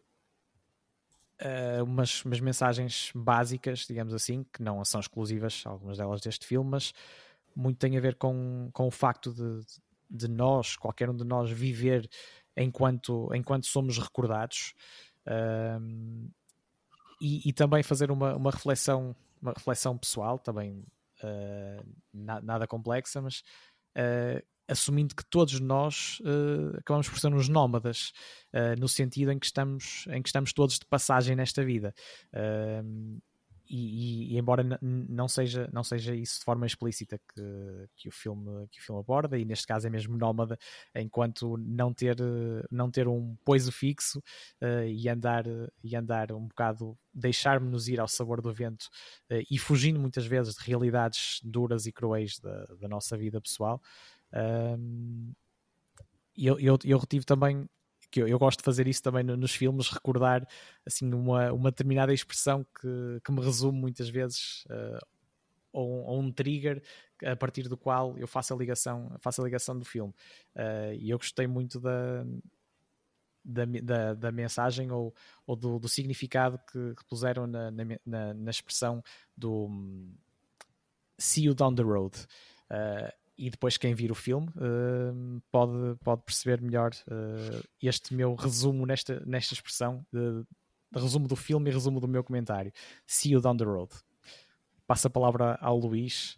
umas, 1.84 2.26
umas 2.26 2.40
mensagens 2.40 3.12
básicas, 3.16 3.86
digamos 3.88 4.14
assim, 4.14 4.46
que 4.52 4.62
não 4.62 4.84
são 4.84 5.00
exclusivas, 5.00 5.64
algumas 5.66 5.98
delas 5.98 6.22
deste 6.22 6.46
filme, 6.46 6.70
mas 6.70 6.94
muito 7.56 7.78
tem 7.78 7.98
a 7.98 8.02
ver 8.02 8.16
com, 8.16 8.70
com 8.74 8.88
o 8.88 8.92
facto 8.92 9.32
de, 9.32 9.62
de 10.10 10.28
nós, 10.28 10.76
qualquer 10.76 11.10
um 11.10 11.16
de 11.16 11.24
nós, 11.24 11.52
viver 11.52 12.10
enquanto, 12.58 13.30
enquanto 13.34 13.66
somos 13.66 13.98
recordados. 13.98 14.74
Um, 15.28 16.30
e, 17.22 17.50
e, 17.50 17.54
também 17.54 17.82
fazer 17.82 18.12
uma, 18.12 18.36
uma 18.36 18.52
reflexão 18.52 19.16
uma 19.42 19.54
reflexão 19.56 19.98
pessoal 19.98 20.38
também 20.38 20.86
uh, 21.24 21.86
na, 22.14 22.42
nada 22.42 22.68
complexa 22.68 23.22
mas 23.22 23.42
uh, 23.98 24.46
assumindo 24.68 25.16
que 25.16 25.24
todos 25.26 25.62
nós 25.62 26.20
uh, 26.22 26.78
acabamos 26.78 27.08
por 27.08 27.18
ser 27.20 27.34
uns 27.34 27.48
nómadas 27.48 28.12
no 28.78 28.90
sentido 28.90 29.32
em 29.32 29.40
que 29.40 29.46
estamos 29.46 30.06
em 30.10 30.22
que 30.22 30.28
estamos 30.28 30.52
todos 30.52 30.78
de 30.78 30.86
passagem 30.86 31.38
nesta 31.38 31.64
vida 31.64 31.94
e, 33.70 34.34
e, 34.34 34.38
embora 34.38 34.64
não 34.82 35.28
seja, 35.28 35.70
não 35.72 35.84
seja 35.84 36.14
isso 36.14 36.40
de 36.40 36.46
forma 36.46 36.66
explícita 36.66 37.18
que, 37.18 37.42
que, 37.96 38.10
o 38.10 38.12
filme, 38.12 38.68
que 38.70 38.80
o 38.80 38.84
filme 38.84 39.00
aborda, 39.00 39.38
e 39.38 39.46
neste 39.46 39.66
caso 39.66 39.88
é 39.88 39.90
mesmo 39.90 40.18
nómada, 40.18 40.58
enquanto 40.96 41.58
não 41.58 41.94
ter, 41.94 42.18
não 42.70 42.92
ter 42.92 43.08
um 43.08 43.36
poiso 43.46 43.72
fixo 43.72 44.20
uh, 44.62 44.86
e, 44.88 45.08
andar, 45.08 45.46
e 45.84 45.96
andar 45.96 46.32
um 46.32 46.48
bocado, 46.48 46.98
deixar-nos 47.14 47.88
ir 47.88 48.00
ao 48.00 48.08
sabor 48.08 48.42
do 48.42 48.54
vento 48.54 48.90
uh, 49.32 49.44
e 49.50 49.58
fugindo 49.58 50.00
muitas 50.00 50.26
vezes 50.26 50.56
de 50.56 50.64
realidades 50.64 51.40
duras 51.44 51.86
e 51.86 51.92
cruéis 51.92 52.40
da, 52.40 52.66
da 52.80 52.88
nossa 52.88 53.18
vida 53.18 53.40
pessoal. 53.40 53.82
Uh, 54.34 55.34
eu, 56.36 56.60
eu, 56.60 56.78
eu 56.84 56.98
retive 56.98 57.26
também 57.26 57.70
que 58.14 58.22
eu, 58.22 58.28
eu, 58.28 58.38
gosto 58.38 58.60
de 58.60 58.64
fazer 58.64 58.88
isso 58.88 59.02
também 59.02 59.24
no, 59.24 59.36
nos 59.36 59.56
filmes, 59.56 59.90
recordar 59.90 60.48
assim 60.86 61.12
uma, 61.12 61.52
uma 61.52 61.72
determinada 61.72 62.14
expressão 62.14 62.64
que, 62.80 63.20
que 63.26 63.32
me 63.32 63.42
resume 63.44 63.80
muitas 63.80 64.08
vezes 64.08 64.64
uh, 64.66 65.04
ou, 65.72 66.04
ou, 66.06 66.20
um 66.20 66.32
trigger 66.32 66.84
a 67.26 67.36
partir 67.36 67.68
do 67.68 67.76
qual 67.76 68.16
eu 68.16 68.28
faço 68.28 68.54
a 68.54 68.58
ligação, 68.58 69.16
faço 69.20 69.42
a 69.42 69.46
ligação 69.46 69.80
do 69.80 69.84
filme. 69.84 70.14
Uh, 70.56 70.94
e 71.00 71.10
eu 71.10 71.18
gostei 71.18 71.48
muito 71.48 71.80
da, 71.80 72.24
da, 73.44 73.66
da, 73.66 74.14
da, 74.14 74.32
mensagem 74.32 74.92
ou, 74.92 75.12
ou 75.48 75.56
do, 75.56 75.80
do 75.80 75.90
significado 75.90 76.60
que, 76.72 76.94
que 76.94 77.06
puseram 77.06 77.48
na, 77.48 77.72
na, 77.72 78.34
na, 78.36 78.52
expressão 78.52 79.04
do 79.36 79.66
um, 79.66 80.14
See 81.18 81.46
you 81.46 81.56
down 81.56 81.74
the 81.74 81.84
road. 81.84 82.16
Uh, 82.70 83.10
e 83.38 83.50
depois 83.50 83.78
quem 83.78 83.94
vir 83.94 84.12
o 84.12 84.16
filme 84.16 84.48
uh, 84.50 85.42
pode, 85.52 85.98
pode 86.04 86.22
perceber 86.24 86.62
melhor 86.62 86.92
uh, 87.08 87.68
este 87.82 88.14
meu 88.14 88.36
resumo 88.36 88.86
nesta, 88.86 89.22
nesta 89.26 89.54
expressão 89.54 90.06
de, 90.12 90.46
resumo 90.94 91.28
do 91.28 91.36
filme 91.36 91.70
e 91.70 91.74
resumo 91.74 92.00
do 92.00 92.08
meu 92.08 92.24
comentário. 92.24 92.72
See 93.08 93.32
you 93.32 93.42
down 93.42 93.58
the 93.58 93.64
road. 93.64 93.92
Passo 94.86 95.08
a 95.08 95.10
palavra 95.10 95.58
ao 95.60 95.78
Luís 95.78 96.38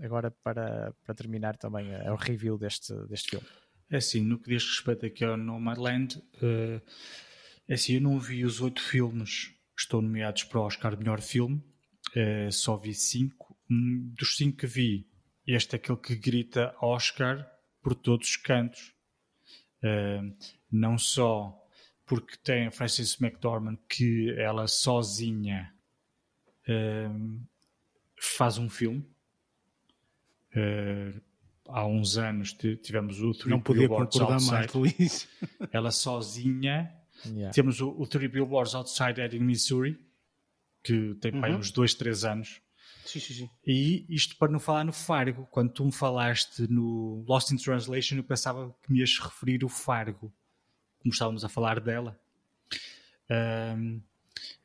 agora 0.00 0.30
para, 0.42 0.94
para 1.04 1.14
terminar 1.14 1.56
também 1.56 1.88
o 2.10 2.16
review 2.16 2.58
deste, 2.58 2.94
deste 3.06 3.30
filme. 3.30 3.46
É 3.90 3.98
assim, 3.98 4.20
no 4.20 4.38
que 4.38 4.50
diz 4.50 4.64
respeito 4.64 5.06
aqui 5.06 5.24
ao 5.24 5.36
Nomadland, 5.36 6.16
uh, 6.16 6.80
é 7.68 7.74
assim, 7.74 7.94
eu 7.94 8.00
não 8.00 8.18
vi 8.18 8.44
os 8.44 8.60
oito 8.60 8.80
filmes 8.80 9.48
que 9.74 9.82
estão 9.82 10.00
nomeados 10.00 10.44
para 10.44 10.60
o 10.60 10.64
Oscar 10.64 10.92
de 10.92 10.98
melhor 10.98 11.20
filme, 11.20 11.62
só 12.50 12.78
vi 12.78 12.94
cinco. 12.94 13.54
Um, 13.70 14.12
dos 14.16 14.36
cinco 14.36 14.56
que 14.56 14.66
vi, 14.66 15.06
este 15.46 15.74
é 15.74 15.76
aquele 15.76 15.98
que 15.98 16.14
grita 16.16 16.74
Oscar 16.80 17.48
por 17.82 17.94
todos 17.94 18.28
os 18.30 18.36
cantos. 18.36 18.92
Uh, 19.82 20.34
não 20.70 20.98
só 20.98 21.56
porque 22.04 22.36
tem 22.38 22.66
a 22.66 22.70
Frances 22.70 23.20
McDormand 23.20 23.76
que 23.88 24.30
ela 24.38 24.66
sozinha 24.66 25.72
faz 28.16 28.58
um 28.58 28.68
filme. 28.68 29.04
há 31.68 31.86
uns 31.86 32.16
anos 32.16 32.52
tivemos 32.52 33.20
o 33.20 33.32
Three 33.32 33.50
Não 33.50 33.60
podia 33.60 33.82
Billboards 33.82 34.12
concordar 34.18 34.34
Outside. 34.34 34.52
mais, 34.52 34.72
Luís. 34.74 35.28
Ela 35.72 35.90
sozinha. 35.90 36.92
Yeah. 37.24 37.50
Temos 37.52 37.80
o, 37.80 37.90
o 37.90 38.06
Three 38.06 38.28
Billboards 38.28 38.74
Outside 38.74 39.20
Ebbing, 39.20 39.40
Missouri, 39.40 39.98
que 40.82 41.14
tem 41.20 41.32
Uhum. 41.34 41.56
uns 41.56 41.70
dois, 41.70 41.94
três 41.94 42.24
anos. 42.24 42.60
Sim, 43.06 43.20
sim, 43.20 43.34
sim. 43.34 43.50
E 43.64 44.04
isto 44.08 44.36
para 44.36 44.50
não 44.50 44.58
falar 44.58 44.84
no 44.84 44.92
Fargo. 44.92 45.46
Quando 45.50 45.72
tu 45.72 45.84
me 45.84 45.92
falaste 45.92 46.66
no 46.68 47.24
Lost 47.26 47.52
in 47.52 47.56
Translation, 47.56 48.16
eu 48.16 48.24
pensava 48.24 48.74
que 48.82 48.92
me 48.92 48.98
ias 48.98 49.18
referir 49.18 49.64
o 49.64 49.68
Fargo, 49.68 50.32
como 50.98 51.12
estávamos 51.12 51.44
a 51.44 51.48
falar 51.48 51.78
dela. 51.78 52.18
Ahm, 53.30 54.00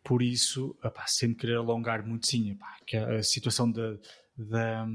por 0.04 0.22
isso, 0.22 0.76
epá, 0.84 1.06
sem 1.08 1.34
querer 1.34 1.58
alongar 1.58 2.06
muito, 2.06 2.28
sim, 2.28 2.52
epá, 2.52 2.78
que 2.86 2.98
a 2.98 3.22
situação 3.22 3.72
da, 3.72 3.98
da, 4.36 4.88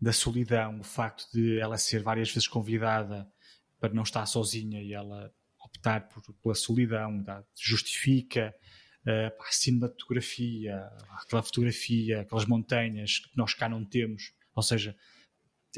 da 0.00 0.12
solidão, 0.12 0.80
o 0.80 0.84
facto 0.84 1.30
de 1.32 1.58
ela 1.58 1.76
ser 1.76 2.02
várias 2.02 2.30
vezes 2.30 2.48
convidada 2.48 3.30
para 3.78 3.92
não 3.92 4.02
estar 4.02 4.24
sozinha 4.26 4.82
e 4.82 4.94
ela 4.94 5.32
optar 5.62 6.08
por, 6.08 6.22
pela 6.42 6.54
solidão, 6.54 7.24
justifica 7.58 8.54
uh, 9.06 9.36
pá, 9.36 9.44
cinematografia, 9.50 10.76
aquela 11.22 11.42
fotografia, 11.42 12.20
aquelas 12.20 12.46
montanhas 12.46 13.18
que 13.18 13.36
nós 13.36 13.54
cá 13.54 13.68
não 13.68 13.84
temos. 13.84 14.32
Ou 14.54 14.62
seja, 14.62 14.96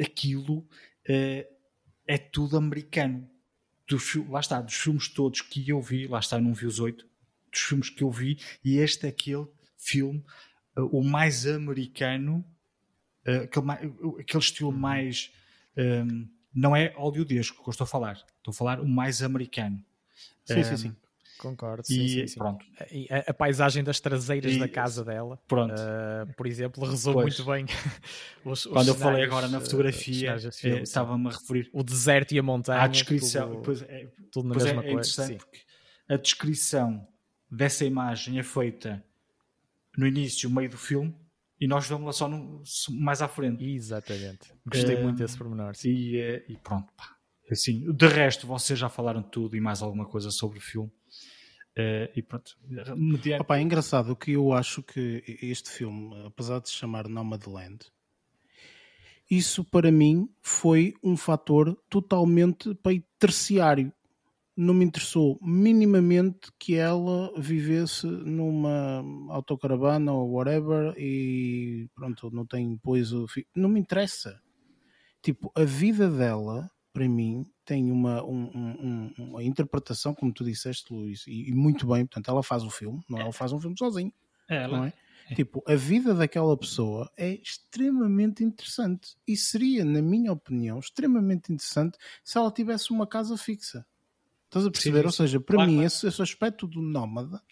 aquilo 0.01 0.59
uh, 0.59 1.57
é 2.07 2.19
tudo 2.19 2.57
americano. 2.57 3.29
Fil- 3.99 4.29
lá 4.31 4.41
está, 4.41 4.61
dos 4.61 4.75
filmes 4.75 5.09
todos 5.09 5.41
que 5.41 5.69
eu 5.69 5.81
vi, 5.81 6.09
lá 6.09 6.19
está, 6.19 6.37
eu 6.37 6.43
não 6.43 6.53
vi 6.53 6.67
os 6.67 6.81
oito, 6.81 7.07
dos 7.53 7.61
filmes 7.61 7.89
que 7.89 8.03
eu 8.03 8.11
vi, 8.11 8.39
e 8.65 8.79
este 8.79 9.07
é 9.07 9.11
aquele 9.11 9.47
filme, 9.79 10.25
uh, 10.77 10.87
o 10.87 11.05
mais 11.05 11.47
americano, 11.47 12.45
uh, 13.27 13.45
aquele, 13.45 14.21
aquele 14.21 14.43
estilo 14.43 14.73
mais. 14.73 15.33
um, 15.77 16.29
não 16.53 16.75
é 16.75 16.95
hollywoodesco 16.97 17.63
que 17.63 17.69
eu 17.69 17.71
estou 17.71 17.85
a 17.85 17.87
falar, 17.87 18.15
estou 18.39 18.51
a 18.51 18.55
falar 18.55 18.81
o 18.81 18.89
mais 18.89 19.23
americano. 19.23 19.85
Sim, 20.45 20.65
sim, 20.65 20.77
sim. 20.77 20.97
Concordo, 21.39 21.83
E 21.83 21.93
sim, 21.95 22.09
sim, 22.09 22.27
sim. 22.27 22.39
pronto. 22.39 22.65
E 22.91 23.07
a, 23.11 23.31
a 23.31 23.35
paisagem 23.35 23.85
das 23.85 24.01
traseiras 24.01 24.53
E- 24.53 24.59
da 24.59 24.69
casa 24.69 25.05
dela, 25.05 25.39
Pronto. 25.47 25.75
eh, 25.77 26.27
por 26.37 26.47
exemplo, 26.47 26.83
Pois. 26.89 27.05
muito 27.05 27.45
bem. 27.45 27.67
os- 28.45 28.67
os 28.67 28.73
Quando 28.73 28.89
eu 28.89 28.95
falei 28.95 29.25
agora 29.25 29.49
na 29.49 29.59
eh, 29.59 29.61
fotografia, 29.61 30.31
eh, 30.37 30.51
filme, 30.51 30.83
estava-me 30.83 31.29
a 31.29 31.31
referir 31.31 31.69
O 31.73 31.83
deserto 31.83 32.33
e 32.33 32.39
a 32.39 32.43
montanha. 32.43 32.83
à 32.83 32.87
descrição. 32.87 33.51
tudo- 33.51 33.63
pois 33.63 33.83
é, 33.83 34.09
tudo 34.33 34.49
na 34.49 34.55
pois 34.55 34.65
é- 34.67 34.69
mesma 34.69 34.83
é 34.83 34.93
coisa, 34.93 35.11
interessante 35.11 35.29
sim. 35.33 35.37
porque 35.39 35.59
a 36.09 36.17
descrição 36.17 37.07
dessa 37.51 37.85
imagem 37.85 38.39
é 38.39 38.43
feita 38.43 39.05
no 39.97 40.07
início, 40.07 40.49
meio 40.51 40.69
do 40.71 40.77
filme, 40.79 41.15
e 41.61 41.67
nós 41.67 41.87
vamos 41.89 42.07
lá 42.07 42.13
só 42.13 42.29
no- 42.29 42.63
mais 42.91 43.23
à 43.23 43.29
frente. 43.29 43.65
Exatamente. 43.65 44.53
Gostei 44.67 45.01
muito 45.03 45.19
desse 45.19 45.37
pormenor. 45.39 45.75
sim. 45.75 45.89
E, 45.91 46.17
eh, 46.21 46.45
e 46.49 46.57
pronto, 46.57 46.93
pá. 46.97 47.15
Assim, 47.51 47.91
de 47.93 48.07
resto, 48.09 48.45
vocês 48.47 48.77
já 48.77 48.89
falaram 48.89 49.23
tudo 49.23 49.57
e 49.57 49.61
mais 49.61 49.81
alguma 49.81 50.05
coisa 50.05 50.31
sobre 50.33 50.59
o 50.59 50.61
filme. 50.61 50.91
Eh, 51.77 52.11
e 52.17 52.23
pronto. 52.23 52.57
Mediante- 52.97 53.43
Opa, 53.43 53.59
é 53.59 53.61
engraçado 53.61 54.17
que 54.17 54.33
eu 54.33 54.53
acho 54.53 54.83
que 54.83 55.23
este 55.43 55.71
filme, 55.71 56.15
apesar 56.27 56.61
de 56.61 56.69
se 56.71 56.75
chamar 56.75 57.07
Nomadland, 57.07 57.85
isso 59.31 59.63
para 59.65 59.91
mim 59.93 60.29
foi 60.41 60.95
um 61.03 61.17
fator 61.17 61.77
totalmente 61.91 62.75
terciário. 63.19 63.93
Não 64.57 64.73
me 64.73 64.87
interessou 64.87 65.39
minimamente 65.43 66.51
que 66.59 66.77
ela 66.77 67.31
vivesse 67.39 68.07
numa 68.07 69.05
autocaravana 69.29 70.13
ou 70.15 70.31
whatever 70.33 70.95
e 70.97 71.91
pronto, 71.95 72.31
não 72.31 72.47
tem 72.47 72.73
depois 72.75 73.13
o 73.13 73.27
Não 73.55 73.69
me 73.69 73.81
interessa. 73.81 74.41
Tipo, 75.21 75.53
a 75.55 75.65
vida 75.65 76.09
dela, 76.09 76.71
para 76.97 77.07
mim, 77.07 77.45
tem 77.63 77.93
uma, 77.93 78.25
um- 78.25 78.51
um- 78.55 79.13
um- 79.19 79.25
uma 79.29 79.45
interpretação, 79.45 80.15
como 80.15 80.33
tu 80.33 80.43
disseste, 80.43 80.91
Luís, 80.95 81.27
e, 81.27 81.51
e 81.51 81.55
muito 81.55 81.87
bem. 81.87 82.07
Portanto, 82.07 82.31
ela 82.31 82.43
faz 82.43 82.65
o 82.65 82.71
filme, 82.71 83.03
não 83.07 83.19
ela 83.21 83.33
faz 83.35 83.53
um 83.53 83.61
filme 83.61 83.77
sozinho. 83.79 84.11
É, 84.49 84.63
ela- 84.63 84.79
não 84.79 84.85
é? 84.87 84.93
Tipo, 85.35 85.63
a 85.67 85.75
vida 85.75 86.15
daquela 86.15 86.57
pessoa 86.57 87.11
é 87.19 87.35
extremamente 87.35 88.43
interessante 88.43 89.15
e 89.29 89.37
seria, 89.37 89.85
na 89.85 90.01
minha 90.01 90.33
opinião, 90.33 90.79
extremamente 90.79 91.53
interessante 91.53 91.99
se 92.25 92.39
ela 92.39 92.51
tivesse 92.51 92.91
uma 92.93 93.07
casa 93.07 93.37
fixa. 93.37 93.85
Estás 94.57 94.67
a 94.67 94.71
perceber? 94.71 95.01
sim, 95.01 95.07
Ou 95.07 95.13
seja, 95.13 95.41
para 95.41 95.57
Claro, 95.57 95.71
mim, 95.71 95.77
claro. 95.77 95.87
esse, 95.87 96.07
esse 96.07 96.23
aspecto 96.23 96.67
do 96.67 96.81
nómada 96.81 97.43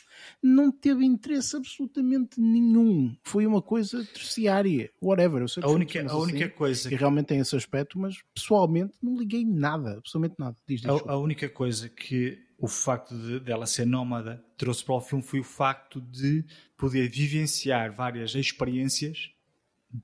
não 0.42 0.70
teve 0.72 1.04
interesse 1.04 1.56
absolutamente 1.56 2.40
nenhum. 2.40 3.14
Foi 3.22 3.46
uma 3.46 3.60
coisa 3.60 4.04
terciária. 4.06 4.90
Whatever. 5.02 5.42
Eu 5.42 5.48
sei 5.48 5.62
que 5.62 5.68
A 5.68 5.72
única- 5.72 6.00
a 6.10 6.16
única 6.16 6.44
assim, 6.46 6.54
coisa 6.54 6.92
E 6.92 6.96
realmente 6.96 7.26
tem 7.26 7.38
esse 7.40 7.54
aspecto, 7.56 7.98
mas 7.98 8.16
pessoalmente 8.34 8.94
não 9.02 9.16
liguei 9.16 9.44
nada. 9.44 9.98
Absolutamente 9.98 10.34
nada. 10.38 10.56
Diz, 10.66 10.80
diz, 10.80 10.90
A, 10.90 11.12
a 11.12 11.18
única 11.18 11.48
coisa 11.48 11.88
que 11.88 12.38
o 12.58 12.66
facto 12.68 13.14
de, 13.16 13.40
dela 13.40 13.66
ser 13.66 13.84
nómada 13.86 14.42
trouxe 14.56 14.82
para 14.84 14.94
o 14.94 15.00
filme 15.00 15.22
foi 15.22 15.40
o 15.40 15.44
facto 15.44 16.00
de 16.00 16.44
poder 16.76 17.08
vivenciar 17.10 17.92
várias 17.92 18.34
experiências 18.34 19.30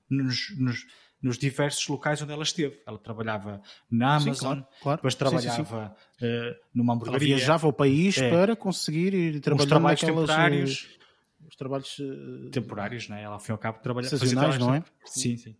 nos, 0.09 0.55
nos- 0.57 0.85
nos 1.21 1.37
diversos 1.37 1.87
locais 1.87 2.21
onde 2.21 2.31
ela 2.31 2.43
esteve. 2.43 2.81
Ela 2.85 2.97
trabalhava 2.97 3.61
na 3.89 4.19
Sim, 4.19 4.29
Amazon, 4.29 4.59
claro, 4.59 4.67
claro. 4.81 4.97
depois 4.97 5.13
Sim, 5.13 5.19
sim, 5.19 5.37
sim. 5.37 5.63
trabalhava 5.63 5.95
eh, 6.21 6.55
numa 6.73 6.93
Ela 6.93 6.95
hamburgueria. 7.01 7.35
viajava 7.35 7.67
ao 7.67 7.73
país 7.73 8.17
É. 8.17 8.29
para 8.29 8.55
conseguir 8.55 9.13
ir 9.13 9.35
Os 9.35 9.41
trabalhar 9.41 9.67
trabalhos 9.69 10.01
naquelas, 10.01 10.27
temporários. 10.29 10.89
eh, 10.99 11.47
Os 11.47 11.55
trabalhos 11.55 11.97
eh, 11.99 12.49
temporários, 12.51 13.09
não 13.09 13.17
é? 13.17 13.23
Ela, 13.23 13.33
ao 13.35 13.39
fim 13.39 13.51
e 13.51 13.53
ao 13.53 13.57
cabo, 13.57 13.79
trabalha, 13.79 14.09
fazia 14.09 14.27
Sazonais, 14.27 14.57
não 14.57 14.73
é? 14.73 14.83
Sim, 15.05 15.37
sim. 15.37 15.55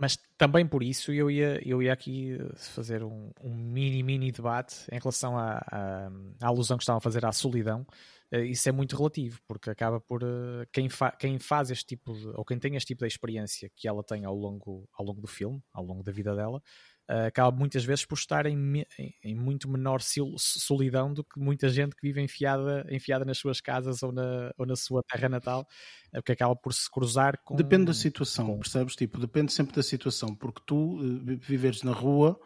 Mas 0.00 0.16
também 0.36 0.64
por 0.64 0.82
isso 0.82 1.10
eu 1.12 1.28
ia, 1.28 1.60
eu 1.68 1.82
ia 1.82 1.92
aqui 1.92 2.38
eh, 2.40 2.54
fazer 2.56 3.02
um, 3.02 3.32
um 3.42 3.52
mini, 3.52 4.02
mini 4.02 4.30
debate 4.30 4.76
em 4.92 4.98
relação 4.98 5.36
à, 5.36 5.58
à, 5.70 6.08
à 6.40 6.46
alusão 6.46 6.76
que 6.76 6.84
estavam 6.84 6.98
a 6.98 7.00
fazer 7.00 7.24
à 7.26 7.32
solidão. 7.32 7.84
Eh, 8.30 8.44
Isso 8.46 8.68
é 8.68 8.72
muito 8.72 8.96
relativo, 8.96 9.40
porque 9.46 9.70
acaba 9.70 10.00
por 10.00 10.22
eh, 10.22 10.66
quem, 10.72 10.88
fa 10.88 11.10
quem 11.12 11.38
faz 11.38 11.70
este 11.70 11.86
tipo 11.86 12.12
de, 12.14 12.26
ou 12.28 12.44
quem 12.44 12.58
tem 12.58 12.76
este 12.76 12.88
tipo 12.88 13.00
de 13.00 13.06
experiência 13.08 13.70
que 13.74 13.88
ela 13.88 14.02
tem 14.04 14.24
ao 14.24 14.34
longo, 14.34 14.88
ao 14.92 15.04
longo 15.04 15.20
do 15.20 15.26
filme, 15.26 15.62
ao 15.72 15.84
longo 15.84 16.02
da 16.02 16.12
vida 16.12 16.34
dela, 16.34 16.62
eh, 17.08 17.26
acaba 17.26 17.56
muitas 17.56 17.84
vezes 17.84 18.04
por 18.04 18.16
estar 18.18 18.46
em, 18.46 18.84
em- 18.98 19.14
em 19.24 19.34
muito 19.34 19.68
menor 19.68 20.00
solidão 20.38 21.12
do 21.14 21.24
que 21.24 21.38
muita 21.40 21.68
gente 21.68 21.96
que 21.96 22.02
vive 22.06 22.20
enfiada, 22.20 22.86
enfiada 22.90 23.24
nas 23.24 23.38
suas 23.38 23.60
casas 23.60 24.02
ou 24.02 24.12
na, 24.12 24.52
ou 24.58 24.66
na 24.66 24.76
sua 24.76 25.02
terra 25.02 25.28
natal, 25.28 25.66
porque 26.12 26.32
acaba 26.32 26.54
por 26.56 26.72
se 26.74 26.90
cruzar 26.90 27.38
com. 27.44 27.56
Depende 27.56 27.86
da 27.86 27.94
situação, 27.94 28.58
percebes? 28.58 28.94
Tipo, 28.94 29.18
depende 29.18 29.52
sempre 29.52 29.74
da 29.74 29.82
situação, 29.82 30.34
porque 30.34 30.60
tu 30.66 30.98
viveres 31.40 31.82
na 31.82 31.92
rua, 31.92 32.38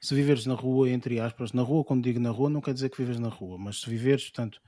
se 0.00 0.14
viveres 0.14 0.44
na 0.46 0.54
rua, 0.54 0.90
entre 0.90 1.18
aspas, 1.18 1.52
na 1.52 1.62
rua, 1.62 1.82
quando 1.84 2.04
digo 2.04 2.20
na 2.20 2.30
rua, 2.30 2.50
não 2.50 2.60
quer 2.60 2.74
dizer 2.74 2.90
que 2.90 2.98
vives 3.02 3.18
na 3.18 3.28
rua, 3.28 3.56
mas 3.58 3.80
se 3.80 3.88
viveres, 3.88 4.24
portanto, 4.24 4.60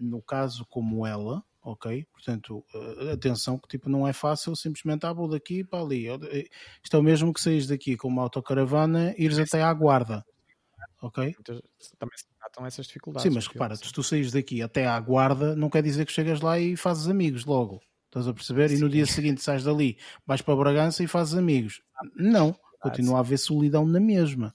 no 0.00 0.22
caso 0.22 0.64
como 0.66 1.06
ela, 1.06 1.42
ok? 1.62 2.04
Portanto, 2.12 2.64
eh, 2.74 3.12
atenção 3.12 3.58
que 3.58 3.68
tipo 3.68 3.88
não 3.88 4.06
é 4.06 4.12
fácil 4.12 4.54
simplesmente 4.56 5.04
ah, 5.06 5.12
vou 5.12 5.28
daqui 5.28 5.62
para 5.64 5.82
ali. 5.84 6.08
Eh, 6.08 6.48
Isto 6.82 6.96
é 6.96 7.00
o 7.00 7.02
mesmo 7.02 7.32
que 7.32 7.40
saís 7.40 7.66
daqui 7.66 7.96
com 7.96 8.08
uma 8.08 8.22
autocaravana 8.22 9.14
e 9.18 9.24
ires 9.24 9.38
até 9.38 9.62
à 9.62 9.72
guarda. 9.72 10.24
Ok? 11.02 11.34
Também 11.98 12.16
se 12.18 12.26
tratam 12.38 12.66
essas 12.66 12.86
dificuldades. 12.86 13.22
Sim, 13.30 13.34
mas 13.34 13.46
repara, 13.46 13.74
se 13.76 13.92
tu 13.92 14.02
saís 14.02 14.32
daqui 14.32 14.60
até 14.62 14.86
à 14.86 14.98
guarda, 15.00 15.54
não 15.56 15.70
quer 15.70 15.82
dizer 15.82 16.04
que 16.06 16.12
chegas 16.12 16.40
lá 16.40 16.58
e 16.58 16.76
fazes 16.76 17.08
amigos 17.08 17.44
logo. 17.44 17.80
Estás 18.06 18.26
a 18.26 18.34
perceber? 18.34 18.70
E 18.72 18.78
no 18.78 18.88
dia 18.88 19.06
seguinte 19.06 19.40
sais 19.40 19.62
dali, 19.62 19.96
vais 20.26 20.42
para 20.42 20.56
Bragança 20.56 21.02
e 21.02 21.06
fazes 21.06 21.34
amigos. 21.34 21.80
Não, 22.16 22.54
continua 22.80 23.16
a 23.18 23.20
haver 23.20 23.38
solidão 23.38 23.86
na 23.86 24.00
mesma. 24.00 24.54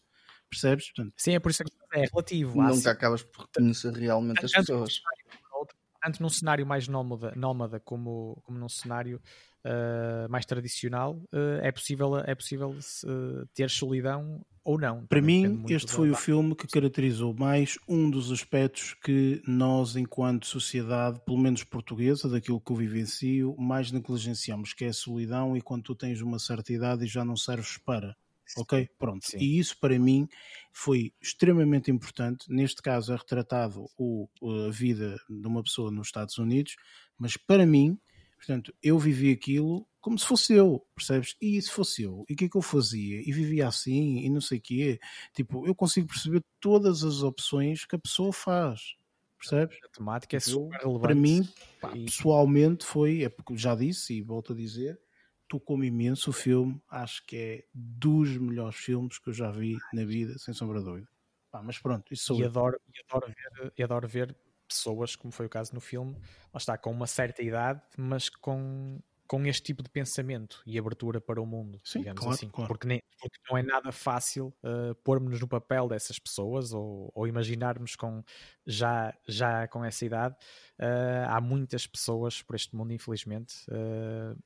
Percebes? 0.49 0.87
Portanto, 0.91 1.13
Sim, 1.17 1.33
é 1.35 1.39
por 1.39 1.49
isso 1.51 1.63
que 1.63 1.71
é 1.93 2.05
relativo. 2.05 2.61
Nunca 2.61 2.75
sim- 2.75 2.89
acabas 2.89 3.23
por 3.23 3.45
reconhecer 3.45 3.91
realmente 3.93 4.45
as 4.45 4.51
pessoas. 4.51 4.93
cenário 4.93 5.25
como 5.25 5.49
no 5.51 5.57
outro, 5.59 5.77
Tanto 6.05 6.21
num 6.21 6.29
cenário 6.29 6.67
mais 6.67 6.87
nómada, 6.87 7.33
nómada 7.35 7.79
como, 7.79 8.39
como 8.45 8.59
num 8.59 8.69
cenário 8.69 9.19
uh, 9.65 10.29
mais 10.29 10.45
tradicional, 10.45 11.15
uh, 11.33 11.59
é 11.63 11.71
possível, 11.71 12.19
é 12.19 12.35
possível 12.35 12.69
uh, 12.69 13.47
ter 13.55 13.71
solidão 13.71 14.45
ou 14.63 14.79
não. 14.79 15.07
Para 15.07 15.19
mim, 15.19 15.65
este 15.67 15.91
foi 15.91 16.11
o 16.11 16.15
filme 16.15 16.55
que 16.55 16.67
caracterizou 16.67 17.33
mais 17.33 17.79
um 17.87 18.07
dos 18.07 18.31
aspectos 18.31 18.93
que 19.03 19.41
nós, 19.47 19.95
enquanto 19.95 20.45
sociedade, 20.45 21.19
pelo 21.25 21.39
menos 21.39 21.63
portuguesa, 21.63 22.29
daquilo 22.29 22.61
que 22.61 22.71
eu 22.71 22.75
vivencio, 22.75 23.55
mais 23.57 23.91
negligenciamos, 23.91 24.73
que 24.73 24.85
é 24.85 24.89
a 24.89 24.93
solidão 24.93 25.57
e 25.57 25.61
quando 25.61 25.81
tu 25.81 25.95
tens 25.95 26.21
uma 26.21 26.37
certa 26.37 26.71
idade 26.71 27.05
e 27.05 27.07
já 27.07 27.25
não 27.25 27.35
serves 27.35 27.79
para. 27.79 28.15
Ok? 28.57 28.89
Pronto. 28.97 29.27
E 29.37 29.59
isso 29.59 29.77
para 29.79 29.97
mim 29.99 30.27
foi 30.71 31.13
extremamente 31.21 31.91
importante. 31.91 32.45
Neste 32.49 32.81
caso 32.81 33.13
é 33.13 33.15
retratado 33.15 33.85
o, 33.97 34.27
a 34.67 34.71
vida 34.71 35.17
de 35.29 35.47
uma 35.47 35.63
pessoa 35.63 35.91
nos 35.91 36.07
Estados 36.07 36.37
Unidos, 36.37 36.75
mas 37.17 37.37
para 37.37 37.65
mim, 37.65 37.99
portanto, 38.37 38.73
eu 38.81 38.99
vivi 38.99 39.31
aquilo 39.31 39.87
como 40.05 40.19
se 40.19 40.27
fosse 40.27 40.53
eu, 40.53 40.85
percebes? 40.95 41.35
E 41.41 41.59
se 41.59 41.71
fosse 41.71 42.03
eu? 42.03 42.23
E 42.29 42.33
o 42.33 42.35
que 42.35 42.45
é 42.45 42.49
que 42.49 42.55
eu 42.55 42.61
fazia? 42.61 43.19
E 43.27 43.31
vivia 43.31 43.67
assim 43.67 44.19
e 44.19 44.29
não 44.29 44.39
sei 44.39 44.59
o 44.59 44.61
quê. 44.61 44.99
Tipo, 45.33 45.65
eu 45.65 45.73
consigo 45.73 46.05
perceber 46.05 46.43
todas 46.59 47.03
as 47.03 47.23
opções 47.23 47.85
que 47.85 47.95
a 47.95 47.99
pessoa 47.99 48.31
faz. 48.31 48.93
Percebes? 49.39 49.79
A 49.83 49.89
temática 49.89 50.37
é 50.37 50.39
Tipo, 50.39 50.51
super 50.51 50.77
relevante. 50.77 51.01
Para 51.01 51.15
mim, 51.15 51.49
pá, 51.81 51.89
pessoalmente, 51.89 52.85
foi, 52.85 53.23
é 53.23 53.29
porque 53.29 53.57
já 53.57 53.73
disse 53.73 54.13
e 54.13 54.21
volto 54.21 54.53
a 54.53 54.55
dizer, 54.55 54.99
tocou-me 55.47 55.87
imenso 55.87 56.29
o 56.29 56.33
filme. 56.33 56.81
Acho 56.89 57.25
que 57.25 57.35
é 57.35 57.65
dos 57.73 58.37
melhores 58.37 58.77
filmes 58.77 59.17
que 59.17 59.29
eu 59.29 59.33
já 59.33 59.51
vi 59.51 59.77
na 59.93 60.05
vida, 60.05 60.37
sem 60.37 60.53
sombra 60.53 60.79
de 60.79 60.85
dúvida. 60.85 61.07
Pá, 61.51 61.61
mas 61.63 61.79
pronto, 61.79 62.13
isso 62.13 62.25
sou 62.25 62.37
e 62.37 62.41
eu. 62.41 62.47
adoro, 62.47 62.79
e 62.93 62.99
adoro 63.07 63.27
ver, 63.27 63.73
e 63.77 63.83
adoro 63.83 64.07
ver 64.07 64.35
pessoas, 64.67 65.15
como 65.15 65.31
foi 65.31 65.45
o 65.45 65.49
caso 65.49 65.73
no 65.73 65.79
filme, 65.79 66.13
lá 66.53 66.57
está, 66.57 66.77
com 66.77 66.91
uma 66.91 67.07
certa 67.07 67.41
idade, 67.41 67.81
mas 67.97 68.29
com, 68.29 68.99
com 69.27 69.45
este 69.45 69.63
tipo 69.63 69.81
de 69.81 69.89
pensamento 69.89 70.61
e 70.65 70.77
abertura 70.77 71.21
para 71.21 71.41
o 71.41 71.45
mundo, 71.45 71.79
Sim, 71.83 71.99
digamos 71.99 72.19
claro, 72.19 72.35
assim. 72.35 72.49
claro. 72.49 72.67
Porque, 72.67 72.87
nem, 72.87 73.01
porque 73.19 73.37
não 73.49 73.57
é 73.57 73.63
nada 73.63 73.91
fácil 73.91 74.53
uh, 74.63 74.95
pormos-nos 75.03 75.39
no 75.39 75.47
papel 75.47 75.87
dessas 75.87 76.19
pessoas 76.19 76.73
ou, 76.73 77.11
ou 77.13 77.27
imaginarmos 77.27 77.95
com, 77.95 78.23
já, 78.65 79.15
já 79.27 79.67
com 79.67 79.83
essa 79.85 80.05
idade. 80.05 80.35
Uh, 80.79 81.29
há 81.29 81.39
muitas 81.39 81.87
pessoas 81.87 82.41
por 82.41 82.55
este 82.55 82.75
mundo, 82.75 82.91
infelizmente, 82.91 83.55
uh, 83.69 84.37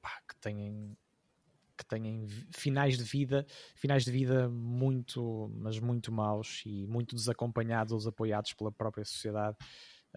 pá, 0.00 0.20
que 0.28 0.36
têm 0.40 0.96
que 1.76 1.86
têm 1.86 2.26
finais 2.54 2.98
de 2.98 3.04
vida, 3.04 3.46
finais 3.74 4.04
de 4.04 4.10
vida 4.10 4.50
muito, 4.50 5.50
mas 5.54 5.78
muito 5.78 6.12
maus 6.12 6.62
e 6.66 6.86
muito 6.86 7.16
desacompanhados 7.16 7.92
ou 7.92 7.98
desapoiados 7.98 8.52
pela 8.52 8.70
própria 8.70 9.04
sociedade. 9.04 9.56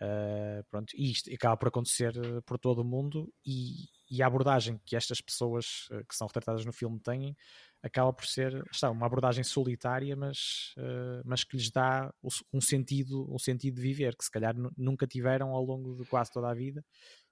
Uh, 0.02 0.64
pronto, 0.72 0.92
e 0.98 1.12
isto 1.12 1.32
acaba 1.32 1.56
por 1.56 1.68
acontecer 1.68 2.18
uh, 2.18 2.42
por 2.42 2.58
todo 2.58 2.80
o 2.80 2.84
mundo 2.84 3.32
e, 3.46 3.86
e 4.10 4.24
a 4.24 4.28
abordagem 4.28 4.82
que 4.84 4.96
estas 4.96 5.22
pessoas 5.22 5.88
uh, 5.92 6.04
que 6.10 6.16
são 6.16 6.26
retratadas 6.26 6.66
no 6.66 6.74
filme 6.74 7.00
têm 7.00 7.38
acaba 7.84 8.12
por 8.12 8.26
ser 8.26 8.64
está, 8.72 8.90
uma 8.90 9.06
abordagem 9.06 9.44
solitária, 9.44 10.16
mas, 10.16 10.74
uh, 10.80 11.22
mas 11.24 11.44
que 11.44 11.56
lhes 11.56 11.70
dá 11.70 12.12
um 12.52 12.60
sentido, 12.60 13.32
um 13.32 13.38
sentido 13.38 13.76
de 13.76 13.82
viver, 13.84 14.16
que 14.18 14.26
se 14.26 14.32
calhar 14.32 14.58
nu- 14.58 14.72
nunca 14.76 15.06
tiveram 15.06 15.52
ao 15.52 15.64
longo 15.64 15.96
de 15.96 16.10
quase 16.10 16.32
toda 16.32 16.50
a 16.50 16.56
vida 16.56 16.84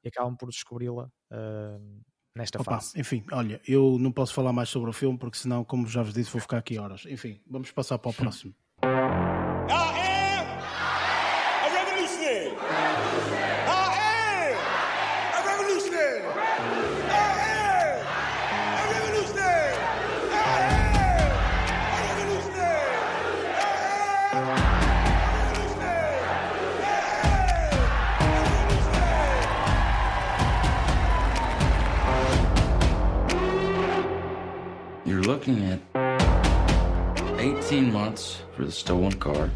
e 0.03 0.09
acabam 0.09 0.35
por 0.37 0.49
descobri-la 0.49 1.05
uh, 1.31 2.01
nesta 2.35 2.61
Opa, 2.61 2.73
fase. 2.79 2.99
enfim, 2.99 3.23
olha, 3.31 3.61
eu 3.67 3.97
não 3.99 4.11
posso 4.11 4.33
falar 4.33 4.53
mais 4.53 4.69
sobre 4.69 4.89
o 4.89 4.93
filme 4.93 5.17
porque 5.17 5.37
senão, 5.37 5.63
como 5.63 5.87
já 5.87 6.01
vos 6.03 6.13
disse, 6.13 6.31
vou 6.31 6.41
ficar 6.41 6.57
aqui 6.57 6.77
horas. 6.77 7.05
Enfim, 7.05 7.39
vamos 7.49 7.71
passar 7.71 7.97
para 7.97 8.11
o 8.11 8.13
próximo. 8.15 8.53
Looking 35.41 35.63
at 35.65 35.79
18 37.39 37.91
months 37.91 38.43
for 38.55 38.63
the 38.63 38.71
stolen 38.71 39.11
car, 39.13 39.49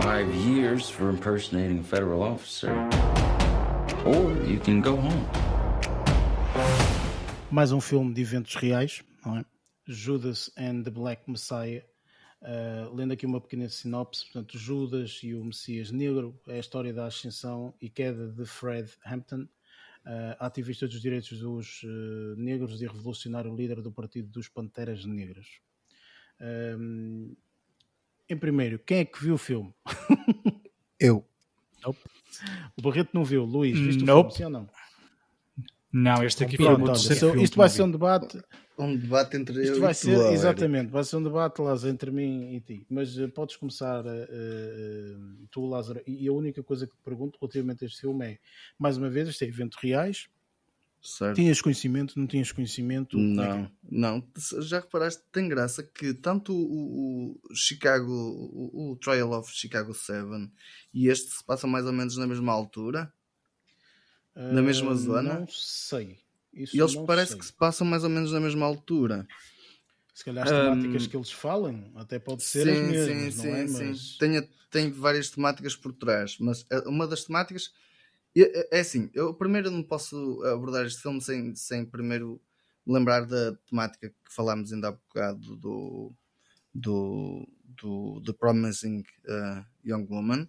five 0.00 0.32
years 0.32 0.88
for 0.88 1.10
impersonating 1.10 1.80
a 1.80 1.82
federal 1.82 2.22
officer, 2.22 2.70
or 4.06 4.30
you 4.46 4.60
can 4.60 4.80
go 4.80 4.94
home. 4.94 5.26
Mais 7.50 7.72
um 7.72 7.80
filme 7.80 8.14
de 8.14 8.22
eventos 8.22 8.54
reais, 8.54 9.02
não 9.26 9.38
é? 9.38 9.44
Judas 9.88 10.50
and 10.56 10.84
the 10.84 10.90
Black 10.90 11.28
Messiah. 11.28 11.82
Uh, 12.40 12.94
lendo 12.94 13.14
aqui 13.14 13.26
uma 13.26 13.40
pequena 13.40 13.68
sinopse, 13.68 14.24
portanto, 14.26 14.56
Judas 14.56 15.18
e 15.24 15.34
o 15.34 15.44
Messias 15.44 15.90
Negro 15.90 16.40
é 16.46 16.54
a 16.54 16.60
história 16.60 16.92
da 16.92 17.06
ascensão 17.06 17.74
e 17.80 17.90
queda 17.90 18.28
de 18.28 18.46
Fred 18.46 18.88
Hampton, 19.04 19.48
ativista 20.38 20.86
dos 20.86 21.00
direitos 21.00 21.38
dos 21.38 21.82
uh, 21.82 22.36
negros 22.36 22.80
e 22.80 22.86
revolucionário 22.86 23.54
líder 23.54 23.82
do 23.82 23.92
Partido 23.92 24.28
dos 24.28 24.48
Panteras 24.48 25.04
Negras. 25.04 25.46
Um, 26.40 27.34
em 28.28 28.36
primeiro, 28.36 28.78
quem 28.78 28.98
é 28.98 29.04
que 29.04 29.22
viu 29.22 29.34
o 29.34 29.38
filme? 29.38 29.74
Eu. 31.00 31.24
Nope. 31.84 32.00
O 32.76 32.82
Barreto 32.82 33.10
não 33.14 33.24
viu. 33.24 33.44
Luís, 33.44 33.78
viste 33.78 34.04
Nope. 34.04 34.32
o 34.32 34.34
filme, 34.34 34.36
sim 34.36 34.44
ou 34.44 34.50
não? 34.50 34.68
Não, 36.00 36.22
este 36.24 36.44
aqui 36.44 36.56
foi 36.56 36.66
o 36.66 36.76
Pronto, 36.76 36.90
olha, 36.90 36.98
so- 36.98 37.14
filme 37.14 37.42
isto 37.44 37.56
vai 37.56 37.68
não 37.68 37.74
ser 37.74 37.82
um 37.82 37.90
debate. 37.90 38.40
Um 38.78 38.96
debate 38.96 39.36
entre 39.36 39.60
Isto 39.60 39.74
eu 39.74 39.80
vai 39.80 39.90
e 39.90 39.94
tu, 39.94 39.98
ser, 39.98 40.10
Eric. 40.12 40.32
exatamente, 40.34 40.90
vai 40.92 41.02
ser 41.02 41.16
um 41.16 41.22
debate, 41.24 41.60
Lázaro, 41.60 41.92
entre 41.92 42.10
mim 42.12 42.54
e 42.54 42.60
ti. 42.60 42.86
Mas 42.88 43.18
eh, 43.18 43.26
podes 43.26 43.56
começar, 43.56 44.04
eh, 44.06 45.16
tu, 45.50 45.66
Lázaro, 45.66 46.00
e 46.06 46.28
a 46.28 46.32
única 46.32 46.62
coisa 46.62 46.86
que 46.86 46.94
te 46.94 47.02
pergunto 47.02 47.38
relativamente 47.40 47.82
a 47.84 47.86
este 47.88 48.00
filme 48.02 48.24
é, 48.24 48.38
mais 48.78 48.96
uma 48.96 49.10
vez, 49.10 49.28
isto 49.28 49.42
é 49.42 49.48
eventos 49.48 49.76
reais. 49.82 50.28
Certo. 51.02 51.36
Tinhas 51.36 51.60
conhecimento, 51.60 52.18
não 52.18 52.26
tinhas 52.26 52.50
conhecimento? 52.52 53.16
Como 53.16 53.40
é 53.40 53.44
é? 53.44 53.70
Não, 53.90 54.18
não. 54.18 54.62
Já 54.62 54.80
reparaste, 54.80 55.22
tem 55.32 55.48
graça 55.48 55.82
que 55.82 56.12
tanto 56.14 56.52
o, 56.52 57.38
o 57.50 57.54
Chicago, 57.54 58.12
o, 58.12 58.92
o 58.92 58.96
Trial 58.96 59.30
of 59.32 59.50
Chicago 59.52 59.94
7 59.94 60.50
e 60.92 61.08
este 61.08 61.30
se 61.30 61.44
passam 61.44 61.70
mais 61.70 61.86
ou 61.86 61.92
menos 61.92 62.16
na 62.16 62.26
mesma 62.26 62.52
altura? 62.52 63.12
Na 64.46 64.62
mesma 64.62 64.94
Ah, 64.94 64.96
zona? 64.96 65.42
Não 65.42 65.46
sei. 65.48 66.18
Isso 66.52 66.76
E 66.76 66.78
eles 66.80 66.96
parece 66.96 67.36
sei. 67.36 67.36
que 67.36 67.44
se 67.44 67.52
passam 67.52 67.86
mais 67.86 68.04
ou 68.04 68.10
menos 68.10 68.32
na 68.32 68.40
mesma 68.40 68.64
altura. 68.64 69.28
Se 70.12 70.22
calhar 70.24 70.42
as 70.42 70.52
temáticas 70.52 71.06
Hum, 71.06 71.08
que 71.08 71.16
eles 71.16 71.32
falam 71.32 71.92
até 71.96 72.18
pode 72.18 72.42
ser 72.42 72.68
as 72.68 72.80
mesmas, 72.80 73.34
não 73.34 73.54
é? 73.54 73.64
Mas 73.64 74.18
Tem, 74.18 74.36
a- 74.38 74.48
tem 74.70 74.90
várias 74.90 75.30
temáticas 75.30 75.74
por 75.76 75.92
trás, 75.92 76.36
mas 76.38 76.66
eh, 76.70 76.80
uma 76.88 77.06
das 77.06 77.24
temáticas 77.24 77.72
é, 78.36 78.78
é 78.78 78.80
assim, 78.80 79.10
eu 79.14 79.34
primeiro 79.34 79.70
não 79.70 79.82
posso 79.82 80.42
abordar 80.44 80.86
este 80.86 81.02
filme 81.02 81.20
sem, 81.22 81.54
sem 81.56 81.86
primeiro 81.86 82.40
lembrar 82.86 83.26
da 83.26 83.54
temática 83.68 84.10
que 84.10 84.16
falámos 84.34 84.72
ainda 84.72 84.88
há 84.88 84.92
bocado 84.92 85.56
do 85.56 86.14
do, 86.74 87.46
do 87.64 88.22
The 88.24 88.32
Promising 88.34 89.04
eh, 89.26 89.64
Young 89.84 90.06
Woman 90.10 90.48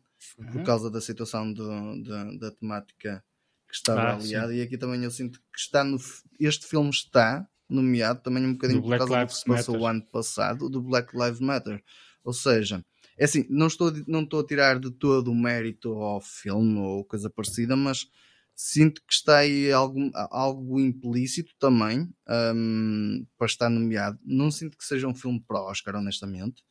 por 0.52 0.62
Uhum. 0.62 0.64
causa 0.64 0.90
da 0.92 1.02
situação 1.02 1.52
do- 1.54 2.04
da- 2.04 2.32
da 2.34 2.52
temática 2.52 3.24
que 3.70 3.76
estava 3.76 4.12
Ah, 4.12 4.14
aliada 4.14 4.54
e 4.56 4.62
aqui 4.62 4.78
também 4.78 5.04
eu 5.04 5.12
sinto 5.12 5.40
que 5.54 5.60
está 5.60 5.84
no 5.84 5.98
este 6.40 6.68
filme 6.68 6.90
está 6.90 7.48
nomeado 7.70 8.22
também 8.22 8.46
um 8.46 8.54
bocadinho 8.54 8.82
Do 8.82 8.84
por 8.84 8.90
Black 8.90 8.98
causa 8.98 9.18
do 9.18 9.28
que 9.28 9.34
Lives 9.34 9.38
se 9.38 9.46
passou 9.46 9.76
Matter. 9.76 9.82
o 9.82 9.88
ano 9.88 10.04
passado 10.12 10.70
do 10.70 10.82
Black 10.82 11.16
Lives 11.18 11.40
Matter 11.40 11.84
ou 12.24 12.34
seja 12.34 12.84
é 13.18 13.26
assim, 13.26 13.46
não 13.50 13.68
estou, 13.68 13.90
a- 13.90 13.94
não 14.08 14.24
estou 14.24 14.40
a 14.42 14.46
tirar 14.48 14.80
de 14.80 14.92
todo 14.92 15.32
o 15.32 15.36
mérito 15.36 15.92
ao 15.94 16.22
filme 16.22 16.80
ou 16.80 17.04
coisa 17.06 17.30
parecida, 17.30 17.76
mas 17.76 18.08
sinto 18.56 19.02
que 19.06 19.14
está 19.14 19.40
aí 19.40 19.72
algo, 19.72 20.10
algo 20.32 20.80
implícito 20.80 21.54
também 21.60 22.10
hum, 22.56 23.26
para 23.38 23.48
estar 23.48 23.70
nomeado. 23.70 24.18
Não 24.24 24.50
sinto 24.52 24.78
que 24.78 24.86
seja 24.86 25.08
um 25.08 25.16
filme 25.16 25.44
para 25.48 25.62
Oscar, 25.62 25.96
honestamente. 25.98 26.64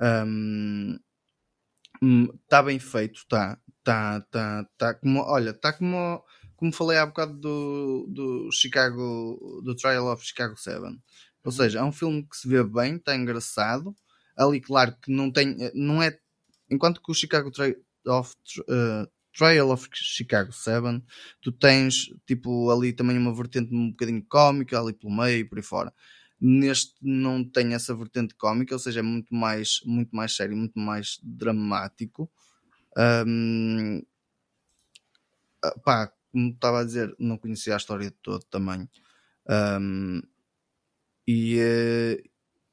Hum, 0.00 0.98
hum, 2.02 2.28
Está 2.44 2.62
bem 2.62 2.78
feito, 2.78 3.18
está. 3.20 3.58
Tá, 3.82 4.20
tá, 4.30 4.66
tá 4.76 4.94
como, 4.94 5.20
olha, 5.20 5.50
está 5.50 5.72
como, 5.72 6.22
como 6.60 6.74
falei 6.74 6.98
há 6.98 7.06
bocado 7.06 7.32
do, 7.32 8.06
do 8.06 8.50
Chicago, 8.52 9.62
do 9.64 9.74
Trial 9.74 10.12
of 10.12 10.22
Chicago 10.22 10.54
7. 10.58 10.78
Ou 11.42 11.50
seja, 11.50 11.78
é 11.78 11.82
um 11.82 11.90
filme 11.90 12.22
que 12.22 12.36
se 12.36 12.46
vê 12.46 12.62
bem, 12.62 12.96
está 12.96 13.16
engraçado. 13.16 13.96
Ali, 14.36 14.60
claro 14.60 14.94
que 15.02 15.10
não 15.10 15.32
tem, 15.32 15.56
não 15.74 16.02
é, 16.02 16.18
enquanto 16.70 17.02
que 17.02 17.10
o 17.10 17.14
Chicago 17.14 17.50
Tri 17.50 17.78
of, 18.06 18.34
eh, 18.68 19.08
Trial 19.34 19.70
of 19.70 19.88
Chicago 19.90 20.52
7, 20.52 21.02
tu 21.40 21.50
tens 21.50 22.10
tipo 22.26 22.70
ali 22.70 22.92
também 22.92 23.16
uma 23.16 23.34
vertente 23.34 23.74
um 23.74 23.90
bocadinho 23.90 24.22
cómica 24.28 24.78
ali 24.78 24.92
pelo 24.92 25.16
meio 25.16 25.38
e 25.38 25.44
por 25.44 25.56
aí 25.56 25.64
fora. 25.64 25.94
Neste 26.38 26.94
não 27.00 27.42
tem 27.42 27.72
essa 27.72 27.94
vertente 27.94 28.34
cómica, 28.34 28.74
ou 28.74 28.78
seja, 28.78 29.00
é 29.00 29.02
muito 29.02 29.34
mais, 29.34 29.80
muito 29.86 30.14
mais 30.14 30.36
sério, 30.36 30.54
muito 30.54 30.78
mais 30.78 31.18
dramático. 31.22 32.30
Ahm, 32.98 34.02
ah, 35.62 35.74
pá, 35.84 36.12
como 36.30 36.50
estava 36.50 36.80
a 36.80 36.84
dizer, 36.84 37.14
não 37.18 37.38
conhecia 37.38 37.74
a 37.74 37.76
história 37.76 38.10
de 38.10 38.16
todo 38.22 38.44
também. 38.44 38.88
Ahm, 39.48 40.20
e, 41.26 41.58
eh, 41.58 42.22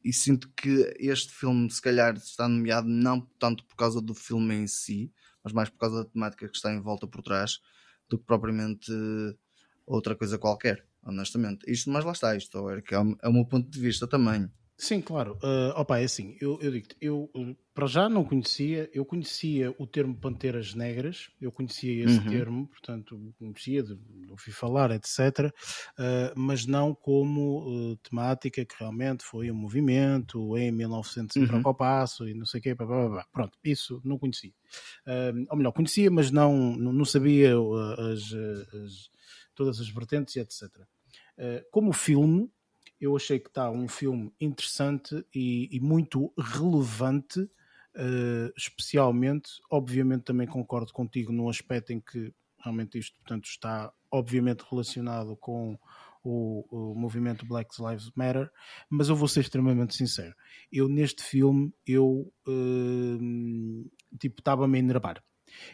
e 0.03 0.13
sinto 0.13 0.49
que 0.55 0.93
este 0.99 1.33
filme, 1.33 1.69
se 1.69 1.81
calhar, 1.81 2.15
está 2.15 2.47
nomeado 2.47 2.87
não 2.87 3.21
tanto 3.39 3.65
por 3.65 3.75
causa 3.75 4.01
do 4.01 4.13
filme 4.13 4.55
em 4.55 4.67
si, 4.67 5.11
mas 5.43 5.53
mais 5.53 5.69
por 5.69 5.77
causa 5.79 6.03
da 6.03 6.09
temática 6.09 6.47
que 6.47 6.55
está 6.55 6.73
em 6.73 6.81
volta 6.81 7.07
por 7.07 7.21
trás, 7.21 7.59
do 8.09 8.17
que 8.17 8.25
propriamente 8.25 8.91
outra 9.85 10.15
coisa 10.15 10.37
qualquer. 10.37 10.85
honestamente. 11.03 11.69
Isto, 11.71 11.89
mas 11.89 12.03
lá 12.03 12.11
está, 12.11 12.35
isto 12.35 12.57
é, 12.57 12.61
o, 12.99 13.17
é 13.21 13.29
o 13.29 13.33
meu 13.33 13.45
ponto 13.45 13.69
de 13.69 13.79
vista 13.79 14.07
também. 14.07 14.49
Sim, 14.77 15.01
claro. 15.01 15.39
Uh, 15.41 15.73
opa, 15.75 15.99
é 15.99 16.03
assim, 16.03 16.37
eu, 16.39 16.59
eu 16.61 16.71
digo 16.71 16.87
eu 17.01 17.31
para 17.77 17.85
já 17.85 18.09
não 18.09 18.23
conhecia, 18.25 18.89
eu 18.91 19.05
conhecia 19.05 19.69
o 19.77 19.85
termo 19.85 20.17
Panteras 20.17 20.73
Negras, 20.73 21.29
eu 21.39 21.51
conhecia 21.51 22.03
esse 22.03 22.19
Uhum. 22.19 22.25
termo, 22.25 22.67
portanto, 22.67 23.35
conhecia, 23.37 23.83
de, 23.83 23.93
de 23.95 24.31
ouvi 24.31 24.51
falar, 24.51 24.89
etc., 24.89 25.53
uh, 25.91 26.33
mas 26.35 26.65
não 26.65 26.95
como 26.95 27.91
uh, 27.91 27.95
temática 27.97 28.65
que 28.65 28.75
realmente 28.79 29.23
foi 29.23 29.51
um 29.51 29.55
movimento 29.55 30.57
em 30.57 30.71
1900 30.71 31.37
e 31.37 31.43
Uhum. 31.43 31.43
troca 31.43 31.69
ao 31.69 31.75
passo 31.75 32.27
e 32.27 32.33
não 32.33 32.47
sei 32.47 32.59
o 32.59 32.63
quê, 32.63 32.73
blá, 32.73 32.87
blá, 32.87 33.09
blá, 33.09 33.27
pronto, 33.31 33.59
isso 33.63 34.01
não 34.03 34.17
conhecia. 34.17 34.53
Uh, 35.05 35.45
ou 35.51 35.57
melhor, 35.57 35.71
conhecia, 35.71 36.09
mas 36.09 36.31
não, 36.31 36.75
não, 36.75 37.05
sabia 37.05 37.53
as, 38.11 38.33
as- 38.73 39.11
todas 39.53 39.79
as 39.79 39.87
vertentes 39.87 40.35
e 40.35 40.39
etc. 40.39 40.83
Como 41.69 41.93
filme, 41.93 42.49
eu 42.99 43.15
achei 43.15 43.39
que 43.39 43.49
está 43.49 43.69
um 43.69 43.87
filme 43.87 44.33
interessante 44.41 45.23
e, 45.33 45.69
e 45.71 45.79
muito 45.79 46.33
relevante, 46.37 47.47
eh, 47.97 48.51
especialmente, 48.55 49.49
obviamente 49.71 50.23
também 50.23 50.47
concordo 50.47 50.93
contigo 50.93 51.31
no 51.31 51.49
aspecto 51.49 51.91
em 51.91 51.99
que 51.99 52.31
realmente 52.59 52.97
isto 52.99 53.17
portanto, 53.19 53.45
está 53.45 53.91
obviamente 54.11 54.63
relacionado 54.69 55.35
com 55.37 55.77
o, 56.23 56.91
o 56.91 56.95
movimento 56.95 57.45
Black 57.45 57.69
Lives 57.81 58.11
Matter, 58.15 58.51
mas 58.89 59.09
eu 59.09 59.15
vou 59.15 59.27
ser 59.27 59.41
extremamente 59.41 59.95
sincero. 59.95 60.35
Eu 60.71 60.87
neste 60.87 61.23
filme, 61.23 61.73
eu 61.85 62.31
eh, 62.47 64.17
tipo, 64.19 64.41
estava-me 64.41 64.77
a 64.77 64.79
enervar 64.79 65.23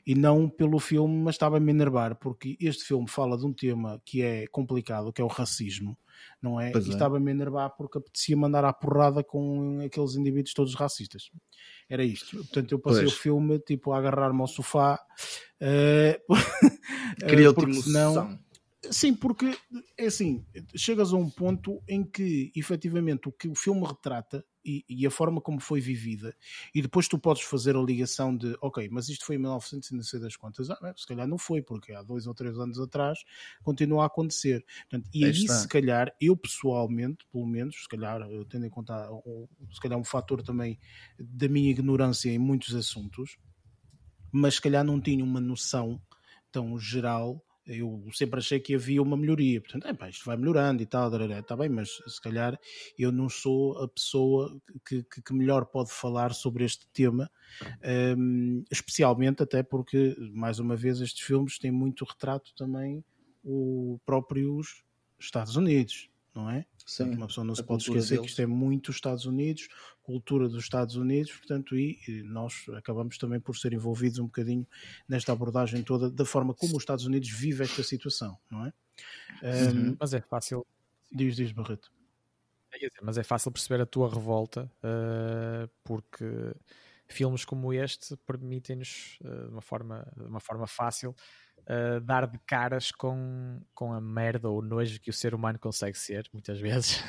e 0.05 0.15
não 0.15 0.49
pelo 0.49 0.79
filme, 0.79 1.15
mas 1.23 1.35
estava-me 1.35 1.71
a 1.71 1.73
enervar, 1.75 2.15
porque 2.15 2.55
este 2.59 2.85
filme 2.85 3.09
fala 3.09 3.37
de 3.37 3.45
um 3.45 3.53
tema 3.53 4.01
que 4.05 4.21
é 4.21 4.47
complicado, 4.47 5.11
que 5.11 5.21
é 5.21 5.25
o 5.25 5.27
racismo, 5.27 5.97
não 6.41 6.59
é? 6.59 6.71
Pois 6.71 6.85
e 6.87 6.89
é. 6.89 6.93
estava-me 6.93 7.29
a 7.29 7.33
enervar 7.33 7.69
porque 7.77 7.97
apetecia 7.97 8.35
mandar 8.35 8.65
à 8.65 8.73
porrada 8.73 9.23
com 9.23 9.79
aqueles 9.85 10.15
indivíduos 10.15 10.53
todos 10.53 10.75
racistas. 10.75 11.29
Era 11.89 12.03
isto. 12.03 12.37
Portanto, 12.37 12.71
eu 12.71 12.79
passei 12.79 13.03
Pois. 13.03 13.13
o 13.13 13.19
filme 13.19 13.59
tipo 13.59 13.91
a 13.91 13.97
agarrar-me 13.97 14.41
ao 14.41 14.47
sofá. 14.47 14.99
eh, 15.59 16.19
Criou-te 17.27 17.55
porque 17.55 17.81
senão-. 17.81 18.39
Sim, 18.91 19.13
porque 19.13 19.57
é 19.97 20.07
assim, 20.07 20.45
chegas 20.75 21.13
a 21.13 21.15
um 21.15 21.29
ponto 21.29 21.81
em 21.87 22.03
que 22.03 22.51
efetivamente 22.55 23.29
o 23.29 23.31
que 23.31 23.47
o 23.47 23.55
filme 23.55 23.85
retrata 23.85 24.43
e, 24.65 24.85
e 24.87 25.05
a 25.05 25.11
forma 25.11 25.41
como 25.41 25.59
foi 25.59 25.79
vivida, 25.81 26.35
e 26.73 26.81
depois 26.81 27.07
tu 27.07 27.17
podes 27.19 27.43
fazer 27.43 27.75
a 27.75 27.81
ligação 27.81 28.35
de 28.35 28.55
ok, 28.61 28.87
mas 28.91 29.09
isto 29.09 29.25
foi 29.25 29.35
em 29.35 29.39
1900 29.39 29.89
e 29.91 29.95
não 29.95 30.03
sei 30.03 30.19
das 30.19 30.35
quantas, 30.35 30.69
ah, 30.69 30.93
se 30.95 31.05
calhar 31.07 31.27
não 31.27 31.37
foi, 31.37 31.61
porque 31.61 31.93
há 31.93 32.01
dois 32.03 32.27
ou 32.27 32.33
três 32.33 32.57
anos 32.57 32.79
atrás 32.79 33.19
continua 33.63 34.03
a 34.03 34.05
acontecer. 34.07 34.65
Portanto, 34.89 35.09
e 35.13 35.25
Aí 35.25 35.33
se 35.33 35.67
calhar, 35.67 36.13
eu 36.19 36.35
pessoalmente, 36.37 37.25
pelo 37.31 37.45
menos, 37.45 37.83
se 37.83 37.87
calhar, 37.87 38.21
eu 38.29 38.45
tendo 38.45 38.65
em 38.65 38.69
conta, 38.69 39.09
um- 39.25 39.47
se 39.71 39.79
calhar 39.81 39.97
um 39.99 40.03
fator 40.03 40.41
também 40.43 40.79
da 41.19 41.47
minha 41.47 41.69
ignorância 41.71 42.29
em 42.29 42.37
muitos 42.39 42.73
assuntos, 42.75 43.37
mas 44.31 44.55
se 44.55 44.61
calhar 44.61 44.83
não 44.83 44.99
tinha 44.99 45.23
uma 45.23 45.39
noção 45.39 46.01
tão 46.51 46.77
geral. 46.79 47.43
Eu 47.65 48.03
sempre 48.13 48.39
achei 48.39 48.59
que 48.59 48.75
havia 48.75 49.01
uma 49.01 49.15
melhoria, 49.15 49.61
portanto, 49.61 49.87
é, 49.87 49.93
pá, 49.93 50.09
isto 50.09 50.25
vai 50.25 50.35
melhorando 50.35 50.83
e 50.83 50.85
tal, 50.85 51.09
está 51.39 51.55
bem, 51.55 51.69
mas 51.69 51.89
se 52.07 52.21
calhar 52.21 52.59
eu 52.99 53.09
não 53.11 53.29
sou 53.29 53.77
a 53.81 53.87
pessoa 53.87 54.59
que, 54.85 55.01
que- 55.03 55.21
que 55.21 55.33
melhor 55.33 55.65
pode 55.65 55.89
falar 55.91 56.33
sobre 56.33 56.65
este 56.65 56.85
tema, 56.91 57.31
hum, 58.17 58.63
especialmente 58.71 59.41
até 59.43 59.63
porque, 59.63 60.15
mais 60.33 60.59
uma 60.59 60.75
vez, 60.75 60.99
estes 60.99 61.25
filmes 61.25 61.57
têm 61.57 61.71
muito 61.71 62.03
retrato 62.05 62.53
também 62.55 63.03
o 63.43 63.99
próprios 64.05 64.83
Estados 65.19 65.55
Unidos, 65.55 66.09
não 66.33 66.49
é? 66.49 66.65
Sim, 66.85 67.03
Portanto, 67.03 67.17
uma 67.17 67.27
pessoa 67.27 67.45
não 67.45 67.53
a 67.53 67.55
se 67.55 67.63
pode 67.63 67.83
esquecer 67.83 68.15
que 68.15 68.15
deles. 68.15 68.31
isto 68.31 68.41
é 68.41 68.45
muito 68.45 68.89
os 68.89 68.95
Estados 68.95 69.25
Unidos, 69.25 69.67
cultura 70.01 70.49
dos 70.49 70.63
Estados 70.63 70.95
Unidos, 70.95 71.31
portanto, 71.33 71.75
e, 71.77 71.99
e 72.07 72.23
nós 72.23 72.65
acabamos 72.75 73.17
também 73.17 73.39
por 73.39 73.55
ser 73.55 73.73
envolvidos 73.73 74.19
um 74.19 74.25
bocadinho 74.25 74.67
nesta 75.07 75.31
abordagem 75.31 75.83
toda 75.83 76.09
da 76.09 76.25
forma 76.25 76.53
como 76.53 76.75
os 76.75 76.83
Estados 76.83 77.05
Unidos 77.05 77.29
vive 77.29 77.63
esta 77.63 77.83
situação, 77.83 78.37
não 78.49 78.65
é? 78.65 78.73
Um, 79.43 79.95
Mas 79.99 80.13
é 80.13 80.21
fácil. 80.21 80.65
Diz, 81.11 81.35
diz, 81.35 81.51
Barreto. 81.51 81.91
Dizer, 82.73 82.91
Mas 83.01 83.17
é 83.17 83.23
fácil 83.23 83.51
perceber 83.51 83.81
a 83.81 83.85
tua 83.85 84.09
revolta 84.11 84.71
uh, 84.83 85.69
porque 85.83 86.25
filmes 87.07 87.45
como 87.45 87.71
este 87.71 88.17
permitem-nos 88.25 89.19
uh, 89.21 89.45
de 89.45 89.51
uma 89.51 89.61
forma, 89.61 90.11
de 90.17 90.23
uma 90.23 90.39
forma 90.39 90.65
fácil 90.65 91.15
uh, 91.67 91.99
dar 92.01 92.27
de 92.27 92.37
caras 92.39 92.91
com, 92.91 93.61
com 93.73 93.93
a 93.93 94.01
merda 94.01 94.49
ou 94.49 94.59
o 94.59 94.61
nojo 94.61 94.99
que 94.99 95.09
o 95.09 95.13
ser 95.13 95.33
humano 95.35 95.59
consegue 95.59 95.97
ser, 95.97 96.29
muitas 96.33 96.59
vezes, 96.59 96.99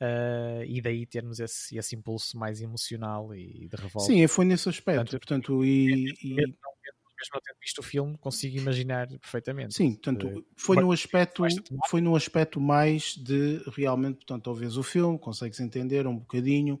uh, 0.00 0.62
e 0.66 0.80
daí 0.80 1.06
termos 1.06 1.40
esse, 1.40 1.76
esse 1.76 1.94
impulso 1.96 2.38
mais 2.38 2.60
emocional 2.60 3.34
e 3.34 3.68
de 3.68 3.76
revolta. 3.76 4.06
Sim, 4.12 4.26
foi 4.26 4.44
nesse 4.44 4.68
aspecto, 4.68 5.18
portanto, 5.18 5.64
e, 5.64 6.04
e- 6.22 6.34
Mesmo 6.34 6.54
não 6.62 6.72
tendo- 6.82 7.58
visto 7.60 7.78
o 7.80 7.82
filme, 7.82 8.16
consigo 8.16 8.56
imaginar 8.56 9.06
perfeitamente. 9.06 9.74
Sim, 9.74 9.92
portanto, 9.92 10.26
Uh, 10.26 10.44
foi 10.56 10.76
no 10.76 10.90
aspecto, 10.90 11.44
foi 11.88 12.00
no 12.00 12.16
aspecto 12.16 12.58
mais 12.58 13.14
de 13.14 13.58
realmente, 13.76 14.16
portanto, 14.16 14.54
vês 14.54 14.76
o 14.78 14.82
filme, 14.82 15.18
consegues 15.18 15.60
entender 15.60 16.06
um 16.06 16.16
bocadinho 16.18 16.80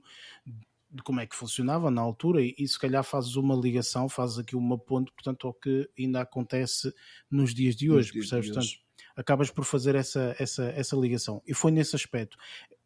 de 0.90 1.02
como 1.02 1.20
é 1.20 1.26
que 1.26 1.36
funcionava 1.36 1.90
na 1.90 2.00
altura 2.00 2.42
e, 2.42 2.54
e 2.58 2.66
se 2.66 2.78
calhar 2.78 3.04
fazes 3.04 3.36
uma 3.36 3.54
ligação, 3.54 4.08
fazes 4.08 4.38
aqui 4.38 4.56
uma 4.56 4.78
ponte, 4.78 5.12
portanto, 5.12 5.46
ao 5.46 5.54
que 5.54 5.88
ainda 5.98 6.20
acontece 6.20 6.92
nos 7.30 7.54
dias 7.54 7.76
de 7.76 7.90
hoje, 7.90 8.12
dias 8.12 8.26
de 8.26 8.30
percebes? 8.30 8.56
hoje. 8.56 8.76
Portanto, 8.76 8.90
acabas 9.16 9.50
por 9.50 9.64
fazer 9.64 9.94
essa, 9.94 10.34
essa, 10.38 10.64
essa 10.70 10.96
ligação. 10.96 11.42
E 11.46 11.54
foi 11.54 11.70
nesse 11.70 11.94
aspecto. 11.94 12.36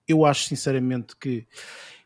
Eu 0.06 0.24
acho 0.24 0.44
sinceramente 0.44 1.16
que 1.16 1.46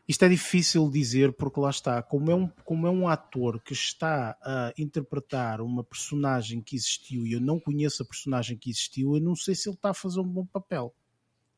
isto 0.07 0.23
é 0.23 0.29
difícil 0.29 0.89
dizer 0.89 1.33
porque 1.33 1.59
lá 1.59 1.69
está, 1.69 2.01
como 2.01 2.31
é, 2.31 2.35
um, 2.35 2.47
como 2.65 2.87
é 2.87 2.89
um 2.89 3.07
ator 3.07 3.61
que 3.61 3.73
está 3.73 4.35
a 4.41 4.73
interpretar 4.75 5.61
uma 5.61 5.83
personagem 5.83 6.61
que 6.61 6.75
existiu 6.75 7.27
e 7.27 7.33
eu 7.33 7.41
não 7.41 7.59
conheço 7.59 8.01
a 8.01 8.05
personagem 8.05 8.57
que 8.57 8.71
existiu, 8.71 9.15
eu 9.15 9.21
não 9.21 9.35
sei 9.35 9.53
se 9.53 9.69
ele 9.69 9.75
está 9.75 9.91
a 9.91 9.93
fazer 9.93 10.19
um 10.19 10.27
bom 10.27 10.45
papel. 10.45 10.95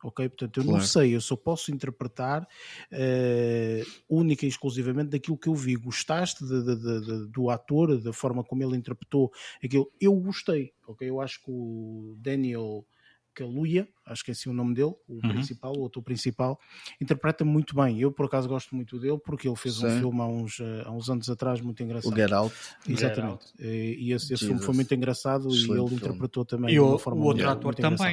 Ok? 0.04 0.28
Portanto, 0.30 0.58
eu 0.60 0.64
não 0.64 0.72
Claro. 0.74 0.88
sei, 0.88 1.16
eu 1.16 1.22
só 1.22 1.36
posso 1.36 1.72
interpretar 1.72 2.48
eh, 2.92 3.84
única 4.10 4.46
e 4.46 4.50
exclusivamente 4.50 5.10
daquilo 5.12 5.38
que 5.38 5.48
eu 5.48 5.56
vi. 5.56 5.76
Gostaste 5.76 6.44
de- 6.46 6.64
de- 6.64 6.76
de- 6.76 7.02
de- 7.02 7.28
do 7.28 7.50
ator, 7.50 7.98
da 8.02 8.12
forma 8.14 8.44
como 8.44 8.64
ele 8.64 8.76
interpretou 8.78 9.32
aquilo? 9.64 9.92
Eu 10.00 10.14
gostei, 10.16 10.74
ok? 10.88 11.10
Eu 11.10 11.22
acho 11.22 11.42
que 11.44 11.50
o 11.52 12.16
Daniel 12.18 12.86
Kaluuya, 13.34 13.88
acho 14.06 14.26
que 14.26 14.32
é 14.32 14.34
assim 14.34 14.50
o 14.50 14.54
nome 14.54 14.74
dele, 14.74 14.94
o 15.08 15.14
Uhum. 15.14 15.28
principal, 15.30 15.74
o 15.78 15.86
ator 15.86 16.04
principal, 16.04 16.60
interpreta 17.00 17.46
muito 17.46 17.74
bem. 17.74 17.98
Eu, 18.02 18.12
por 18.12 18.26
acaso, 18.26 18.50
gosto 18.50 18.76
muito 18.76 19.00
dele 19.00 19.18
porque 19.24 19.48
ele 19.48 19.56
fez 19.56 19.78
um 19.82 19.90
Sim. 19.90 20.00
filme 20.00 20.20
há 20.20 20.26
uns, 20.28 20.60
eh, 20.60 20.84
há 20.86 20.92
uns 20.92 21.10
anos 21.10 21.30
atrás 21.30 21.62
muito 21.62 21.82
engraçado. 21.82 22.12
O 22.12 22.16
Get 22.16 22.32
Out. 22.32 22.54
Exatamente. 22.88 23.46
Get 23.58 23.60
E 23.66 24.08
e 24.10 24.12
esse, 24.14 24.34
esse 24.34 24.46
filme 24.46 24.62
foi 24.62 24.74
muito 24.76 24.94
engraçado 24.94 25.48
e 25.48 25.54
Excelente 25.54 25.70
ele 25.80 25.88
filme. 25.88 25.96
interpretou 25.96 26.44
também 26.44 26.72
E 26.72 26.74
de 26.74 26.80
o, 26.82 26.90
uma 26.90 27.00
forma 27.00 27.22
o 27.22 27.24
outro 27.24 27.44
muito, 27.44 27.52
ator 27.58 27.66
muito 27.66 27.80
engraçada. 27.80 28.10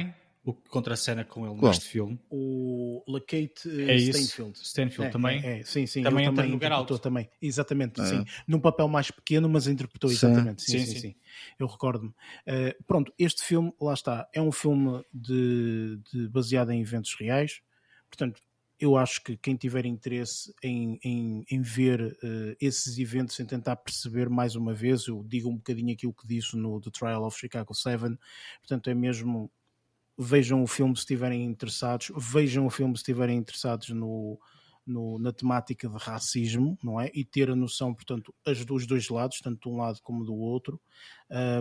O 0.49 0.53
que 0.53 0.69
contracena 0.69 1.23
com 1.23 1.45
ele 1.45 1.57
Qual? 1.57 1.71
neste 1.71 1.85
filme. 1.87 2.19
O 2.29 3.03
LaKate 3.07 3.69
É 3.69 3.95
isso. 3.95 4.11
Stanfield. 4.19 4.57
Stanfield 4.59 5.07
É, 5.07 5.11
também. 5.11 5.39
É, 5.43 5.59
é, 5.59 5.63
sim, 5.63 5.85
sim. 5.85 6.03
Também 6.03 6.19
ele 6.23 6.29
entra 6.31 6.35
também 6.43 6.51
no 6.51 6.57
interpretou 6.57 6.95
Out. 6.95 7.01
também. 7.03 7.29
Exatamente, 7.41 8.01
É. 8.01 8.05
sim. 8.05 8.25
Num 8.47 8.59
papel 8.59 8.87
mais 8.87 9.11
pequeno, 9.11 9.47
mas 9.49 9.67
interpretou 9.67 10.09
Sim. 10.09 10.15
exatamente. 10.15 10.61
Sim, 10.61 10.79
Sim, 10.79 10.85
sim, 10.85 10.91
sim. 10.93 10.99
sim. 10.99 11.15
Eu 11.57 11.67
recordo-me. 11.67 12.13
Eh, 12.45 12.75
pronto, 12.87 13.13
este 13.17 13.43
filme, 13.43 13.73
lá 13.81 13.93
está, 13.93 14.27
é 14.33 14.41
um 14.41 14.51
filme 14.51 15.03
de, 15.13 15.99
de- 16.11 16.27
baseado 16.29 16.71
em 16.71 16.81
eventos 16.81 17.15
reais. 17.19 17.61
Portanto, 18.09 18.41
eu 18.79 18.95
acho 18.95 19.21
que 19.21 19.35
quem 19.35 19.57
tiver 19.57 19.85
interesse 19.85 20.53
em, 20.63 20.97
em, 21.03 21.43
em 21.51 21.61
ver 21.61 22.17
eh, 22.23 22.55
esses 22.61 22.97
eventos, 22.97 23.37
em 23.39 23.45
tentar 23.45 23.75
perceber 23.75 24.29
mais 24.29 24.55
uma 24.55 24.73
vez, 24.73 25.05
eu 25.07 25.21
digo 25.27 25.49
um 25.49 25.57
bocadinho 25.57 25.91
aquilo 25.93 26.13
que 26.13 26.25
disse 26.25 26.55
no 26.55 26.79
The 26.79 26.89
Trial 26.89 27.23
of 27.25 27.37
Chicago 27.37 27.73
7, 27.75 28.17
portanto, 28.61 28.89
é 28.89 28.93
mesmo 28.93 29.51
vejam 30.19 30.61
o 30.61 30.67
filme 30.67 30.95
se 30.95 31.01
estiverem 31.01 31.45
interessados, 31.45 32.11
vejam 32.17 32.65
o 32.65 32.69
filme 32.69 32.93
se 32.95 33.01
estiverem 33.01 33.37
interessados 33.37 33.89
no, 33.89 34.37
no- 34.85 35.17
na 35.17 35.31
temática 35.31 35.87
de 35.87 35.97
racismo, 35.97 36.77
não 36.83 36.99
é? 36.99 37.09
E 37.13 37.23
ter 37.23 37.49
a 37.49 37.55
noção, 37.55 37.93
portanto, 37.93 38.33
as 38.45 38.65
dos 38.65 38.85
dois 38.85 39.07
lados, 39.09 39.39
tanto 39.39 39.61
de 39.61 39.73
um 39.73 39.77
lado 39.77 39.99
como 40.03 40.25
do 40.25 40.35
outro. 40.35 40.81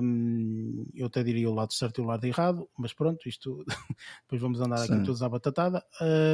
Hum, 0.03 0.87
eu 0.95 1.07
até 1.07 1.23
diria 1.23 1.49
o 1.49 1.55
lado 1.55 1.73
certo 1.73 2.01
e 2.01 2.05
o 2.05 2.07
lado 2.07 2.25
errado, 2.25 2.69
mas 2.77 2.93
pronto, 2.93 3.29
isto 3.29 3.65
depois 4.23 4.41
vamos 4.41 4.61
andar 4.61 4.83
aqui 4.83 4.87
Sim. 4.89 5.05
todos 5.05 5.23
à 5.23 5.29
batatada. 5.29 5.85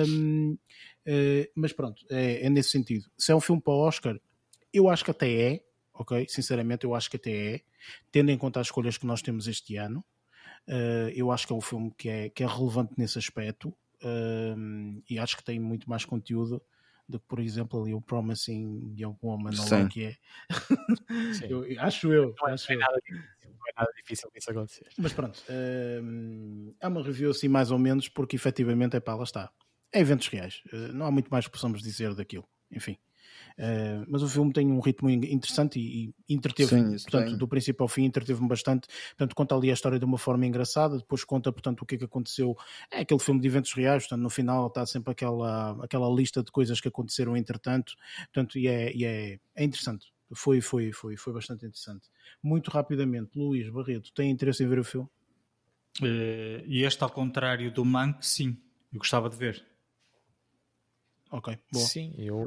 Hum, 0.08 0.56
eh, 1.04 1.50
mas 1.54 1.72
pronto, 1.72 2.02
é, 2.10 2.46
é 2.46 2.50
nesse 2.50 2.70
sentido. 2.70 3.04
Se 3.18 3.32
é 3.32 3.34
um 3.36 3.40
filme 3.40 3.60
para 3.60 3.72
o 3.74 3.80
Oscar, 3.86 4.18
eu 4.72 4.88
acho 4.88 5.04
que 5.04 5.10
até 5.10 5.54
é, 5.54 5.64
ok? 5.92 6.26
Sinceramente, 6.28 6.84
eu 6.84 6.94
acho 6.94 7.10
que 7.10 7.16
até 7.16 7.54
é, 7.56 7.60
tendo 8.10 8.30
em 8.30 8.38
conta 8.38 8.60
as 8.60 8.68
escolhas 8.68 8.96
que 8.96 9.06
nós 9.06 9.20
temos 9.20 9.46
este 9.46 9.76
ano. 9.76 10.04
Uh, 10.66 11.10
eu 11.14 11.30
acho 11.30 11.46
que 11.46 11.52
é 11.52 11.56
um 11.56 11.60
filme 11.60 11.92
que 11.96 12.08
é, 12.08 12.28
que 12.30 12.42
é 12.42 12.46
relevante 12.46 12.94
nesse 12.96 13.18
aspecto 13.18 13.74
um, 14.02 15.02
e 15.08 15.18
acho 15.18 15.36
que 15.36 15.44
tem 15.44 15.58
muito 15.58 15.88
mais 15.88 16.04
conteúdo 16.04 16.62
do 17.08 17.20
que, 17.20 17.26
por 17.26 17.38
exemplo, 17.38 17.82
ali 17.82 17.92
o 17.92 18.00
Promising 18.00 18.94
Young 18.98 19.16
Woman, 19.22 19.50
ou 19.50 19.66
Sim. 19.66 19.84
o 19.84 19.88
que 19.88 20.04
é. 20.04 20.16
Eu- 21.50 21.64
acho 21.80 22.12
eu. 22.12 22.34
Não 22.40 22.48
é, 22.48 22.52
acho 22.52 22.72
não 22.72 22.74
é 22.74 22.76
eu. 22.76 22.80
nada 22.80 23.00
difícil, 23.04 23.28
não 23.44 23.66
é 23.66 23.72
nada 23.76 23.92
difícil 23.96 24.30
isso 24.34 24.50
acontecer. 24.50 24.86
Mas 24.98 25.12
pronto, 25.12 25.42
hum, 26.02 26.74
é 26.80 26.88
uma 26.88 27.02
review 27.02 27.30
assim 27.30 27.48
mais 27.48 27.70
ou 27.70 27.78
menos, 27.78 28.08
porque 28.08 28.36
efetivamente 28.36 28.96
é 28.96 29.00
pá, 29.00 29.14
lá 29.14 29.24
está. 29.24 29.50
É 29.92 30.00
eventos 30.00 30.28
reais. 30.28 30.62
Uh, 30.72 30.92
não 30.92 31.06
há 31.06 31.10
muito 31.10 31.28
mais 31.28 31.46
que 31.46 31.52
possamos 31.52 31.82
dizer 31.82 32.14
daquilo. 32.14 32.48
Enfim. 32.70 32.96
Uh, 33.56 34.04
mas 34.08 34.22
o 34.22 34.28
filme 34.28 34.52
tem 34.52 34.66
um 34.66 34.80
ritmo 34.80 35.08
in- 35.08 35.32
interessante 35.32 35.78
e, 35.78 36.12
e 36.28 36.34
entreteve, 36.34 36.70
Sim, 36.70 36.94
isso 36.94 37.04
portanto, 37.04 37.28
tem. 37.28 37.38
do 37.38 37.46
princípio 37.46 37.84
ao 37.84 37.88
fim, 37.88 38.04
entreteve-me 38.04 38.48
bastante. 38.48 38.88
Portanto, 39.10 39.34
conta 39.34 39.54
ali 39.54 39.70
a 39.70 39.74
história 39.74 39.98
de 39.98 40.04
uma 40.04 40.18
forma 40.18 40.44
engraçada, 40.44 40.98
depois 40.98 41.22
conta, 41.22 41.52
portanto, 41.52 41.82
o 41.82 41.86
que 41.86 41.94
é 41.94 41.98
que 41.98 42.04
aconteceu. 42.04 42.56
É 42.90 43.00
aquele 43.00 43.20
filme 43.20 43.40
de 43.40 43.46
eventos 43.46 43.72
reais, 43.72 44.02
portanto, 44.04 44.22
no 44.22 44.30
final 44.30 44.66
está 44.66 44.84
sempre 44.84 45.12
aquela, 45.12 45.84
aquela 45.84 46.08
lista 46.08 46.42
de 46.42 46.50
coisas 46.50 46.80
que 46.80 46.88
aconteceram 46.88 47.36
entretanto, 47.36 47.94
portanto, 48.32 48.58
e 48.58 48.66
é, 48.66 48.94
e 48.94 49.04
é, 49.04 49.38
é 49.54 49.64
interessante. 49.64 50.12
Foi, 50.32 50.60
foi, 50.60 50.92
foi, 50.92 51.16
foi 51.16 51.32
bastante 51.32 51.64
interessante. 51.64 52.08
Muito 52.42 52.70
rapidamente, 52.70 53.38
Luís 53.38 53.68
Barreto, 53.68 54.12
tem 54.12 54.30
interesse 54.30 54.64
em 54.64 54.66
ver 54.66 54.80
o 54.80 54.84
filme? 54.84 55.08
Eh, 56.02 56.64
e 56.66 56.82
este, 56.82 57.04
ao 57.04 57.10
contrário 57.10 57.70
do 57.70 57.84
Mank, 57.84 58.26
sim, 58.26 58.56
eu 58.92 58.98
gostava 58.98 59.30
de 59.30 59.36
ver. 59.36 59.64
Ok, 61.34 61.48
boa. 61.70 61.90
Sim, 61.90 62.14
eu, 62.16 62.46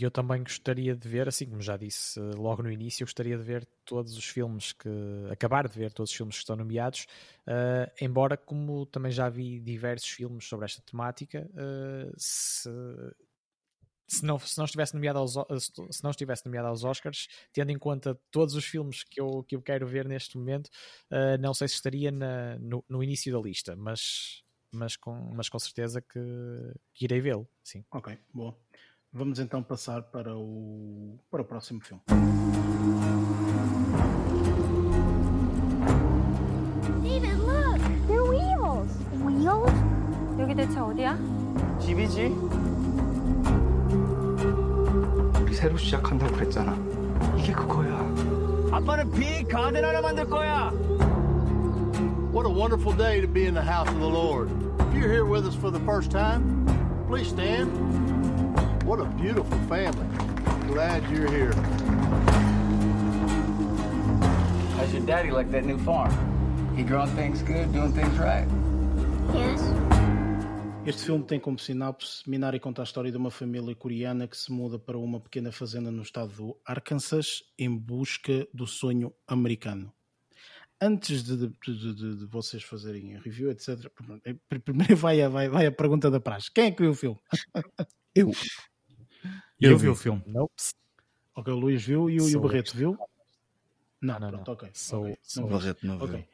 eu 0.00 0.10
também 0.10 0.42
gostaria 0.42 0.96
de 0.96 1.08
ver, 1.08 1.28
assim 1.28 1.46
como 1.48 1.62
já 1.62 1.76
disse 1.76 2.18
eh, 2.18 2.22
logo 2.36 2.62
no 2.62 2.70
início, 2.70 3.02
eu 3.02 3.06
gostaria 3.06 3.36
de 3.38 3.44
ver 3.44 3.64
todos 3.84 4.16
os 4.16 4.24
filmes 4.24 4.72
que. 4.72 4.88
acabar 5.30 5.68
de 5.68 5.78
ver 5.78 5.92
todos 5.92 6.10
os 6.10 6.16
filmes 6.16 6.36
que 6.36 6.40
estão 6.40 6.56
nomeados, 6.56 7.06
eh, 7.46 7.92
embora, 8.00 8.36
como 8.36 8.86
também 8.86 9.12
já 9.12 9.28
vi 9.28 9.60
diversos 9.60 10.08
filmes 10.08 10.46
sobre 10.46 10.66
esta 10.66 10.82
temática, 10.82 11.48
eh, 11.56 12.10
se. 12.16 12.68
Se 14.10 14.24
não, 14.24 14.38
se, 14.38 14.56
não 14.56 14.64
estivesse 14.64 14.94
nomeado 14.94 15.18
aos, 15.18 15.36
O- 15.36 15.46
se 15.60 16.02
não 16.02 16.10
estivesse 16.10 16.44
nomeado 16.46 16.68
aos 16.68 16.82
Oscars, 16.82 17.28
tendo 17.52 17.70
em 17.70 17.78
conta 17.78 18.18
todos 18.30 18.54
os 18.54 18.64
filmes 18.64 19.04
que 19.04 19.20
eu, 19.20 19.44
que 19.44 19.54
eu 19.54 19.60
quero 19.62 19.86
ver 19.86 20.08
neste 20.08 20.38
momento, 20.38 20.70
eh, 21.10 21.36
não 21.38 21.52
sei 21.52 21.68
se 21.68 21.74
estaria 21.74 22.10
na- 22.10 22.58
no, 22.58 22.82
no 22.88 23.02
início 23.02 23.30
da 23.32 23.38
lista, 23.38 23.76
mas, 23.76 24.42
mas, 24.71 24.95
com, 24.95 25.31
mas 25.33 25.49
com 25.49 25.59
certeza 25.59 26.01
que, 26.01 26.19
que 26.93 27.05
irei 27.05 27.21
vê-lo. 27.21 27.47
Sim. 27.63 27.83
Ok, 27.91 28.17
boa. 28.33 28.55
Vamos 29.11 29.37
então 29.39 29.61
passar 29.61 30.01
para 30.01 30.35
o, 30.35 31.19
para 31.29 31.43
o 31.43 31.45
próximo 31.45 31.79
filme. 31.81 32.01
David, 37.03 37.37
look! 37.37 37.79
They're 38.07 38.23
wheels! 38.27 38.91
Wheels? 39.23 39.73
여기 40.39 40.55
대체 40.55 40.79
어디야? 40.79 41.17
집이지? 41.79 42.25
우리 45.41 45.53
새로 45.53 45.77
시작한다고 45.77 46.33
그랬잖아. 46.33 46.75
이게 47.37 47.53
그거야. 47.53 47.93
아빠는 48.71 49.11
빅 49.11 49.47
가든 49.47 49.85
하나 49.85 50.01
만들 50.01 50.25
거야. 50.27 50.71
What 52.30 52.44
a 52.44 52.50
wonderful 52.50 52.92
day 52.92 53.22
to 53.22 53.26
be 53.26 53.46
in 53.46 53.54
the 53.54 53.62
house 53.62 53.88
of 53.88 53.98
the 53.98 54.06
Lord. 54.06 54.50
If 54.80 54.94
you're 54.94 55.10
here 55.10 55.24
with 55.24 55.46
us 55.46 55.54
for 55.54 55.70
the 55.70 55.80
first 55.80 56.10
time, 56.10 56.66
please 57.08 57.28
stand. 57.28 57.72
What 58.84 59.00
a 59.00 59.06
beautiful 59.06 59.58
family. 59.66 60.06
Glad 60.66 61.08
you're 61.10 61.30
here. 61.30 61.54
How's 64.76 64.92
your 64.92 65.06
daddy 65.06 65.30
like 65.30 65.50
that 65.52 65.64
new 65.64 65.78
farm? 65.78 66.12
He 66.76 66.82
growing 66.82 67.08
things 67.16 67.40
good, 67.42 67.72
doing 67.72 67.94
things 67.94 68.18
right? 68.18 68.46
Yes. 69.32 69.62
Este 70.84 71.04
filme 71.04 71.24
tem 71.24 71.40
como 71.40 71.58
sinopse 71.58 72.22
Minari 72.26 72.60
conta 72.60 72.82
a 72.82 72.84
história 72.84 73.10
de 73.10 73.16
uma 73.16 73.30
família 73.30 73.74
coreana 73.74 74.28
que 74.28 74.36
se 74.36 74.52
muda 74.52 74.78
para 74.78 74.98
uma 74.98 75.18
pequena 75.18 75.50
fazenda 75.50 75.90
no 75.90 76.02
estado 76.02 76.32
do 76.34 76.56
Arkansas 76.66 77.42
em 77.58 77.74
busca 77.74 78.46
do 78.52 78.66
sonho 78.66 79.14
americano. 79.26 79.92
Antes 80.80 81.24
de, 81.24 81.36
de- 81.36 81.48
de- 81.48 81.94
de- 81.94 82.16
de 82.18 82.26
vocês 82.26 82.62
fazerem 82.62 83.16
a 83.16 83.20
review, 83.20 83.50
etc., 83.50 83.90
primeiro 84.64 84.96
vai 84.96 85.20
a, 85.20 85.28
vai, 85.28 85.48
vai 85.48 85.66
a 85.66 85.72
pergunta 85.72 86.10
da 86.10 86.20
praxe: 86.20 86.50
quem 86.52 86.66
é 86.66 86.70
que 86.70 86.82
viu 86.82 86.92
o 86.92 86.94
filme? 86.94 87.18
Eu. 88.14 88.30
Eu 89.60 89.76
vi 89.76 89.88
o 89.88 89.94
filme. 89.94 90.22
Nope. 90.26 90.54
Ok, 91.34 91.52
o 91.52 91.56
Luís 91.56 91.82
viu 91.84 92.08
e 92.08 92.20
o, 92.20 92.28
e 92.28 92.36
o 92.36 92.40
Barreto 92.40 92.76
viu? 92.76 92.96
Não, 94.00 94.18
não, 94.20 94.28
pronto, 94.30 94.46
não. 94.46 94.54
ok. 94.54 94.70
Sou- 94.72 95.02
ok, 95.04 95.18
sou- 95.22 95.42
não 95.42 95.48
O 95.48 95.52
Barreto 95.58 95.86
não 95.86 95.96
Ok. 95.96 96.08
viu. 96.16 96.24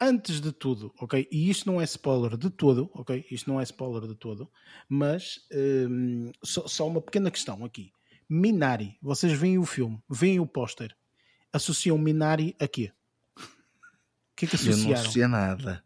Antes 0.00 0.40
de 0.40 0.52
tudo, 0.52 0.92
ok? 0.98 1.26
E 1.30 1.48
isto 1.48 1.66
não 1.70 1.80
é 1.80 1.84
spoiler 1.84 2.36
de 2.36 2.50
todo, 2.50 2.90
ok? 2.92 3.24
Isto 3.30 3.48
não 3.48 3.60
é 3.60 3.62
spoiler 3.62 4.06
de 4.08 4.14
todo, 4.14 4.50
mas 4.88 5.46
hum, 5.88 6.30
só, 6.42 6.66
só 6.66 6.86
uma 6.86 7.00
pequena 7.00 7.30
questão 7.30 7.64
aqui. 7.64 7.90
Minari, 8.28 8.98
vocês 9.00 9.32
veem 9.32 9.56
o 9.56 9.64
filme, 9.64 9.98
veem 10.10 10.40
o 10.40 10.46
póster, 10.46 10.94
associam 11.52 11.96
Minari 11.96 12.54
a 12.60 12.66
quê? 12.68 12.92
O 14.34 14.36
que 14.36 14.46
é 14.46 14.48
que 14.48 14.56
Eu 14.56 14.60
não 14.62 14.70
associaram? 14.72 15.00
associei 15.00 15.26
nada. 15.28 15.84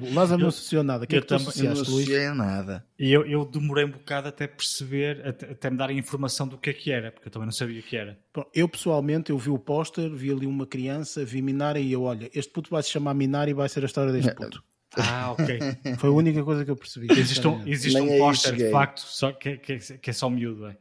O 0.00 0.14
Lázaro 0.14 0.40
não 0.42 0.48
associou 0.48 0.82
nada. 0.84 1.04
O 1.04 1.06
que 1.08 1.16
é 1.16 1.18
eu 1.18 1.22
que 1.22 1.28
tu 1.28 1.36
também- 1.36 1.44
eu 1.58 1.64
não 1.64 1.72
associaste, 1.72 1.90
Luís? 1.92 2.04
associei 2.08 2.26
a 2.26 2.34
nada. 2.34 2.86
E 2.98 3.12
eu, 3.12 3.26
eu 3.26 3.44
demorei 3.44 3.84
um 3.84 3.90
bocado 3.90 4.28
até 4.28 4.46
perceber, 4.46 5.26
até, 5.26 5.50
até 5.50 5.70
me 5.70 5.76
darem 5.76 5.98
informação 5.98 6.46
do 6.46 6.56
que 6.56 6.70
é 6.70 6.72
que 6.72 6.92
era, 6.92 7.10
porque 7.10 7.26
eu 7.28 7.32
também 7.32 7.46
não 7.46 7.52
sabia 7.52 7.80
o 7.80 7.82
que 7.82 7.96
era. 7.96 8.16
Bom, 8.32 8.44
Eu 8.54 8.68
pessoalmente, 8.68 9.30
eu 9.30 9.38
vi 9.38 9.50
o 9.50 9.58
póster, 9.58 10.08
vi 10.14 10.30
ali 10.30 10.46
uma 10.46 10.66
criança, 10.66 11.24
vi 11.24 11.42
Minari 11.42 11.80
e 11.82 11.92
eu, 11.92 12.02
olha, 12.02 12.30
este 12.32 12.52
puto 12.52 12.70
vai 12.70 12.80
se 12.82 12.90
chamar 12.90 13.12
Minari 13.14 13.50
e 13.50 13.54
vai 13.54 13.68
ser 13.68 13.82
a 13.82 13.86
história 13.86 14.12
deste 14.12 14.32
puto. 14.34 14.62
Ah, 14.96 15.32
ok. 15.32 15.60
Foi 15.98 16.08
a 16.10 16.12
única 16.12 16.42
coisa 16.42 16.64
que 16.64 16.70
eu 16.70 16.76
percebi. 16.76 17.06
Existe 17.10 17.46
um, 17.46 17.66
existe 17.66 17.98
Nem 17.98 18.02
um 18.10 18.18
póster, 18.18 18.56
de 18.56 18.70
facto, 18.70 19.00
só 19.00 19.32
que, 19.32 19.56
que, 19.58 19.78
que 19.78 20.10
é 20.10 20.12
só 20.12 20.28
miúdo. 20.28 20.66
É. 20.66 20.76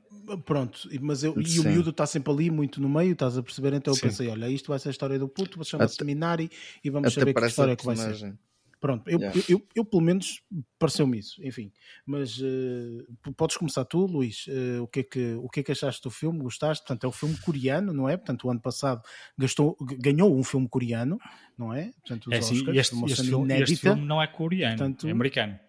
Pronto, 0.46 0.88
e- 0.92 1.00
mas 1.00 1.24
eu, 1.24 1.34
e 1.40 1.60
o 1.60 1.64
miúdo 1.64 1.90
está 1.90 2.06
sempre 2.06 2.32
ali, 2.32 2.52
muito 2.52 2.82
no 2.82 2.88
meio, 2.90 3.14
estás 3.14 3.38
a 3.38 3.44
perceber? 3.44 3.74
Então 3.74 3.92
eu 3.92 3.96
Sim. 3.96 4.02
pensei: 4.02 4.28
olha, 4.28 4.50
isto 4.50 4.68
vai 4.68 4.80
ser 4.80 4.90
a 4.90 4.92
história 4.92 5.18
do 5.18 5.28
puto, 5.28 5.64
chama-se 5.64 6.04
Minari 6.04 6.50
e 6.84 6.90
vamos 6.90 7.12
Até 7.12 7.22
saber 7.22 7.34
que 7.34 7.46
história 7.46 7.72
é 7.74 7.76
que 7.76 7.86
vai 7.86 7.96
ser. 7.96 8.34
Pronto, 8.80 9.10
eu, 9.10 9.20
Yeah. 9.20 9.38
eu, 9.50 9.58
eu, 9.58 9.68
eu, 9.76 9.86
pelo 9.86 10.02
menos 10.02 10.42
pareceu-me 10.80 11.20
isso, 11.20 11.36
enfim. 11.46 11.70
Mas 12.06 12.38
p- 12.38 13.32
podes 13.36 13.58
começar 13.58 13.84
tu, 13.84 14.06
Luís. 14.06 14.46
Eh, 14.48 14.80
o, 14.80 14.88
que 14.88 15.02
é 15.02 15.04
que, 15.04 15.34
o 15.34 15.50
que 15.50 15.60
é 15.60 15.64
que 15.64 15.72
achaste 15.74 16.02
do 16.02 16.10
filme? 16.10 16.40
Gostaste? 16.40 16.86
Portanto, 16.86 17.04
é 17.04 17.08
um 17.10 17.12
filme 17.12 17.38
coreano, 17.42 17.92
não 17.92 18.08
é? 18.08 18.16
Portanto, 18.16 18.48
o 18.48 18.52
ano 18.52 18.62
passado 18.62 19.02
gastou, 19.38 19.76
ganhou 19.82 20.34
um 20.34 20.44
filme 20.46 20.70
coreano, 20.70 21.20
não 21.58 21.74
é? 21.74 21.92
Portanto, 22.02 22.28
os 22.28 22.34
É 22.34 22.38
assim, 22.38 22.56
Oscars, 22.56 22.78
este, 22.78 22.96
este, 23.06 23.24
filme, 23.28 23.54
este 23.62 23.76
filme 23.76 24.06
não 24.06 24.22
é 24.22 24.28
coreano, 24.28 24.78
Portanto- 24.78 25.08
é 25.08 25.12
americano. 25.12 25.60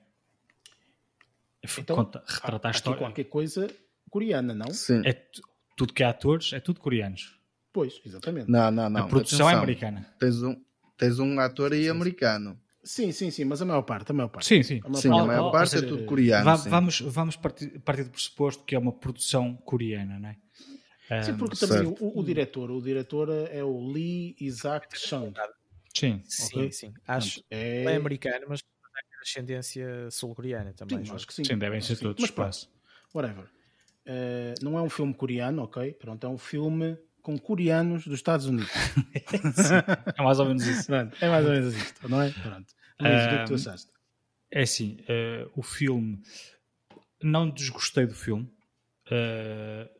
É 1.63 1.69
Então, 1.81 1.97
Conta, 1.97 2.23
há, 2.27 2.33
retrata 2.35 2.69
há 2.69 2.71
história. 2.71 2.99
qualquer 2.99 3.25
coisa 3.25 3.69
coreana, 4.09 4.55
não? 4.55 4.73
Sim. 4.73 5.03
É 5.05 5.13
tu- 5.13 5.43
tudo 5.77 5.93
que 5.93 6.03
é 6.03 6.07
atores, 6.07 6.53
é 6.53 6.61
tudo 6.61 6.81
coreanos. 6.81 7.39
Pois, 7.73 8.01
exatamente. 8.05 8.49
Não, 8.51 8.71
não, 8.71 8.89
não. 8.89 9.01
a 9.03 9.07
produção 9.09 9.49
é 9.49 9.53
atenção. 9.55 9.63
americana. 9.63 10.15
Tens 10.19 10.43
um, 10.43 10.57
tens 10.97 11.19
um 11.19 11.39
ator 11.41 11.73
aí 11.73 11.89
americano. 11.89 12.59
Sim, 12.83 13.13
sim, 13.13 13.31
sim, 13.31 13.45
mas 13.45 13.61
a 13.61 13.65
maior 13.65 13.83
parte, 13.83 14.11
a 14.11 14.15
maior 14.15 14.29
parte. 14.29 14.47
Sim, 14.47 14.63
sim. 14.63 14.81
Sim, 14.95 15.09
a 15.11 15.25
maior 15.25 15.45
ou- 15.47 15.51
parte 15.51 15.75
ou 15.75 15.79
é 15.79 15.81
seja, 15.83 15.87
tudo 15.87 16.05
coreano. 16.07 16.45
Va- 16.45 16.57
sim. 16.57 16.71
vamos 16.71 17.01
vamos 17.01 17.37
partir, 17.37 17.79
partir 17.81 18.05
do 18.05 18.11
pressuposto 18.11 18.65
que 18.65 18.75
é 18.75 18.79
uma 18.79 18.93
produção 18.93 19.55
coreana, 19.57 20.19
não 20.19 20.29
é? 20.31 20.37
Sim, 21.23 21.37
porque 21.37 21.57
também 21.57 21.79
certo. 21.87 22.03
o, 22.03 22.21
o 22.21 22.23
diretor, 22.25 22.71
o 22.71 22.81
diretor 22.81 23.29
é 23.51 23.63
o 23.65 23.91
Lee 23.93 24.37
Isaac 24.41 24.97
Chung. 24.97 25.33
Sim. 25.95 26.23
Sim, 26.25 26.47
Ok. 26.47 26.73
sim. 26.73 26.95
Acho 27.07 27.41
que 27.41 27.47
é 27.51 27.97
americano, 27.97 28.47
mas 28.49 28.61
tem 28.63 29.19
ascendência 29.21 30.11
sul-coreana 30.11 30.73
também. 30.73 30.99
Sim, 30.99 31.05
julgo. 31.05 31.17
acho 31.17 31.27
que 31.27 31.35
sim. 31.35 31.45
Sim, 31.45 31.59
devem 31.59 31.81
ser 31.81 31.97
sim. 31.97 32.05
todos 32.05 32.21
Mas 32.23 32.31
pronto, 32.31 32.69
whatever. 33.13 33.51
Eh, 34.07 34.55
não 34.63 34.79
é 34.79 34.83
um 34.83 34.89
filme 34.89 35.13
coreano, 35.13 35.63
ok? 35.65 35.93
Pronto, 35.95 36.25
é 36.27 36.31
um 36.31 36.39
filme 36.39 36.97
com 37.23 37.39
coreanos 37.39 38.05
dos 38.05 38.15
Estados 38.15 38.47
Unidos. 38.47 38.71
É 40.19 40.23
mais 40.23 40.39
ou 40.39 40.47
menos 40.47 40.65
isso. 40.67 40.87
Pronto, 40.87 41.17
é 41.21 41.29
mais 41.29 41.45
ou 41.47 41.53
menos 41.53 41.75
isto, 41.75 42.09
não 42.09 42.21
é? 42.23 42.31
Pronto. 42.31 42.75
Luís, 43.01 43.25
o 43.25 43.29
que 43.29 43.35
é 43.35 43.39
que 43.39 43.47
tu 43.47 43.55
achaste? 43.55 43.91
É 44.51 44.63
assim, 44.63 44.99
eh, 45.09 45.49
o 45.55 45.63
filme 45.63 46.21
não 47.23 47.49
desgostei 47.51 48.07
do 48.07 48.15
filme. 48.15 48.51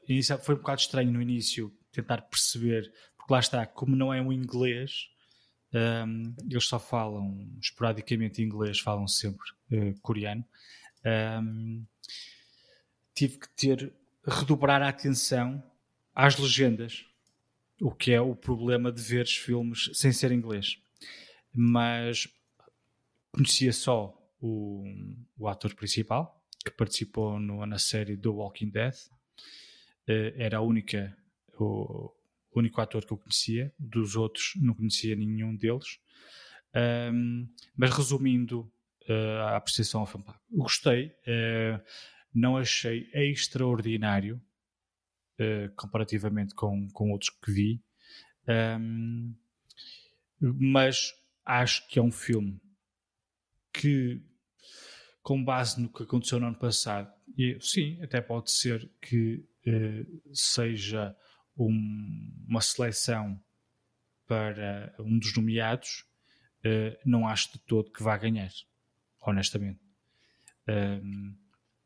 Inicial- 0.09 0.39
foi 0.41 0.55
um 0.55 0.59
bocado 0.59 0.81
estranho 0.81 1.11
no 1.13 1.21
início 1.23 1.73
tentar 1.93 2.23
perceber, 2.23 2.93
porque 3.17 3.33
lá 3.33 3.41
está, 3.41 3.67
como 3.67 3.95
não 3.97 4.13
é 4.13 4.21
um 4.21 4.33
inglês, 4.33 5.09
ehm, 5.73 6.33
eles 6.49 6.67
só 6.67 6.79
falam 6.79 7.49
esporadicamente 7.61 8.43
inglês, 8.43 8.79
falam 8.81 9.07
sempre 9.09 9.47
eh, 9.73 9.95
coreano. 10.03 10.45
Ehm, 11.05 11.85
tive 13.15 13.39
que 13.39 13.49
ter 13.57 13.93
redobrar 14.27 14.83
a 14.83 14.89
atenção 14.89 15.63
às 16.15 16.37
legendas, 16.39 17.05
o 17.81 17.91
que 17.91 18.13
é 18.13 18.21
o 18.21 18.35
problema 18.37 18.93
de 18.93 19.01
ver 19.03 19.27
filmes 19.27 19.91
sem 19.95 20.13
ser 20.13 20.33
inglês. 20.33 20.77
Mas 21.53 22.29
conhecia 23.33 23.73
só 23.73 24.17
o, 24.41 24.85
o 25.39 25.49
ator 25.49 25.75
principal, 25.75 26.43
que 26.65 26.71
participou 26.71 27.39
no- 27.39 27.65
na 27.67 27.79
série 27.79 28.17
The 28.17 28.29
Walking 28.29 28.71
Dead. 28.71 28.95
Eh, 30.07 30.35
era 30.37 30.59
a 30.59 30.61
única, 30.61 31.17
o, 31.59 32.13
o 32.53 32.59
único 32.59 32.81
ator 32.81 33.05
que 33.05 33.13
eu 33.13 33.19
conhecia, 33.19 33.73
dos 33.79 34.17
outros 34.17 34.53
não 34.57 34.75
conhecia 34.75 35.15
nenhum 35.17 35.57
deles. 35.57 35.99
Ahm, 36.75 37.47
mas 37.77 37.91
resumindo 37.91 38.71
eh, 39.09 39.39
a 39.43 39.57
apreciação 39.57 40.01
ao 40.01 40.07
filme, 40.07 40.25
gostei. 40.51 41.13
Eh, 41.27 41.81
não 42.35 42.57
achei 42.57 43.09
extraordinário 43.15 44.41
uh, 45.41 45.75
comparativamente 45.75 46.55
com, 46.55 46.89
com 46.91 47.11
outros 47.11 47.31
que 47.31 47.51
vi, 47.51 47.83
um, 48.49 49.35
mas 50.41 51.13
acho 51.45 51.87
que 51.89 51.99
é 51.99 52.03
um 52.03 52.13
filme 52.13 52.61
que, 53.73 54.23
com 55.23 55.43
base 55.43 55.81
no 55.81 55.89
que 55.93 56.03
aconteceu 56.03 56.39
no 56.39 56.47
ano 56.47 56.59
passado, 56.59 57.13
e 57.37 57.59
sim, 57.61 58.01
até 58.03 58.21
pode 58.21 58.51
ser 58.51 58.91
que 59.01 59.45
uh, 59.67 60.35
seja 60.35 61.17
um, 61.57 62.45
uma 62.49 62.61
seleção 62.61 63.43
para 64.27 64.95
um 64.99 65.19
dos 65.19 65.35
nomeados, 65.37 66.05
uh, 66.65 66.97
não 67.05 67.27
acho 67.27 67.53
de 67.53 67.59
todo 67.61 67.91
que 67.91 68.03
vá 68.03 68.17
ganhar, 68.17 68.51
honestamente. 69.21 69.81
Um, 70.69 71.37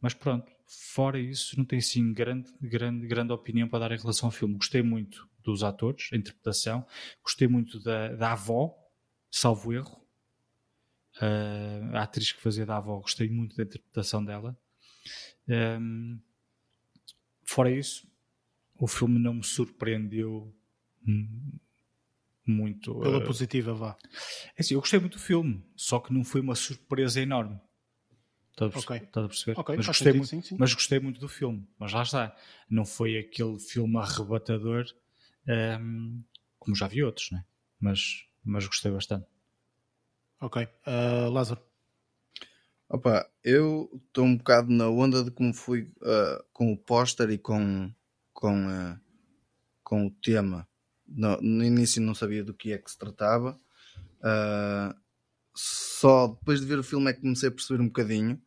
mas 0.01 0.13
pronto, 0.13 0.51
fora 0.67 1.19
isso, 1.19 1.57
não 1.59 1.65
tenho 1.65 1.81
assim 1.81 2.13
grande, 2.13 2.53
grande, 2.61 3.07
grande 3.07 3.33
opinião 3.33 3.69
para 3.69 3.89
dar 3.89 3.95
em 3.95 3.99
relação 3.99 4.29
ao 4.29 4.33
filme. 4.33 4.55
Gostei 4.55 4.83
muito 4.83 5.29
dos 5.43 5.63
atores, 5.63 6.09
a 6.13 6.17
interpretação, 6.17 6.87
gostei 7.23 7.47
muito 7.47 7.79
da, 7.81 8.15
da 8.15 8.33
avó, 8.33 8.75
salvo 9.31 9.73
erro. 9.73 10.03
Uh, 11.17 11.95
a 11.95 12.03
atriz 12.03 12.33
que 12.33 12.41
fazia 12.41 12.67
da 12.67 12.77
avó, 12.77 12.99
gostei 12.99 13.29
muito 13.29 13.57
da 13.57 13.63
interpretação 13.63 14.25
dela. 14.25 14.59
Um, 15.49 16.19
fora 17.45 17.71
isso, 17.71 18.09
o 18.79 18.87
filme 18.89 19.19
não 19.19 19.35
me 19.35 19.45
surpreendeu 19.45 20.53
muito. 22.47 22.99
Pela 22.99 23.19
uh, 23.19 23.25
positiva, 23.25 23.75
vá. 23.75 23.97
É 24.57 24.61
assim, 24.61 24.75
eu 24.75 24.81
gostei 24.81 24.99
muito 24.99 25.19
do 25.19 25.23
filme, 25.23 25.63
só 25.77 26.01
que 26.01 26.13
não 26.13 26.25
foi 26.25 26.41
uma 26.41 26.55
surpresa 26.55 27.21
enorme. 27.21 27.61
Estás 28.55 28.73
a, 28.75 28.79
Ok. 28.79 28.97
estás 28.97 29.25
a 29.25 29.29
perceber? 29.29 29.59
Ok, 29.59 29.77
mas, 29.77 29.87
gostei 29.87 30.13
sentido, 30.13 30.17
muito, 30.17 30.31
sim, 30.31 30.43
sim. 30.43 30.57
mas 30.59 30.73
gostei 30.73 31.01
muito 31.01 31.19
do 31.19 31.29
filme. 31.29 31.67
Mas 31.77 31.93
lá 31.93 32.03
está. 32.03 32.37
Não 32.71 32.85
foi 32.85 33.19
aquele 33.19 33.59
filme 33.59 33.97
arrebatador 33.99 34.87
ehm, 35.49 36.21
como 36.59 36.77
já 36.77 36.87
vi 36.87 37.03
outros, 37.03 37.31
né? 37.33 37.45
mas, 37.81 38.27
mas 38.43 38.67
gostei 38.67 38.91
bastante. 38.91 39.27
Ok. 40.41 40.63
Uh, 40.87 41.31
Lázaro. 41.31 41.61
Opa, 42.89 43.29
eu 43.43 43.91
estou 44.07 44.25
um 44.25 44.37
bocado 44.37 44.71
na 44.71 44.89
onda 44.89 45.25
de 45.25 45.31
como 45.31 45.53
fui 45.53 45.93
uh, 46.03 46.45
com 46.53 46.73
o 46.73 46.79
póster 46.79 47.31
e 47.31 47.39
com, 47.39 47.93
com, 48.33 48.67
uh, 48.69 49.01
com 49.83 50.07
o 50.07 50.11
tema. 50.11 50.69
No, 51.07 51.41
no 51.41 51.65
início 51.65 52.01
não 52.01 52.15
sabia 52.15 52.45
do 52.45 52.55
que 52.55 52.73
é 52.73 52.79
que 52.79 52.91
se 52.91 52.99
tratava. 52.99 53.59
Uh, 54.21 54.95
só 55.55 56.29
depois 56.29 56.61
de 56.61 56.67
ver 56.67 56.79
o 56.79 56.85
filme 56.85 57.11
é 57.11 57.15
que 57.15 57.21
comecei 57.21 57.49
a 57.49 57.53
perceber 57.53 57.83
um 57.83 57.87
bocadinho. 57.87 58.41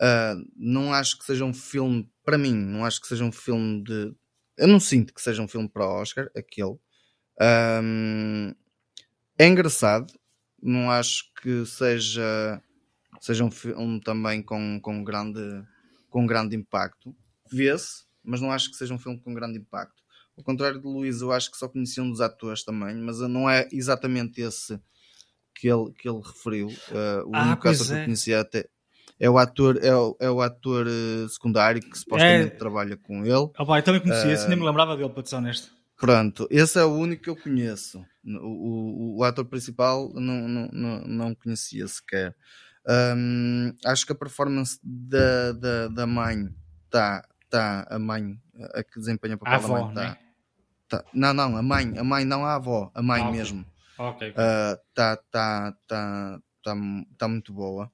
Uh, 0.00 0.48
não 0.56 0.92
acho 0.92 1.18
que 1.18 1.24
seja 1.24 1.44
um 1.44 1.52
filme, 1.52 2.08
para 2.24 2.38
mim, 2.38 2.54
não 2.54 2.84
acho 2.84 3.00
que 3.00 3.08
seja 3.08 3.24
um 3.24 3.32
filme 3.32 3.82
de. 3.82 4.14
Eu 4.56 4.68
não 4.68 4.80
sinto 4.80 5.12
que 5.12 5.20
seja 5.20 5.42
um 5.42 5.48
filme 5.48 5.68
para 5.68 5.86
Oscar, 5.86 6.30
aquele. 6.36 6.78
Um, 7.40 8.54
é 9.38 9.46
engraçado, 9.46 10.12
não 10.60 10.90
acho 10.90 11.32
que 11.40 11.64
seja, 11.64 12.60
seja 13.20 13.44
um 13.44 13.50
filme 13.50 14.00
também 14.00 14.42
com, 14.42 14.80
com, 14.80 15.04
grande, 15.04 15.40
com 16.10 16.26
grande 16.26 16.56
impacto. 16.56 17.14
Vê-se, 17.50 18.04
mas 18.24 18.40
não 18.40 18.50
acho 18.50 18.70
que 18.70 18.76
seja 18.76 18.94
um 18.94 18.98
filme 18.98 19.20
com 19.20 19.34
grande 19.34 19.58
impacto. 19.58 20.02
Ao 20.36 20.44
contrário 20.44 20.80
do 20.80 20.88
Luís, 20.88 21.20
eu 21.20 21.32
acho 21.32 21.50
que 21.50 21.56
só 21.56 21.68
conhecia 21.68 22.02
um 22.02 22.10
dos 22.10 22.20
atores 22.20 22.64
também, 22.64 22.96
mas 22.96 23.18
não 23.20 23.48
é 23.48 23.68
exatamente 23.72 24.40
esse 24.40 24.80
que 25.60 25.68
ele, 25.68 25.92
que 25.92 26.08
ele 26.08 26.20
referiu. 26.20 26.68
Uh, 26.68 27.26
o 27.28 27.34
Ah, 27.36 27.42
único 27.46 27.68
ator 27.68 27.86
que 27.86 27.92
é. 27.92 28.00
eu 28.00 28.04
conhecia 28.04 28.40
até 28.40 28.68
é 29.20 29.28
o 29.28 29.36
ator, 29.38 29.78
é 29.82 29.94
o, 29.94 30.16
é 30.20 30.30
o 30.30 30.40
ator 30.40 30.86
eh, 30.86 31.26
secundário 31.28 31.80
que 31.82 31.98
supostamente 31.98 32.54
É. 32.54 32.58
trabalha 32.58 32.96
com 32.96 33.24
ele. 33.24 33.50
Ah, 33.56 33.66
pá, 33.66 33.78
eu 33.78 33.82
também 33.82 34.00
conhecia 34.00 34.32
esse, 34.32 34.44
Ah, 34.44 34.48
nem 34.48 34.56
me 34.58 34.64
lembrava 34.64 34.96
dele, 34.96 35.08
para 35.10 35.26
ser 35.26 35.34
honesto. 35.36 35.72
Pronto, 35.96 36.46
esse 36.50 36.78
é 36.78 36.84
o 36.84 36.92
único 36.94 37.24
que 37.24 37.30
eu 37.30 37.34
conheço. 37.34 38.04
O, 38.24 39.16
o, 39.16 39.18
o 39.18 39.24
ator 39.24 39.44
principal 39.46 40.08
não, 40.14 40.46
não, 40.46 40.68
não, 40.72 41.00
não 41.00 41.34
conhecia 41.34 41.88
sequer. 41.88 42.36
Hum, 43.16 43.72
acho 43.84 44.06
que 44.06 44.12
a 44.12 44.14
performance 44.14 44.78
da, 44.84 45.50
da, 45.52 45.88
da 45.88 46.06
mãe 46.06 46.48
está. 46.84 47.26
Tá, 47.50 47.86
a 47.90 47.98
mãe, 47.98 48.38
a 48.74 48.82
que 48.84 48.98
desempenha 49.00 49.34
o 49.34 49.38
papel 49.38 49.54
A 49.54 49.58
da 49.58 49.64
avó, 49.64 49.84
mãe, 49.86 49.94
tá, 49.94 50.02
né? 50.02 50.16
tá- 50.86 51.04
Não, 51.14 51.32
não, 51.32 51.56
a 51.56 51.62
mãe, 51.62 51.94
a 51.98 52.04
mãe, 52.04 52.24
não 52.26 52.44
a 52.44 52.56
avó, 52.56 52.90
a 52.94 53.00
mãe 53.02 53.22
Ah, 53.22 53.30
mesmo. 53.30 53.64
Ok. 53.98 54.28
Está 54.28 54.76
tá, 54.94 55.16
tá, 55.86 56.40
tá, 56.62 56.76
tá 57.18 57.28
muito 57.28 57.52
boa. 57.52 57.90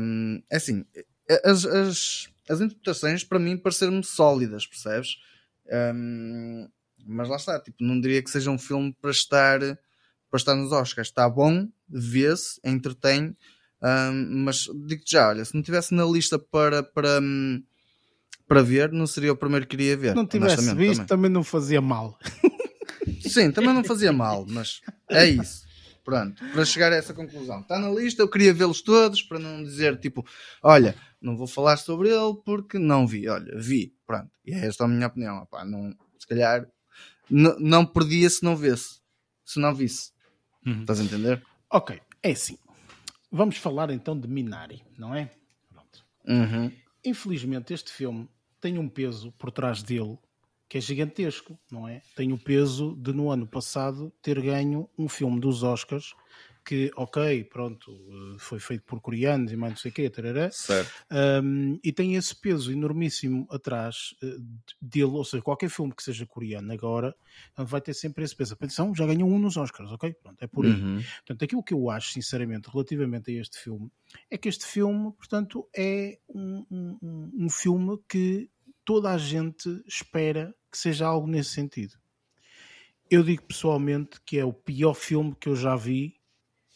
Hum, 0.00 0.42
é 0.50 0.56
assim, 0.56 0.84
as, 1.44 1.64
as, 1.64 2.28
as 2.48 2.60
interpretações 2.60 3.24
para 3.24 3.38
mim 3.38 3.56
pareceram-me 3.56 4.04
sólidas, 4.04 4.66
percebes? 4.66 5.16
Hum, 5.94 6.68
mas 7.06 7.28
lá 7.28 7.36
está, 7.36 7.60
tipo, 7.60 7.82
não 7.82 8.00
diria 8.00 8.22
que 8.22 8.30
seja 8.30 8.50
um 8.50 8.58
filme 8.58 8.94
para 9.00 9.10
estar, 9.10 9.60
para 9.60 10.38
estar 10.38 10.54
nos 10.54 10.72
Oscars. 10.72 11.08
Está 11.08 11.28
bom, 11.28 11.68
vê-se, 11.88 12.60
entretém, 12.64 13.36
hum, 13.82 14.44
mas 14.44 14.66
digo-te 14.86 15.12
já, 15.12 15.28
olha, 15.28 15.44
se 15.44 15.54
não 15.54 15.62
tivesse 15.62 15.94
na 15.94 16.04
lista 16.04 16.38
para, 16.38 16.82
para, 16.82 17.20
para 18.46 18.62
ver, 18.62 18.92
não 18.92 19.06
seria 19.06 19.32
o 19.32 19.36
primeiro 19.36 19.66
que 19.66 19.76
iria 19.76 19.96
ver. 19.96 20.10
Se 20.10 20.16
não 20.16 20.26
tivesse 20.26 20.74
visto, 20.74 20.96
também. 20.96 21.06
também. 21.06 21.30
não 21.30 21.44
fazia 21.44 21.80
mal. 21.80 22.18
Sim, 23.20 23.50
também 23.50 23.72
não 23.72 23.84
fazia 23.84 24.12
mal, 24.12 24.44
mas 24.48 24.80
é 25.14 25.28
isso. 25.28 25.64
Pronto, 26.04 26.44
para 26.52 26.64
chegar 26.66 26.92
a 26.92 26.96
essa 26.96 27.14
conclusão. 27.14 27.60
Está 27.60 27.78
na 27.78 27.88
lista, 27.88 28.20
eu 28.20 28.28
queria 28.28 28.52
vê-los 28.52 28.82
todos 28.82 29.22
para 29.22 29.38
não 29.38 29.62
dizer 29.64 29.98
tipo, 29.98 30.24
olha, 30.62 30.94
não 31.20 31.34
vou 31.34 31.46
falar 31.46 31.78
sobre 31.78 32.10
ele 32.10 32.34
porque 32.44 32.78
não 32.78 33.06
vi. 33.06 33.26
Olha, 33.26 33.58
vi, 33.58 33.96
pronto. 34.06 34.30
E 34.44 34.52
é 34.52 34.66
esta 34.66 34.84
a 34.84 34.88
minha 34.88 35.06
opinião. 35.06 35.42
Opá, 35.42 35.64
não, 35.64 35.96
se 36.18 36.26
calhar 36.26 36.66
não 37.30 37.86
perdia 37.86 38.28
se 38.28 38.44
não 38.44 38.54
visse. 38.54 39.00
Se 39.44 39.58
não 39.58 39.74
visse. 39.74 40.12
Estás 40.66 41.00
a 41.00 41.04
entender? 41.04 41.42
Ok, 41.70 42.00
é 42.22 42.30
assim. 42.32 42.58
Vamos 43.30 43.56
falar 43.56 43.90
então 43.90 44.18
de 44.18 44.28
Minari, 44.28 44.82
não 44.98 45.14
é? 45.14 45.30
Uhum. 46.26 46.70
Infelizmente, 47.04 47.74
este 47.74 47.92
filme 47.92 48.28
tem 48.60 48.78
um 48.78 48.88
peso 48.88 49.32
por 49.32 49.50
trás 49.50 49.82
dele 49.82 50.18
que 50.74 50.78
é 50.78 50.80
gigantesco, 50.80 51.56
não 51.70 51.86
é? 51.86 52.02
Tem 52.16 52.32
o 52.32 52.36
peso 52.38 52.96
de 52.96 53.12
no 53.12 53.30
ano 53.30 53.46
passado 53.46 54.12
ter 54.20 54.42
ganho 54.42 54.90
um 54.98 55.08
filme 55.08 55.38
dos 55.38 55.62
Oscars 55.62 56.14
que, 56.64 56.90
ok, 56.96 57.44
pronto, 57.44 57.92
eh, 57.92 58.36
foi 58.40 58.58
feito 58.58 58.82
por 58.84 59.00
coreanos 59.00 59.52
e 59.52 59.56
mais 59.56 59.74
não 59.74 59.76
sei 59.78 59.92
o 59.92 59.94
quê, 59.94 60.10
tarará. 60.10 60.50
Um, 61.12 61.78
e 61.84 61.92
tem 61.92 62.16
esse 62.16 62.34
peso 62.34 62.72
enormíssimo 62.72 63.46
atrás 63.50 64.16
eh, 64.20 64.36
dele, 64.82 65.04
ou 65.12 65.24
seja, 65.24 65.42
qualquer 65.44 65.68
filme 65.70 65.94
que 65.94 66.02
seja 66.02 66.26
coreano 66.26 66.72
agora 66.72 67.14
vai 67.56 67.80
ter 67.80 67.94
sempre 67.94 68.24
esse 68.24 68.34
peso. 68.34 68.54
Atenção, 68.54 68.92
já 68.94 69.06
ganhou 69.06 69.28
um 69.30 69.38
nos 69.38 69.56
Oscars, 69.56 69.92
ok? 69.92 70.12
Pronto, 70.14 70.42
é 70.42 70.46
por 70.48 70.64
aí. 70.64 70.72
Uhum. 70.72 71.02
Portanto, 71.18 71.44
aquilo 71.44 71.62
que 71.62 71.74
eu 71.74 71.88
acho, 71.88 72.10
sinceramente, 72.12 72.68
relativamente 72.68 73.30
a 73.30 73.40
este 73.40 73.58
filme, 73.58 73.92
é 74.28 74.36
que 74.36 74.48
este 74.48 74.64
filme, 74.66 75.12
portanto, 75.12 75.68
é 75.76 76.18
um- 76.28 76.66
um- 77.00 77.30
um 77.44 77.48
filme 77.50 77.96
que 78.08 78.50
toda 78.84 79.10
a 79.12 79.18
gente 79.18 79.68
espera 79.86 80.54
que 80.70 80.78
seja 80.78 81.06
algo 81.06 81.26
nesse 81.26 81.50
sentido. 81.50 81.94
Eu 83.10 83.22
digo 83.22 83.42
pessoalmente 83.42 84.20
que 84.24 84.38
é 84.38 84.44
o 84.44 84.52
pior 84.52 84.94
filme 84.94 85.34
que 85.38 85.48
eu 85.48 85.56
já 85.56 85.76
vi 85.76 86.16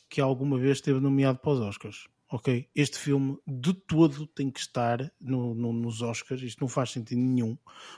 que 0.09 0.21
alguma 0.21 0.59
vez 0.59 0.79
esteve 0.79 1.01
nomeado 1.01 1.39
para 1.39 1.53
os 1.53 1.61
Oscars. 1.61 2.09
Ok? 2.31 2.69
Este 2.75 2.99
filme 2.99 3.39
de 3.47 3.73
todo 3.73 4.27
tem 4.27 4.51
que 4.51 4.61
estar 4.61 5.11
no- 5.19 5.55
no- 5.55 5.73
nos 5.73 6.03
Oscars. 6.03 6.43
Isto 6.43 6.61
não 6.61 6.69
faz 6.69 6.91
sentido 6.91 7.19
nenhum. 7.21 7.57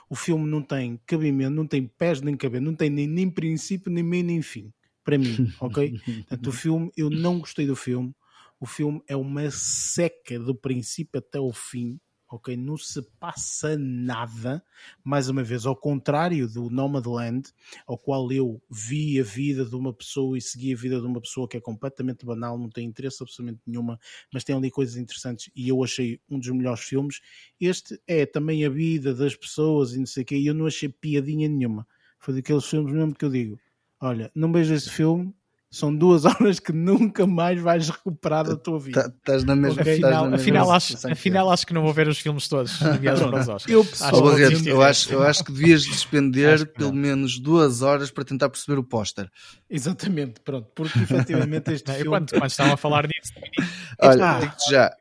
O 0.09 0.15
filme 0.15 0.47
não 0.49 0.61
tem 0.61 0.99
cabimento, 1.05 1.51
não 1.53 1.67
tem 1.67 1.85
pés 1.85 2.21
nem 2.21 2.37
cabelo, 2.37 2.65
não 2.65 2.75
tem 2.75 2.89
nem, 2.89 3.07
nem 3.07 3.29
princípio, 3.29 3.91
nem 3.91 4.03
meio, 4.03 4.23
nem 4.23 4.41
fim. 4.41 4.73
Para 5.03 5.17
mim, 5.17 5.51
ok? 5.59 5.91
Portanto, 6.29 6.47
o 6.47 6.51
filme, 6.51 6.91
eu 6.95 7.09
não 7.09 7.39
gostei 7.39 7.67
do 7.67 7.75
filme. 7.75 8.15
O 8.59 8.65
filme 8.65 9.01
é 9.07 9.15
uma 9.17 9.49
seca 9.51 10.39
do 10.39 10.55
princípio 10.55 11.19
até 11.19 11.39
o 11.39 11.51
fim. 11.51 11.99
Ok? 12.31 12.55
Não 12.55 12.77
se 12.77 13.01
passa 13.19 13.77
nada. 13.77 14.63
Mais 15.03 15.27
uma 15.27 15.43
vez, 15.43 15.65
ao 15.65 15.75
contrário 15.75 16.47
do 16.47 16.69
Nomadland, 16.69 17.49
ao 17.85 17.97
qual 17.97 18.31
eu 18.31 18.61
vi 18.69 19.19
a 19.19 19.23
vida 19.23 19.65
de 19.65 19.75
uma 19.75 19.93
pessoa 19.93 20.37
e 20.37 20.41
segui 20.41 20.73
a 20.73 20.77
vida 20.77 21.01
de 21.01 21.05
uma 21.05 21.19
pessoa 21.19 21.47
que 21.47 21.57
é 21.57 21.59
completamente 21.59 22.25
banal, 22.25 22.57
não 22.57 22.69
tem 22.69 22.87
interesse 22.87 23.21
absolutamente 23.21 23.59
nenhuma, 23.67 23.99
mas 24.33 24.45
tem 24.45 24.55
ali 24.55 24.71
coisas 24.71 24.95
interessantes 24.95 25.51
e 25.53 25.67
eu 25.67 25.83
achei 25.83 26.21
um 26.29 26.39
dos 26.39 26.49
melhores 26.49 26.81
filmes. 26.81 27.19
Este 27.59 28.01
é 28.07 28.25
também 28.25 28.65
a 28.65 28.69
vida 28.69 29.13
das 29.13 29.35
pessoas 29.35 29.93
e 29.93 29.99
não 29.99 30.05
sei 30.05 30.23
o 30.23 30.25
quê, 30.25 30.37
e 30.37 30.47
eu 30.47 30.53
não 30.53 30.65
achei 30.65 30.87
piadinha 30.87 31.49
nenhuma. 31.49 31.85
Foi 32.17 32.33
daqueles 32.33 32.65
filmes 32.65 32.93
mesmo 32.93 33.13
que 33.13 33.25
eu 33.25 33.29
digo: 33.29 33.59
olha, 33.99 34.31
não 34.33 34.51
vejo 34.53 34.73
esse 34.73 34.89
filme. 34.89 35.33
São 35.73 35.95
duas 35.95 36.25
horas 36.25 36.59
que 36.59 36.73
nunca 36.73 37.25
mais 37.25 37.59
vais 37.61 37.87
recuperar 37.89 38.45
da 38.45 38.57
tua 38.57 38.77
vida. 38.77 39.03
Tá- 39.03 39.15
Estás 39.17 39.43
na 39.45 39.55
mesma 39.55 39.81
Ok? 39.81 39.93
Afinal, 39.93 40.29
na 40.29 40.35
afinal, 40.35 40.63
mesma 40.65 40.75
acho, 40.75 41.07
afinal 41.11 41.49
acho 41.51 41.65
que 41.65 41.73
não 41.73 41.81
vou 41.81 41.93
ver 41.93 42.09
os 42.09 42.19
filmes 42.19 42.47
todos 42.49 42.79
nomeados 42.81 43.21
para 43.21 43.39
os 43.39 43.47
Oscars. 43.47 43.67
Eu, 43.69 43.81
Acho 43.81 44.35
ter 44.35 44.61
que 44.63 44.69
eu 44.69 44.81
acho, 44.81 45.13
eu 45.13 45.23
acho 45.23 45.43
que 45.45 45.51
devias 45.53 45.83
despender 45.83 46.53
Acho 46.55 46.65
que 46.65 46.73
pelo 46.73 46.91
menos 46.93 47.39
duas 47.39 47.81
horas 47.81 48.11
para 48.11 48.25
tentar 48.25 48.49
perceber 48.49 48.77
o 48.77 48.83
póster. 48.83 49.31
Exatamente, 49.69 50.41
pronto, 50.41 50.69
porque 50.75 50.99
efetivamente 50.99 51.71
este 51.71 51.87
Não, 51.89 51.95
filme. 51.95 52.09
quando, 52.09 52.29
quando 52.31 52.49
estavam 52.51 52.73
a 52.73 52.77
falar 52.77 53.07
disso, 53.07 53.31
Olha, 53.99 54.29
Ah. 54.29 54.39
digo-te 54.41 54.69
já, 54.69 54.93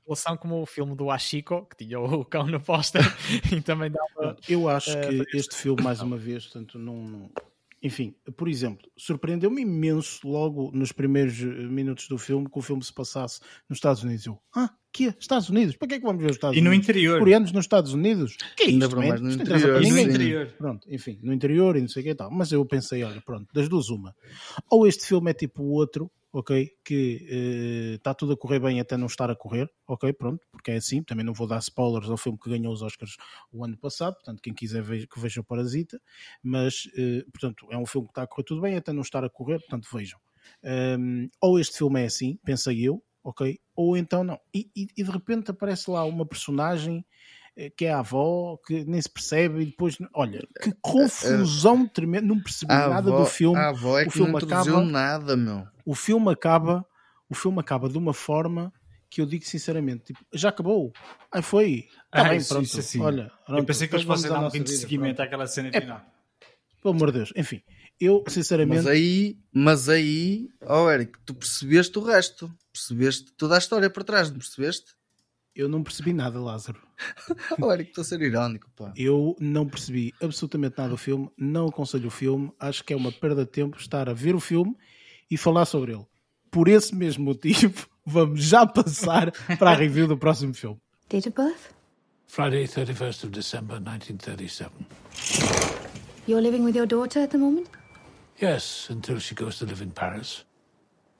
população 0.00 0.36
como 0.36 0.60
o 0.62 0.66
filme 0.66 0.96
do 0.96 1.08
Ashiko, 1.10 1.66
que 1.66 1.84
tinha 1.84 2.00
o 2.00 2.24
cão 2.24 2.46
no 2.48 2.58
póster, 2.58 3.02
e 3.52 3.60
também 3.60 3.90
dava. 3.92 4.36
Eu 4.48 4.68
acho 4.68 4.90
eh, 4.90 5.24
que 5.24 5.36
este 5.36 5.54
filme, 5.54 5.82
mais 5.84 6.00
uma 6.02 6.16
vez, 6.16 6.44
portanto, 6.46 6.78
não. 6.80 7.30
Enfim, 7.80 8.14
por 8.36 8.48
exemplo, 8.48 8.90
surpreendeu-me 8.96 9.62
imenso 9.62 10.26
logo 10.28 10.70
nos 10.72 10.90
primeiros 10.90 11.40
eh, 11.40 11.44
minutos 11.46 12.08
do 12.08 12.18
filme 12.18 12.48
que 12.50 12.58
o 12.58 12.62
filme 12.62 12.82
se 12.82 12.92
passasse 12.92 13.40
nos 13.68 13.78
Estados 13.78 14.02
Unidos. 14.02 14.26
Eu, 14.26 14.40
ah, 14.56 14.70
que 14.92 15.14
Estados 15.20 15.48
Unidos? 15.48 15.76
Para 15.76 15.86
que 15.86 15.94
é 15.94 15.98
que 16.00 16.04
vamos 16.04 16.20
ver 16.20 16.30
os 16.30 16.36
Estados 16.36 16.56
E 16.56 16.60
no 16.60 16.70
Unidos? 16.70 16.88
interior. 16.88 17.18
Coreanos 17.20 17.52
nos 17.52 17.64
Estados 17.64 17.92
Unidos? 17.92 18.36
Que 18.56 18.64
é 18.64 18.66
isto, 18.70 18.96
no 18.96 19.30
interior, 19.30 19.72
para 19.72 19.82
E 19.82 19.90
no 19.90 19.98
interior. 20.00 20.54
Pronto, 20.58 20.92
enfim, 20.92 21.20
no 21.22 21.32
interior 21.32 21.76
e 21.76 21.80
não 21.80 21.88
sei 21.88 22.00
o 22.02 22.04
que 22.04 22.10
e 22.10 22.14
tal. 22.16 22.30
Mas 22.32 22.50
eu 22.50 22.64
pensei, 22.66 23.04
olha, 23.04 23.20
pronto, 23.20 23.46
das 23.54 23.68
duas 23.68 23.90
uma. 23.90 24.14
Ou 24.68 24.86
este 24.86 25.06
filme 25.06 25.30
é 25.30 25.34
tipo 25.34 25.62
o 25.62 25.70
outro, 25.70 26.10
ok, 26.32 26.68
que 26.84 27.26
eh, 27.30 27.94
está 27.96 28.14
tudo 28.14 28.32
a 28.34 28.36
correr 28.36 28.60
bem 28.60 28.80
até 28.80 28.96
não 28.96 29.06
estar 29.06 29.30
a 29.30 29.34
correr, 29.36 29.70
ok, 29.86 30.12
pronto, 30.12 30.44
porque 30.52 30.70
é 30.72 30.76
assim, 30.76 31.02
também 31.02 31.24
não 31.24 31.32
vou 31.32 31.46
dar 31.46 31.58
spoilers 31.58 32.08
ao 32.10 32.16
filme 32.16 32.38
que 32.38 32.50
ganhou 32.50 32.72
os 32.72 32.82
Oscars 32.82 33.16
o 33.52 33.64
ano 33.64 33.76
passado, 33.78 34.14
portanto, 34.14 34.40
quem 34.42 34.54
quiser 34.54 34.82
veja, 34.82 35.06
que 35.06 35.18
veja 35.20 35.40
o 35.40 35.44
Parasita, 35.44 36.00
mas, 36.42 36.88
eh, 36.96 37.24
portanto, 37.32 37.66
é 37.70 37.78
um 37.78 37.86
filme 37.86 38.06
que 38.08 38.12
está 38.12 38.22
a 38.22 38.26
correr 38.26 38.44
tudo 38.44 38.60
bem 38.60 38.76
até 38.76 38.92
não 38.92 39.02
estar 39.02 39.24
a 39.24 39.30
correr, 39.30 39.58
portanto, 39.60 39.88
vejam. 39.92 40.18
Um, 40.64 41.28
ou 41.42 41.58
este 41.58 41.76
filme 41.78 42.02
é 42.02 42.06
assim, 42.06 42.38
pensei 42.44 42.80
eu, 42.82 43.02
ok, 43.22 43.58
ou 43.74 43.96
então 43.96 44.24
não. 44.24 44.40
E, 44.54 44.70
e- 44.76 44.88
e 44.96 45.02
de 45.04 45.10
repente 45.10 45.50
aparece 45.50 45.90
lá 45.90 46.04
uma 46.04 46.24
personagem 46.26 47.04
eh, 47.04 47.04
que 47.76 47.84
é 47.86 47.92
a 47.92 47.98
avó, 48.00 48.56
que 48.66 48.84
nem 48.84 49.00
se 49.02 49.08
percebe, 49.10 49.62
e 49.62 49.66
depois, 49.66 49.96
olha, 50.14 50.40
que 50.62 50.72
confusão 50.80 51.86
tremenda, 51.88 52.26
não 52.26 52.40
percebi 52.40 52.72
nada 52.72 53.10
avó, 53.10 53.20
do 53.22 53.26
filme. 53.26 53.58
a 53.58 53.68
avó 53.70 53.98
é 53.98 54.02
o 54.02 54.06
que 54.06 54.12
filme 54.12 54.30
não 54.32 54.38
acaba, 54.38 54.84
nada, 54.84 55.36
meu. 55.36 55.66
o 55.84 55.94
filme 55.94 56.30
acaba, 56.32 56.86
o 57.28 57.34
filme 57.34 57.58
acaba 57.60 57.88
de 57.88 57.98
uma 57.98 58.14
forma 58.14 58.72
que 59.10 59.20
eu 59.20 59.26
digo 59.26 59.44
sinceramente, 59.44 60.04
tipo, 60.12 60.20
já 60.34 60.50
acabou. 60.50 60.92
Aí 61.32 61.40
foi. 61.42 61.86
Tá 62.12 62.20
Ah, 62.20 62.28
bem, 62.28 62.38
isso- 62.38 62.48
pronto. 62.50 62.64
isso 62.64 62.78
assim. 62.80 63.00
Olha, 63.00 63.22
Eu 63.22 63.46
pronto, 63.46 63.66
pensei 63.66 63.88
que 63.88 63.94
eles 63.94 64.04
então 64.04 64.16
fossem 64.16 64.30
dar 64.30 64.38
um 64.38 64.42
bocadinho 64.42 64.64
de 64.64 64.76
seguimento 64.76 65.16
pronto. 65.16 65.26
àquela 65.26 65.46
cena 65.46 65.70
É, 65.72 65.80
final. 65.80 66.02
Pelo 66.82 66.94
amor 66.94 67.10
de 67.10 67.18
Deus. 67.18 67.32
Enfim, 67.34 67.62
eu 67.98 68.22
sinceramente. 68.28 68.76
Mas 68.84 68.86
aí, 68.86 69.38
mas 69.52 69.88
aí, 69.88 70.48
oh 70.64 70.90
Eric, 70.90 71.18
tu 71.24 71.34
percebeste 71.34 71.98
o 71.98 72.02
resto. 72.02 72.52
Percebeste 72.72 73.32
toda 73.36 73.54
a 73.56 73.58
história 73.58 73.88
por 73.90 74.04
trás, 74.04 74.30
não 74.30 74.38
percebeste? 74.38 74.92
Eu 75.58 75.68
não 75.68 75.82
percebi 75.82 76.12
nada, 76.12 76.40
Lázaro. 76.40 76.80
Oh 77.60 77.72
Eric, 77.72 77.90
estou 77.90 78.02
a 78.02 78.04
ser 78.04 78.22
irónico, 78.22 78.70
pá. 78.76 78.92
Eu 78.96 79.36
não 79.40 79.68
percebi 79.68 80.14
absolutamente 80.22 80.76
nada 80.78 80.90
do 80.90 80.96
filme, 80.96 81.28
não 81.36 81.66
aconselho 81.66 82.06
o 82.06 82.10
filme, 82.12 82.52
acho 82.60 82.84
que 82.84 82.92
é 82.92 82.96
uma 82.96 83.10
perda 83.10 83.44
de 83.44 83.50
tempo 83.50 83.76
estar 83.76 84.08
a 84.08 84.12
ver 84.12 84.36
o 84.36 84.40
filme 84.40 84.76
e 85.28 85.36
falar 85.36 85.64
sobre 85.64 85.92
ele. 85.92 86.06
Por 86.48 86.68
esse 86.68 86.94
mesmo 86.94 87.24
motivo, 87.24 87.88
vamos 88.06 88.44
já 88.44 88.64
passar 88.66 89.32
para 89.58 89.70
a 89.72 89.74
review 89.74 90.06
do 90.06 90.16
próximo 90.16 90.54
filme. 90.54 90.80
Date 91.08 91.28
of 91.28 91.36
birth? 91.36 91.74
Friday, 92.28 92.64
31st 92.64 93.24
of 93.24 93.32
December, 93.32 93.80
1937. 93.80 94.70
You're 96.28 96.42
living 96.42 96.62
with 96.64 96.76
your 96.76 96.86
daughter 96.86 97.20
at 97.20 97.30
the 97.30 97.38
moment? 97.38 97.68
Yes, 98.40 98.88
until 98.90 99.18
she 99.18 99.34
goes 99.34 99.58
to 99.58 99.66
live 99.66 99.82
in 99.82 99.90
Paris. 99.90 100.44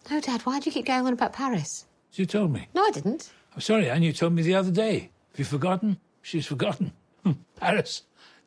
No, 0.08 0.20
Dad, 0.20 0.42
why 0.44 0.60
do 0.60 0.66
you 0.66 0.72
keep 0.72 0.86
going 0.86 1.06
on 1.06 1.12
about 1.12 1.32
Paris? 1.32 1.86
You 2.12 2.26
told 2.26 2.52
me. 2.52 2.68
No, 2.74 2.82
I 2.84 2.90
didn't. 2.92 3.32
I'm 3.58 3.62
sorry, 3.62 3.90
Anne, 3.90 4.04
you 4.04 4.12
told 4.12 4.34
me 4.34 4.42
the 4.42 4.54
other 4.54 4.70
day. 4.70 5.10
Have 5.32 5.38
you 5.40 5.44
forgotten? 5.44 5.98
She's 6.22 6.46
forgotten. 6.46 6.92
Hmm, 7.24 7.32
Paris. 7.56 8.02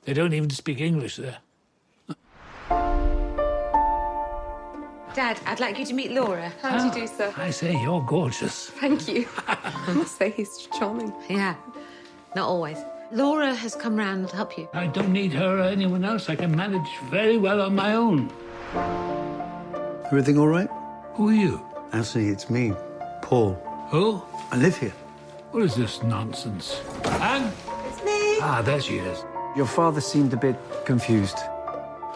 They 0.05 0.13
don't 0.13 0.31
even 0.31 0.49
speak 0.51 0.79
English 0.79 1.17
there. 1.17 1.39
Dad, 5.13 5.37
I'd 5.45 5.59
like 5.59 5.77
you 5.77 5.85
to 5.85 5.93
meet 5.93 6.13
Laura. 6.13 6.53
How 6.61 6.79
do 6.79 6.85
you 6.85 7.05
do, 7.05 7.13
sir? 7.13 7.33
I 7.35 7.49
say, 7.49 7.73
you're 7.81 8.01
gorgeous. 8.03 8.69
Thank 8.69 9.09
you. 9.09 9.27
I 9.49 9.91
must 9.91 10.17
say 10.17 10.29
he's 10.29 10.69
charming. 10.79 11.13
Yeah, 11.29 11.55
not 12.33 12.47
always. 12.47 12.77
Laura 13.11 13.53
has 13.53 13.75
come 13.75 13.97
round 13.97 14.29
to 14.29 14.35
help 14.37 14.57
you. 14.57 14.69
I 14.73 14.87
don't 14.87 15.11
need 15.11 15.33
her 15.33 15.57
or 15.59 15.63
anyone 15.63 16.05
else. 16.05 16.29
I 16.29 16.37
can 16.37 16.55
manage 16.55 16.89
very 17.09 17.37
well 17.37 17.59
on 17.59 17.75
my 17.75 17.95
own. 17.95 18.31
Everything 20.05 20.37
all 20.37 20.47
right? 20.47 20.69
Who 21.15 21.27
are 21.27 21.33
you? 21.33 21.65
Anthony, 21.91 22.29
it's 22.29 22.49
me, 22.49 22.71
Paul. 23.21 23.55
Who? 23.89 24.23
I 24.53 24.55
live 24.55 24.77
here. 24.77 24.93
What 25.51 25.63
is 25.63 25.75
this 25.75 26.01
nonsense? 26.01 26.79
Anne? 27.19 27.51
It's 27.87 28.01
me. 28.05 28.39
Ah, 28.39 28.61
there 28.63 28.79
she 28.79 28.99
is. 28.99 29.25
Your 29.53 29.65
father 29.65 29.99
seemed 29.99 30.31
a 30.31 30.37
bit 30.37 30.55
confused. 30.85 31.37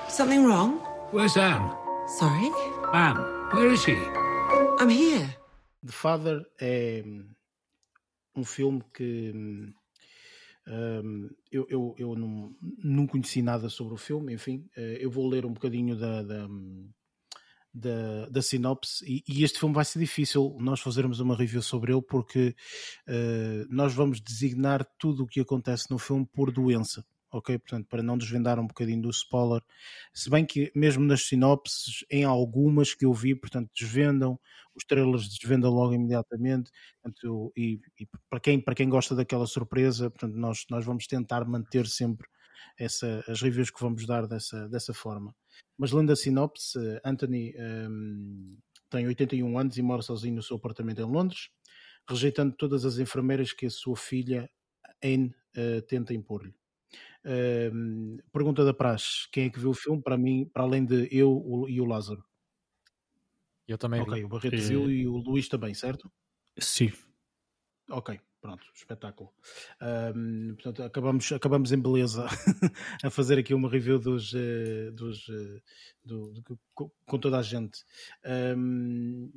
Something 0.08 0.46
wrong? 0.46 0.80
Where's 1.12 1.36
Anne? 1.36 1.70
Sorry? 2.18 2.50
Anne, 2.94 3.18
where 3.52 3.68
is 3.74 3.84
she? 3.84 3.98
I'm 4.80 4.88
here. 4.88 5.28
The 5.84 5.92
Father 5.92 6.46
é 6.62 7.04
um 8.38 8.46
filme 8.46 8.82
que 8.94 9.34
hum, 9.36 9.74
hum, 10.68 11.30
eu, 11.52 11.68
eu, 11.70 11.96
eu 11.98 12.16
não, 12.16 12.56
não 12.82 13.06
conheci 13.06 13.42
nada 13.42 13.68
sobre 13.68 13.96
o 13.96 13.98
filme, 13.98 14.34
enfim, 14.34 14.66
eh, 14.78 14.98
eu 15.02 15.12
vou 15.12 15.28
ler 15.28 15.46
um 15.46 15.52
bocadinho 15.52 15.98
da, 15.98 16.24
da, 16.24 16.48
da, 17.76 18.30
da 18.30 18.42
sinopse 18.42 19.04
e, 19.06 19.24
e 19.28 19.44
este 19.44 19.60
filme 19.60 19.76
vai 19.76 19.84
ser 19.84 20.00
difícil 20.00 20.56
nós 20.60 20.80
fazermos 20.80 21.20
uma 21.20 21.36
review 21.36 21.62
sobre 21.62 21.92
ele 21.92 22.02
porque 22.02 22.56
eh, 23.06 23.66
nós 23.70 23.94
vamos 23.94 24.22
designar 24.22 24.86
tudo 24.98 25.24
o 25.24 25.28
que 25.28 25.42
acontece 25.42 25.92
no 25.92 26.00
filme 26.00 26.26
por 26.26 26.52
doença. 26.52 27.06
Ok, 27.32 27.58
portanto, 27.60 27.88
para 27.90 28.02
não 28.02 28.18
desvendar 28.18 28.58
um 28.60 28.68
bocadinho 28.68 29.02
do 29.02 29.10
spoiler, 29.10 29.62
se 30.14 30.30
bem 30.30 30.46
que 30.46 30.72
mesmo 30.74 31.04
nas 31.04 31.24
sinopses, 31.24 32.06
em 32.10 32.24
algumas 32.24 32.94
que 32.94 33.06
eu 33.06 33.14
vi, 33.14 33.36
portanto, 33.36 33.70
desvendam, 33.78 34.40
os 34.74 34.86
trailers 34.86 35.28
desvendam 35.28 35.70
logo 35.70 35.94
imediatamente, 35.94 36.72
portanto, 37.04 37.52
e, 37.58 37.82
e 38.00 38.08
para, 38.30 38.40
quem, 38.40 38.62
para 38.62 38.74
quem 38.74 38.88
gosta 38.88 39.14
daquela 39.14 39.46
surpresa, 39.46 40.10
portanto, 40.10 40.36
nós, 40.36 40.66
nós 40.70 40.86
vamos 40.86 41.08
tentar 41.08 41.44
manter 41.44 41.88
sempre 41.88 42.26
essa, 42.78 43.24
as 43.28 43.42
reviews 43.42 43.72
que 43.72 43.82
vamos 43.82 44.06
dar 44.06 44.28
dessa, 44.28 44.68
dessa 44.70 44.94
forma. 44.94 45.36
Mas 45.78 45.92
lendo 45.92 46.12
a 46.12 46.16
sinopse, 46.16 46.78
Anthony 47.04 47.54
hum, 47.90 48.58
tem 48.90 49.08
81 49.08 49.58
anos 49.60 49.78
e 49.78 49.82
mora 49.82 50.02
sozinho 50.02 50.36
no 50.36 50.44
seu 50.44 50.58
apartamento 50.58 51.02
em 51.02 51.06
Londres, 51.06 51.50
rejeitando 52.10 52.56
todas 52.58 52.86
as 52.86 52.98
enfermeiras 53.00 53.54
que 53.54 53.66
a 53.66 53.70
sua 53.70 53.96
filha 53.98 54.50
Anne 55.04 55.36
eh, 55.56 55.82
tenta 55.82 56.14
impor-lhe. 56.14 56.54
Hum, 57.26 58.18
pergunta 58.32 58.64
da 58.66 58.74
Praxe: 58.74 59.28
quem 59.32 59.46
é 59.46 59.50
que 59.50 59.60
viu 59.60 59.72
o 59.72 59.74
filme? 59.74 60.02
Para 60.02 60.18
mim, 60.18 60.50
para 60.54 60.64
além 60.64 60.86
de 60.86 61.08
eu 61.12 61.32
o- 61.32 61.70
e 61.70 61.82
o 61.82 61.86
Lázaro. 61.86 62.24
Eu 63.68 63.78
também 63.78 64.04
Ok, 64.04 64.12
vi. 64.12 64.24
o 64.24 64.30
Barreto 64.30 64.62
Eh, 64.62 64.70
viu 64.70 64.90
e 64.90 65.06
o 65.08 65.18
Luís 65.18 65.48
também, 65.50 65.74
certo? 65.74 66.10
Sim. 66.60 66.92
Ok, 67.90 68.20
pronto, 68.46 68.64
espetáculo. 68.76 69.34
Hum, 70.16 70.54
portanto, 70.56 70.84
acabamos, 70.84 71.32
acabamos 71.32 71.72
em 71.72 71.82
beleza 71.82 72.26
a 73.04 73.10
fazer 73.10 73.40
aqui 73.40 73.54
uma 73.54 73.70
review 73.70 73.98
dos, 74.00 74.34
eh, 74.36 74.92
dos, 74.92 75.28
eh, 75.30 75.62
do- 76.04 76.32
do- 76.32 76.60
com, 76.76 77.20
toda 77.20 77.40
a 77.40 77.42
gente. 77.42 77.84
Hum, 78.56 79.32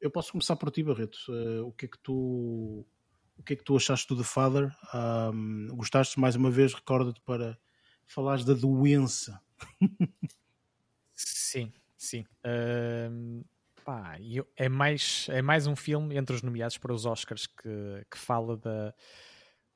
eu 0.00 0.10
posso 0.10 0.32
começar 0.32 0.56
por 0.56 0.70
ti, 0.70 0.82
Barreto. 0.82 1.18
Eh, 1.30 1.60
o 1.60 1.72
que 1.72 1.86
é 1.86 1.88
que 1.88 1.98
tu 2.00 2.84
o 3.38 3.42
que 3.42 3.52
é 3.52 3.56
que 3.56 3.64
tu 3.64 3.76
achaste 3.76 4.08
do 4.08 4.16
The 4.16 4.24
Father? 4.24 4.74
Hum, 5.32 5.68
gostaste 5.74 6.18
mais 6.18 6.34
uma 6.36 6.50
vez? 6.50 6.74
Recorda-te 6.74 7.20
para 7.20 7.58
falares 8.06 8.44
da 8.44 8.54
doença. 8.54 9.40
Sim, 11.14 11.72
sim. 11.96 12.24
Ahm, 12.44 13.42
pá, 13.86 14.16
é, 14.56 14.68
mais, 14.68 15.28
é 15.30 15.40
mais 15.42 15.66
um 15.68 15.76
filme 15.76 16.16
entre 16.16 16.34
os 16.34 16.42
nomeados 16.42 16.78
para 16.78 16.92
os 16.92 17.06
Oscars 17.06 17.46
que, 17.46 18.04
que 18.10 18.18
fala 18.18 18.56
da, 18.56 18.92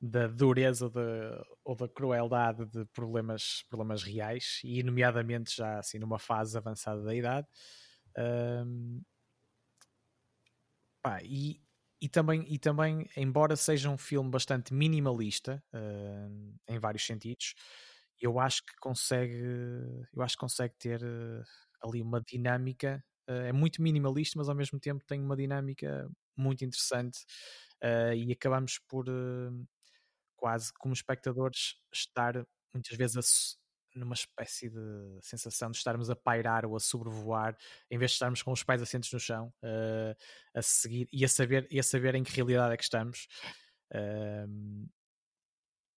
da 0.01 0.27
dureza 0.27 0.89
da, 0.89 1.43
ou 1.63 1.75
da 1.75 1.87
crueldade 1.87 2.65
de 2.65 2.85
problemas, 2.87 3.63
problemas 3.69 4.03
reais 4.03 4.59
e, 4.63 4.83
nomeadamente, 4.83 5.55
já 5.55 5.79
assim 5.79 5.99
numa 5.99 6.19
fase 6.19 6.57
avançada 6.57 7.01
da 7.03 7.15
idade. 7.15 7.47
Ahm, 8.17 9.01
pá, 11.01 11.19
e, 11.23 11.61
e, 12.01 12.09
também, 12.09 12.45
e 12.47 12.57
também, 12.59 13.07
embora 13.17 13.55
seja 13.55 13.89
um 13.89 13.97
filme 13.97 14.29
bastante 14.29 14.73
minimalista 14.73 15.63
ahm, 15.73 16.53
em 16.67 16.79
vários 16.79 17.05
sentidos, 17.05 17.53
eu 18.19 18.39
acho 18.39 18.63
que 18.65 18.75
consegue 18.79 19.33
eu 20.13 20.21
acho 20.21 20.35
que 20.35 20.41
consegue 20.41 20.75
ter 20.77 21.01
eh, 21.03 21.43
ali 21.83 22.01
uma 22.01 22.21
dinâmica 22.21 23.03
é 23.27 23.51
muito 23.51 23.81
minimalista 23.81 24.37
mas 24.37 24.49
ao 24.49 24.55
mesmo 24.55 24.79
tempo 24.79 25.03
tem 25.05 25.21
uma 25.21 25.35
dinâmica 25.35 26.09
muito 26.35 26.63
interessante 26.65 27.19
eh, 27.81 28.15
e 28.15 28.31
acabamos 28.31 28.79
por 28.87 29.07
eh, 29.07 29.51
quase 30.35 30.71
como 30.73 30.93
espectadores 30.93 31.75
estar 31.93 32.45
muitas 32.73 32.97
vezes 32.97 33.57
numa 33.93 34.13
espécie 34.13 34.69
de 34.69 35.19
sensação 35.21 35.69
de 35.69 35.77
estarmos 35.77 36.09
a 36.09 36.15
pairar 36.15 36.65
ou 36.65 36.75
a 36.75 36.79
sobrevoar 36.79 37.57
em 37.89 37.97
vez 37.97 38.11
de 38.11 38.15
estarmos 38.15 38.41
com 38.41 38.51
os 38.51 38.63
pés 38.63 38.81
assentos 38.81 39.11
no 39.11 39.19
chão 39.19 39.53
eh, 39.63 40.15
a 40.55 40.61
seguir 40.61 41.07
e 41.11 41.25
a 41.25 41.27
saber 41.27 41.67
e 41.69 41.79
a 41.79 41.83
saber 41.83 42.15
em 42.15 42.23
que 42.23 42.31
realidade 42.33 42.73
é 42.73 42.77
que 42.77 42.83
estamos. 42.83 43.27
Ahm, 43.93 44.87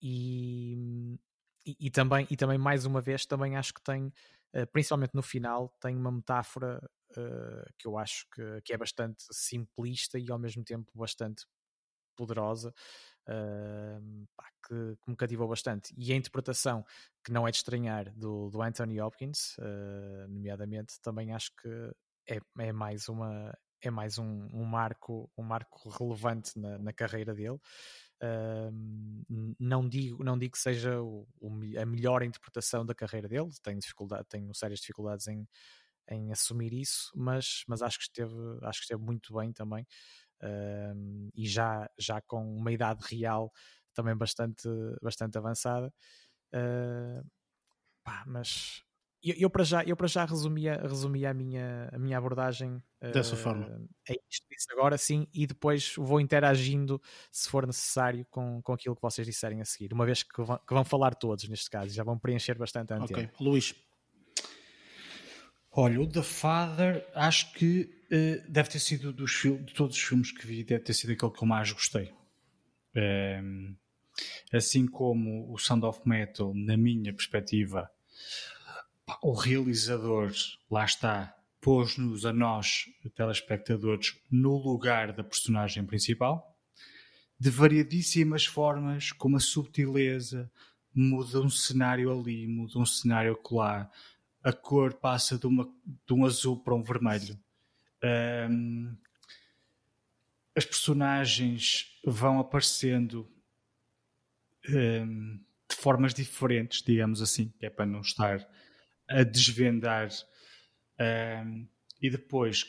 e, 0.01 1.17
e, 1.65 1.75
e 1.87 1.89
também, 1.91 2.27
e 2.29 2.35
também, 2.37 2.57
mais 2.57 2.85
uma 2.85 3.01
vez, 3.01 3.25
também 3.25 3.55
acho 3.55 3.73
que 3.73 3.81
tem, 3.81 4.07
eh, 4.07 4.34
principalmente 4.71 5.13
no 5.13 5.21
final, 5.21 5.69
tem 5.81 5.95
uma 5.95 6.11
metáfora 6.11 6.79
eh, 7.17 7.65
que 7.77 7.87
eu 7.87 7.97
acho 7.97 8.25
que, 8.33 8.61
que 8.63 8.73
é 8.73 8.77
bastante 8.77 9.23
simplista 9.31 10.19
e 10.19 10.29
ao 10.29 10.39
mesmo 10.39 10.63
tempo 10.63 10.91
bastante 10.95 11.45
poderosa. 12.15 12.73
Uh, 13.27 14.27
pá, 14.37 14.45
que, 14.67 14.95
que, 15.03 15.09
me 15.09 15.15
cativou 15.15 15.47
bastante. 15.47 15.93
E 15.97 16.13
a 16.13 16.15
interpretação, 16.15 16.85
que 17.23 17.31
não 17.31 17.47
é 17.47 17.51
de 17.51 17.57
estranhar, 17.57 18.13
do, 18.15 18.51
do 18.51 18.61
Anthony 18.61 19.01
Hopkins, 19.01 19.57
uh, 19.57 20.27
nomeadamente, 20.29 20.99
também 21.01 21.33
acho 21.33 21.51
que 21.55 21.69
é, 22.29 22.39
é 22.59 22.71
mais 22.71 23.09
uma 23.09 23.51
é 23.81 23.89
mais 23.89 24.17
um, 24.17 24.47
um 24.53 24.63
marco 24.63 25.29
um 25.37 25.43
marco 25.43 25.89
relevante 25.89 26.57
na, 26.57 26.77
na 26.77 26.93
carreira 26.93 27.33
dele. 27.33 27.59
Uh, 28.23 29.55
não 29.59 29.87
digo 29.87 30.23
não 30.23 30.37
digo 30.37 30.53
que 30.53 30.59
seja 30.59 31.01
o, 31.01 31.27
o, 31.39 31.49
a 31.79 31.85
melhor 31.85 32.23
interpretação 32.23 32.85
da 32.85 32.95
carreira 32.95 33.27
dele 33.27 33.49
tenho 33.61 33.77
dificuldade 33.77 34.25
tenho 34.29 34.53
sérias 34.55 34.79
dificuldades 34.79 35.27
em, 35.27 35.45
em 36.09 36.31
assumir 36.31 36.73
isso 36.73 37.11
mas 37.13 37.63
mas 37.67 37.81
acho 37.81 37.97
que 37.97 38.05
esteve 38.05 38.33
acho 38.63 38.79
que 38.79 38.85
esteve 38.85 39.03
muito 39.03 39.33
bem 39.35 39.51
também. 39.51 39.85
Uh, 40.41 41.29
e 41.33 41.47
já 41.47 41.89
já 41.97 42.21
com 42.21 42.55
uma 42.55 42.71
idade 42.71 43.03
real 43.09 43.51
também 43.93 44.15
bastante 44.15 44.67
bastante 45.01 45.37
avançada. 45.37 45.93
Uh, 46.53 47.25
pá, 48.03 48.23
mas 48.27 48.83
eu, 49.31 49.35
eu, 49.37 49.49
para 49.49 49.63
já, 49.63 49.83
eu 49.83 49.95
para 49.95 50.07
já 50.07 50.25
resumia, 50.25 50.79
resumia 50.81 51.31
a, 51.31 51.33
minha, 51.33 51.89
a 51.91 51.97
minha 51.97 52.17
abordagem 52.17 52.81
dessa 53.13 53.35
uh, 53.35 53.37
forma. 53.37 53.87
É 54.07 54.13
isto, 54.29 54.45
isso 54.51 54.67
agora 54.71 54.97
sim, 54.97 55.27
e 55.33 55.47
depois 55.47 55.93
vou 55.97 56.19
interagindo, 56.19 57.01
se 57.31 57.49
for 57.49 57.65
necessário, 57.65 58.25
com, 58.29 58.61
com 58.61 58.73
aquilo 58.73 58.95
que 58.95 59.01
vocês 59.01 59.25
disserem 59.25 59.61
a 59.61 59.65
seguir, 59.65 59.93
uma 59.93 60.05
vez 60.05 60.23
que 60.23 60.41
vão, 60.41 60.57
que 60.57 60.73
vão 60.73 60.83
falar 60.83 61.15
todos 61.15 61.47
neste 61.47 61.69
caso, 61.69 61.93
já 61.93 62.03
vão 62.03 62.17
preencher 62.17 62.57
bastante 62.57 62.93
a 62.93 62.97
antena. 62.97 63.23
Ok, 63.23 63.29
Luís. 63.39 63.75
Olha, 65.77 65.99
o 65.99 66.07
The 66.07 66.23
Father 66.23 67.05
acho 67.13 67.51
que 67.51 67.89
uh, 68.11 68.49
deve 68.49 68.69
ter 68.69 68.79
sido 68.79 69.11
dos 69.11 69.31
de 69.31 69.73
todos 69.73 69.97
os 69.97 70.01
filmes 70.01 70.31
que 70.31 70.47
vi, 70.47 70.63
deve 70.63 70.83
ter 70.83 70.93
sido 70.93 71.11
aquele 71.11 71.31
que 71.31 71.43
eu 71.43 71.47
mais 71.47 71.71
gostei. 71.71 72.13
Um, 72.95 73.75
assim 74.53 74.87
como 74.87 75.51
o 75.51 75.57
Sound 75.57 75.85
of 75.85 75.99
Metal, 76.05 76.53
na 76.55 76.77
minha 76.77 77.13
perspectiva, 77.13 77.91
o 79.21 79.33
realizador, 79.33 80.31
lá 80.69 80.85
está, 80.85 81.35
pôs-nos 81.61 82.25
a 82.25 82.33
nós, 82.33 82.85
telespectadores, 83.15 84.17
no 84.31 84.57
lugar 84.57 85.13
da 85.13 85.23
personagem 85.23 85.85
principal, 85.85 86.55
de 87.39 87.49
variadíssimas 87.49 88.45
formas, 88.45 89.11
com 89.11 89.27
uma 89.27 89.39
subtileza, 89.39 90.51
muda 90.93 91.41
um 91.41 91.49
cenário 91.49 92.11
ali, 92.11 92.47
muda 92.47 92.79
um 92.79 92.85
cenário 92.85 93.37
lá, 93.51 93.89
a 94.43 94.53
cor 94.53 94.93
passa 94.93 95.37
de, 95.37 95.47
uma, 95.47 95.67
de 96.07 96.13
um 96.13 96.25
azul 96.25 96.59
para 96.63 96.75
um 96.75 96.83
vermelho. 96.83 97.37
Um, 98.49 98.95
as 100.55 100.65
personagens 100.65 101.99
vão 102.05 102.39
aparecendo 102.39 103.27
um, 104.69 105.39
de 105.67 105.75
formas 105.75 106.13
diferentes, 106.13 106.81
digamos 106.81 107.21
assim, 107.21 107.51
que 107.57 107.65
é 107.65 107.69
para 107.69 107.85
não 107.85 108.01
estar 108.01 108.47
a 109.07 109.23
desvendar. 109.23 110.09
Um, 110.99 111.67
e 112.01 112.09
depois 112.09 112.65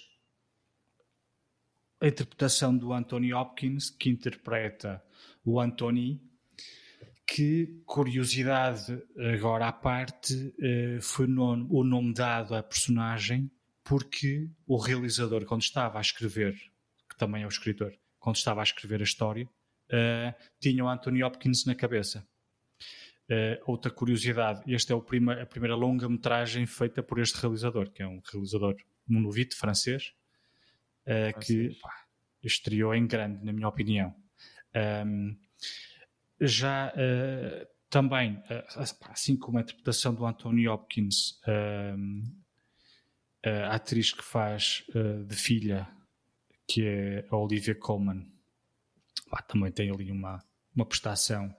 a 2.00 2.06
interpretação 2.06 2.76
do 2.76 2.92
Anthony 2.92 3.32
Hopkins, 3.32 3.90
que 3.90 4.10
interpreta 4.10 5.02
o 5.44 5.60
Anthony, 5.60 6.20
que, 7.26 7.82
curiosidade 7.84 9.02
agora 9.34 9.68
à 9.68 9.72
parte, 9.72 10.34
uh, 10.34 11.02
foi 11.02 11.26
o 11.26 11.84
nome 11.84 12.14
dado 12.14 12.54
à 12.54 12.62
personagem 12.62 13.50
porque 13.82 14.50
o 14.66 14.76
realizador, 14.76 15.44
quando 15.44 15.62
estava 15.62 15.98
a 15.98 16.00
escrever, 16.00 16.54
que 17.08 17.16
também 17.16 17.42
é 17.42 17.46
o 17.46 17.48
escritor, 17.48 17.92
quando 18.18 18.36
estava 18.36 18.60
a 18.60 18.64
escrever 18.64 19.00
a 19.00 19.04
história, 19.04 19.44
uh, 19.46 20.34
tinha 20.60 20.84
o 20.84 20.88
Anthony 20.88 21.22
Hopkins 21.22 21.64
na 21.64 21.74
cabeça. 21.74 22.26
Uh, 23.28 23.58
outra 23.66 23.90
curiosidade, 23.90 24.62
este 24.72 24.92
é 24.92 24.94
o 24.94 25.02
prima, 25.02 25.32
a 25.32 25.46
primeira 25.46 25.74
longa-metragem 25.74 26.64
feita 26.64 27.02
por 27.02 27.18
este 27.18 27.40
realizador, 27.40 27.90
que 27.90 28.00
é 28.00 28.06
um 28.06 28.22
realizador 28.24 28.76
monovite 29.04 29.56
francês, 29.56 30.14
uh, 31.02 31.36
que 31.40 31.74
pá, 31.80 32.06
estreou 32.40 32.94
em 32.94 33.04
grande, 33.04 33.44
na 33.44 33.52
minha 33.52 33.66
opinião. 33.66 34.14
Um, 35.04 35.36
já 36.40 36.92
uh, 36.92 37.66
também, 37.90 38.40
assim 39.08 39.36
como 39.36 39.58
a 39.58 39.62
interpretação 39.62 40.14
do 40.14 40.24
Anthony 40.24 40.68
Hopkins, 40.68 41.40
a 43.42 43.74
atriz 43.74 44.12
que 44.12 44.22
faz 44.22 44.84
de 45.26 45.34
filha, 45.36 45.88
que 46.68 46.84
é 46.84 47.26
a 47.30 47.36
Olivia 47.36 47.74
Colman, 47.74 48.30
pá, 49.30 49.40
também 49.40 49.72
tem 49.72 49.90
ali 49.90 50.10
uma, 50.10 50.44
uma 50.74 50.84
prestação 50.84 51.54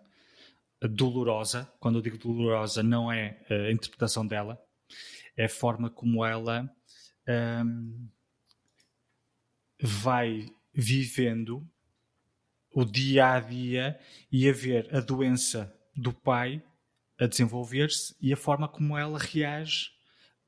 dolorosa. 0.81 1.71
Quando 1.79 1.97
eu 1.97 2.01
digo 2.01 2.17
dolorosa, 2.17 2.83
não 2.83 3.11
é 3.11 3.39
a 3.49 3.71
interpretação 3.71 4.25
dela, 4.25 4.61
é 5.35 5.45
a 5.45 5.49
forma 5.49 5.89
como 5.89 6.25
ela 6.25 6.69
um, 7.65 8.09
vai 9.81 10.45
vivendo 10.73 11.67
o 12.71 12.85
dia 12.85 13.33
a 13.33 13.39
dia 13.39 13.99
e 14.31 14.47
a 14.47 14.53
ver 14.53 14.93
a 14.95 14.99
doença 14.99 15.73
do 15.95 16.13
pai 16.13 16.63
a 17.19 17.25
desenvolver-se 17.25 18.15
e 18.21 18.31
a 18.31 18.37
forma 18.37 18.67
como 18.67 18.95
ela 18.97 19.17
reage 19.17 19.89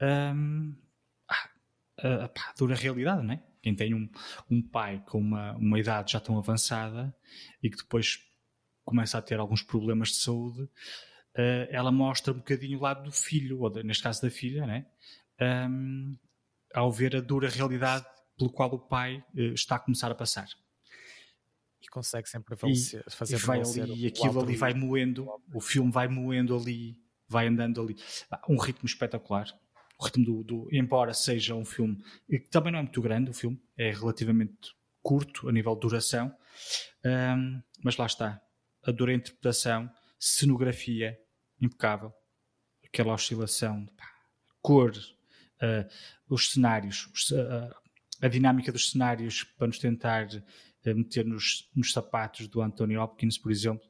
um, 0.01 0.75
dura 2.57 2.75
realidade, 2.75 3.25
não 3.25 3.33
é? 3.33 3.43
Quem 3.61 3.75
tem 3.75 3.93
um, 3.93 4.09
um 4.49 4.61
pai 4.61 5.03
com 5.05 5.19
uma, 5.19 5.53
uma 5.53 5.79
idade 5.79 6.13
já 6.13 6.19
tão 6.19 6.37
avançada 6.37 7.13
e 7.61 7.69
que 7.69 7.77
depois 7.77 8.28
começa 8.89 9.19
a 9.19 9.21
ter 9.21 9.39
alguns 9.39 9.61
problemas 9.61 10.09
de 10.09 10.15
saúde, 10.15 10.63
uh, 10.63 11.67
ela 11.69 11.91
mostra 11.91 12.33
um 12.33 12.37
bocadinho 12.37 12.79
o 12.79 12.81
lado 12.81 13.03
do 13.03 13.11
filho, 13.11 13.61
ou 13.61 13.69
de, 13.69 13.83
neste 13.83 14.01
caso 14.01 14.21
da 14.21 14.31
filha, 14.31 14.65
né? 14.65 14.87
Um, 15.39 16.17
ao 16.73 16.91
ver 16.91 17.15
a 17.15 17.21
dura 17.21 17.47
realidade 17.49 18.05
pelo 18.35 18.51
qual 18.51 18.73
o 18.73 18.79
pai 18.79 19.23
uh, 19.35 19.53
está 19.53 19.75
a 19.75 19.79
começar 19.79 20.11
a 20.11 20.15
passar. 20.15 20.47
E 21.81 21.87
consegue 21.87 22.27
sempre 22.27 22.57
falecer, 22.57 23.03
e, 23.07 23.11
fazer 23.11 23.35
e 23.35 23.37
vai 23.37 23.61
ali, 23.61 24.03
e 24.03 24.07
aquilo 24.07 24.41
ali 24.41 24.55
vai 24.55 24.73
moendo, 24.73 25.29
o 25.53 25.61
filme 25.61 25.91
vai 25.91 26.07
moendo 26.07 26.57
ali, 26.57 26.97
vai 27.27 27.47
andando 27.47 27.81
ali. 27.81 27.95
Um 28.49 28.57
ritmo 28.57 28.87
espetacular. 28.87 29.47
O 29.99 30.05
ritmo 30.05 30.25
do, 30.25 30.43
do, 30.43 30.69
embora 30.71 31.13
seja 31.13 31.53
um 31.53 31.65
filme 31.65 32.03
que 32.27 32.49
também 32.49 32.71
não 32.71 32.79
é 32.79 32.81
muito 32.81 33.01
grande, 33.01 33.29
o 33.29 33.33
filme 33.33 33.61
é 33.77 33.91
relativamente 33.91 34.73
curto 35.01 35.47
a 35.47 35.51
nível 35.51 35.75
de 35.75 35.81
duração, 35.81 36.33
um, 37.05 37.61
mas 37.83 37.97
lá 37.97 38.05
está, 38.05 38.41
adorei 38.89 39.15
a 39.15 39.17
interpretação, 39.17 39.89
cenografia 40.19 41.19
impecável, 41.61 42.13
aquela 42.85 43.13
oscilação, 43.13 43.85
pá, 43.97 44.09
cor, 44.61 44.91
uh, 44.91 45.89
os 46.27 46.51
cenários, 46.51 47.07
uh, 47.31 47.75
a 48.21 48.27
dinâmica 48.27 48.71
dos 48.71 48.91
cenários 48.91 49.43
para 49.43 49.67
nos 49.67 49.79
tentar 49.79 50.27
uh, 50.27 50.95
meter 50.95 51.25
nos, 51.25 51.69
nos, 51.75 51.91
sapatos 51.91 52.47
do 52.47 52.61
Anthony 52.61 52.97
Hopkins, 52.97 53.37
por 53.37 53.51
exemplo. 53.51 53.87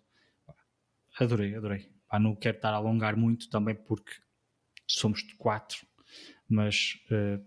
Adorei, 1.19 1.55
adorei. 1.55 1.91
Pá, 2.07 2.19
não 2.19 2.35
quero 2.35 2.57
estar 2.57 2.73
a 2.73 2.77
alongar 2.77 3.15
muito 3.15 3.49
também 3.49 3.75
porque 3.75 4.11
somos 4.87 5.23
de 5.23 5.35
quatro, 5.35 5.85
mas 6.47 6.97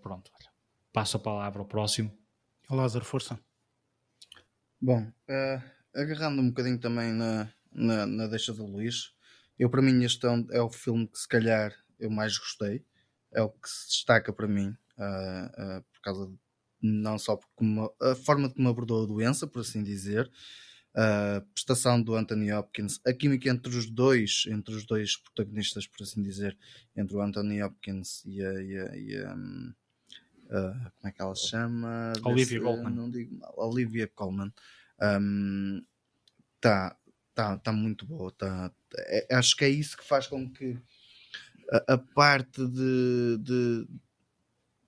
pronto, 0.00 0.30
olha, 0.38 0.50
passo 0.92 1.16
a 1.16 1.20
palavra 1.20 1.60
ao 1.60 1.66
próximo. 1.66 2.16
Lázaro, 2.70 3.04
força. 3.04 3.38
Bom, 4.80 5.02
uh, 5.28 5.62
agarrando 5.94 6.40
um 6.40 6.48
bocadinho 6.48 6.78
também 6.78 7.12
na, 7.12 7.52
na, 7.73 8.06
na 8.06 8.27
deixa 8.27 8.52
do 8.52 8.66
Luís, 8.66 9.12
eu 9.59 9.70
para 9.70 9.82
mim 9.82 10.02
este 10.05 10.27
é, 10.51 10.60
o 10.60 10.70
filme 10.70 11.06
que 11.06 11.19
se 11.19 11.28
calhar 11.28 11.74
eu 11.98 12.10
mais 12.10 12.36
gostei, 12.36 12.85
é 13.32 13.40
o 13.43 13.48
que 13.48 13.69
se 13.69 13.89
destaca 13.89 14.32
para 14.32 14.48
mim, 14.48 14.77
uh, 14.98 15.78
uh, 15.78 15.82
por 15.93 16.01
causa 16.02 16.27
de, 16.27 16.39
não 16.82 17.19
só 17.19 17.36
por 17.36 17.48
como, 17.55 17.94
a 18.01 18.14
forma 18.14 18.51
como 18.51 18.69
abordou 18.69 19.05
a 19.05 19.06
doença, 19.06 19.47
por 19.47 19.60
assim 19.60 19.82
dizer, 19.82 20.31
a 20.94 21.43
prestação 21.55 22.02
do 22.02 22.14
Anthony 22.14 22.52
Hopkins, 22.52 23.01
a 23.06 23.12
química 23.12 23.48
entre 23.48 23.74
os 23.74 23.89
dois, 23.89 24.44
entre 24.48 24.74
os 24.74 24.85
dois 24.85 25.16
protagonistas, 25.16 25.86
por 25.86 26.02
assim 26.02 26.23
dizer, 26.23 26.56
entre 26.94 27.16
o 27.16 27.23
Anthony 27.23 27.62
Hopkins 27.62 28.23
e 28.27 28.44
a, 28.44 28.52
e 28.62 28.78
a, 28.78 28.97
e 28.97 29.16
a 29.16 29.35
uh, 29.35 30.93
como 30.97 31.09
é 31.09 31.12
que 31.12 31.23
ela 31.23 31.35
se 31.35 31.48
chama? 31.48 32.12
Olivia 32.24 32.59
Desse, 32.59 32.60
Colman. 32.60 32.94
Não 32.94 33.10
digo 33.10 33.35
mal, 33.39 33.55
Olivia 33.56 34.09
Colman. 34.09 34.52
Um, 35.02 35.84
tá, 36.60 36.96
tá, 37.34 37.58
tá 37.58 37.72
muito 37.72 38.06
boa. 38.06 38.30
Tá, 38.32 38.72
é, 38.96 39.34
acho 39.34 39.56
que 39.56 39.64
é 39.64 39.68
isso 39.68 39.96
que 39.96 40.06
faz 40.06 40.26
com 40.26 40.48
que 40.48 40.78
a, 41.70 41.94
a 41.94 41.98
parte 41.98 42.66
de, 42.68 43.38
de, 43.38 43.88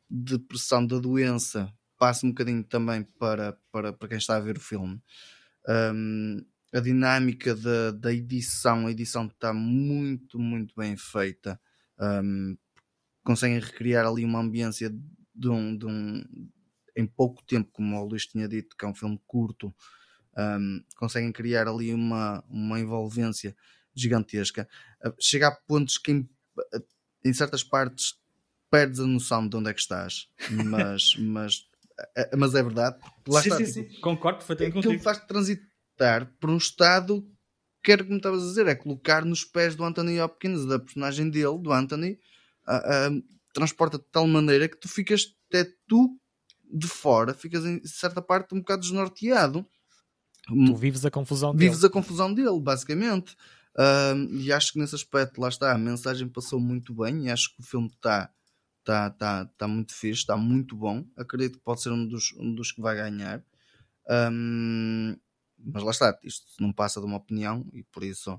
de, 0.08 0.38
pressão 0.38 0.86
da 0.86 0.98
doença 0.98 1.72
passe 1.98 2.24
um 2.24 2.28
bocadinho 2.28 2.62
também 2.62 3.02
para, 3.02 3.58
para, 3.72 3.92
para 3.92 4.08
quem 4.08 4.18
está 4.18 4.36
a 4.36 4.40
ver 4.40 4.56
o 4.56 4.60
filme. 4.60 5.02
Um, 5.68 6.44
a 6.72 6.80
dinâmica 6.80 7.54
da, 7.54 7.92
da 7.92 8.12
edição, 8.12 8.86
a 8.86 8.90
edição 8.90 9.26
está 9.26 9.52
muito, 9.52 10.38
muito 10.38 10.74
bem 10.76 10.96
feita. 10.96 11.60
Um, 11.98 12.56
conseguem 13.24 13.58
recriar 13.58 14.06
ali 14.06 14.24
uma 14.24 14.40
ambiência 14.40 14.90
de 15.34 15.48
um, 15.48 15.76
de 15.76 15.86
um, 15.86 16.22
em 16.96 17.06
pouco 17.06 17.42
tempo, 17.44 17.70
como 17.72 17.96
o 17.96 18.04
Luís 18.04 18.26
tinha 18.26 18.48
dito, 18.48 18.76
que 18.76 18.84
é 18.84 18.88
um 18.88 18.94
filme 18.94 19.20
curto, 19.26 19.74
Um, 20.36 20.82
conseguem 20.97 21.31
criar 21.32 21.69
ali 21.69 21.93
uma, 21.93 22.44
uma 22.48 22.81
envolvência 22.81 23.56
gigantesca. 23.94 24.69
Uh, 25.05 25.15
chega 25.20 25.48
a 25.48 25.52
pontos 25.52 25.98
que 25.98 26.12
em, 26.12 26.28
em 27.24 27.32
certas 27.32 27.62
partes 27.62 28.15
perdes 28.70 29.01
a 29.01 29.06
noção 29.06 29.47
de 29.47 29.56
onde 29.56 29.70
é 29.70 29.74
que 29.74 29.81
estás, 29.81 30.28
mas, 30.51 31.15
mas, 31.19 31.59
uh, 31.59 32.36
mas 32.36 32.55
é 32.55 32.62
verdade. 32.62 32.97
Lá 33.28 33.43
sim, 33.43 33.48
está, 33.48 33.65
sim, 33.65 33.73
tipo, 33.82 33.94
sim. 33.94 34.01
Concordo 34.01 34.39
perfeitamente 34.39 34.78
aquilo 34.78 34.94
contigo. 34.94 35.05
faz-te 35.05 35.27
transitar 35.27 36.32
por 36.40 36.51
um 36.51 36.56
estado 36.56 37.24
que 37.85 37.93
era 37.93 38.02
como 38.02 38.16
estavas 38.16 38.43
a 38.43 38.47
dizer, 38.47 38.66
é 38.66 38.74
colocar 38.74 39.27
nos 39.27 39.44
pés 39.44 39.77
do 39.77 39.85
Anthony 39.85 40.19
Hopkins, 40.19 40.65
da 40.65 40.78
personagem 40.78 41.28
dele, 41.28 41.59
do 41.59 41.70
Anthony, 41.70 42.19
ah, 42.66 42.82
ah, 42.82 43.11
transporta 43.52 43.98
de 43.98 44.05
tal 44.11 44.27
maneira 44.27 44.66
que 44.66 44.78
tu 44.78 44.89
ficas 44.89 45.36
até 45.48 45.70
tu 45.86 46.19
de 46.73 46.89
fora, 46.89 47.35
ficas 47.35 47.65
em 47.66 47.85
certa 47.85 48.23
parte 48.23 48.55
um 48.55 48.59
bocado 48.59 48.81
desnorteado. 48.81 49.66
Tu 50.46 50.74
vives 50.74 51.04
a 51.04 51.10
confusão 51.10 51.54
dele. 51.54 51.70
Vives 51.70 51.84
a 51.84 51.90
confusão 51.90 52.32
dele, 52.32 52.60
basicamente. 52.60 53.36
Ah, 53.76 54.14
e 54.30 54.52
acho 54.52 54.72
que 54.72 54.78
nesse 54.78 54.94
aspecto, 54.94 55.40
lá 55.40 55.48
está, 55.48 55.72
a 55.72 55.78
mensagem 55.78 56.28
passou 56.28 56.60
muito 56.60 56.94
bem 56.94 57.26
e 57.26 57.30
acho 57.30 57.54
que 57.54 57.60
o 57.60 57.64
filme 57.64 57.88
está 57.88 58.30
tá, 58.84 59.10
tá, 59.10 59.46
tá 59.56 59.66
muito 59.66 59.94
fixe, 59.94 60.20
está 60.20 60.36
muito 60.36 60.76
bom. 60.76 61.04
Acredito 61.16 61.58
que 61.58 61.64
pode 61.64 61.80
ser 61.80 61.90
um 61.90 62.06
dos, 62.06 62.32
um 62.38 62.54
dos 62.54 62.70
que 62.70 62.80
vai 62.80 62.94
ganhar. 62.96 63.42
Ahm, 64.08 65.16
mas 65.58 65.82
lá 65.82 65.90
está, 65.90 66.18
isto 66.22 66.44
não 66.60 66.72
passa 66.72 67.00
de 67.00 67.06
uma 67.06 67.16
opinião 67.16 67.66
e 67.72 67.82
por 67.84 68.04
isso 68.04 68.38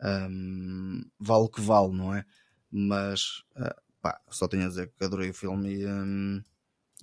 ahm, 0.00 1.02
vale 1.18 1.44
o 1.44 1.48
que 1.48 1.60
vale, 1.60 1.92
não 1.94 2.14
é? 2.14 2.24
Mas 2.70 3.44
ah, 3.56 3.76
pá, 4.00 4.20
só 4.30 4.48
tenho 4.48 4.64
a 4.64 4.68
dizer 4.68 4.90
que 4.96 5.04
adorei 5.04 5.30
o 5.30 5.34
filme 5.34 5.76
e, 5.76 5.84
ahm, 5.84 6.40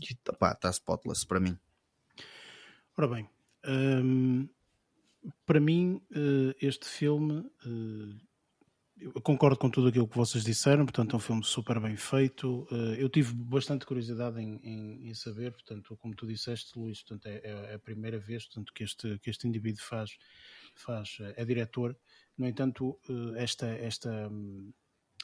e 0.02 0.16
tá- 0.16 0.52
está 0.52 0.70
spotless 0.72 1.26
para 1.26 1.40
mim. 1.40 1.58
Ora 2.98 3.08
bem, 3.08 3.30
hum, 3.68 4.48
para 5.46 5.60
mim, 5.60 6.02
eh, 6.12 6.56
este 6.62 6.86
filme, 6.88 7.46
eh, 7.66 8.24
eu 8.98 9.22
concordo 9.22 9.58
com 9.58 9.70
tudo 9.70 9.88
aquilo 9.90 10.08
que 10.08 10.16
vocês 10.16 10.44
disseram, 10.44 10.86
portanto, 10.86 11.14
é 11.14 11.18
um 11.18 11.20
filme 11.20 11.44
super 11.44 11.80
bem 11.80 11.96
feito. 11.98 12.68
Eh, 12.72 13.04
eu 13.04 13.10
tive 13.10 13.34
bastante 13.34 13.86
curiosidade 13.86 14.40
em, 14.40 14.60
em- 14.64 15.10
em 15.10 15.14
saber, 15.14 15.52
portanto, 15.52 15.98
como 15.98 16.16
tu 16.16 16.28
disseste, 16.28 16.78
Luís, 16.78 17.02
portanto, 17.02 17.26
é, 17.28 17.42
é 17.72 17.74
a 17.76 17.80
primeira 17.80 18.20
vez 18.20 18.46
portanto, 18.46 18.72
que, 18.74 18.84
este, 18.84 19.18
que 19.20 19.30
este 19.30 19.48
indivíduo 19.48 19.82
faz, 19.84 20.12
faz, 20.76 21.18
é 21.36 21.44
diretor. 21.46 21.98
No 22.38 22.48
entanto, 22.48 23.00
esta, 23.36 23.68
esta, 23.68 24.28
hum, 24.30 24.72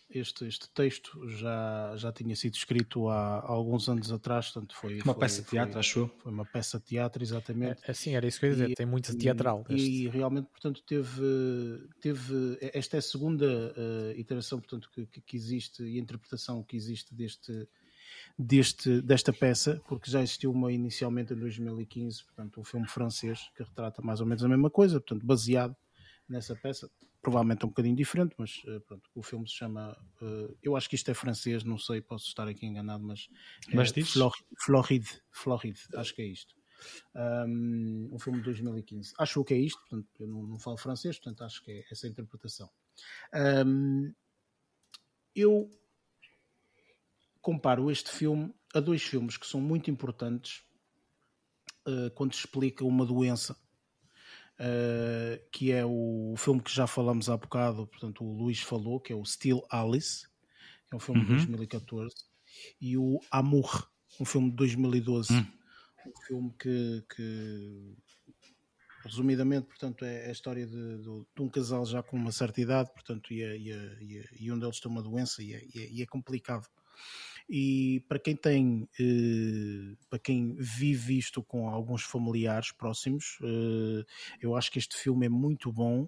este, 0.10 0.46
este 0.46 0.70
texto 0.72 1.28
já, 1.30 1.94
já 1.96 2.12
tinha 2.12 2.36
sido 2.36 2.56
escrito 2.56 3.08
há, 3.10 3.40
há 3.40 3.48
alguns 3.52 3.88
anos 3.88 4.12
atrás, 4.12 4.50
portanto, 4.50 4.76
foi 4.76 4.96
Uma 5.02 5.14
foi- 5.14 5.20
peça 5.20 5.42
de 5.44 5.48
teatro, 5.50 5.74
foi- 5.74 5.80
acho. 5.80 6.12
Foi 6.18 6.32
uma 6.32 6.46
peça 6.46 6.80
de 6.80 6.86
teatro, 6.86 7.22
exatamente. 7.24 7.82
É, 7.88 7.92
Assim, 7.92 8.16
era 8.16 8.28
isso 8.28 8.40
que 8.40 8.46
eu 8.46 8.50
ia 8.50 8.56
dizer. 8.56 8.70
E- 8.72 8.76
Tem 8.76 8.86
muito 8.86 9.16
teatral. 9.18 9.64
e, 9.70 9.76
este. 9.76 9.90
e 9.92 10.08
realmente, 10.10 10.48
portanto, 10.50 10.82
teve, 10.84 11.22
teve 12.02 12.58
esta 12.74 12.98
é 12.98 13.00
a 13.00 13.02
segunda 13.02 13.74
eh, 13.78 14.16
iteração, 14.18 14.60
portanto, 14.60 14.90
que, 14.92 15.06
que- 15.06 15.22
que 15.22 15.36
existe 15.38 15.84
e 15.84 15.98
a 15.98 16.02
interpretação 16.02 16.64
que 16.64 16.76
existe 16.76 17.14
deste, 17.14 17.68
deste, 18.38 19.02
desta 19.02 19.32
peça, 19.32 19.82
porque 19.88 20.10
já 20.10 20.22
existiu 20.22 20.52
uma 20.52 20.72
inicialmente 20.72 21.34
em 21.34 21.38
2015, 21.38 22.24
portanto, 22.26 22.60
um 22.60 22.64
filme 22.64 22.88
francês 22.88 23.50
que 23.56 23.64
retrata 23.64 24.02
mais 24.02 24.20
ou 24.22 24.26
menos 24.26 24.44
a 24.44 24.48
mesma 24.50 24.70
coisa, 24.70 25.00
portanto, 25.00 25.26
baseado 25.26 25.76
nessa 26.28 26.56
peça, 26.56 26.90
provavelmente 27.22 27.66
um 27.66 27.70
bocadinho 27.70 27.96
diferente, 27.96 28.36
mas 28.38 28.62
eh, 28.66 28.80
pronto, 28.80 29.10
o 29.14 29.22
filme 29.22 29.48
se 29.48 29.56
chama, 29.56 29.98
eh, 30.22 30.56
eu 30.64 30.76
acho 30.76 30.90
que 30.90 30.96
isto 30.96 31.12
é 31.12 31.14
francês, 31.14 31.64
não 31.64 31.78
sei, 31.78 32.02
posso 32.02 32.28
estar 32.28 32.48
aqui 32.48 32.66
enganado, 32.66 33.04
mas, 33.04 33.28
é 33.70 33.76
Mas 33.76 33.92
diz? 33.92 34.12
Flor- 34.14 34.46
Floride, 34.58 35.22
Floride, 35.32 35.82
acho 35.96 36.14
que 36.16 36.22
é 36.22 36.26
isto. 36.26 36.56
Um, 37.14 38.10
um 38.14 38.20
filme 38.20 38.40
de 38.40 38.46
2015. 38.46 39.14
Acho 39.20 39.44
que 39.44 39.54
é 39.54 39.58
isto, 39.58 39.80
portanto, 39.80 40.08
eu 40.18 40.28
não, 40.28 40.44
não 40.44 40.60
falo 40.60 40.78
francês, 40.78 41.18
portanto, 41.20 41.44
acho 41.44 41.62
que 41.64 41.72
é 41.72 41.86
essa 41.92 42.08
a 42.08 42.10
interpretação. 42.10 42.70
Um, 43.66 44.14
eu 45.36 45.70
comparo 47.42 47.90
este 47.92 48.12
filme 48.12 48.54
a 48.74 48.80
dois 48.80 49.04
filmes 49.04 49.38
que 49.38 49.48
são 49.48 49.60
muito 49.60 49.90
importantes 49.92 50.64
uh, 51.88 52.12
quando 52.16 52.34
se 52.34 52.40
explica 52.40 52.86
uma 52.86 53.06
doença. 53.06 53.58
Uh, 54.60 55.40
que 55.52 55.72
é 55.72 55.86
o 55.86 56.34
filme 56.38 56.62
que 56.62 56.70
já 56.74 56.86
falamos 56.86 57.30
há 57.30 57.38
bocado, 57.38 57.88
portanto, 57.88 58.26
o 58.26 58.34
Luís 58.34 58.60
falou, 58.60 59.00
que 59.00 59.14
é 59.14 59.16
o 59.16 59.24
Still 59.24 59.64
Alice, 59.70 60.28
que 60.88 60.94
é 60.94 60.98
um 60.98 61.00
filme 61.00 61.22
de 61.22 61.28
Uhum. 61.30 61.36
2014, 61.38 62.16
e 62.82 62.98
o 62.98 63.20
Amour, 63.32 63.90
um 64.20 64.26
filme 64.26 64.50
de 64.50 64.58
2012 64.58 65.34
Hum. 65.34 65.46
um 66.08 66.22
filme 66.28 66.54
que, 66.60 67.06
que, 67.16 67.96
resumidamente 69.06 69.68
portanto 69.68 70.04
é 70.04 70.28
a 70.28 70.32
história 70.32 70.66
de, 70.68 70.98
de- 70.98 71.04
de 71.36 71.42
um 71.42 71.50
casal 71.50 71.86
já 71.86 72.04
com 72.04 72.18
uma 72.18 72.32
certa 72.32 72.60
idade 72.60 72.92
portanto 72.94 73.34
e, 73.34 73.44
a- 73.44 73.56
e, 73.56 73.70
e, 74.02 74.26
e 74.46 74.52
um 74.52 74.60
deles 74.60 74.80
tem 74.80 74.92
uma 74.92 75.02
doença 75.02 75.42
e 75.42 75.54
é, 75.54 75.58
é- 75.58 75.90
e 75.90 76.02
é 76.02 76.06
complicado 76.06 76.68
e 77.50 78.04
para 78.08 78.20
quem 78.20 78.36
tem 78.36 78.88
eh, 79.00 79.96
para 80.10 80.20
quem 80.20 80.56
vive 80.56 81.18
isto 81.18 81.44
com 81.44 81.68
alguns 81.70 82.04
familiares 82.04 82.72
próximos 82.72 83.38
eh, 83.44 84.06
eu 84.42 84.56
acho 84.56 84.72
que 84.72 84.80
este 84.80 84.96
filme 84.98 85.26
é 85.26 85.30
muito 85.30 85.72
bom 85.72 86.08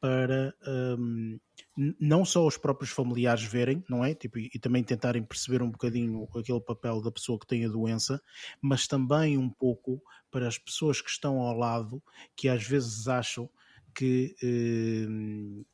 para 0.00 0.54
hum, 0.98 1.38
n- 1.76 1.94
não 2.00 2.24
só 2.24 2.46
os 2.46 2.56
próprios 2.56 2.90
familiares 2.90 3.42
verem, 3.42 3.84
não 3.88 4.04
é? 4.04 4.14
Tipo, 4.14 4.38
e, 4.38 4.50
e 4.54 4.58
também 4.58 4.82
tentarem 4.82 5.22
perceber 5.22 5.62
um 5.62 5.70
bocadinho 5.70 6.26
aquele 6.34 6.60
papel 6.60 7.02
da 7.02 7.12
pessoa 7.12 7.38
que 7.38 7.46
tem 7.46 7.64
a 7.66 7.68
doença, 7.68 8.20
mas 8.62 8.86
também 8.86 9.36
um 9.36 9.50
pouco 9.50 10.02
para 10.30 10.48
as 10.48 10.56
pessoas 10.58 11.00
que 11.02 11.10
estão 11.10 11.38
ao 11.40 11.54
lado, 11.56 12.02
que 12.36 12.48
às 12.48 12.62
vezes 12.66 13.08
acham 13.08 13.48
que 13.94 14.34
hum, 14.42 15.64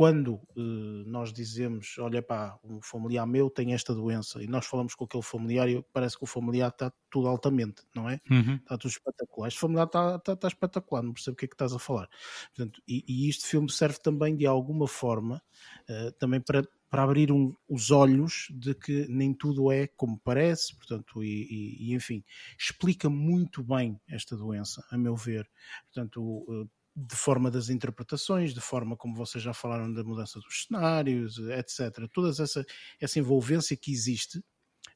quando 0.00 0.40
eh, 0.56 1.04
nós 1.06 1.30
dizemos, 1.30 1.98
olha 1.98 2.22
pá, 2.22 2.58
um 2.64 2.80
familiar 2.80 3.26
meu 3.26 3.50
tem 3.50 3.74
esta 3.74 3.94
doença, 3.94 4.42
e 4.42 4.46
nós 4.46 4.64
falamos 4.64 4.94
com 4.94 5.04
aquele 5.04 5.22
familiar 5.22 5.68
e 5.68 5.84
parece 5.92 6.16
que 6.16 6.24
o 6.24 6.26
familiar 6.26 6.70
está 6.70 6.90
tudo 7.10 7.28
altamente, 7.28 7.82
não 7.94 8.08
é? 8.08 8.18
Uhum. 8.30 8.54
Está 8.54 8.78
tudo 8.78 8.90
espetacular. 8.92 9.48
Este 9.48 9.60
familiar 9.60 9.84
está, 9.84 10.16
está, 10.16 10.32
está 10.32 10.48
espetacular, 10.48 11.02
não 11.02 11.12
percebo 11.12 11.34
o 11.34 11.36
que 11.36 11.44
é 11.44 11.48
que 11.48 11.54
estás 11.54 11.74
a 11.74 11.78
falar. 11.78 12.08
Portanto, 12.56 12.80
e, 12.88 13.04
e 13.06 13.28
este 13.28 13.46
filme 13.46 13.70
serve 13.70 13.98
também 14.00 14.34
de 14.34 14.46
alguma 14.46 14.88
forma 14.88 15.42
eh, 15.86 16.10
também 16.18 16.40
para, 16.40 16.66
para 16.88 17.02
abrir 17.02 17.30
um- 17.30 17.54
os 17.68 17.90
olhos 17.90 18.46
de 18.50 18.74
que 18.74 19.06
nem 19.06 19.34
tudo 19.34 19.70
é 19.70 19.86
como 19.86 20.18
parece, 20.18 20.74
portanto, 20.76 21.22
e, 21.22 21.28
e- 21.28 21.90
e, 21.90 21.94
enfim, 21.94 22.24
explica 22.58 23.10
muito 23.10 23.62
bem 23.62 24.00
esta 24.08 24.34
doença, 24.34 24.82
a 24.90 24.96
meu 24.96 25.14
ver. 25.14 25.46
Portanto, 25.92 26.46
eh, 26.48 26.79
de 27.06 27.16
forma 27.16 27.50
das 27.50 27.68
interpretações, 27.70 28.52
de 28.52 28.60
forma 28.60 28.96
como 28.96 29.14
vocês 29.14 29.42
já 29.42 29.54
falaram 29.54 29.92
da 29.92 30.04
mudança 30.04 30.38
dos 30.40 30.64
cenários, 30.64 31.38
etc. 31.38 32.06
Toda 32.12 32.30
essa, 32.30 32.64
essa 33.00 33.18
envolvência 33.18 33.76
que 33.76 33.90
existe, 33.90 34.42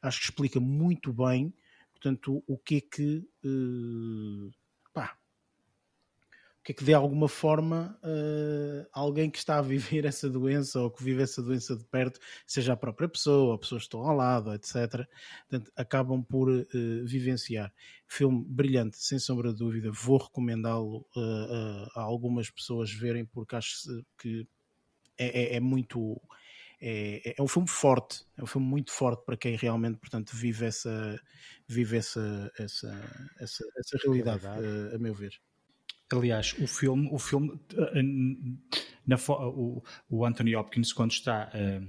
acho 0.02 0.18
que 0.18 0.26
explica 0.26 0.60
muito 0.60 1.12
bem, 1.12 1.54
portanto, 1.92 2.42
o 2.46 2.58
que 2.58 2.76
é 2.76 2.80
que, 2.80 3.28
eh, 3.44 4.50
pá, 4.92 5.16
que 6.64 6.72
é 6.72 6.74
que 6.74 6.84
de 6.84 6.94
alguma 6.94 7.28
forma 7.28 7.98
eh, 8.02 8.86
alguém 8.92 9.30
que 9.30 9.38
está 9.38 9.58
a 9.58 9.62
viver 9.62 10.04
essa 10.06 10.28
doença 10.30 10.80
ou 10.80 10.90
que 10.90 11.02
vive 11.04 11.22
essa 11.22 11.42
doença 11.42 11.76
de 11.76 11.84
perto, 11.84 12.18
seja 12.46 12.72
a 12.72 12.76
própria 12.76 13.08
pessoa, 13.08 13.58
pessoas 13.58 13.82
que 13.82 13.86
estão 13.86 14.00
ao 14.02 14.16
lado, 14.16 14.52
etc., 14.54 15.08
portanto, 15.48 15.70
acabam 15.76 16.22
por 16.24 16.50
eh, 16.50 16.66
vivenciar. 17.04 17.72
Filme 18.08 18.44
brilhante, 18.48 18.96
sem 18.98 19.18
sombra 19.18 19.52
de 19.52 19.58
dúvida. 19.58 19.90
Vou 19.92 20.18
recomendá-lo 20.18 21.06
eh, 21.16 21.88
a- 21.96 22.00
a 22.00 22.02
algumas 22.02 22.50
pessoas 22.50 22.90
verem, 22.92 23.24
porque 23.26 23.56
acho 23.56 24.02
que 24.18 24.46
é, 25.18 25.54
é- 25.54 25.56
é 25.56 25.60
muito. 25.60 26.20
É, 26.80 27.34
é 27.38 27.42
um 27.42 27.48
filme 27.48 27.68
forte, 27.68 28.24
é 28.36 28.42
um 28.42 28.46
filme 28.46 28.66
muito 28.66 28.92
forte 28.92 29.24
para 29.24 29.36
quem 29.36 29.56
realmente, 29.56 29.98
portanto, 29.98 30.32
vive 30.36 30.66
essa, 30.66 31.18
vive 31.68 31.96
essa, 31.98 32.52
essa, 32.58 32.88
essa, 33.40 33.64
essa 33.78 33.98
realidade, 34.04 34.44
a 34.94 34.98
meu 34.98 35.14
ver. 35.14 35.32
Aliás, 36.14 36.54
o 36.58 36.66
filme, 36.66 37.08
o 37.12 37.18
filme 37.18 37.58
eh, 37.76 38.02
na 39.06 39.16
o, 39.28 39.82
o 40.08 40.24
Anthony 40.24 40.54
Hopkins, 40.56 40.92
quando 40.92 41.12
está. 41.12 41.50
eh, 41.54 41.82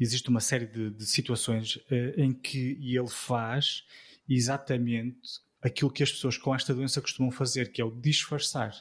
existe 0.00 0.28
uma 0.28 0.40
série 0.40 0.66
de, 0.66 0.90
de 0.90 1.06
situações 1.06 1.78
eh, 1.90 2.14
em 2.16 2.32
que 2.32 2.78
ele 2.82 3.08
faz 3.08 3.84
exatamente 4.28 5.18
aquilo 5.60 5.90
que 5.90 6.02
as 6.02 6.10
pessoas 6.12 6.36
com 6.38 6.54
esta 6.54 6.74
doença 6.74 7.00
costumam 7.00 7.30
fazer, 7.30 7.70
que 7.72 7.80
é 7.80 7.84
o 7.84 7.90
disfarçar. 7.90 8.72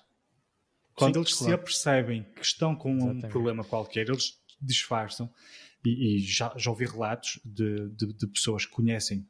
Quando 0.94 1.16
Sim, 1.16 1.20
eles 1.20 1.32
se 1.32 1.38
claro. 1.40 1.54
apercebem 1.56 2.24
que 2.36 2.42
estão 2.44 2.76
com 2.76 2.92
um 2.94 2.98
Exatamente. 2.98 3.28
problema 3.30 3.64
qualquer, 3.64 4.08
eles 4.10 4.34
disfarçam. 4.62 5.32
E, 5.86 6.16
e 6.16 6.20
já, 6.20 6.54
já 6.58 6.70
ouvi 6.72 6.86
relatos 6.86 7.40
de, 7.46 7.90
de- 7.90 8.14
de 8.14 8.28
pessoas 8.28 8.66
que 8.66 8.72
conhecem 8.72 9.28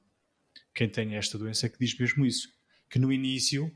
quem 0.73 0.87
tem 0.89 1.15
esta 1.15 1.37
doença 1.37 1.67
que 1.69 1.77
diz 1.79 1.97
mesmo 1.97 2.25
isso. 2.25 2.47
Que 2.89 2.99
no 2.99 3.11
início 3.11 3.69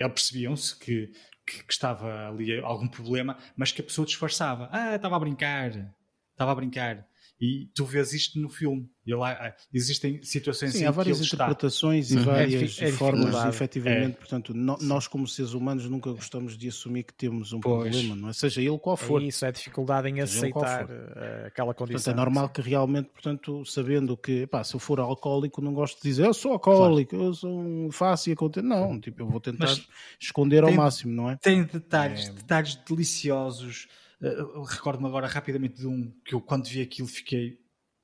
eles 0.00 0.12
percebiam-se 0.12 0.78
que, 0.78 1.12
que, 1.46 1.64
que 1.64 1.72
estava 1.72 2.28
ali 2.28 2.58
algum 2.60 2.88
problema, 2.88 3.36
mas 3.56 3.72
que 3.72 3.80
a 3.80 3.84
pessoa 3.84 4.06
disfarçava. 4.06 4.68
Ah, 4.72 4.96
estava 4.96 5.16
a 5.16 5.20
brincar. 5.20 5.94
estava 6.32 6.52
a 6.52 6.54
brincar. 6.54 7.06
E 7.42 7.70
tu 7.74 7.86
vês 7.86 8.12
isto 8.12 8.38
no 8.38 8.50
filme. 8.50 8.86
E 9.06 9.14
lá, 9.14 9.30
ah, 9.32 9.54
existem 9.72 10.22
situações 10.22 10.72
Sim, 10.72 10.82
em 10.82 10.86
há 10.86 10.90
que 10.90 10.96
várias 10.96 11.16
ele 11.16 11.24
está. 11.24 11.36
interpretações 11.46 12.10
e 12.10 12.16
Uhum. 12.18 12.24
várias 12.24 12.78
É 12.82 12.84
é 12.88 12.92
formas, 12.92 13.20
dificuldade. 13.20 13.48
efetivamente. 13.56 14.12
É. 14.12 14.16
Portanto, 14.18 14.52
no- 14.54 14.76
nós, 14.82 15.08
como 15.08 15.26
seres 15.26 15.54
humanos, 15.54 15.88
nunca 15.88 16.12
gostamos 16.12 16.56
de 16.58 16.68
assumir 16.68 17.04
que 17.04 17.14
temos 17.14 17.54
um 17.54 17.60
Pois. 17.60 17.90
problema, 17.96 18.14
não 18.14 18.28
é? 18.28 18.32
Seja 18.34 18.60
ele 18.60 18.78
qual 18.78 18.94
for. 18.94 19.22
É 19.22 19.24
isso, 19.24 19.44
é 19.46 19.50
dificuldade 19.50 20.08
em 20.10 20.16
Seja 20.26 20.46
ele 20.46 20.52
aceitar 20.54 20.86
eh, 20.90 21.44
aquela 21.46 21.72
condição. 21.72 21.96
Portanto, 22.12 22.12
é 22.12 22.16
normal 22.24 22.48
que 22.50 22.60
realmente, 22.60 23.08
portanto, 23.08 23.64
sabendo 23.64 24.18
que, 24.18 24.46
pá, 24.46 24.62
se 24.62 24.74
eu 24.76 24.80
for 24.80 25.00
alcoólico, 25.00 25.62
não 25.62 25.72
gosto 25.72 25.96
de 25.96 26.02
dizer 26.10 26.26
eu 26.26 26.34
sou 26.34 26.52
alcoólico, 26.52 27.16
eu 27.16 27.32
sou 27.32 27.58
um 27.58 27.90
fácil 27.90 28.34
a 28.34 28.36
conter. 28.36 28.62
Não, 28.62 29.00
tipo, 29.00 29.22
eu 29.22 29.26
vou 29.26 29.40
tentar 29.40 29.64
Mas 29.66 29.88
esconder 30.20 30.62
ao 30.62 30.68
tem- 30.68 30.76
máximo, 30.76 31.12
não 31.14 31.30
é? 31.30 31.36
Tem 31.36 31.62
detalhes, 31.64 32.28
É. 32.28 32.32
detalhes 32.32 32.74
deliciosos. 32.86 33.88
Uh, 34.20 34.26
eu 34.26 34.62
Recordo-me 34.62 35.06
agora 35.08 35.26
rapidamente 35.26 35.76
de 35.76 35.86
um 35.86 36.10
que 36.24 36.34
eu, 36.34 36.40
quando 36.40 36.66
vi 36.68 36.82
aquilo, 36.82 37.08
fiquei 37.08 37.58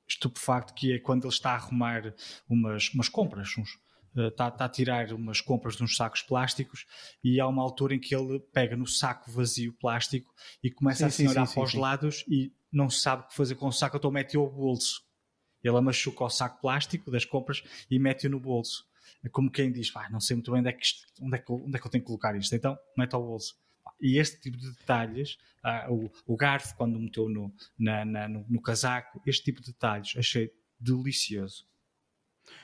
estupefacto, 0.07 0.73
que 0.73 0.93
é 0.93 0.99
quando 0.99 1.23
ele 1.25 1.33
está 1.33 1.51
a 1.51 1.55
arrumar 1.55 2.13
umas, 2.49 2.89
umas 2.93 3.09
compras, 3.09 3.49
uns, 3.57 3.69
uh, 4.15 4.27
está, 4.29 4.47
está 4.47 4.65
a 4.65 4.69
tirar 4.69 5.11
umas 5.13 5.41
compras 5.41 5.75
de 5.75 5.83
uns 5.83 5.95
sacos 5.95 6.21
plásticos 6.21 6.85
e 7.23 7.39
há 7.39 7.47
uma 7.47 7.61
altura 7.61 7.93
em 7.95 7.99
que 7.99 8.15
ele 8.15 8.39
pega 8.53 8.75
no 8.77 8.87
saco 8.87 9.29
vazio 9.31 9.73
plástico 9.73 10.33
e 10.63 10.71
começa 10.71 10.99
Sim, 11.01 11.07
assim 11.07 11.23
sim, 11.23 11.27
a 11.27 11.31
olhar 11.31 11.45
sim, 11.47 11.53
para 11.55 11.63
os 11.63 11.73
lados 11.73 12.25
e 12.27 12.51
não 12.71 12.89
sabe 12.89 13.23
o 13.23 13.27
que 13.27 13.35
fazer 13.35 13.55
com 13.55 13.67
o 13.67 13.71
saco, 13.71 13.97
então 13.97 14.11
mete-o 14.11 14.41
ao 14.41 14.49
bolso. 14.51 15.01
Ele 15.63 15.81
machuca 15.81 16.23
o 16.23 16.29
saco 16.29 16.61
plástico 16.61 17.11
das 17.11 17.25
compras 17.25 17.61
e 17.91 17.99
mete-o 17.99 18.29
no 18.29 18.39
bolso. 18.39 18.85
É 19.23 19.29
como 19.29 19.51
quem 19.51 19.71
diz, 19.71 19.89
"Pá, 19.91 20.09
não 20.09 20.19
sei 20.19 20.35
muito 20.35 20.51
bem 20.51 20.59
onde 20.61 20.69
é, 20.69 20.73
que 20.73 20.85
isto- 20.85 21.05
onde, 21.21 21.35
é 21.35 21.39
que, 21.39 21.51
eu- 21.51 21.63
onde 21.65 21.75
é 21.75 21.79
que 21.79 21.85
eu 21.87 21.91
tenho 21.91 22.03
que 22.03 22.07
colocar 22.07 22.35
isto, 22.37 22.53
então 22.55 22.77
mete 22.97 23.13
ao 23.13 23.23
bolso. 23.23 23.55
E 23.99 24.17
este 24.19 24.39
tipo 24.39 24.57
de 24.57 24.71
detalhes, 24.71 25.37
ah, 25.63 25.87
o, 25.89 26.09
o 26.25 26.35
garfo 26.37 26.75
quando 26.75 26.99
meteu 26.99 27.29
no, 27.29 27.53
na- 27.77 28.05
na- 28.05 28.27
no, 28.27 28.45
no 28.49 28.61
casaco, 28.61 29.21
este 29.25 29.45
tipo 29.45 29.61
de 29.61 29.71
detalhes, 29.71 30.15
achei 30.17 30.51
delicioso. 30.79 31.67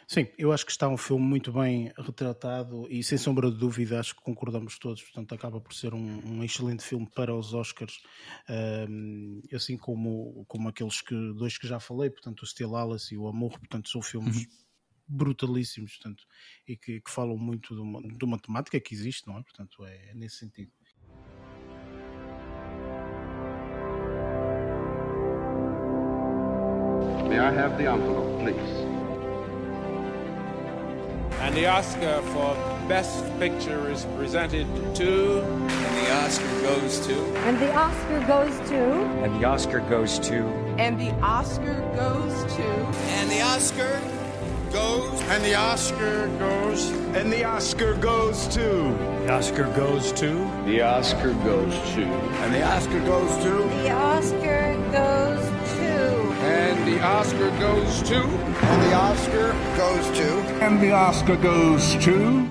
Sim, 0.08 0.28
eu 0.38 0.52
acho 0.52 0.66
que 0.66 0.72
está 0.72 0.88
um 0.88 0.98
filme 0.98 1.26
muito 1.26 1.52
bem 1.52 1.92
retratado 1.98 2.88
e 2.90 3.04
sem 3.04 3.18
sombra 3.18 3.52
de 3.52 3.58
dúvida 3.58 4.00
acho 4.00 4.16
que 4.16 4.22
concordamos 4.22 4.78
todos, 4.80 5.02
portanto 5.02 5.34
acaba 5.36 5.60
por 5.60 5.74
ser 5.74 5.94
um, 5.94 6.26
um 6.38 6.44
excelente 6.44 6.84
filme 6.84 7.10
para 7.14 7.36
os 7.36 7.54
Oscars, 7.54 8.02
ahm, 8.48 9.42
assim 9.54 9.78
como, 9.78 10.46
como 10.48 10.70
aqueles 10.70 11.02
que, 11.02 11.14
dois 11.34 11.58
que 11.58 11.68
já 11.68 11.80
falei, 11.80 12.10
portanto 12.10 12.44
o 12.44 12.46
Still 12.48 12.76
Alice 12.76 13.14
e 13.14 13.18
o 13.18 13.28
Amor, 13.28 13.52
portanto 13.60 13.90
são 13.90 14.02
filmes 14.02 14.38
Uhum. 14.38 14.48
brutalíssimos, 15.08 15.96
portanto, 15.98 16.26
e 16.68 16.78
que, 16.78 17.02
que 17.02 17.12
falam 17.12 17.38
muito 17.38 17.76
de 17.76 17.82
uma, 17.82 18.02
de 18.02 18.26
uma 18.26 18.40
temática 18.40 18.80
que 18.80 18.94
existe, 18.94 19.28
não 19.28 19.38
é? 19.38 19.44
Portanto, 19.44 19.86
é, 19.86 20.12
é 20.12 20.16
nesse 20.16 20.38
sentido. 20.38 20.72
May 27.34 27.40
I 27.40 27.52
have 27.52 27.80
the 27.80 27.88
envelope, 27.88 28.42
please? 28.42 28.56
And 31.40 31.56
the 31.56 31.66
Oscar 31.66 32.22
for 32.32 32.54
Best 32.88 33.26
Picture 33.40 33.90
is 33.90 34.06
presented 34.16 34.68
to. 34.98 35.42
And 35.42 35.98
the 35.98 36.14
Oscar 36.14 36.62
goes 36.62 37.08
to. 37.08 37.16
And 37.38 37.60
the 37.60 37.74
Oscar 37.74 38.20
goes 38.28 38.56
to. 38.70 38.84
And 39.24 39.34
the 39.42 39.48
Oscar 39.48 39.80
goes 39.90 40.20
to. 40.20 40.46
And 40.78 41.02
the 41.02 41.10
Oscar 41.24 41.82
goes 41.96 42.54
to. 42.54 42.68
And 43.18 43.32
the 43.32 43.42
Oscar 43.42 44.00
goes. 44.72 45.22
And 45.24 45.44
the 45.44 45.56
Oscar 45.56 46.28
goes. 46.38 46.92
And 47.16 47.34
the 47.34 47.46
Oscar 47.46 47.96
goes 47.96 48.48
to. 48.50 48.62
The 49.26 49.32
Oscar 49.32 49.64
goes 49.76 50.12
to. 50.12 50.36
The 50.66 50.82
Oscar 50.84 51.34
goes 51.34 51.74
to. 51.96 52.04
And 52.06 52.54
the 52.54 52.64
Oscar 52.64 53.00
goes 53.00 53.44
to. 53.44 53.50
The 53.82 53.90
Oscar 53.90 54.76
goes 54.92 55.40
to. 55.48 55.53
And 55.53 55.53
the 56.86 57.00
Oscar 57.02 57.50
goes 57.60 58.02
to. 58.10 58.20
And 58.20 58.82
the 58.84 58.94
Oscar 58.94 59.54
goes 59.78 60.06
to. 60.18 60.30
And 60.62 60.82
the 60.82 60.92
Oscar 60.92 61.38
goes 61.38 61.96
to. 62.06 62.50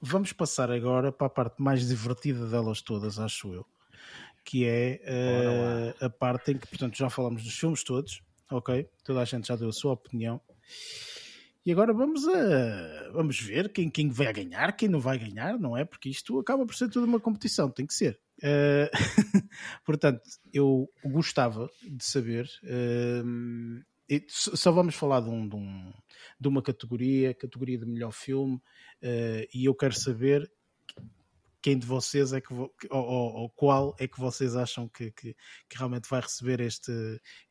Vamos 0.00 0.32
passar 0.32 0.70
agora 0.70 1.10
para 1.10 1.26
a 1.26 1.30
parte 1.30 1.60
mais 1.60 1.86
divertida 1.88 2.46
delas 2.46 2.80
todas, 2.80 3.18
acho 3.18 3.52
eu, 3.52 3.66
que 4.44 4.66
é 4.66 5.00
eh, 5.04 5.94
a 6.00 6.10
parte 6.10 6.52
em 6.52 6.58
que, 6.58 6.66
portanto, 6.66 6.96
já 6.96 7.08
falamos 7.08 7.42
dos 7.42 7.56
filmes 7.56 7.82
todos, 7.84 8.20
ok? 8.50 8.88
Toda 9.04 9.20
a 9.20 9.24
gente 9.24 9.48
já 9.48 9.56
deu 9.56 9.68
a 9.68 9.72
sua 9.72 9.92
opinião. 9.92 10.40
E 11.64 11.70
agora 11.70 11.92
vamos 11.92 12.26
a 12.26 13.10
vamos 13.12 13.40
ver 13.40 13.72
quem, 13.72 13.88
quem 13.88 14.10
vai 14.10 14.32
ganhar, 14.32 14.72
quem 14.76 14.88
não 14.88 15.00
vai 15.00 15.18
ganhar, 15.18 15.58
não 15.58 15.76
é? 15.76 15.84
Porque 15.84 16.08
isto 16.08 16.38
acaba 16.38 16.66
por 16.66 16.74
ser 16.74 16.88
tudo 16.88 17.06
uma 17.06 17.20
competição, 17.20 17.70
tem 17.70 17.86
que 17.86 17.94
ser. 17.94 18.18
Eh, 18.42 18.90
portanto, 19.86 20.22
eu 20.52 20.88
gostava 21.04 21.70
de 21.82 22.04
saber. 22.04 22.48
s- 24.10 24.56
só 24.56 24.70
vamos 24.72 24.94
falar 24.94 25.20
de, 25.20 25.30
um, 25.30 25.48
de, 25.48 25.56
um- 25.56 25.92
de 26.40 26.48
uma 26.48 26.62
categoria, 26.62 27.34
categoria 27.34 27.78
de 27.78 27.86
melhor 27.86 28.12
filme, 28.12 28.60
eh, 29.00 29.48
e 29.54 29.64
eu 29.64 29.74
quero 29.74 29.94
saber 29.94 30.50
quem 31.62 31.78
de 31.78 31.86
vocês 31.86 32.32
é 32.32 32.40
que 32.40 32.52
ou, 32.52 32.68
ou- 32.90 33.32
ou 33.34 33.50
qual 33.50 33.94
é 34.00 34.08
que 34.08 34.18
vocês 34.18 34.56
acham 34.56 34.88
que, 34.88 35.12
que, 35.12 35.32
que 35.68 35.78
realmente 35.78 36.08
vai 36.10 36.20
receber 36.20 36.60
este, 36.60 36.90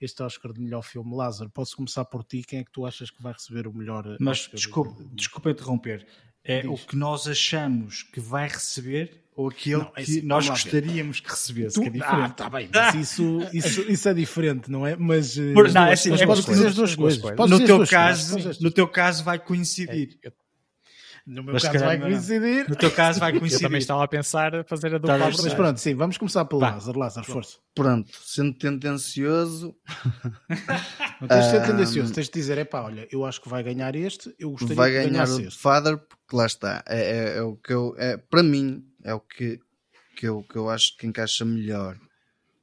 este 0.02 0.22
Oscar 0.22 0.52
de 0.52 0.60
melhor 0.60 0.82
filme. 0.82 1.16
Lázaro, 1.16 1.50
posso 1.50 1.78
começar 1.78 2.04
por 2.04 2.24
ti? 2.26 2.42
Quem 2.46 2.60
é 2.60 2.64
que 2.66 2.72
tu 2.74 2.86
achas 2.86 3.10
que 3.10 3.24
vai 3.24 3.32
receber 3.32 3.68
o 3.68 3.74
melhor 3.74 4.18
Mas 4.20 4.50
desculpa, 4.54 5.02
desculpa 5.14 5.52
interromper. 5.52 6.06
É 6.44 6.62
Diz. 6.62 6.70
o 6.72 6.76
que 6.88 6.96
nós 6.96 7.28
achamos 7.28 8.04
que 8.04 8.20
vai 8.20 8.48
receber 8.48 9.22
ou 9.36 9.48
aquele 9.50 9.78
Não, 9.78 9.92
é 9.96 10.04
que 10.04 10.12
assim, 10.12 10.22
nós 10.24 10.48
lá 10.48 10.54
ver. 10.56 10.64
gostaríamos 10.64 11.20
que 11.20 11.30
recebesse, 11.30 11.76
Tu- 11.76 11.82
que 11.82 11.88
é 11.88 11.92
diferente. 11.92 12.22
Ah, 12.24 12.30
tá 12.30 12.50
bem, 12.50 12.70
mas 12.74 12.96
isso, 12.96 13.40
isso, 13.54 13.82
isso 13.92 14.10
é 14.10 14.14
diferente, 14.14 14.70
não 14.70 14.86
é? 14.86 14.96
Mas, 14.96 15.38
eh, 15.38 15.54
Por- 15.54 15.72
não, 15.72 15.82
é 15.84 15.86
duas- 15.88 16.00
assim, 16.00 16.10
mas 16.10 16.22
é 16.22 16.26
podes 16.26 16.46
dizer 16.46 16.62
no- 16.64 16.68
as 16.70 16.76
duas 16.76 16.90
as 16.92 16.96
duas 16.98 17.18
coisas. 17.18 17.38
coisas. 17.38 17.50
No 17.60 17.66
teu, 17.66 17.78
coisas, 17.78 17.90
caso, 17.90 18.38
dizer- 18.38 18.58
no 18.60 18.72
teu 18.72 18.88
caso 18.88 19.24
vai 19.24 19.40
coincidir. 19.40 20.18
No 21.26 21.44
meu 21.44 21.54
Mas 21.54 21.64
caso 21.64 21.80
vai 21.86 22.00
coincidir. 22.00 22.68
No 22.70 22.76
teu 22.76 22.92
caso 22.92 23.20
vai 23.20 23.32
Eu 23.36 23.40
coincidir. 23.40 23.64
também 23.68 23.78
estava 23.80 24.04
a 24.04 24.08
pensar 24.08 24.56
a 24.56 24.64
fazer 24.64 24.88
a 24.96 24.98
dupla 24.98 25.18
Tá, 25.20 25.26
mas 25.44 25.54
pronto, 25.54 25.80
sim, 25.80 25.94
vamos 25.96 26.18
começar 26.18 26.46
pelo 26.46 26.62
Vá. 26.62 26.72
Lázaro. 26.72 27.00
Lázaro, 27.00 27.28
força. 27.28 27.58
Pronto, 27.76 28.10
sendo 28.24 28.54
tendencioso. 28.58 29.76
Não 31.22 31.28
tens 31.28 31.46
de 31.46 31.52
ser 31.52 31.62
Ah, 31.62 31.66
tendencioso, 31.68 32.14
tens 32.14 32.28
de 32.28 32.34
dizer, 32.34 32.58
é 32.58 32.66
pá, 32.66 32.82
olha, 32.82 33.08
eu 33.12 33.24
acho 33.26 33.40
que 33.42 33.48
vai 33.50 33.62
ganhar 33.62 33.96
este, 33.96 34.34
eu 34.40 34.50
gostaria 34.52 34.76
vai 34.76 34.92
ganhar 34.92 35.10
ganhasse 35.12 35.42
o 35.42 35.48
este. 35.48 35.60
Father, 35.60 35.98
porque 35.98 36.36
lá 36.36 36.46
está. 36.46 36.84
É, 36.88 37.00
é- 37.00 37.38
é 37.38 37.42
o 37.44 37.56
que 37.56 37.72
eu. 37.74 37.96
É, 37.98 38.18
para 38.18 38.42
mim, 38.42 38.84
é 39.04 39.14
o 39.14 39.20
que, 39.20 39.60
que, 40.16 40.28
eu, 40.28 40.44
que 40.44 40.56
eu 40.56 40.70
acho 40.70 40.98
que 40.98 41.06
encaixa 41.06 41.46
melhor. 41.46 41.98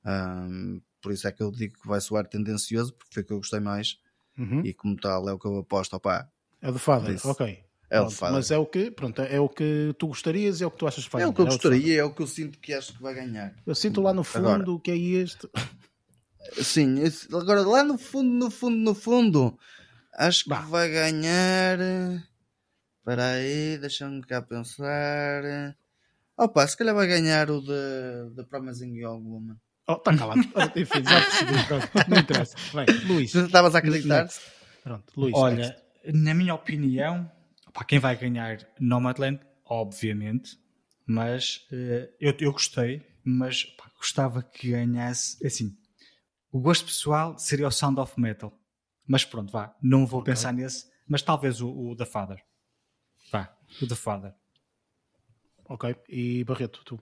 Ahm, 0.05 0.81
por 1.01 1.13
isso 1.13 1.29
é 1.29 1.33
que 1.33 1.43
eu 1.43 1.51
digo 1.53 1.75
que 1.81 1.87
vai 1.87 2.01
soar 2.01 2.27
tendencioso, 2.27 2.93
porque 2.95 3.15
foi 3.15 3.23
o 3.23 3.27
que 3.27 3.33
eu 3.33 3.39
gostei 3.39 3.61
mais. 3.61 3.99
Uhum. 4.37 4.61
E 4.65 4.73
como 4.75 4.97
tal, 4.97 5.29
é 5.29 5.33
o 5.33 5.39
que 5.39 5.47
eu 5.47 5.57
aposto. 5.59 5.95
Opá, 5.95 6.29
É 6.61 6.71
do 6.73 6.79
Father, 6.79 7.17
ok. 7.25 7.65
É 7.91 8.01
o 8.01 8.07
Pronto. 8.07 8.33
Mas 8.33 8.51
é 8.51 8.59
o 8.59 8.67
que, 8.67 8.91
pronto, 8.91 9.23
é 9.23 9.41
o 9.41 9.49
que 9.49 9.95
tu 9.99 10.09
gostarias 10.09 10.61
e 10.61 10.65
é 10.65 10.67
o 10.67 10.71
que 10.71 10.77
tu 10.77 10.87
achas 10.87 11.07
que 11.07 11.13
vai 11.13 11.23
é 11.23 11.27
o 11.27 11.33
ganhar. 11.33 11.37
que 11.37 11.41
eu 11.41 11.45
do 11.47 11.51
gostaria, 11.53 12.01
é 12.01 12.05
o 12.05 12.13
que 12.13 12.23
eu 12.23 12.27
sinto 12.27 12.59
que 12.59 12.75
acho 12.75 12.95
que 12.95 13.03
vai 13.03 13.15
ganhar. 13.15 13.55
Eu 13.67 13.75
sinto 13.75 14.03
lá 14.03 14.13
no 14.13 14.23
fundo 14.23 14.49
Agora. 14.49 14.81
que 14.81 14.91
é 14.91 14.97
este. 14.97 15.49
Sim, 16.63 16.97
agora 17.33 17.63
lá 17.63 17.83
no 17.83 17.97
fundo, 17.97 18.31
no 18.31 18.51
fundo, 18.51 18.77
no 18.77 18.95
fundo, 18.95 19.59
acho 20.15 20.45
que 20.45 20.51
vai 20.51 20.91
ganhar. 20.91 21.79
Espera 22.99 23.31
aí, 23.33 23.79
deixa-me 23.79 24.21
cá 24.23 24.43
pensar. 24.43 25.75
Opa, 26.37 26.67
se 26.67 26.77
calhar 26.77 26.95
vai 26.95 27.07
ganhar 27.07 27.51
o 27.51 27.61
de, 27.61 28.35
de 28.35 28.45
Promising 28.45 28.95
Young 28.97 29.25
Woman. 29.25 29.57
Oh, 29.89 29.95
está 29.95 30.15
calado. 30.15 30.41
Enfim, 30.77 31.03
já 31.03 31.21
percebi. 31.23 31.67
Pronto, 31.67 31.89
não 32.09 32.19
interessa. 32.19 32.57
Bem, 32.75 32.87
Luís. 33.07 33.33
Estavas 33.35 33.75
a 33.75 33.79
acreditar? 33.79 34.29
Pronto, 34.85 35.13
Luís. 35.17 35.35
Olha, 35.35 35.69
next. 36.05 36.13
na 36.13 36.35
minha 36.35 36.55
opinião, 36.55 37.31
pá, 37.79 37.85
quem 37.85 38.01
vai 38.01 38.17
ganhar 38.17 38.59
Nomadland, 38.81 39.41
obviamente, 39.65 40.59
mas 41.07 41.65
eh, 41.71 42.11
eu, 42.19 42.35
eu 42.41 42.53
gostei, 42.53 43.07
mas 43.23 43.65
pá, 43.65 43.89
gostava 43.97 44.43
que 44.43 44.73
ganhasse, 44.73 45.47
assim, 45.47 45.79
o 46.51 46.61
gosto 46.61 46.87
pessoal 46.87 47.39
seria 47.39 47.69
o 47.69 47.71
Sound 47.71 48.01
of 48.01 48.21
Metal, 48.21 48.53
mas 49.07 49.25
pronto, 49.25 49.53
vá, 49.53 49.77
não 49.81 50.05
vou 50.05 50.25
pensar 50.25 50.53
nesse, 50.53 50.91
mas 51.07 51.23
talvez 51.23 51.61
o, 51.61 51.71
o 51.71 51.97
The 51.97 52.05
Father, 52.05 52.45
vá, 53.31 53.57
o 53.81 53.87
The 53.87 53.95
Father. 53.95 54.35
Ok, 55.67 55.95
e 56.09 56.43
Barreto, 56.45 56.83
tu. 56.85 57.01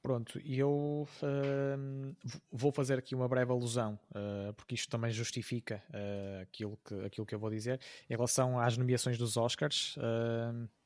Pronto, 0.00 0.40
e 0.44 0.58
eu 0.58 1.06
v- 1.20 2.40
vou 2.52 2.70
fazer 2.72 2.98
aqui 2.98 3.14
uma 3.14 3.28
breve 3.28 3.50
alusão, 3.50 3.98
uh, 4.10 4.54
porque 4.54 4.74
isto 4.74 4.88
também 4.88 5.10
justifica 5.10 5.82
uh, 5.90 6.42
aquilo, 6.42 6.78
que, 6.84 6.94
aquilo 7.04 7.26
que 7.26 7.34
eu 7.34 7.38
vou 7.38 7.50
dizer. 7.50 7.80
Em 8.08 8.14
relação 8.14 8.58
às 8.60 8.76
nomeações 8.78 9.18
dos 9.18 9.36
Oscars, 9.36 9.96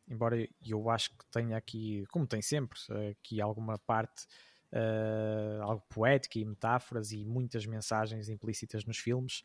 embora 0.09 0.49
eu 0.67 0.89
acho 0.91 1.11
que 1.11 1.27
tenha 1.31 1.57
aqui, 1.57 2.05
como 2.11 2.27
tem 2.27 2.41
sempre, 2.41 2.79
uh, 2.91 3.11
aqui 3.11 3.41
alguma 3.41 3.79
parte 3.79 4.27
uh, 4.73 5.63
algo 5.63 5.85
poética 5.89 6.39
e 6.39 6.45
metáforas 6.45 7.13
e 7.13 7.25
muitas 7.25 7.67
mensagens 7.67 8.29
implícitas 8.29 8.85
nos 8.85 8.99
filmes, 8.99 9.43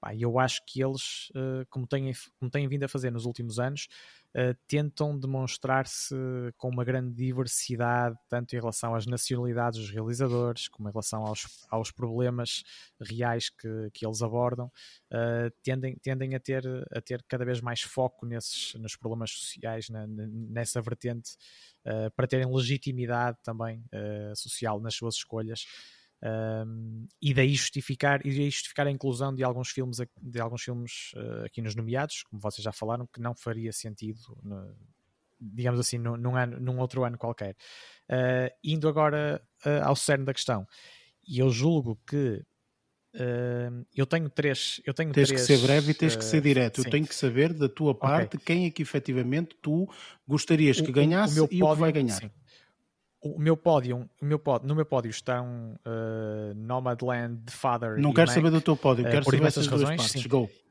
pá, 0.00 0.14
eu 0.14 0.38
acho 0.38 0.62
que 0.66 0.82
eles, 0.82 1.28
uh, 1.30 1.66
como, 1.68 1.86
têm, 1.86 2.12
como 2.38 2.50
têm 2.50 2.66
vindo 2.66 2.84
a 2.84 2.88
fazer 2.88 3.10
nos 3.10 3.26
últimos 3.26 3.58
anos, 3.58 3.88
uh, 4.36 4.54
tentam 4.66 5.18
demonstrar-se 5.18 6.14
com 6.56 6.68
uma 6.68 6.84
grande 6.84 7.14
diversidade, 7.14 8.16
tanto 8.28 8.54
em 8.54 8.58
relação 8.58 8.94
às 8.94 9.06
nacionalidades 9.06 9.80
dos 9.80 9.90
realizadores, 9.90 10.68
como 10.68 10.88
em 10.88 10.92
relação 10.92 11.24
aos, 11.24 11.66
aos 11.70 11.90
problemas 11.90 12.62
reais 13.00 13.50
que, 13.50 13.90
que 13.92 14.06
eles 14.06 14.22
abordam, 14.22 14.66
uh, 15.12 15.50
tendem, 15.62 15.96
tendem 15.96 16.34
a, 16.34 16.40
ter, 16.40 16.64
a 16.92 17.00
ter 17.00 17.22
cada 17.28 17.44
vez 17.44 17.60
mais 17.60 17.82
foco 17.82 18.26
nesses, 18.26 18.74
nos 18.74 18.96
problemas 18.96 19.30
sociais, 19.30 19.88
na, 19.88 20.06
nessa 20.06 20.80
vertente, 20.80 21.36
para 22.14 22.26
terem 22.26 22.46
legitimidade 22.52 23.38
também 23.42 23.82
social 24.34 24.78
nas 24.78 24.94
suas 24.94 25.14
escolhas. 25.14 25.64
Um, 26.20 27.06
e 27.22 27.32
daí 27.32 27.54
justificar 27.54 28.20
e 28.26 28.30
daí 28.30 28.50
justificar 28.50 28.88
a 28.88 28.90
inclusão 28.90 29.32
de 29.32 29.44
alguns 29.44 29.68
filmes 29.68 29.98
de 30.20 30.40
alguns 30.40 30.62
filmes 30.62 31.12
uh, 31.14 31.44
aqui 31.44 31.62
nos 31.62 31.76
nomeados 31.76 32.24
como 32.24 32.42
vocês 32.42 32.60
já 32.60 32.72
falaram 32.72 33.06
que 33.06 33.20
não 33.20 33.36
faria 33.36 33.72
sentido 33.72 34.18
no, 34.42 34.74
digamos 35.40 35.78
assim 35.78 35.96
num, 35.96 36.16
num, 36.16 36.34
ano, 36.34 36.58
num 36.58 36.80
outro 36.80 37.04
ano 37.04 37.16
qualquer. 37.16 37.54
Uh, 38.10 38.50
indo 38.64 38.88
agora 38.88 39.40
uh, 39.64 39.84
ao 39.84 39.94
cerne 39.94 40.24
da 40.24 40.34
questão 40.34 40.66
e 41.24 41.38
eu 41.38 41.50
julgo 41.50 41.96
que 42.04 42.42
eu 43.96 44.06
tenho 44.06 44.28
três 44.28 44.80
eu 44.84 44.94
tenho 44.94 45.12
tens 45.12 45.28
três, 45.28 45.40
que 45.40 45.46
ser 45.46 45.58
breve 45.64 45.90
e 45.92 45.94
tens 45.94 46.16
que 46.16 46.24
ser 46.24 46.40
direto. 46.40 46.80
Eu 46.80 46.90
tenho 46.90 47.06
que 47.06 47.14
saber 47.14 47.52
da 47.52 47.68
tua 47.68 47.94
parte 47.94 48.36
okay. 48.36 48.40
quem 48.44 48.66
é 48.66 48.70
que 48.70 48.82
efetivamente 48.82 49.56
tu 49.62 49.88
gostarias 50.26 50.80
que 50.80 50.92
ganhasse 50.92 51.40
o, 51.40 51.44
o 51.44 51.46
e 51.46 51.58
pódio, 51.60 51.66
o 51.66 51.74
que 51.74 51.80
vai 51.80 51.92
ganhar. 51.92 52.14
sim 52.14 52.30
o 53.20 53.38
meu 53.38 53.56
pódio, 53.56 54.08
o 54.20 54.24
meu 54.24 54.38
pódio, 54.38 54.68
no 54.68 54.74
meu 54.74 54.86
pódio 54.86 55.10
estão 55.10 55.78
uh, 55.84 56.54
Nomadland, 56.54 57.42
The 57.44 57.52
Father 57.52 57.98
Não 57.98 58.12
quero 58.12 58.30
saber 58.30 58.50
do 58.50 58.60
teu 58.60 58.76
pódio, 58.76 59.06
uh, 59.06 59.10
quero 59.10 59.24
saber 59.24 59.46
essas 59.46 59.66
razões. 59.66 60.14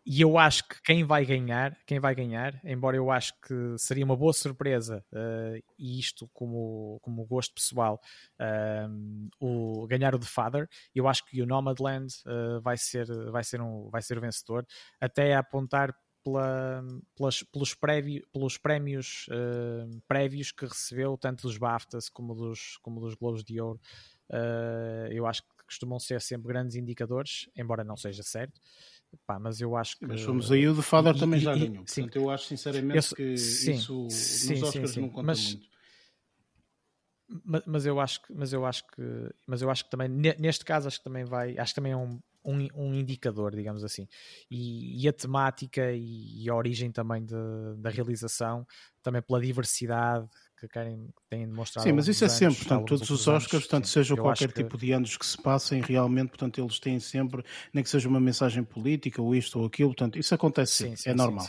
E 0.09 0.21
eu 0.21 0.37
acho 0.37 0.65
que 0.65 0.81
quem 0.83 1.03
vai 1.03 1.25
ganhar, 1.25 1.77
quem 1.85 1.99
vai 1.99 2.15
ganhar, 2.15 2.57
embora 2.63 2.95
eu 2.95 3.11
acho 3.11 3.33
que 3.41 3.77
seria 3.77 4.05
uma 4.05 4.15
boa 4.15 4.31
surpresa, 4.31 5.03
uh, 5.11 5.61
e 5.77 5.99
isto 5.99 6.29
como, 6.33 6.97
como 7.01 7.25
gosto 7.25 7.53
pessoal, 7.53 7.99
o 9.41 9.85
ganhar 9.87 10.15
o 10.15 10.19
The 10.19 10.25
Father, 10.25 10.69
eu 10.95 11.07
acho 11.09 11.25
que 11.25 11.41
o 11.41 11.45
Nomadland 11.45 12.07
vai, 12.61 12.77
ser, 12.77 13.05
vai, 13.29 13.43
ser 13.43 13.59
um, 13.59 13.89
vai 13.89 14.01
ser 14.01 14.17
o 14.17 14.21
vencedor, 14.21 14.65
até 15.01 15.35
a 15.35 15.39
apontar 15.39 15.93
pela, 16.27 16.83
pelas, 17.15 17.43
pelos, 17.43 17.73
prévio, 17.73 18.27
pelos 18.33 18.57
prémios 18.57 19.27
uh, 19.29 20.01
prévios 20.07 20.51
que 20.51 20.65
recebeu, 20.65 21.17
tanto 21.17 21.43
dos 21.43 21.57
BAFTAs 21.57 22.09
como 22.09 22.35
dos, 22.35 22.77
como 22.81 22.99
dos 22.99 23.15
Globos 23.15 23.43
de 23.43 23.61
Ouro. 23.61 23.79
Uh, 24.29 25.07
eu 25.09 25.25
acho 25.25 25.41
que 25.43 25.49
costumam 25.65 25.99
ser 25.99 26.21
sempre 26.21 26.49
grandes 26.49 26.75
indicadores, 26.75 27.49
embora 27.55 27.83
não 27.83 27.95
seja 27.95 28.23
certo. 28.23 28.59
Pá, 29.25 29.39
mas 29.39 29.61
eu 29.61 29.77
acho 29.77 29.97
que. 29.97 30.05
Mas 30.05 30.21
fomos 30.21 30.51
aí, 30.51 30.67
o 30.67 30.75
The 30.75 30.81
Father 30.81 31.15
e, 31.15 31.19
também 31.19 31.39
e, 31.39 31.43
já 31.43 31.55
e, 31.55 31.59
ganhou. 31.59 31.83
Sim. 31.87 32.01
Portanto, 32.01 32.23
eu 32.23 32.29
acho 32.29 32.45
sinceramente 32.45 33.11
eu, 33.11 33.15
que 33.15 33.37
sim, 33.37 33.71
isso 33.71 34.07
sim, 34.09 34.53
nos 34.55 34.63
Oscars 34.63 34.91
sim, 34.91 35.01
não 35.01 35.09
conta 35.09 35.27
mas, 35.27 35.53
muito. 35.53 35.67
Mas, 37.43 37.63
mas, 37.65 37.85
eu 37.85 37.99
acho 37.99 38.21
que, 38.21 38.33
mas 38.33 38.53
eu 38.53 38.65
acho 38.65 38.85
que, 38.87 39.01
mas 39.45 39.61
eu 39.61 39.69
acho 39.69 39.83
que 39.85 39.91
também 39.91 40.09
neste 40.09 40.63
caso 40.63 40.87
acho 40.87 40.97
que 40.97 41.03
também 41.03 41.25
vai, 41.25 41.57
acho 41.57 41.71
que 41.73 41.75
também 41.75 41.91
é 41.91 41.97
um, 41.97 42.19
um, 42.47 42.67
um 42.73 42.93
indicador, 42.93 43.53
digamos 43.53 43.83
assim. 43.83 44.07
E, 44.49 45.03
e 45.03 45.07
a 45.07 45.13
temática 45.13 45.91
e, 45.91 46.43
e, 46.43 46.49
a 46.49 46.55
origem 46.55 46.89
também 46.89 47.25
de, 47.25 47.35
da 47.77 47.89
realização, 47.89 48.65
também 49.03 49.21
pela 49.21 49.41
diversidade 49.41 50.27
que 50.57 50.67
querem 50.67 51.09
têm 51.29 51.45
demonstrado. 51.45 51.83
Sim, 51.83 51.91
mas 51.91 52.07
isso 52.07 52.23
é 52.23 52.27
anos, 52.27 52.37
sempre, 52.37 52.57
portanto, 52.57 52.87
todos 52.87 53.09
os 53.09 53.27
Oscars, 53.27 53.53
anos, 53.53 53.67
portanto, 53.67 53.87
seja 53.87 54.15
qualquer 54.15 54.51
que... 54.51 54.63
tipo 54.63 54.77
de 54.77 54.91
anos 54.91 55.17
que 55.17 55.25
se 55.25 55.39
passem, 55.39 55.81
realmente, 55.81 56.29
portanto, 56.29 56.59
eles 56.59 56.79
têm 56.79 56.99
sempre, 56.99 57.43
nem 57.73 57.83
que 57.83 57.89
seja 57.89 58.07
uma 58.07 58.19
mensagem 58.19 58.63
política 58.63 59.21
ou 59.21 59.35
isto 59.35 59.59
ou 59.59 59.65
aquilo, 59.65 59.89
portanto, 59.89 60.17
isso 60.17 60.33
acontece 60.33 60.73
sim, 60.73 60.95
sim 60.95 61.09
é 61.09 61.13
sim, 61.13 61.17
normal. 61.17 61.45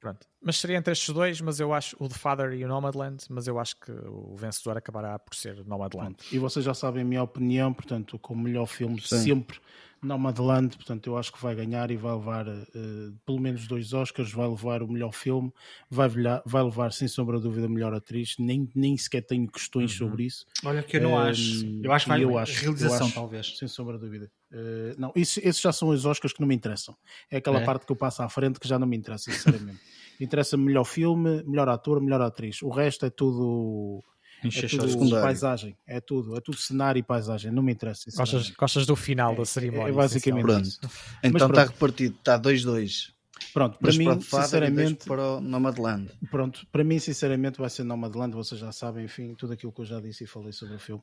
Pronto. 0.00 0.26
Mas 0.42 0.56
seria 0.56 0.78
entre 0.78 0.92
estes 0.92 1.14
dois, 1.14 1.42
mas 1.42 1.60
eu 1.60 1.74
acho 1.74 1.94
o 2.00 2.08
The 2.08 2.14
Father 2.14 2.54
e 2.54 2.64
o 2.64 2.68
Nomadland, 2.68 3.22
mas 3.28 3.46
eu 3.46 3.58
acho 3.58 3.78
que 3.78 3.92
o 3.92 4.34
vencedor 4.34 4.78
acabará 4.78 5.18
por 5.18 5.34
ser 5.34 5.62
Nomadland. 5.66 6.14
Pronto. 6.14 6.34
E 6.34 6.38
vocês 6.38 6.64
já 6.64 6.72
sabem 6.72 7.02
a 7.02 7.04
minha 7.04 7.22
opinião, 7.22 7.70
portanto, 7.72 8.18
como 8.18 8.42
melhor 8.42 8.64
filme 8.64 8.98
sempre 9.02 9.60
Nomadland, 10.02 10.76
portanto, 10.76 11.08
eu 11.08 11.16
acho 11.16 11.32
que 11.32 11.42
vai 11.42 11.54
ganhar 11.54 11.90
e 11.90 11.96
vai 11.96 12.14
levar 12.14 12.48
uh, 12.48 13.14
pelo 13.26 13.38
menos 13.38 13.66
dois 13.66 13.92
Oscars, 13.92 14.32
vai 14.32 14.48
levar 14.48 14.82
o 14.82 14.88
melhor 14.88 15.12
filme, 15.12 15.52
vai, 15.90 16.08
levar, 16.08 16.42
vai 16.46 16.62
levar 16.62 16.92
sem 16.92 17.06
sombra 17.06 17.36
de 17.36 17.42
dúvida 17.42 17.66
a 17.66 17.68
melhor 17.68 17.92
atriz, 17.92 18.36
nem, 18.38 18.68
nem 18.74 18.96
sequer 18.96 19.22
tenho 19.22 19.46
questões 19.46 19.92
uhum. 19.92 20.08
sobre 20.08 20.24
isso. 20.24 20.46
Olha 20.64 20.82
que 20.82 20.96
eu 20.96 21.02
não 21.02 21.12
uh, 21.12 21.18
acho, 21.18 21.66
eu 21.82 21.92
acho 21.92 22.04
que 22.06 22.08
vai 22.08 22.24
eu 22.24 22.38
acho, 22.38 22.60
realização 22.60 22.98
eu 22.98 23.04
acho, 23.04 23.14
talvez. 23.14 23.58
Sem 23.58 23.68
sombra 23.68 23.98
de 23.98 24.04
dúvida. 24.04 24.30
Uh, 24.50 24.94
não, 24.98 25.12
isso, 25.14 25.38
esses 25.40 25.60
já 25.60 25.72
são 25.72 25.88
os 25.88 26.04
Oscars 26.06 26.32
que 26.32 26.40
não 26.40 26.48
me 26.48 26.54
interessam. 26.54 26.96
É 27.30 27.36
aquela 27.36 27.60
é. 27.60 27.64
parte 27.64 27.84
que 27.84 27.92
eu 27.92 27.96
passo 27.96 28.22
à 28.22 28.28
frente 28.28 28.58
que 28.58 28.66
já 28.66 28.78
não 28.78 28.86
me 28.86 28.96
interessa, 28.96 29.30
sinceramente. 29.30 29.80
Interessa-me 30.20 30.64
melhor 30.64 30.84
filme, 30.84 31.42
melhor 31.44 31.68
ator, 31.68 32.00
melhor 32.00 32.20
atriz. 32.20 32.60
O 32.62 32.68
resto 32.68 33.06
é 33.06 33.10
tudo 33.10 34.02
é 34.42 34.68
tudo 34.68 35.10
paisagem, 35.10 35.76
é 35.86 36.00
tudo, 36.00 36.36
é 36.36 36.40
tudo 36.40 36.56
cenário 36.56 36.98
e 36.98 37.02
paisagem, 37.02 37.50
não 37.50 37.62
me 37.62 37.72
interessa. 37.72 38.10
Gostas, 38.14 38.50
gostas 38.50 38.86
do 38.86 38.96
final 38.96 39.32
é, 39.32 39.36
da 39.36 39.44
cerimónia? 39.44 39.90
É, 39.90 39.94
basicamente 39.94 40.42
pronto. 40.42 40.62
isso. 40.62 40.80
Então 41.22 41.48
está 41.48 41.64
repartido, 41.64 42.16
está 42.18 42.40
2-2. 42.40 43.12
Pronto, 43.52 43.78
para 43.78 43.92
mim, 43.92 44.20
sinceramente, 44.20 45.04
para 45.06 45.22
o 45.22 45.40
Nomadland. 45.40 46.10
Pronto, 46.30 46.66
para 46.70 46.84
mim, 46.84 46.98
sinceramente, 46.98 47.58
vai 47.58 47.70
ser 47.70 47.84
Nomadland. 47.84 48.34
Vocês 48.34 48.60
já 48.60 48.70
sabem, 48.70 49.04
enfim, 49.04 49.34
tudo 49.34 49.54
aquilo 49.54 49.72
que 49.72 49.80
eu 49.80 49.84
já 49.84 50.00
disse 50.00 50.24
e 50.24 50.26
falei 50.26 50.52
sobre 50.52 50.76
o 50.76 50.78
filme. 50.78 51.02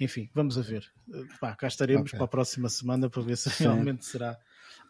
Enfim, 0.00 0.28
vamos 0.34 0.58
a 0.58 0.62
ver. 0.62 0.84
Pá, 1.40 1.54
cá 1.54 1.68
estaremos 1.68 2.08
okay. 2.08 2.18
para 2.18 2.24
a 2.24 2.28
próxima 2.28 2.68
semana 2.68 3.08
para 3.08 3.22
ver 3.22 3.36
se 3.36 3.48
realmente 3.62 4.04
será 4.04 4.36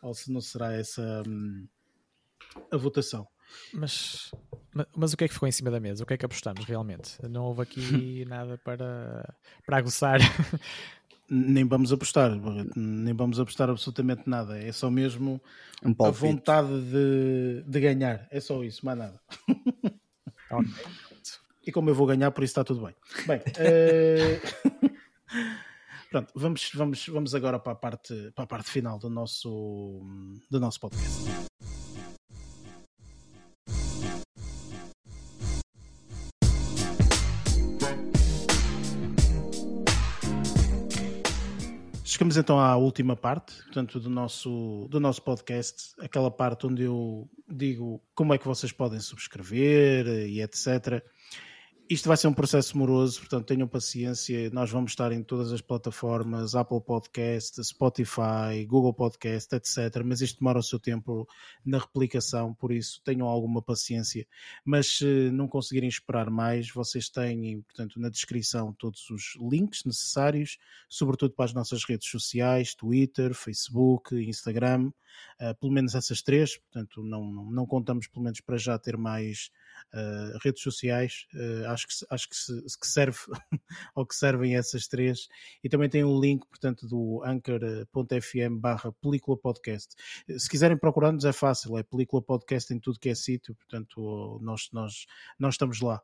ou 0.02 0.14
se 0.14 0.32
não 0.32 0.40
será 0.40 0.72
essa 0.72 1.22
hum, 1.26 1.66
a 2.70 2.76
votação. 2.76 3.26
Mas, 3.72 4.30
mas, 4.94 5.12
o 5.12 5.16
que 5.16 5.24
é 5.24 5.28
que 5.28 5.34
ficou 5.34 5.48
em 5.48 5.52
cima 5.52 5.70
da 5.70 5.80
mesa? 5.80 6.02
O 6.02 6.06
que 6.06 6.14
é 6.14 6.16
que 6.16 6.24
apostamos 6.24 6.64
realmente? 6.64 7.16
Não 7.28 7.44
houve 7.44 7.62
aqui 7.62 8.24
nada 8.28 8.58
para, 8.58 9.34
para 9.64 9.78
aguçar. 9.78 10.20
Nem 11.28 11.64
vamos 11.64 11.92
apostar, 11.92 12.30
nem 12.76 13.12
vamos 13.12 13.40
apostar 13.40 13.68
absolutamente 13.68 14.28
nada. 14.28 14.58
É 14.58 14.70
só 14.70 14.90
mesmo 14.90 15.40
um 15.84 16.04
a 16.04 16.10
vontade 16.10 16.68
de, 16.82 17.64
de 17.66 17.80
ganhar. 17.80 18.28
É 18.30 18.38
só 18.38 18.62
isso, 18.62 18.86
mais 18.86 18.98
nada. 18.98 19.20
Okay. 20.48 20.72
E 21.66 21.72
como 21.72 21.90
eu 21.90 21.94
vou 21.94 22.06
ganhar, 22.06 22.30
por 22.30 22.44
isso 22.44 22.52
está 22.52 22.62
tudo 22.62 22.86
bem. 22.86 22.94
Bem, 23.26 23.42
é... 23.58 24.40
pronto, 26.08 26.32
vamos, 26.36 26.70
vamos, 26.72 27.06
vamos 27.08 27.34
agora 27.34 27.58
para 27.58 27.72
a 27.72 27.76
parte, 27.76 28.30
para 28.36 28.44
a 28.44 28.46
parte 28.46 28.70
final 28.70 28.98
do 28.98 29.10
nosso, 29.10 30.00
do 30.48 30.60
nosso 30.60 30.78
podcast. 30.78 31.24
Chegamos 42.16 42.38
então 42.38 42.58
à 42.58 42.74
última 42.78 43.14
parte, 43.14 43.62
portanto, 43.64 44.00
do 44.00 44.08
nosso, 44.08 44.88
do 44.88 44.98
nosso 44.98 45.20
podcast, 45.20 45.92
aquela 46.00 46.30
parte 46.30 46.66
onde 46.66 46.82
eu 46.84 47.28
digo 47.46 48.00
como 48.14 48.32
é 48.32 48.38
que 48.38 48.46
vocês 48.46 48.72
podem 48.72 48.98
subscrever 48.98 50.06
e 50.26 50.40
etc. 50.40 51.04
Isto 51.88 52.08
vai 52.08 52.16
ser 52.16 52.26
um 52.26 52.34
processo 52.34 52.76
moroso, 52.76 53.20
portanto 53.20 53.46
tenham 53.46 53.68
paciência. 53.68 54.50
Nós 54.50 54.68
vamos 54.72 54.90
estar 54.90 55.12
em 55.12 55.22
todas 55.22 55.52
as 55.52 55.60
plataformas, 55.60 56.56
Apple 56.56 56.80
Podcast, 56.80 57.62
Spotify, 57.62 58.66
Google 58.66 58.92
Podcast, 58.92 59.54
etc. 59.54 60.02
Mas 60.04 60.20
isto 60.20 60.40
demora 60.40 60.58
o 60.58 60.64
seu 60.64 60.80
tempo 60.80 61.28
na 61.64 61.78
replicação, 61.78 62.52
por 62.52 62.72
isso 62.72 63.00
tenham 63.04 63.28
alguma 63.28 63.62
paciência. 63.62 64.26
Mas 64.64 64.98
se 64.98 65.30
não 65.30 65.46
conseguirem 65.46 65.88
esperar 65.88 66.28
mais, 66.28 66.68
vocês 66.72 67.08
têm, 67.08 67.62
portanto, 67.62 68.00
na 68.00 68.08
descrição 68.08 68.72
todos 68.72 69.08
os 69.08 69.38
links 69.40 69.84
necessários, 69.84 70.58
sobretudo 70.88 71.34
para 71.34 71.44
as 71.44 71.54
nossas 71.54 71.84
redes 71.84 72.10
sociais, 72.10 72.74
Twitter, 72.74 73.32
Facebook, 73.32 74.12
Instagram, 74.16 74.90
uh, 75.40 75.54
pelo 75.60 75.70
menos 75.70 75.94
essas 75.94 76.20
três. 76.20 76.56
Portanto, 76.56 77.04
não, 77.04 77.24
não 77.44 77.64
contamos 77.64 78.08
pelo 78.08 78.24
menos 78.24 78.40
para 78.40 78.56
já 78.56 78.76
ter 78.76 78.96
mais 78.96 79.52
uh, 79.94 80.38
redes 80.42 80.62
sociais, 80.62 81.26
uh, 81.34 81.68
acho 81.68 81.86
que, 81.86 81.94
acho 82.10 82.28
que, 82.28 82.36
se, 82.36 82.78
que 82.78 82.86
serve 82.86 83.18
ou 83.94 84.06
que 84.06 84.14
servem 84.14 84.56
essas 84.56 84.86
três. 84.86 85.28
E 85.62 85.68
também 85.68 85.88
tem 85.88 86.04
o 86.04 86.20
link, 86.20 86.46
portanto, 86.46 86.86
do 86.86 87.22
anchor.fm 87.24 88.58
barra 88.60 88.92
película 89.00 89.36
podcast. 89.36 89.94
Se 90.38 90.48
quiserem 90.48 90.78
procurar-nos 90.78 91.24
é 91.24 91.32
fácil, 91.32 91.76
é 91.78 91.82
película 91.82 92.22
podcast 92.22 92.72
em 92.72 92.78
tudo 92.78 93.00
que 93.00 93.08
é 93.08 93.14
sítio, 93.14 93.54
portanto, 93.54 94.38
nós, 94.42 94.68
nós, 94.72 95.06
nós 95.38 95.54
estamos 95.54 95.80
lá. 95.80 96.00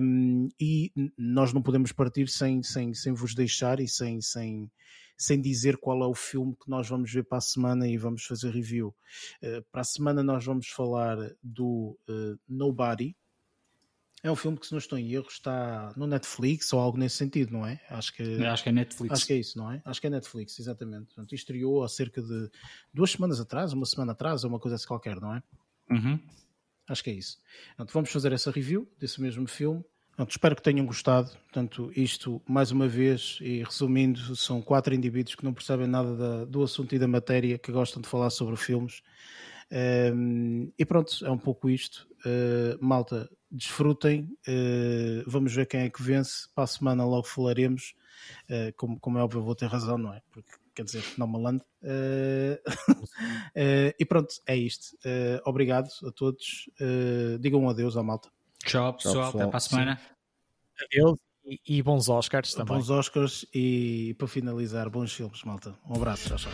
Um, 0.00 0.48
e 0.60 0.92
nós 1.16 1.52
não 1.52 1.62
podemos 1.62 1.92
partir 1.92 2.28
sem, 2.28 2.62
sem, 2.62 2.94
sem 2.94 3.12
vos 3.12 3.34
deixar 3.34 3.80
e 3.80 3.88
sem, 3.88 4.20
sem, 4.20 4.70
sem 5.16 5.40
dizer 5.40 5.76
qual 5.76 6.02
é 6.02 6.06
o 6.06 6.14
filme 6.14 6.54
que 6.54 6.68
nós 6.68 6.88
vamos 6.88 7.12
ver 7.12 7.24
para 7.24 7.38
a 7.38 7.42
semana 7.42 7.88
e 7.88 7.96
vamos 7.96 8.24
fazer 8.24 8.50
review. 8.50 8.94
Uh, 9.42 9.62
para 9.70 9.82
a 9.82 9.84
semana 9.84 10.22
nós 10.22 10.44
vamos 10.44 10.68
falar 10.68 11.16
do 11.42 11.98
uh, 12.08 12.38
Nobody. 12.48 13.16
É 14.24 14.30
um 14.30 14.36
filme 14.36 14.56
que, 14.56 14.66
se 14.66 14.72
não 14.72 14.78
estou 14.78 14.96
em 14.96 15.12
erro, 15.12 15.26
está 15.28 15.92
no 15.96 16.06
Netflix 16.06 16.72
ou 16.72 16.78
algo 16.78 16.96
nesse 16.96 17.16
sentido, 17.16 17.52
não 17.52 17.66
é? 17.66 17.80
Acho 17.90 18.14
que, 18.14 18.22
Eu 18.22 18.50
acho 18.50 18.62
que 18.62 18.68
é 18.68 18.72
Netflix. 18.72 19.12
Acho 19.12 19.26
que 19.26 19.32
é 19.32 19.36
isso, 19.36 19.58
não 19.58 19.72
é? 19.72 19.82
Acho 19.84 20.00
que 20.00 20.06
é 20.06 20.10
Netflix, 20.10 20.60
exatamente. 20.60 21.06
Portanto, 21.06 21.34
estreou 21.34 21.82
há 21.82 21.88
cerca 21.88 22.22
de 22.22 22.48
duas 22.94 23.10
semanas 23.10 23.40
atrás, 23.40 23.72
uma 23.72 23.84
semana 23.84 24.12
atrás, 24.12 24.44
ou 24.44 24.50
uma 24.50 24.60
coisa 24.60 24.76
assim 24.76 24.86
qualquer, 24.86 25.20
não 25.20 25.34
é? 25.34 25.42
Uhum. 25.90 26.20
Acho 26.88 27.04
que 27.04 27.10
é 27.10 27.14
isso. 27.14 27.38
Portanto, 27.76 27.92
vamos 27.92 28.10
fazer 28.10 28.32
essa 28.32 28.50
review 28.50 28.88
desse 28.98 29.20
mesmo 29.20 29.46
filme. 29.46 29.84
Portanto, 30.08 30.30
espero 30.30 30.56
que 30.56 30.62
tenham 30.62 30.84
gostado. 30.84 31.30
Portanto, 31.30 31.90
isto, 31.96 32.42
mais 32.46 32.70
uma 32.70 32.86
vez, 32.86 33.38
e 33.40 33.62
resumindo, 33.62 34.36
são 34.36 34.60
quatro 34.60 34.94
indivíduos 34.94 35.34
que 35.34 35.44
não 35.44 35.54
percebem 35.54 35.86
nada 35.86 36.14
da- 36.14 36.44
do 36.44 36.62
assunto 36.62 36.94
e 36.94 36.98
da 36.98 37.08
matéria, 37.08 37.56
que 37.58 37.72
gostam 37.72 38.02
de 38.02 38.08
falar 38.08 38.28
sobre 38.30 38.56
filmes. 38.56 39.02
Um, 40.14 40.70
e 40.78 40.84
pronto, 40.84 41.24
é 41.24 41.30
um 41.30 41.38
pouco 41.38 41.70
isto. 41.70 42.06
Uh, 42.26 42.84
malta, 42.84 43.30
desfrutem. 43.50 44.28
Uh, 44.46 45.24
vamos 45.26 45.54
ver 45.54 45.66
quem 45.66 45.80
é 45.80 45.90
que 45.90 46.02
vence. 46.02 46.46
Para 46.54 46.64
a 46.64 46.66
semana 46.66 47.06
logo 47.06 47.26
falaremos. 47.26 47.94
Uh, 48.50 48.72
como, 48.76 49.00
como 49.00 49.18
é 49.18 49.22
óbvio, 49.22 49.42
vou 49.42 49.54
ter 49.54 49.66
razão, 49.66 49.96
não 49.96 50.12
é? 50.12 50.20
Porque 50.30 50.52
quer 50.74 50.84
dizer, 50.84 51.04
não 51.16 51.26
malandro. 51.26 51.64
Uh, 51.82 51.86
eh, 51.86 52.62
uh, 52.66 52.72
eh, 53.54 53.94
e 53.98 54.04
pronto, 54.04 54.34
é 54.46 54.56
isto. 54.56 54.96
Uh, 55.04 55.40
obrigado 55.44 55.88
a 56.06 56.10
todos. 56.12 56.70
digam 57.40 57.62
um 57.62 57.68
adeus 57.68 57.96
à 57.96 58.02
malta. 58.02 58.28
Tchau, 58.64 58.94
pessoal. 58.94 59.30
Até 59.30 59.46
para 59.46 59.56
a 59.56 59.60
semana. 59.60 60.00
Adeus 60.80 61.18
e, 61.44 61.60
e, 61.66 61.82
bons 61.82 62.08
Oscars 62.08 62.54
também. 62.54 62.76
Bons 62.76 62.88
Oscars 62.90 63.44
e 63.52 64.14
para 64.18 64.28
finalizar, 64.28 64.88
bons 64.88 65.12
filmes, 65.12 65.42
malta. 65.44 65.74
Um 65.88 65.96
abraço, 65.96 66.28
tchau, 66.28 66.38
tchau. 66.38 66.52